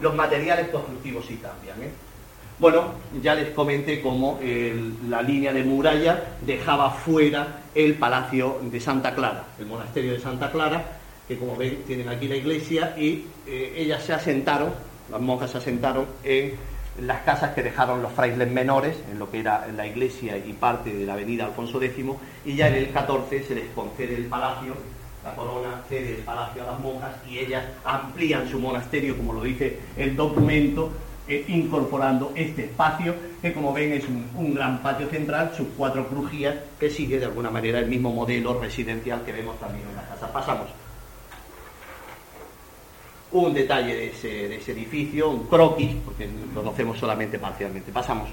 Los 0.00 0.14
materiales 0.14 0.68
constructivos 0.70 1.26
sí 1.26 1.38
cambian. 1.42 1.82
¿eh? 1.82 1.90
Bueno, 2.58 2.92
ya 3.22 3.34
les 3.34 3.50
comenté 3.50 4.02
cómo 4.02 4.38
la 5.08 5.22
línea 5.22 5.52
de 5.52 5.64
muralla 5.64 6.36
dejaba 6.44 6.90
fuera 6.90 7.62
el 7.74 7.94
palacio 7.94 8.60
de 8.62 8.80
Santa 8.80 9.14
Clara, 9.14 9.44
el 9.58 9.66
monasterio 9.66 10.12
de 10.12 10.20
Santa 10.20 10.50
Clara, 10.50 10.99
que 11.30 11.38
como 11.38 11.54
ven 11.54 11.84
tienen 11.86 12.08
aquí 12.08 12.26
la 12.26 12.34
iglesia 12.34 12.92
y 12.98 13.24
eh, 13.46 13.74
ellas 13.76 14.02
se 14.02 14.12
asentaron 14.12 14.72
las 15.12 15.20
monjas 15.20 15.52
se 15.52 15.58
asentaron 15.58 16.06
en 16.24 16.54
las 17.00 17.22
casas 17.22 17.54
que 17.54 17.62
dejaron 17.62 18.02
los 18.02 18.12
frailes 18.12 18.50
menores, 18.50 18.96
en 19.10 19.18
lo 19.18 19.30
que 19.30 19.40
era 19.40 19.66
la 19.68 19.86
iglesia 19.86 20.36
y 20.36 20.52
parte 20.52 20.92
de 20.92 21.06
la 21.06 21.14
avenida 21.14 21.46
Alfonso 21.46 21.80
X, 21.80 22.04
y 22.44 22.56
ya 22.56 22.68
en 22.68 22.74
el 22.74 22.90
14 22.90 23.44
se 23.44 23.54
les 23.54 23.68
concede 23.74 24.16
el 24.16 24.24
palacio, 24.24 24.74
la 25.24 25.34
corona 25.34 25.82
cede 25.88 26.16
el 26.16 26.22
palacio 26.22 26.62
a 26.62 26.72
las 26.72 26.80
monjas 26.80 27.12
y 27.28 27.38
ellas 27.38 27.64
amplían 27.84 28.48
su 28.48 28.58
monasterio, 28.58 29.16
como 29.16 29.34
lo 29.34 29.42
dice 29.42 29.78
el 29.96 30.16
documento, 30.16 30.90
eh, 31.28 31.44
incorporando 31.48 32.32
este 32.34 32.64
espacio, 32.64 33.14
que 33.40 33.52
como 33.52 33.72
ven 33.72 33.92
es 33.92 34.04
un, 34.08 34.28
un, 34.34 34.54
gran 34.54 34.82
patio 34.82 35.08
central, 35.08 35.52
sus 35.56 35.68
cuatro 35.76 36.08
crujías, 36.08 36.56
que 36.78 36.90
sigue 36.90 37.20
de 37.20 37.26
alguna 37.26 37.50
manera 37.50 37.78
el 37.78 37.86
mismo 37.86 38.12
modelo 38.12 38.60
residencial 38.60 39.22
que 39.24 39.32
vemos 39.32 39.58
también 39.60 39.86
en 39.88 39.96
la 39.96 40.08
casa. 40.08 40.32
Pasamos 40.32 40.66
un 43.32 43.54
detalle 43.54 43.94
de 43.94 44.06
ese, 44.08 44.72
edificio, 44.72 45.30
un 45.30 45.46
croquis, 45.46 45.94
porque 46.04 46.28
conocemos 46.54 46.98
solamente 46.98 47.38
parcialmente. 47.38 47.92
Pasamos. 47.92 48.28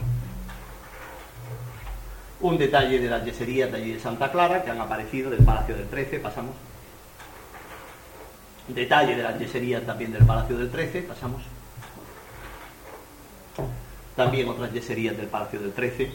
Un 2.40 2.58
detalle 2.58 3.00
de 3.00 3.08
las 3.08 3.24
yeserías 3.24 3.72
de 3.72 3.78
allí 3.78 3.94
de 3.94 4.00
Santa 4.00 4.32
Clara, 4.32 4.64
que 4.64 4.72
han 4.72 4.80
aparecido 4.82 5.30
del 5.30 5.44
Palacio 5.44 5.76
del 5.76 5.88
13, 5.88 6.20
pasamos. 6.20 6.56
Detalle 8.68 9.16
de 9.16 9.24
las 9.24 9.40
yeserías 9.40 9.84
también 9.86 10.12
del 10.12 10.26
Palacio 10.26 10.58
del 10.58 10.70
13, 10.70 11.04
pasamos. 11.04 11.42
También 14.16 14.50
otras 14.50 14.74
yeserías 14.74 15.16
del 15.16 15.28
Palacio 15.28 15.60
del 15.60 15.74
13. 15.74 16.12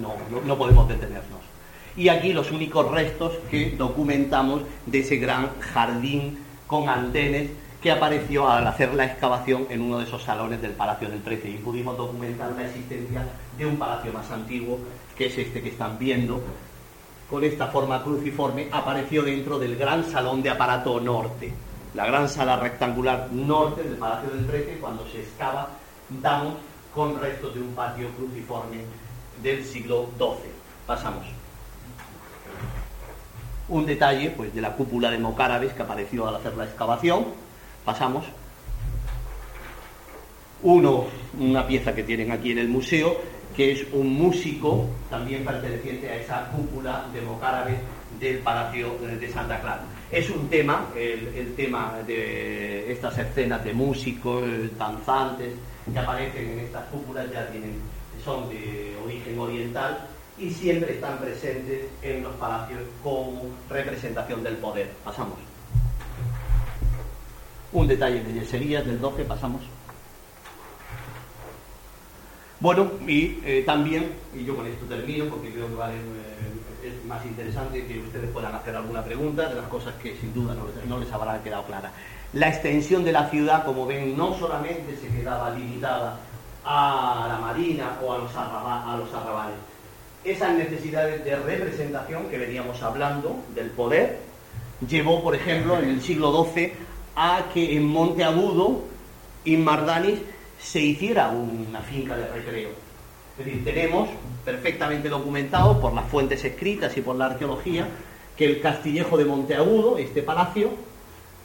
No, 0.00 0.14
no, 0.30 0.40
no 0.40 0.58
podemos 0.58 0.88
detenernos. 0.88 1.40
Y 1.96 2.08
aquí 2.08 2.32
los 2.32 2.50
únicos 2.50 2.90
restos 2.90 3.34
que 3.50 3.70
documentamos 3.70 4.62
de 4.84 5.00
ese 5.00 5.16
gran 5.16 5.58
jardín 5.60 6.38
con 6.66 6.88
andenes 6.88 7.50
que 7.86 7.92
apareció 7.92 8.48
al 8.48 8.66
hacer 8.66 8.92
la 8.94 9.04
excavación 9.04 9.68
en 9.70 9.80
uno 9.80 9.98
de 9.98 10.06
esos 10.06 10.20
salones 10.20 10.60
del 10.60 10.72
Palacio 10.72 11.08
del 11.08 11.22
13 11.22 11.50
y 11.50 11.58
pudimos 11.58 11.96
documentar 11.96 12.50
la 12.50 12.66
existencia 12.66 13.24
de 13.56 13.64
un 13.64 13.76
palacio 13.76 14.12
más 14.12 14.28
antiguo, 14.32 14.80
que 15.16 15.26
es 15.26 15.38
este 15.38 15.62
que 15.62 15.68
están 15.68 15.96
viendo, 15.96 16.42
con 17.30 17.44
esta 17.44 17.68
forma 17.68 18.02
cruciforme, 18.02 18.66
apareció 18.72 19.22
dentro 19.22 19.60
del 19.60 19.76
gran 19.76 20.02
salón 20.02 20.42
de 20.42 20.50
aparato 20.50 20.98
norte, 20.98 21.54
la 21.94 22.06
gran 22.06 22.28
sala 22.28 22.56
rectangular 22.56 23.28
norte 23.30 23.84
del 23.84 23.94
Palacio 23.94 24.30
del 24.30 24.48
13, 24.48 24.78
cuando 24.80 25.06
se 25.06 25.20
excava, 25.20 25.68
damos 26.08 26.54
con 26.92 27.20
restos 27.20 27.54
de 27.54 27.60
un 27.60 27.72
patio 27.72 28.08
cruciforme 28.16 28.78
del 29.40 29.64
siglo 29.64 30.08
XII. 30.18 30.50
Pasamos. 30.88 31.24
Un 33.68 33.86
detalle 33.86 34.30
pues, 34.30 34.52
de 34.52 34.60
la 34.60 34.72
cúpula 34.72 35.08
de 35.08 35.18
mocárabes 35.18 35.72
que 35.72 35.82
apareció 35.82 36.26
al 36.26 36.34
hacer 36.34 36.56
la 36.56 36.64
excavación, 36.64 37.45
Pasamos. 37.86 38.24
Uno, 40.64 41.06
una 41.38 41.64
pieza 41.68 41.94
que 41.94 42.02
tienen 42.02 42.32
aquí 42.32 42.50
en 42.50 42.58
el 42.58 42.68
museo, 42.68 43.16
que 43.54 43.70
es 43.70 43.86
un 43.92 44.12
músico 44.12 44.88
también 45.08 45.44
perteneciente 45.44 46.10
a 46.10 46.16
esa 46.16 46.50
cúpula 46.50 47.06
de 47.14 47.20
mocárabe 47.20 47.78
del 48.18 48.38
Palacio 48.38 48.96
de 48.98 49.30
Santa 49.30 49.60
Clara. 49.60 49.84
Es 50.10 50.28
un 50.30 50.48
tema, 50.48 50.88
el, 50.96 51.54
tema 51.54 51.94
de 52.04 52.90
estas 52.90 53.18
escenas 53.18 53.62
de 53.64 53.72
músicos, 53.72 54.42
danzantes, 54.76 55.52
que 55.92 55.98
aparecen 56.00 56.50
en 56.50 56.58
estas 56.58 56.86
cúpulas, 56.86 57.30
ya 57.32 57.48
tienen, 57.52 57.74
son 58.24 58.48
de 58.48 58.96
origen 59.04 59.38
oriental 59.38 60.08
y 60.36 60.50
siempre 60.50 60.94
están 60.94 61.18
presentes 61.18 61.84
en 62.02 62.24
los 62.24 62.34
palacios 62.34 62.80
como 63.04 63.44
representación 63.70 64.42
del 64.42 64.56
poder. 64.56 64.90
Pasamos. 65.04 65.45
Un 67.76 67.86
detalle 67.86 68.24
de 68.24 68.32
yeserías 68.32 68.86
del 68.86 68.98
12, 68.98 69.26
pasamos. 69.26 69.60
Bueno, 72.58 72.90
y 73.06 73.38
eh, 73.44 73.64
también, 73.66 74.12
y 74.34 74.46
yo 74.46 74.56
con 74.56 74.66
esto 74.66 74.86
termino 74.86 75.26
porque 75.26 75.52
creo 75.52 75.66
que 75.66 75.74
eh, 75.74 76.88
es 76.88 77.04
más 77.04 77.22
interesante 77.26 77.86
que 77.86 77.98
ustedes 77.98 78.30
puedan 78.30 78.54
hacer 78.54 78.74
alguna 78.74 79.04
pregunta 79.04 79.50
de 79.50 79.56
las 79.56 79.66
cosas 79.68 79.94
que 80.02 80.16
sin 80.16 80.32
duda 80.32 80.54
no 80.54 80.66
les, 80.66 80.86
no 80.86 80.98
les 80.98 81.12
habrá 81.12 81.42
quedado 81.42 81.64
clara. 81.64 81.92
La 82.32 82.48
extensión 82.48 83.04
de 83.04 83.12
la 83.12 83.28
ciudad, 83.28 83.66
como 83.66 83.84
ven, 83.84 84.16
no 84.16 84.34
solamente 84.38 84.96
se 84.96 85.08
quedaba 85.08 85.50
limitada 85.50 86.18
a 86.64 87.26
la 87.28 87.38
marina 87.38 87.98
o 88.02 88.10
a 88.10 88.18
los, 88.20 88.30
a 88.34 88.96
los 88.98 89.12
arrabales. 89.12 89.58
Esas 90.24 90.54
necesidades 90.54 91.22
de 91.22 91.36
representación 91.36 92.30
que 92.30 92.38
veníamos 92.38 92.82
hablando 92.82 93.36
del 93.54 93.68
poder 93.68 94.18
llevó, 94.88 95.22
por 95.22 95.34
ejemplo, 95.34 95.78
en 95.78 95.90
el 95.90 96.00
siglo 96.00 96.32
XII 96.54 96.85
a 97.16 97.46
que 97.52 97.76
en 97.76 97.86
Monte 97.86 98.22
Agudo, 98.22 98.82
en 99.44 99.64
Mardanis, 99.64 100.20
se 100.60 100.80
hiciera 100.80 101.28
una 101.30 101.80
finca 101.80 102.16
de 102.16 102.28
recreo. 102.28 102.70
Es 103.38 103.44
decir, 103.44 103.64
tenemos 103.64 104.08
perfectamente 104.44 105.08
documentado 105.08 105.80
por 105.80 105.92
las 105.92 106.06
fuentes 106.06 106.44
escritas 106.44 106.96
y 106.96 107.00
por 107.00 107.16
la 107.16 107.26
arqueología 107.26 107.88
que 108.36 108.46
el 108.46 108.60
castillejo 108.60 109.16
de 109.16 109.24
Monteagudo, 109.24 109.98
este 109.98 110.22
palacio, 110.22 110.70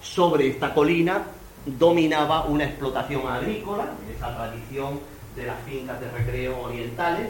sobre 0.02 0.48
esta 0.48 0.74
colina 0.74 1.24
dominaba 1.66 2.46
una 2.46 2.66
explotación 2.66 3.28
agrícola, 3.28 3.92
esa 4.16 4.36
tradición 4.36 5.00
de 5.36 5.46
las 5.46 5.62
fincas 5.64 6.00
de 6.02 6.10
recreo 6.12 6.60
orientales, 6.62 7.30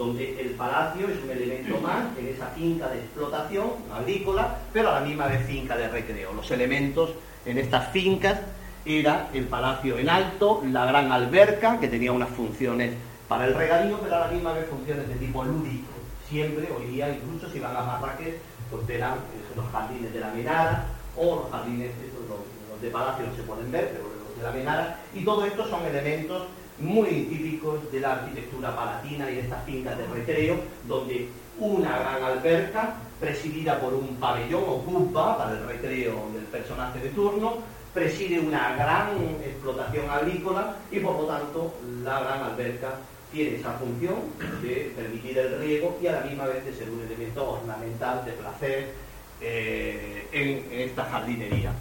donde 0.00 0.40
el 0.40 0.48
palacio 0.52 1.08
es 1.08 1.22
un 1.22 1.30
elemento 1.30 1.78
más 1.82 2.16
en 2.18 2.28
esa 2.28 2.46
finca 2.46 2.88
de 2.88 3.00
explotación 3.00 3.70
agrícola, 3.94 4.56
pero 4.72 4.88
a 4.88 5.00
la 5.00 5.06
misma 5.06 5.26
vez 5.26 5.46
finca 5.46 5.76
de 5.76 5.88
recreo. 5.88 6.32
Los 6.32 6.50
elementos 6.50 7.10
en 7.44 7.58
estas 7.58 7.92
fincas 7.92 8.40
era 8.86 9.28
el 9.34 9.44
palacio 9.44 9.98
en 9.98 10.08
alto, 10.08 10.62
la 10.64 10.86
gran 10.86 11.12
alberca, 11.12 11.78
que 11.78 11.88
tenía 11.88 12.12
unas 12.12 12.30
funciones 12.30 12.94
para 13.28 13.44
el 13.44 13.54
regadío, 13.54 14.00
pero 14.00 14.16
a 14.16 14.20
la 14.20 14.28
misma 14.28 14.54
vez 14.54 14.66
funciones 14.70 15.06
de 15.06 15.14
tipo 15.16 15.44
lúdico. 15.44 15.92
Siempre, 16.30 16.66
hoy 16.74 16.86
día, 16.86 17.14
incluso 17.14 17.50
si 17.52 17.60
van 17.60 17.76
a 17.76 17.82
Marrakech, 17.82 18.38
costelan 18.70 19.16
los 19.54 19.66
jardines 19.70 20.14
de 20.14 20.20
la 20.20 20.30
Menara 20.30 20.86
o 21.14 21.36
los 21.36 21.50
jardines, 21.50 21.90
los, 22.26 22.80
de 22.80 22.88
Palacio 22.88 23.26
no 23.26 23.36
se 23.36 23.42
pueden 23.42 23.70
ver, 23.70 23.90
pero 23.92 24.04
los 24.04 24.38
de 24.38 24.42
la 24.42 24.50
Menara, 24.50 25.00
y 25.12 25.22
todo 25.26 25.44
esto 25.44 25.68
son 25.68 25.84
elementos 25.84 26.44
muy 26.80 27.24
típicos 27.24 27.90
de 27.92 28.00
la 28.00 28.12
arquitectura 28.12 28.74
palatina 28.74 29.30
y 29.30 29.36
de 29.36 29.40
estas 29.42 29.64
fincas 29.64 29.96
de 29.98 30.06
recreo, 30.06 30.56
donde 30.86 31.28
una 31.58 31.98
gran 31.98 32.22
alberca 32.22 32.94
presidida 33.20 33.78
por 33.78 33.92
un 33.94 34.16
pabellón 34.16 34.64
o 34.66 34.78
cumpa 34.78 35.36
para 35.36 35.52
el 35.52 35.66
recreo 35.66 36.30
del 36.32 36.44
personaje 36.44 36.98
de 37.00 37.10
turno, 37.10 37.58
preside 37.92 38.40
una 38.40 38.74
gran 38.76 39.16
explotación 39.44 40.08
agrícola 40.08 40.76
y 40.90 41.00
por 41.00 41.16
lo 41.16 41.26
tanto 41.26 41.74
la 42.02 42.20
gran 42.20 42.42
alberca 42.42 42.94
tiene 43.32 43.56
esa 43.56 43.72
función 43.74 44.16
de 44.62 44.92
permitir 44.96 45.38
el 45.38 45.58
riego 45.60 45.98
y 46.02 46.06
a 46.06 46.12
la 46.12 46.20
misma 46.22 46.46
vez 46.46 46.64
de 46.64 46.74
ser 46.74 46.90
un 46.90 47.00
elemento 47.00 47.48
ornamental 47.48 48.24
de 48.24 48.32
placer 48.32 48.94
eh, 49.40 50.26
en 50.32 50.80
esta 50.80 51.04
jardinería. 51.04 51.72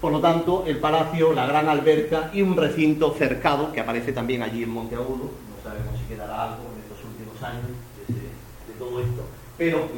Por 0.00 0.12
lo 0.12 0.20
tanto, 0.20 0.64
el 0.66 0.78
palacio, 0.78 1.32
la 1.32 1.46
gran 1.46 1.68
alberca 1.68 2.30
y 2.32 2.42
un 2.42 2.56
recinto 2.56 3.14
cercado 3.14 3.72
que 3.72 3.80
aparece 3.80 4.12
también 4.12 4.42
allí 4.42 4.62
en 4.62 4.70
Monteagudo, 4.70 5.24
no 5.24 5.62
sabemos 5.62 5.98
si 5.98 6.04
quedará 6.04 6.44
algo 6.44 6.64
en 6.74 6.82
estos 6.82 6.98
últimos 7.04 7.42
años 7.42 7.64
de, 8.08 8.74
todo 8.78 9.00
esto, 9.00 9.22
pero 9.56 9.88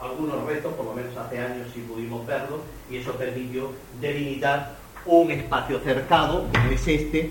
algunos 0.00 0.46
restos, 0.46 0.72
por 0.72 0.86
lo 0.86 0.94
menos 0.94 1.14
hace 1.16 1.38
años 1.38 1.68
sí 1.74 1.84
pudimos 1.86 2.26
verlo, 2.26 2.60
y 2.90 2.96
eso 2.96 3.12
permitió 3.12 3.70
delimitar 4.00 4.76
un 5.04 5.30
espacio 5.30 5.78
cercado, 5.80 6.48
como 6.50 6.70
es 6.70 6.88
este, 6.88 7.30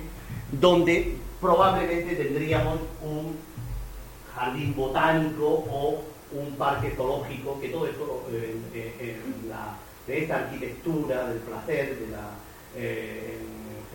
donde 0.51 1.17
probablemente 1.41 2.15
tendríamos 2.15 2.77
un 3.01 3.35
jardín 4.35 4.75
botánico 4.75 5.45
o 5.47 6.03
un 6.31 6.55
parque 6.57 6.91
zoológico, 6.95 7.59
que 7.59 7.69
todo 7.69 7.87
esto 7.87 8.23
eh, 8.31 8.55
eh, 8.73 9.21
de 10.07 10.23
esta 10.23 10.35
arquitectura, 10.35 11.27
del 11.27 11.39
placer, 11.39 11.97
eh, 12.75 13.37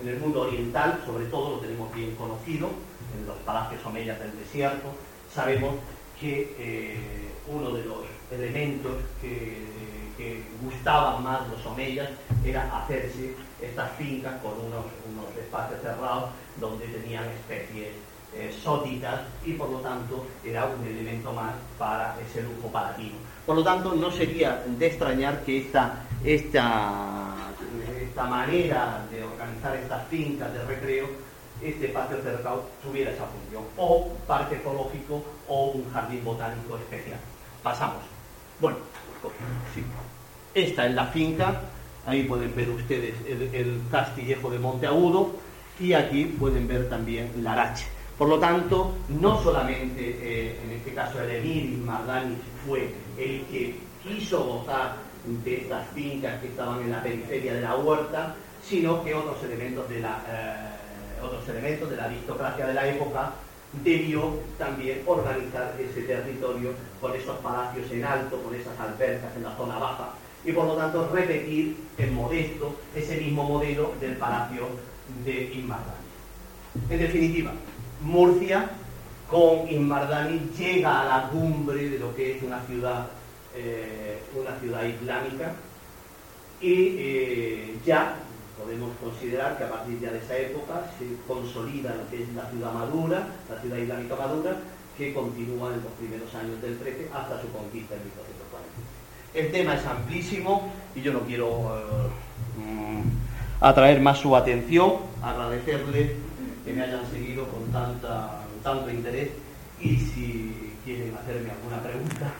en 0.00 0.08
el 0.08 0.18
mundo 0.18 0.42
oriental, 0.42 1.02
sobre 1.04 1.26
todo 1.26 1.56
lo 1.56 1.58
tenemos 1.58 1.92
bien 1.94 2.14
conocido, 2.14 2.70
en 3.18 3.26
los 3.26 3.36
palacios 3.38 3.84
omeyas 3.84 4.18
del 4.20 4.38
desierto, 4.38 4.92
sabemos 5.34 5.74
que 6.20 7.26
uno 7.46 7.70
de 7.70 7.84
los 7.84 7.98
elementos 8.30 8.92
que, 9.20 9.78
gustaban 10.60 11.22
más 11.22 11.48
los 11.48 11.64
omeyas 11.64 12.08
era 12.44 12.76
hacerse 12.76 13.32
estas 13.62 13.92
fincas 13.92 14.42
con 14.42 14.52
unos, 14.54 14.86
unos 15.08 15.36
espacios 15.38 15.80
cerrados 15.80 16.30
donde 16.60 16.86
tenían 16.88 17.24
especies 17.26 17.90
eh, 18.34 18.52
sóticas 18.62 19.20
y 19.44 19.52
por 19.52 19.70
lo 19.70 19.78
tanto 19.78 20.26
era 20.44 20.66
un 20.66 20.84
elemento 20.84 21.32
más 21.32 21.54
para 21.78 22.16
ese 22.20 22.42
lujo 22.42 22.68
palatino. 22.70 23.16
Por 23.48 23.56
lo 23.56 23.64
tanto, 23.64 23.94
no 23.94 24.10
sería 24.10 24.62
de 24.66 24.86
extrañar 24.86 25.42
que 25.42 25.56
esta, 25.56 26.04
esta, 26.22 27.48
esta 27.98 28.24
manera 28.24 29.06
de 29.10 29.24
organizar 29.24 29.74
estas 29.74 30.06
fincas 30.08 30.52
de 30.52 30.62
recreo, 30.66 31.06
este 31.62 31.86
espacio 31.86 32.18
cercado, 32.22 32.68
tuviera 32.82 33.10
esa 33.10 33.24
función, 33.24 33.62
o 33.78 34.12
parque 34.26 34.60
zoológico 34.62 35.24
o 35.48 35.68
un 35.68 35.90
jardín 35.90 36.22
botánico 36.26 36.76
especial. 36.76 37.18
Pasamos. 37.62 38.02
Bueno, 38.60 38.76
sí. 39.74 39.82
esta 40.52 40.84
es 40.84 40.94
la 40.94 41.06
finca, 41.06 41.62
ahí 42.04 42.24
pueden 42.24 42.54
ver 42.54 42.68
ustedes 42.68 43.14
el, 43.26 43.80
castillejo 43.90 44.50
de 44.50 44.58
Monteagudo 44.58 45.30
y 45.80 45.94
aquí 45.94 46.26
pueden 46.26 46.68
ver 46.68 46.90
también 46.90 47.32
la 47.42 47.54
arache. 47.54 47.86
Por 48.18 48.28
lo 48.28 48.38
tanto, 48.38 48.94
no 49.08 49.42
solamente 49.42 50.00
eh, 50.00 50.60
en 50.62 50.72
este 50.72 50.92
caso 50.92 51.22
el 51.22 51.30
emir 51.30 51.78
Mardani 51.78 52.36
fue 52.66 53.07
el 53.18 53.44
que 53.46 53.76
quiso 54.02 54.44
gozar 54.44 54.96
de 55.44 55.56
estas 55.62 55.88
fincas 55.88 56.40
que 56.40 56.48
estaban 56.48 56.80
en 56.80 56.90
la 56.90 57.02
periferia 57.02 57.54
de 57.54 57.60
la 57.60 57.76
huerta, 57.76 58.34
sino 58.62 59.02
que 59.04 59.14
otros 59.14 59.42
elementos 59.42 59.88
de 59.88 60.00
la, 60.00 60.22
eh, 60.28 61.22
otros 61.22 61.48
elementos 61.48 61.90
de 61.90 61.96
la 61.96 62.04
aristocracia 62.04 62.66
de 62.66 62.74
la 62.74 62.88
época 62.88 63.32
debió 63.84 64.30
también 64.56 65.02
organizar 65.06 65.74
ese 65.78 66.02
territorio 66.02 66.70
con 67.00 67.14
esos 67.14 67.36
palacios 67.38 67.90
en 67.90 68.04
alto, 68.04 68.42
con 68.42 68.54
esas 68.54 68.78
albercas 68.80 69.36
en 69.36 69.42
la 69.42 69.56
zona 69.56 69.78
baja, 69.78 70.14
y 70.44 70.52
por 70.52 70.66
lo 70.66 70.74
tanto 70.74 71.08
repetir 71.12 71.76
en 71.98 72.14
modesto 72.14 72.74
ese 72.94 73.16
mismo 73.18 73.44
modelo 73.44 73.92
del 74.00 74.16
palacio 74.16 74.68
de 75.24 75.52
Inmardani. 75.54 75.98
En 76.88 76.98
definitiva, 76.98 77.52
Murcia 78.00 78.70
con 79.30 79.70
Inmardani 79.70 80.50
llega 80.56 81.02
a 81.02 81.04
la 81.04 81.28
cumbre 81.28 81.90
de 81.90 81.98
lo 81.98 82.14
que 82.14 82.36
es 82.36 82.42
una 82.42 82.60
ciudad, 82.62 83.06
eh, 83.54 84.22
una 84.34 84.58
ciudad 84.58 84.84
islámica 84.84 85.52
y 86.60 86.96
eh, 86.98 87.78
ya 87.84 88.16
podemos 88.58 88.90
considerar 89.02 89.56
que 89.56 89.64
a 89.64 89.70
partir 89.70 90.00
de 90.00 90.18
esa 90.18 90.36
época 90.36 90.90
se 90.98 91.06
consolida 91.26 91.94
lo 91.94 92.10
que 92.10 92.22
es 92.22 92.34
la 92.34 92.50
ciudad 92.50 92.72
madura, 92.72 93.28
la 93.48 93.60
ciudad 93.60 93.76
islámica 93.76 94.16
madura, 94.16 94.56
que 94.96 95.14
continúa 95.14 95.74
en 95.74 95.82
los 95.82 95.92
primeros 95.92 96.34
años 96.34 96.60
del 96.60 96.76
13 96.78 97.08
hasta 97.14 97.40
su 97.40 97.48
conquista 97.52 97.94
en 97.94 98.02
1440. 98.04 98.98
El 99.34 99.52
tema 99.52 99.74
es 99.74 99.86
amplísimo 99.86 100.72
y 100.96 101.02
yo 101.02 101.12
no 101.12 101.20
quiero 101.20 101.48
eh, 101.48 102.60
mm, 102.64 103.64
atraer 103.64 104.00
más 104.00 104.18
su 104.18 104.34
atención, 104.34 104.94
agradecerle 105.22 106.16
que 106.64 106.72
me 106.72 106.82
hayan 106.82 107.08
seguido 107.12 107.46
con 107.46 107.70
tanta, 107.70 108.40
tanto 108.62 108.90
interés 108.90 109.30
y 109.80 109.96
si 109.96 110.74
quieren 110.84 111.16
hacerme 111.16 111.50
alguna 111.50 111.82
pregunta, 111.82 112.32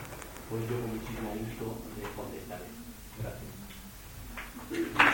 pues 0.49 0.61
yo 0.69 0.79
con 0.81 0.95
muchísimo 0.95 1.29
gusto 1.31 1.77
les 1.99 2.09
contestaré. 2.15 2.63
Gracias. 3.21 5.08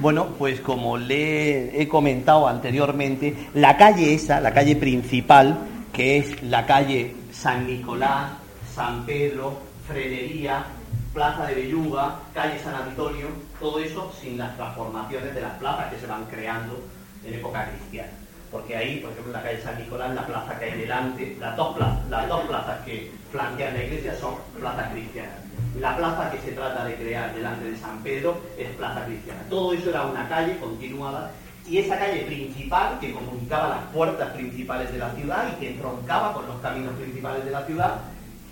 Bueno, 0.00 0.28
pues 0.38 0.60
como 0.60 0.96
le 0.96 1.82
he 1.82 1.88
comentado 1.88 2.46
anteriormente, 2.46 3.48
la 3.54 3.76
calle 3.76 4.14
esa, 4.14 4.40
la 4.40 4.54
calle 4.54 4.76
principal, 4.76 5.58
que 5.92 6.18
es 6.18 6.40
la 6.44 6.64
calle 6.66 7.16
San 7.32 7.66
Nicolás, 7.66 8.30
San 8.72 9.04
Pedro, 9.04 9.58
Frenería, 9.88 10.64
Plaza 11.12 11.46
de 11.46 11.54
Belluga, 11.56 12.20
calle 12.32 12.60
San 12.62 12.76
Antonio, 12.76 13.26
todo 13.58 13.80
eso 13.80 14.12
sin 14.20 14.38
las 14.38 14.56
transformaciones 14.56 15.34
de 15.34 15.40
las 15.40 15.54
plazas 15.54 15.92
que 15.92 15.98
se 15.98 16.06
van 16.06 16.24
creando 16.26 16.80
en 17.24 17.34
época 17.34 17.68
cristiana. 17.68 18.12
Porque 18.50 18.76
ahí, 18.76 19.00
por 19.00 19.12
ejemplo, 19.12 19.32
en 19.32 19.38
la 19.38 19.42
calle 19.42 19.62
San 19.62 19.78
Nicolás, 19.78 20.14
la 20.14 20.26
plaza 20.26 20.58
que 20.58 20.64
hay 20.64 20.80
delante, 20.80 21.36
las 21.38 21.56
dos 21.56 21.76
plazas, 21.76 22.08
las 22.08 22.28
dos 22.28 22.46
plazas 22.46 22.80
que 22.84 23.12
flanquean 23.30 23.74
la 23.74 23.84
iglesia 23.84 24.14
son 24.16 24.36
plazas 24.58 24.90
cristianas 24.92 25.48
la 25.80 25.96
plaza 25.96 26.30
que 26.30 26.40
se 26.40 26.52
trata 26.52 26.84
de 26.84 26.94
crear 26.96 27.34
delante 27.34 27.70
de 27.70 27.76
San 27.76 28.02
Pedro 28.02 28.40
es 28.56 28.68
Plaza 28.70 29.04
Cristiana. 29.04 29.40
Todo 29.48 29.72
eso 29.72 29.90
era 29.90 30.04
una 30.04 30.28
calle 30.28 30.58
continuada 30.58 31.30
y 31.66 31.78
esa 31.78 31.98
calle 31.98 32.22
principal 32.22 32.98
que 32.98 33.12
comunicaba 33.12 33.68
las 33.68 33.84
puertas 33.92 34.30
principales 34.30 34.90
de 34.92 34.98
la 34.98 35.12
ciudad 35.12 35.52
y 35.52 35.60
que 35.60 35.70
entroncaba 35.72 36.32
con 36.32 36.46
los 36.46 36.56
caminos 36.60 36.94
principales 36.94 37.44
de 37.44 37.50
la 37.50 37.64
ciudad 37.66 38.00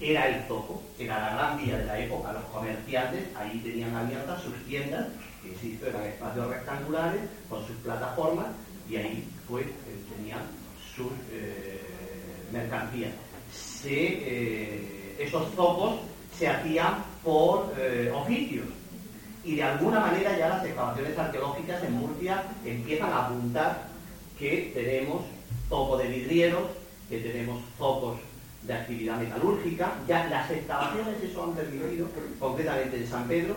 era 0.00 0.28
el 0.28 0.42
Zoco, 0.46 0.82
era 0.98 1.18
la 1.18 1.34
gran 1.34 1.56
vía 1.56 1.78
de 1.78 1.86
la 1.86 1.98
época. 1.98 2.32
Los 2.32 2.44
comerciantes 2.44 3.24
ahí 3.34 3.58
tenían 3.64 3.94
abiertas 3.96 4.42
sus 4.42 4.54
tiendas, 4.66 5.06
que 5.42 5.48
insisto, 5.48 5.86
eran 5.86 6.04
espacios 6.04 6.48
rectangulares 6.48 7.22
con 7.48 7.66
sus 7.66 7.76
plataformas 7.76 8.46
y 8.88 8.96
ahí 8.96 9.28
pues 9.48 9.66
sus 10.94 11.12
eh, 11.30 11.80
mercancías. 12.52 13.12
Eh, 13.84 15.16
esos 15.18 15.54
zocos 15.54 16.00
se 16.38 16.48
hacían 16.48 17.04
por 17.22 17.72
eh, 17.78 18.12
oficios. 18.14 18.66
Y 19.44 19.56
de 19.56 19.62
alguna 19.62 20.00
manera 20.00 20.36
ya 20.36 20.48
las 20.48 20.64
excavaciones 20.64 21.16
arqueológicas 21.16 21.82
en 21.84 21.92
Murcia 21.92 22.42
empiezan 22.64 23.12
a 23.12 23.26
apuntar 23.26 23.88
que 24.38 24.72
tenemos 24.74 25.22
zoco 25.68 25.96
de 25.96 26.08
vidrieros, 26.08 26.64
que 27.08 27.20
tenemos 27.20 27.62
zocos 27.78 28.18
de 28.62 28.74
actividad 28.74 29.18
metalúrgica. 29.18 29.94
Ya 30.08 30.26
las 30.26 30.50
excavaciones 30.50 31.22
eso 31.22 31.44
han 31.44 31.52
permitido, 31.52 32.08
concretamente 32.40 32.96
en 32.96 33.06
San 33.06 33.28
Pedro, 33.28 33.54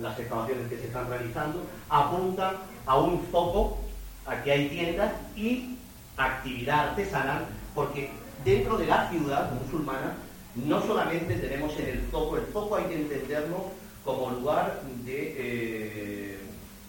las 0.00 0.18
excavaciones 0.18 0.68
que 0.68 0.78
se 0.78 0.86
están 0.86 1.08
realizando, 1.08 1.62
apuntan 1.88 2.56
a 2.86 2.98
un 2.98 3.20
zoco, 3.30 3.78
aquí 4.26 4.50
hay 4.50 4.68
tiendas 4.68 5.12
y 5.36 5.76
actividad 6.16 6.90
artesanal, 6.90 7.46
porque 7.74 8.10
dentro 8.44 8.76
de 8.76 8.86
la 8.86 9.08
ciudad 9.10 9.50
musulmana 9.52 10.14
no 10.54 10.80
solamente 10.82 11.34
tenemos 11.34 11.76
en 11.78 11.88
el 11.88 12.00
foco, 12.02 12.36
el 12.36 12.46
foco 12.46 12.76
hay 12.76 12.84
que 12.84 12.94
entenderlo 12.94 13.70
como 14.04 14.30
lugar 14.30 14.82
de 15.04 15.34
eh, 15.36 16.38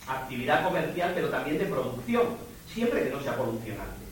actividad 0.07 0.63
comercial, 0.63 1.11
pero 1.15 1.29
también 1.29 1.57
de 1.57 1.65
producción, 1.65 2.23
siempre 2.71 3.03
que 3.03 3.09
no 3.09 3.21
sea 3.21 3.35
polucionante. 3.37 4.05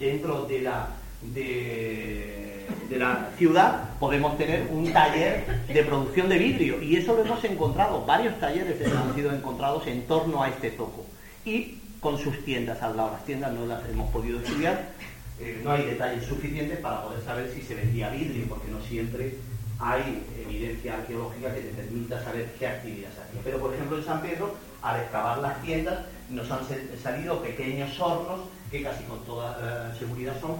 Dentro 0.00 0.46
de 0.46 0.62
la, 0.62 0.88
de, 1.22 2.66
de 2.88 2.96
la 2.96 3.30
ciudad 3.38 3.90
podemos 4.00 4.36
tener 4.36 4.66
un 4.72 4.92
taller 4.92 5.44
de 5.68 5.84
producción 5.84 6.28
de 6.28 6.38
vidrio 6.38 6.82
y 6.82 6.96
eso 6.96 7.14
lo 7.14 7.24
hemos 7.24 7.44
encontrado, 7.44 8.04
varios 8.04 8.40
talleres 8.40 8.76
han 8.92 9.14
sido 9.14 9.32
encontrados 9.32 9.86
en 9.86 10.06
torno 10.08 10.42
a 10.42 10.48
este 10.48 10.72
zoco 10.72 11.06
y 11.44 11.79
con 12.00 12.18
sus 12.18 12.44
tiendas 12.44 12.82
al 12.82 12.96
lado. 12.96 13.12
Las 13.12 13.24
tiendas 13.24 13.52
no 13.52 13.66
las 13.66 13.86
hemos 13.88 14.10
podido 14.10 14.40
estudiar, 14.40 14.90
eh, 15.38 15.60
no 15.62 15.72
hay 15.72 15.86
detalles 15.86 16.24
suficientes 16.24 16.78
para 16.78 17.02
poder 17.02 17.22
saber 17.22 17.52
si 17.54 17.62
se 17.62 17.74
vendía 17.74 18.10
vidrio, 18.10 18.46
porque 18.48 18.70
no 18.70 18.80
siempre 18.82 19.34
hay 19.78 20.22
evidencia 20.38 20.94
arqueológica 20.94 21.54
que 21.54 21.60
te 21.62 21.70
permita 21.70 22.22
saber 22.22 22.54
qué 22.58 22.66
actividad 22.66 23.08
se 23.14 23.22
hacía. 23.22 23.40
Pero, 23.44 23.58
por 23.58 23.72
ejemplo, 23.72 23.96
en 23.96 24.04
San 24.04 24.20
Pedro, 24.20 24.54
al 24.82 25.00
excavar 25.00 25.38
las 25.38 25.62
tiendas, 25.62 26.04
nos 26.28 26.50
han 26.50 26.60
salido 27.02 27.42
pequeños 27.42 27.98
hornos 27.98 28.40
que 28.70 28.82
casi 28.82 29.04
con 29.04 29.24
toda 29.24 29.58
eh, 29.92 29.98
seguridad 29.98 30.38
son, 30.40 30.56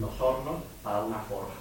los 0.00 0.20
hornos 0.20 0.62
para 0.82 1.04
una 1.04 1.18
forja. 1.20 1.54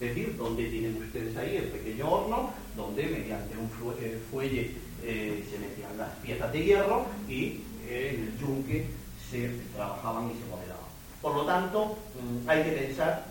Es 0.00 0.08
decir, 0.08 0.36
donde 0.36 0.68
tienen 0.68 1.02
ustedes 1.02 1.36
ahí 1.36 1.56
el 1.56 1.64
pequeño 1.64 2.10
horno, 2.10 2.52
donde 2.76 3.06
mediante 3.06 3.54
un 3.56 3.70
eh, 4.00 4.18
fuelle 4.30 4.70
se 5.00 5.58
metían 5.58 5.96
las 5.96 6.10
piezas 6.16 6.52
de 6.52 6.62
hierro 6.62 7.06
y 7.26 7.60
en 7.88 8.22
el 8.22 8.38
yunque 8.38 8.86
se 9.30 9.48
trabajaban 9.74 10.30
y 10.30 10.34
se 10.34 10.50
modelaban. 10.50 10.90
Por 11.22 11.34
lo 11.34 11.44
tanto, 11.44 11.96
mm, 12.14 12.48
hay 12.48 12.62
que 12.64 12.70
pensar 12.70 13.24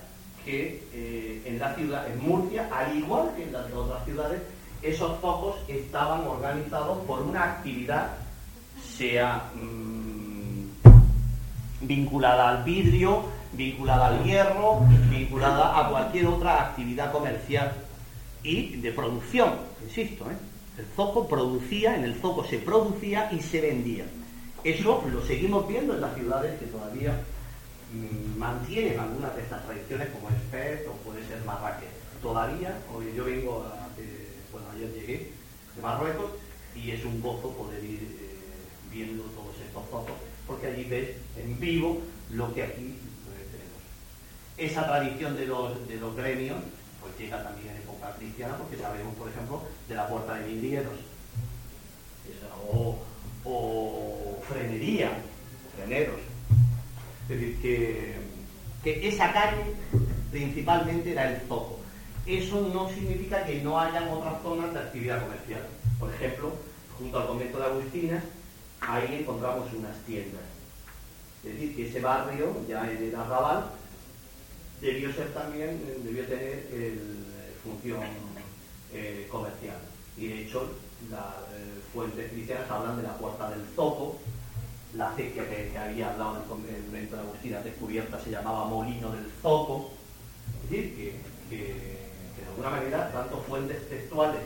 que 0.45 1.41
en 1.45 1.59
la 1.59 1.75
ciudad, 1.75 2.09
en 2.09 2.23
Murcia, 2.23 2.69
al 2.71 2.97
igual 2.97 3.31
que 3.35 3.43
en 3.43 3.53
las 3.53 3.71
otras 3.71 4.03
ciudades, 4.05 4.41
esos 4.81 5.19
focos 5.19 5.57
estaban 5.67 6.25
organizados 6.25 6.99
por 7.05 7.21
una 7.21 7.43
actividad, 7.43 8.11
sea 8.97 9.51
mm, 9.53 10.49
vinculada 11.81 12.49
al 12.49 12.63
vidrio, 12.63 13.23
vinculada 13.53 14.07
al 14.07 14.23
hierro, 14.23 14.79
vinculada 15.09 15.79
a 15.79 15.89
cualquier 15.89 16.27
otra 16.27 16.61
actividad 16.67 17.11
comercial 17.11 17.73
y 18.43 18.77
de 18.77 18.91
producción, 18.91 19.53
insisto, 19.83 20.29
¿eh? 20.31 20.35
el 20.77 20.85
zoco 20.95 21.27
producía, 21.27 21.95
en 21.95 22.05
el 22.05 22.15
zoco 22.15 22.45
se 22.45 22.57
producía 22.57 23.29
y 23.33 23.41
se 23.41 23.59
vendía. 23.59 24.05
Eso 24.63 25.03
lo 25.11 25.25
seguimos 25.25 25.67
viendo 25.67 25.93
en 25.93 26.01
las 26.01 26.15
ciudades 26.15 26.59
que 26.59 26.65
todavía 26.65 27.21
mm, 27.93 28.37
mantienen 28.37 28.99
algunas 28.99 29.35
de 29.35 29.41
estas 29.43 29.65
tradiciones, 29.65 30.09
como 30.09 30.29
es 30.29 30.87
o 30.87 30.91
puede 31.03 31.25
ser 31.27 31.43
Marrakech. 31.45 31.89
Todavía, 32.21 32.77
hoy 32.93 33.13
yo 33.15 33.23
vengo 33.25 33.63
a 33.63 33.89
bueno, 34.51 34.67
ayer 34.73 34.91
llegué 34.93 35.31
de 35.75 35.81
Marruecos 35.81 36.31
y 36.75 36.91
es 36.91 37.03
un 37.05 37.21
gozo 37.21 37.51
poder 37.51 37.83
ir 37.83 38.01
eh, 38.01 38.35
viendo 38.91 39.23
todos 39.23 39.55
estos 39.65 39.85
fotos, 39.89 40.15
porque 40.47 40.67
allí 40.67 40.83
ves 40.85 41.15
en 41.37 41.59
vivo 41.59 42.01
lo 42.31 42.53
que 42.53 42.63
aquí 42.63 42.85
eh, 42.85 43.47
tenemos. 43.51 43.81
Esa 44.57 44.85
tradición 44.87 45.35
de 45.35 45.45
los, 45.45 45.87
de 45.87 45.95
los 45.97 46.15
gremios 46.15 46.57
pues 46.99 47.17
llega 47.17 47.43
también 47.43 47.69
en 47.69 47.77
época 47.77 48.13
cristiana, 48.17 48.57
porque 48.57 48.77
sabemos, 48.77 49.15
por 49.15 49.29
ejemplo, 49.29 49.63
de 49.87 49.95
la 49.95 50.07
puerta 50.07 50.35
de 50.35 50.47
Mindieros, 50.47 50.93
o, 52.71 52.97
o 53.43 54.39
frenería, 54.47 55.11
freneros. 55.75 56.19
Es 57.29 57.39
decir, 57.39 57.61
que, 57.61 58.15
que 58.83 59.07
esa 59.07 59.31
calle 59.31 59.63
principalmente 60.31 61.11
era 61.11 61.31
el 61.31 61.41
zoco 61.47 61.79
eso 62.37 62.69
no 62.73 62.87
significa 62.89 63.43
que 63.43 63.61
no 63.61 63.79
hayan 63.79 64.07
otras 64.09 64.41
zonas 64.43 64.71
de 64.73 64.79
actividad 64.79 65.23
comercial. 65.23 65.65
Por 65.99 66.13
ejemplo, 66.13 66.53
junto 66.97 67.19
al 67.19 67.27
convento 67.27 67.57
de 67.57 67.65
Agustinas, 67.65 68.23
ahí 68.81 69.19
encontramos 69.21 69.73
unas 69.73 69.97
tiendas. 70.05 70.43
Es 71.43 71.53
decir, 71.53 71.75
que 71.75 71.89
ese 71.89 72.01
barrio, 72.01 72.55
ya 72.67 72.89
en 72.89 72.97
el 72.97 73.15
arrabal, 73.15 73.71
debió 74.79 75.11
ser 75.13 75.33
también, 75.33 75.81
debió 76.03 76.25
tener 76.25 76.67
función 77.63 78.01
eh, 78.93 79.27
comercial. 79.31 79.77
Y 80.17 80.27
de 80.27 80.41
hecho, 80.43 80.71
eh, 81.11 81.15
fuentes 81.93 82.31
cristianas 82.31 82.69
hablan 82.69 82.97
de 82.97 83.03
la 83.03 83.17
puerta 83.17 83.49
del 83.49 83.65
Zoco, 83.75 84.17
la 84.95 85.09
acequia 85.09 85.47
que, 85.47 85.77
había 85.77 86.11
al 86.11 86.19
lado 86.19 86.33
del 86.35 86.43
convento 86.43 87.15
de 87.15 87.21
Agustinas 87.21 87.63
descubierta 87.63 88.19
se 88.19 88.31
llamaba 88.31 88.65
Molino 88.65 89.11
del 89.11 89.25
Zoco. 89.41 89.91
Es 90.63 90.69
decir, 90.69 91.21
que 91.49 91.99
de 92.39 92.45
alguna 92.49 92.69
manera, 92.69 93.11
tanto 93.11 93.37
fuentes 93.47 93.87
textuales, 93.89 94.41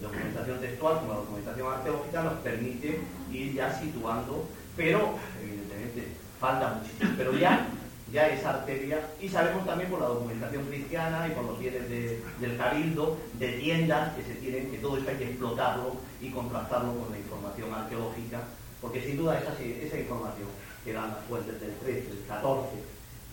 documentación 0.00 0.60
textual 0.60 0.98
como 1.00 1.14
documentación 1.14 1.72
arqueológica 1.72 2.22
nos 2.22 2.34
permite 2.34 3.00
ir 3.30 3.54
ya 3.54 3.72
situando, 3.78 4.46
pero 4.76 5.14
evidentemente 5.40 6.08
falta 6.40 6.74
muchísimo, 6.74 7.12
pero 7.16 7.32
ya, 7.38 7.68
ya 8.12 8.28
es 8.28 8.44
arteria 8.44 9.00
y 9.20 9.28
sabemos 9.28 9.64
también 9.64 9.90
por 9.90 10.00
la 10.00 10.08
documentación 10.08 10.66
cristiana 10.66 11.26
y 11.26 11.30
por 11.30 11.44
los 11.44 11.58
bienes 11.58 11.88
del 11.88 12.56
cabildo, 12.58 13.16
de 13.38 13.52
tiendas 13.52 14.14
que 14.14 14.22
se 14.22 14.34
tienen, 14.34 14.70
que 14.70 14.78
todo 14.78 14.98
esto 14.98 15.10
hay 15.10 15.16
que 15.16 15.30
explotarlo 15.30 15.96
y 16.20 16.30
contrastarlo 16.30 16.94
con 16.94 17.10
la 17.10 17.18
información 17.18 17.72
arqueológica, 17.72 18.40
porque 18.82 19.02
sin 19.02 19.16
duda 19.16 19.38
esa, 19.38 19.52
esa 19.58 19.98
información 19.98 20.48
que 20.84 20.92
dan 20.92 21.08
las 21.08 21.24
fuentes 21.24 21.58
del 21.58 21.74
13, 21.76 22.08
del 22.08 22.24
14, 22.28 22.68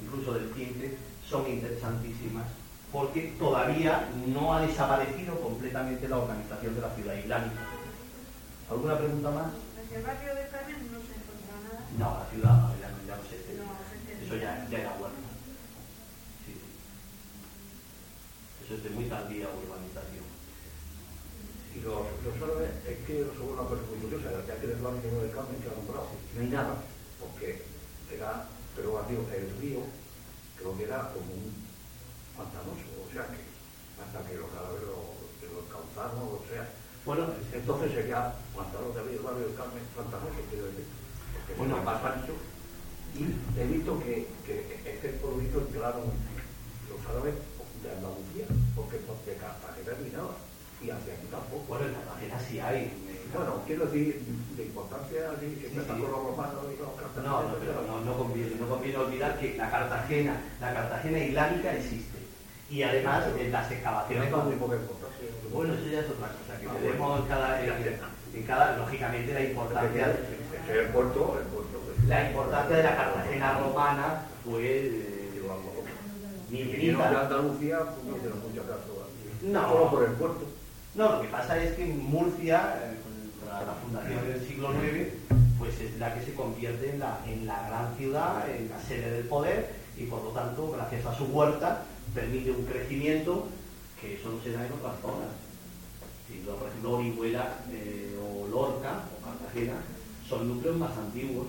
incluso 0.01 0.33
del 0.33 0.49
15, 0.51 0.97
son 1.27 1.47
interesantísimas 1.47 2.45
porque 2.91 3.35
todavía 3.37 4.09
no 4.27 4.53
ha 4.53 4.61
desaparecido 4.61 5.39
completamente 5.39 6.07
la 6.07 6.17
organización 6.17 6.73
de 6.73 6.81
la 6.81 6.89
ciudad 6.95 7.13
islámica. 7.15 7.61
¿Alguna 8.69 8.97
pregunta 8.97 9.29
más? 9.29 9.47
¿Hacia 9.83 9.97
el 9.97 10.03
barrio 10.03 10.35
de 10.35 10.47
Carmen 10.47 10.89
no 10.91 10.99
se 10.99 11.13
encuentra 11.13 11.55
nada? 11.69 11.85
No, 11.97 12.19
la 12.19 12.29
ciudad. 12.31 12.78
Eso 14.29 14.37
ya, 14.37 14.61
ya 14.69 14.77
era 14.85 14.93
huerta. 15.01 15.25
Sí. 16.45 16.53
Eso 18.61 18.75
es 18.77 18.83
de 18.83 18.89
muy 18.91 19.05
tardía 19.09 19.49
urbanización. 19.49 20.29
Y 21.73 21.81
los, 21.81 22.05
los 22.21 22.37
árabes, 22.37 22.69
es 22.85 22.97
que 23.09 23.25
son 23.33 23.57
una 23.57 23.65
cosa 23.65 23.81
muy 23.89 23.97
curiosa, 24.05 24.29
ya 24.45 24.53
que 24.61 24.69
el 24.69 24.85
barrio 24.85 25.25
de 25.25 25.33
Carmen 25.33 25.57
que 25.57 25.65
ha 25.65 25.73
nombrado, 25.73 26.13
no 26.13 26.41
hay 26.41 26.45
nada. 26.45 26.77
Porque 27.17 27.65
era, 28.13 28.45
pero 28.75 29.01
el 29.09 29.49
río, 29.57 29.81
creo 30.61 30.77
que 30.77 30.83
era 30.83 31.09
como 31.09 31.33
un 31.33 31.49
pantanoso, 32.37 32.85
o 33.01 33.09
sea 33.09 33.25
que 33.33 33.41
hasta 33.97 34.29
que 34.29 34.37
los 34.37 34.53
cadáveres 34.53 34.93
los 34.93 35.65
causaron, 35.73 36.37
o 36.37 36.45
sea. 36.45 36.69
Bueno, 37.03 37.33
entonces 37.51 37.97
sería 37.97 38.29
pantanoso 38.53 38.93
de 38.93 39.09
el 39.09 39.25
barrio 39.25 39.49
del 39.49 39.57
Carmen 39.57 39.81
pantanoso, 39.97 40.37
quiero 40.53 40.69
decir, 40.69 40.85
porque 41.33 41.57
bueno, 41.57 41.81
más 41.81 41.97
ancho. 42.05 42.37
Y 43.15 43.59
he 43.59 43.65
visto 43.65 43.99
que, 43.99 44.27
que 44.45 44.81
este 44.85 45.09
pueblito 45.19 45.59
entraron 45.59 46.03
los 46.89 46.99
árabes 47.09 47.35
de 47.83 47.89
Andalucía, 47.91 48.45
porque 48.75 48.97
de 48.97 49.35
Cartagena 49.37 49.93
nada, 50.13 50.35
y 50.81 50.89
hacia 50.89 51.13
aquí 51.13 51.27
tampoco. 51.31 51.63
Bueno, 51.67 51.85
en 51.87 51.93
Cartagena 51.93 52.39
sí 52.39 52.59
hay. 52.59 52.91
Bueno, 53.33 53.61
quiero 53.65 53.85
decir, 53.85 54.21
de 54.55 54.63
importancia 54.63 55.35
que 55.39 55.47
sí, 55.47 55.69
sí. 55.69 55.87
con 55.87 56.01
los 56.01 56.11
romanos 56.11 56.65
y 56.71 56.77
los 56.79 57.23
No, 57.23 57.43
no, 57.43 57.55
pero 57.59 57.83
no, 57.85 58.01
no, 58.01 58.17
conviene, 58.17 58.55
no 58.59 58.67
conviene 58.67 58.97
olvidar 58.97 59.39
que 59.39 59.55
la 59.55 59.69
Cartagena, 59.69 60.41
la 60.59 60.73
Cartagena 60.73 61.19
islámica 61.19 61.75
existe 61.75 62.19
y 62.69 62.83
además 62.83 63.25
en 63.37 63.51
las 63.51 63.71
excavaciones 63.71 64.31
muy 64.31 64.55
bueno 65.51 65.73
eso 65.73 65.89
ya 65.91 65.99
es 66.01 66.09
otra 66.09 66.29
cosa 66.29 66.59
que 66.61 66.67
ah, 66.67 66.73
tenemos 66.79 67.27
cada, 67.27 67.65
en, 67.65 68.43
cada 68.45 68.77
lógicamente 68.77 69.33
la 69.33 69.41
importancia 69.41 70.15
el 70.69 70.87
puerto, 70.89 71.39
el 71.41 71.47
puerto 71.47 71.68
la 72.09 72.27
importancia 72.27 72.77
de 72.77 72.83
la 72.83 72.95
Cartagena 72.97 73.59
romana 73.59 74.21
fue 74.43 74.63
eh, 74.65 75.41
infinita 76.51 77.21
Andalucía 77.21 77.77
no 77.77 78.11
mucho 78.11 78.63
caso 78.63 78.99
no. 79.43 79.69
Solo 79.69 79.91
por 79.91 80.03
el 80.03 80.11
puerto. 80.13 80.45
No 80.95 81.13
lo 81.13 81.21
que 81.21 81.27
pasa 81.29 81.63
es 81.63 81.73
que 81.75 81.83
en 81.83 82.03
Murcia 82.03 82.75
eh, 82.83 82.97
la 83.47 83.73
fundación 83.73 84.27
del 84.27 84.45
siglo 84.45 84.73
IX 84.73 85.13
pues 85.57 85.79
es 85.79 85.97
la 85.97 86.13
que 86.13 86.25
se 86.25 86.33
convierte 86.33 86.89
en 86.89 86.99
la, 86.99 87.19
en 87.25 87.45
la 87.45 87.67
gran 87.69 87.95
ciudad 87.95 88.49
en 88.49 88.69
la 88.69 88.79
sede 88.81 89.11
del 89.11 89.25
poder 89.25 89.75
y 89.97 90.05
por 90.05 90.23
lo 90.23 90.31
tanto 90.31 90.71
gracias 90.71 91.05
a 91.05 91.15
su 91.15 91.25
huerta 91.25 91.83
permite 92.13 92.51
un 92.51 92.65
crecimiento 92.65 93.47
que 94.01 94.15
eso 94.15 94.29
no 94.29 94.41
se 94.41 94.51
da 94.51 94.65
en 94.65 94.73
otras 94.73 94.99
zonas. 95.01 95.29
por 96.59 96.67
ejemplo, 96.67 96.91
Orihuela 96.91 97.59
eh, 97.71 98.17
o 98.19 98.47
Lorca 98.47 99.03
o 99.15 99.23
Cartagena 99.23 99.75
son 100.27 100.47
núcleos 100.47 100.77
más 100.77 100.97
antiguos, 100.97 101.47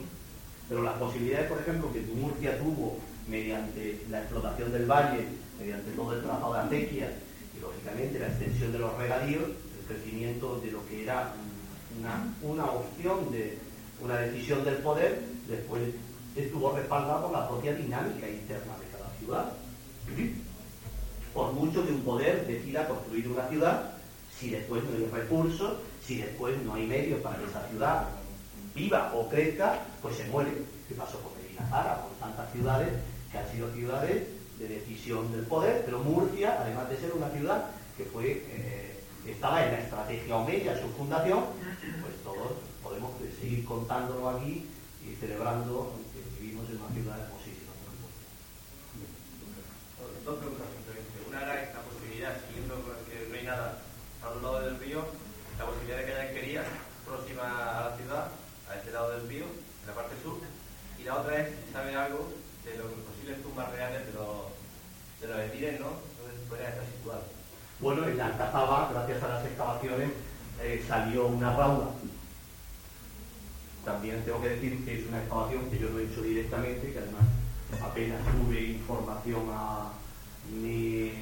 pero 0.70 0.84
las 0.84 0.94
posibilidades, 0.94 1.48
por 1.48 1.58
ejemplo, 1.58 1.92
que 1.92 2.00
Murcia 2.14 2.56
tuvo 2.56 2.96
mediante 3.26 4.00
la 4.08 4.20
explotación 4.20 4.70
del 4.70 4.86
valle, 4.86 5.26
mediante 5.58 5.90
todo 5.90 6.14
el 6.14 6.22
trazado 6.22 6.54
de 6.54 6.60
acequias 6.60 7.10
y 7.56 7.60
lógicamente 7.60 8.20
la 8.20 8.28
extensión 8.28 8.72
de 8.72 8.78
los 8.78 8.96
regadíos, 8.96 9.42
el 9.48 9.86
crecimiento 9.88 10.60
de 10.60 10.70
lo 10.70 10.86
que 10.86 11.02
era 11.02 11.34
una, 11.98 12.32
una 12.42 12.70
opción 12.70 13.32
de 13.32 13.58
una 14.00 14.18
decisión 14.18 14.64
del 14.64 14.76
poder, 14.76 15.20
después 15.48 15.82
estuvo 16.36 16.70
respaldado 16.76 17.22
por 17.22 17.32
la 17.32 17.48
propia 17.48 17.74
dinámica 17.74 18.28
interna 18.28 18.78
de 18.78 18.96
cada 18.96 19.10
ciudad. 19.18 19.52
Por 21.34 21.52
mucho 21.52 21.84
que 21.84 21.92
un 21.92 22.02
poder 22.02 22.46
decida 22.46 22.86
construir 22.86 23.26
una 23.26 23.48
ciudad, 23.48 23.94
si 24.38 24.50
después 24.50 24.84
no 24.84 24.90
hay 24.90 25.20
recursos, 25.20 25.78
si 26.06 26.18
después 26.18 26.54
no 26.64 26.74
hay 26.74 26.86
medios 26.86 27.20
para 27.22 27.38
que 27.38 27.46
esa 27.46 27.66
ciudad 27.66 28.19
viva 28.74 29.12
o 29.14 29.28
crezca, 29.28 29.80
pues 30.02 30.16
se 30.16 30.24
muere. 30.26 30.50
¿Qué 30.88 30.94
pasó 30.94 31.20
con 31.20 31.34
Medina 31.40 31.66
Zara, 31.68 32.02
con 32.02 32.14
tantas 32.18 32.52
ciudades 32.52 32.88
que 33.30 33.38
han 33.38 33.50
sido 33.50 33.72
ciudades 33.72 34.26
de 34.58 34.68
decisión 34.68 35.32
del 35.32 35.46
poder, 35.46 35.82
pero 35.84 36.00
Murcia, 36.00 36.60
además 36.60 36.88
de 36.90 36.98
ser 36.98 37.12
una 37.12 37.30
ciudad 37.30 37.66
que 37.96 38.04
fue 38.04 38.44
eh, 38.48 38.90
estaba 39.26 39.64
en 39.64 39.72
la 39.72 39.80
estrategia 39.80 40.36
Omeya, 40.36 40.80
su 40.80 40.88
fundación, 40.90 41.44
pues 42.00 42.14
todos 42.24 42.52
podemos 42.82 43.12
seguir 43.40 43.64
contándolo 43.64 44.30
aquí 44.30 44.66
y 45.04 45.14
celebrando 45.16 45.92
que 46.12 46.42
vivimos 46.42 46.68
en 46.70 46.76
una 46.76 46.90
ciudad 46.90 47.20
hermosísima. 47.20 47.72
Dos 50.24 50.38
preguntas. 50.38 50.66
Una 51.28 51.42
era 51.42 51.72
la 51.72 51.80
posibilidad, 51.80 52.36
siguiendo 52.46 52.74
que 53.08 53.28
no 53.28 53.34
hay 53.34 53.44
nada 53.44 53.78
al 54.22 54.42
lado 54.42 54.60
del 54.60 54.78
río, 54.78 55.04
la 55.58 55.66
posibilidad 55.66 55.98
de 55.98 56.04
que 56.04 56.12
haya 56.12 56.28
alquerías 56.28 56.66
próxima 57.06 57.78
a 57.78 57.90
la 57.90 57.96
ciudad, 57.96 58.28
a 58.68 58.74
este 58.76 58.90
lado 58.90 59.12
del 59.12 59.28
río, 59.28 59.44
en 59.44 59.86
la 59.86 59.94
parte 59.94 60.14
sur. 60.22 60.38
Y 60.98 61.04
la 61.04 61.16
otra 61.16 61.40
es 61.40 61.48
si 61.48 61.72
sabe 61.72 61.94
algo 61.94 62.28
de 62.64 62.76
los 62.76 62.92
posibles 62.92 63.42
tumbas 63.42 63.70
reales 63.72 64.06
de 64.06 64.12
los, 64.12 64.52
los 65.30 65.40
edires, 65.40 65.80
¿no? 65.80 65.86
Entonces 65.86 66.48
podrían 66.48 66.70
estar 66.70 66.86
situados. 66.86 67.24
Bueno, 67.80 68.04
en 68.06 68.18
la 68.18 68.26
Alcazaba, 68.26 68.90
gracias 68.92 69.22
a 69.22 69.28
las 69.28 69.44
excavaciones, 69.46 70.10
eh, 70.62 70.84
salió 70.86 71.26
una 71.26 71.56
rauda. 71.56 71.90
También 73.84 74.22
tengo 74.24 74.42
que 74.42 74.50
decir 74.50 74.84
que 74.84 75.00
es 75.00 75.06
una 75.08 75.20
excavación 75.20 75.70
que 75.70 75.78
yo 75.78 75.88
no 75.88 75.98
he 75.98 76.04
hecho 76.04 76.22
directamente, 76.22 76.92
que 76.92 76.98
además 76.98 77.22
apenas 77.82 78.20
tuve 78.32 78.60
información 78.60 79.46
ni 80.60 81.12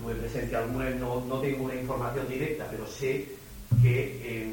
tuve 0.00 0.14
presencia 0.14 0.58
alguna, 0.58 0.90
no, 0.90 1.40
tengo 1.40 1.64
una 1.64 1.74
información 1.74 2.26
directa, 2.28 2.66
pero 2.70 2.86
sé 2.86 3.28
que 3.82 4.48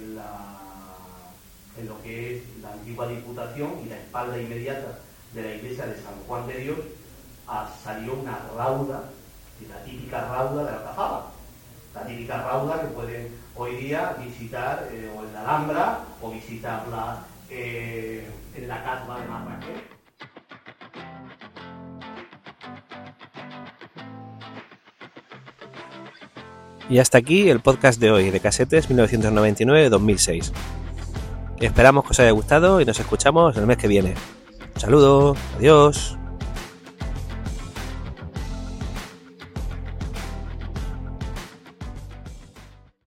en 1.78 1.88
lo 1.88 2.02
que 2.02 2.36
es 2.36 2.44
la 2.62 2.74
antigua 2.74 3.08
diputación 3.08 3.72
y 3.86 3.90
la 3.90 3.98
espalda 3.98 4.40
inmediata 4.40 5.00
de 5.34 5.42
la 5.42 5.56
iglesia 5.56 5.86
de 5.86 5.96
San 5.96 6.16
Juan 6.28 6.48
de 6.48 6.58
Dios 6.58 6.78
ah, 7.48 7.70
salió 7.84 8.14
una 8.14 8.40
rauda, 8.56 9.04
la 9.70 9.84
típica 9.84 10.28
rauda 10.28 10.64
de 10.64 10.72
la 10.72 10.78
Alcazaba 10.78 11.38
la 11.98 12.06
típica 12.06 12.44
rauda 12.44 12.82
que 12.82 12.88
pueden 12.88 13.28
hoy 13.56 13.76
día 13.76 14.16
visitar 14.24 14.88
eh, 14.92 15.10
o 15.16 15.24
en 15.24 15.34
la 15.34 15.42
Alhambra 15.42 16.00
o 16.22 16.32
visitarla 16.32 17.24
eh, 17.50 18.30
en 18.56 18.68
la 18.68 18.84
Casba 18.84 19.20
de 19.20 19.28
Marrakech. 19.28 19.98
Y 26.90 27.00
hasta 27.00 27.18
aquí 27.18 27.50
el 27.50 27.60
podcast 27.60 28.00
de 28.00 28.12
hoy 28.12 28.30
de 28.30 28.40
Casetes 28.40 28.90
1999-2006. 28.90 30.54
Esperamos 31.60 32.06
que 32.06 32.12
os 32.12 32.20
haya 32.20 32.32
gustado 32.32 32.80
y 32.80 32.86
nos 32.86 33.00
escuchamos 33.00 33.58
el 33.58 33.66
mes 33.66 33.78
que 33.78 33.88
viene. 33.88 34.14
Un 34.76 34.80
saludo, 34.80 35.36
adiós. 35.58 36.18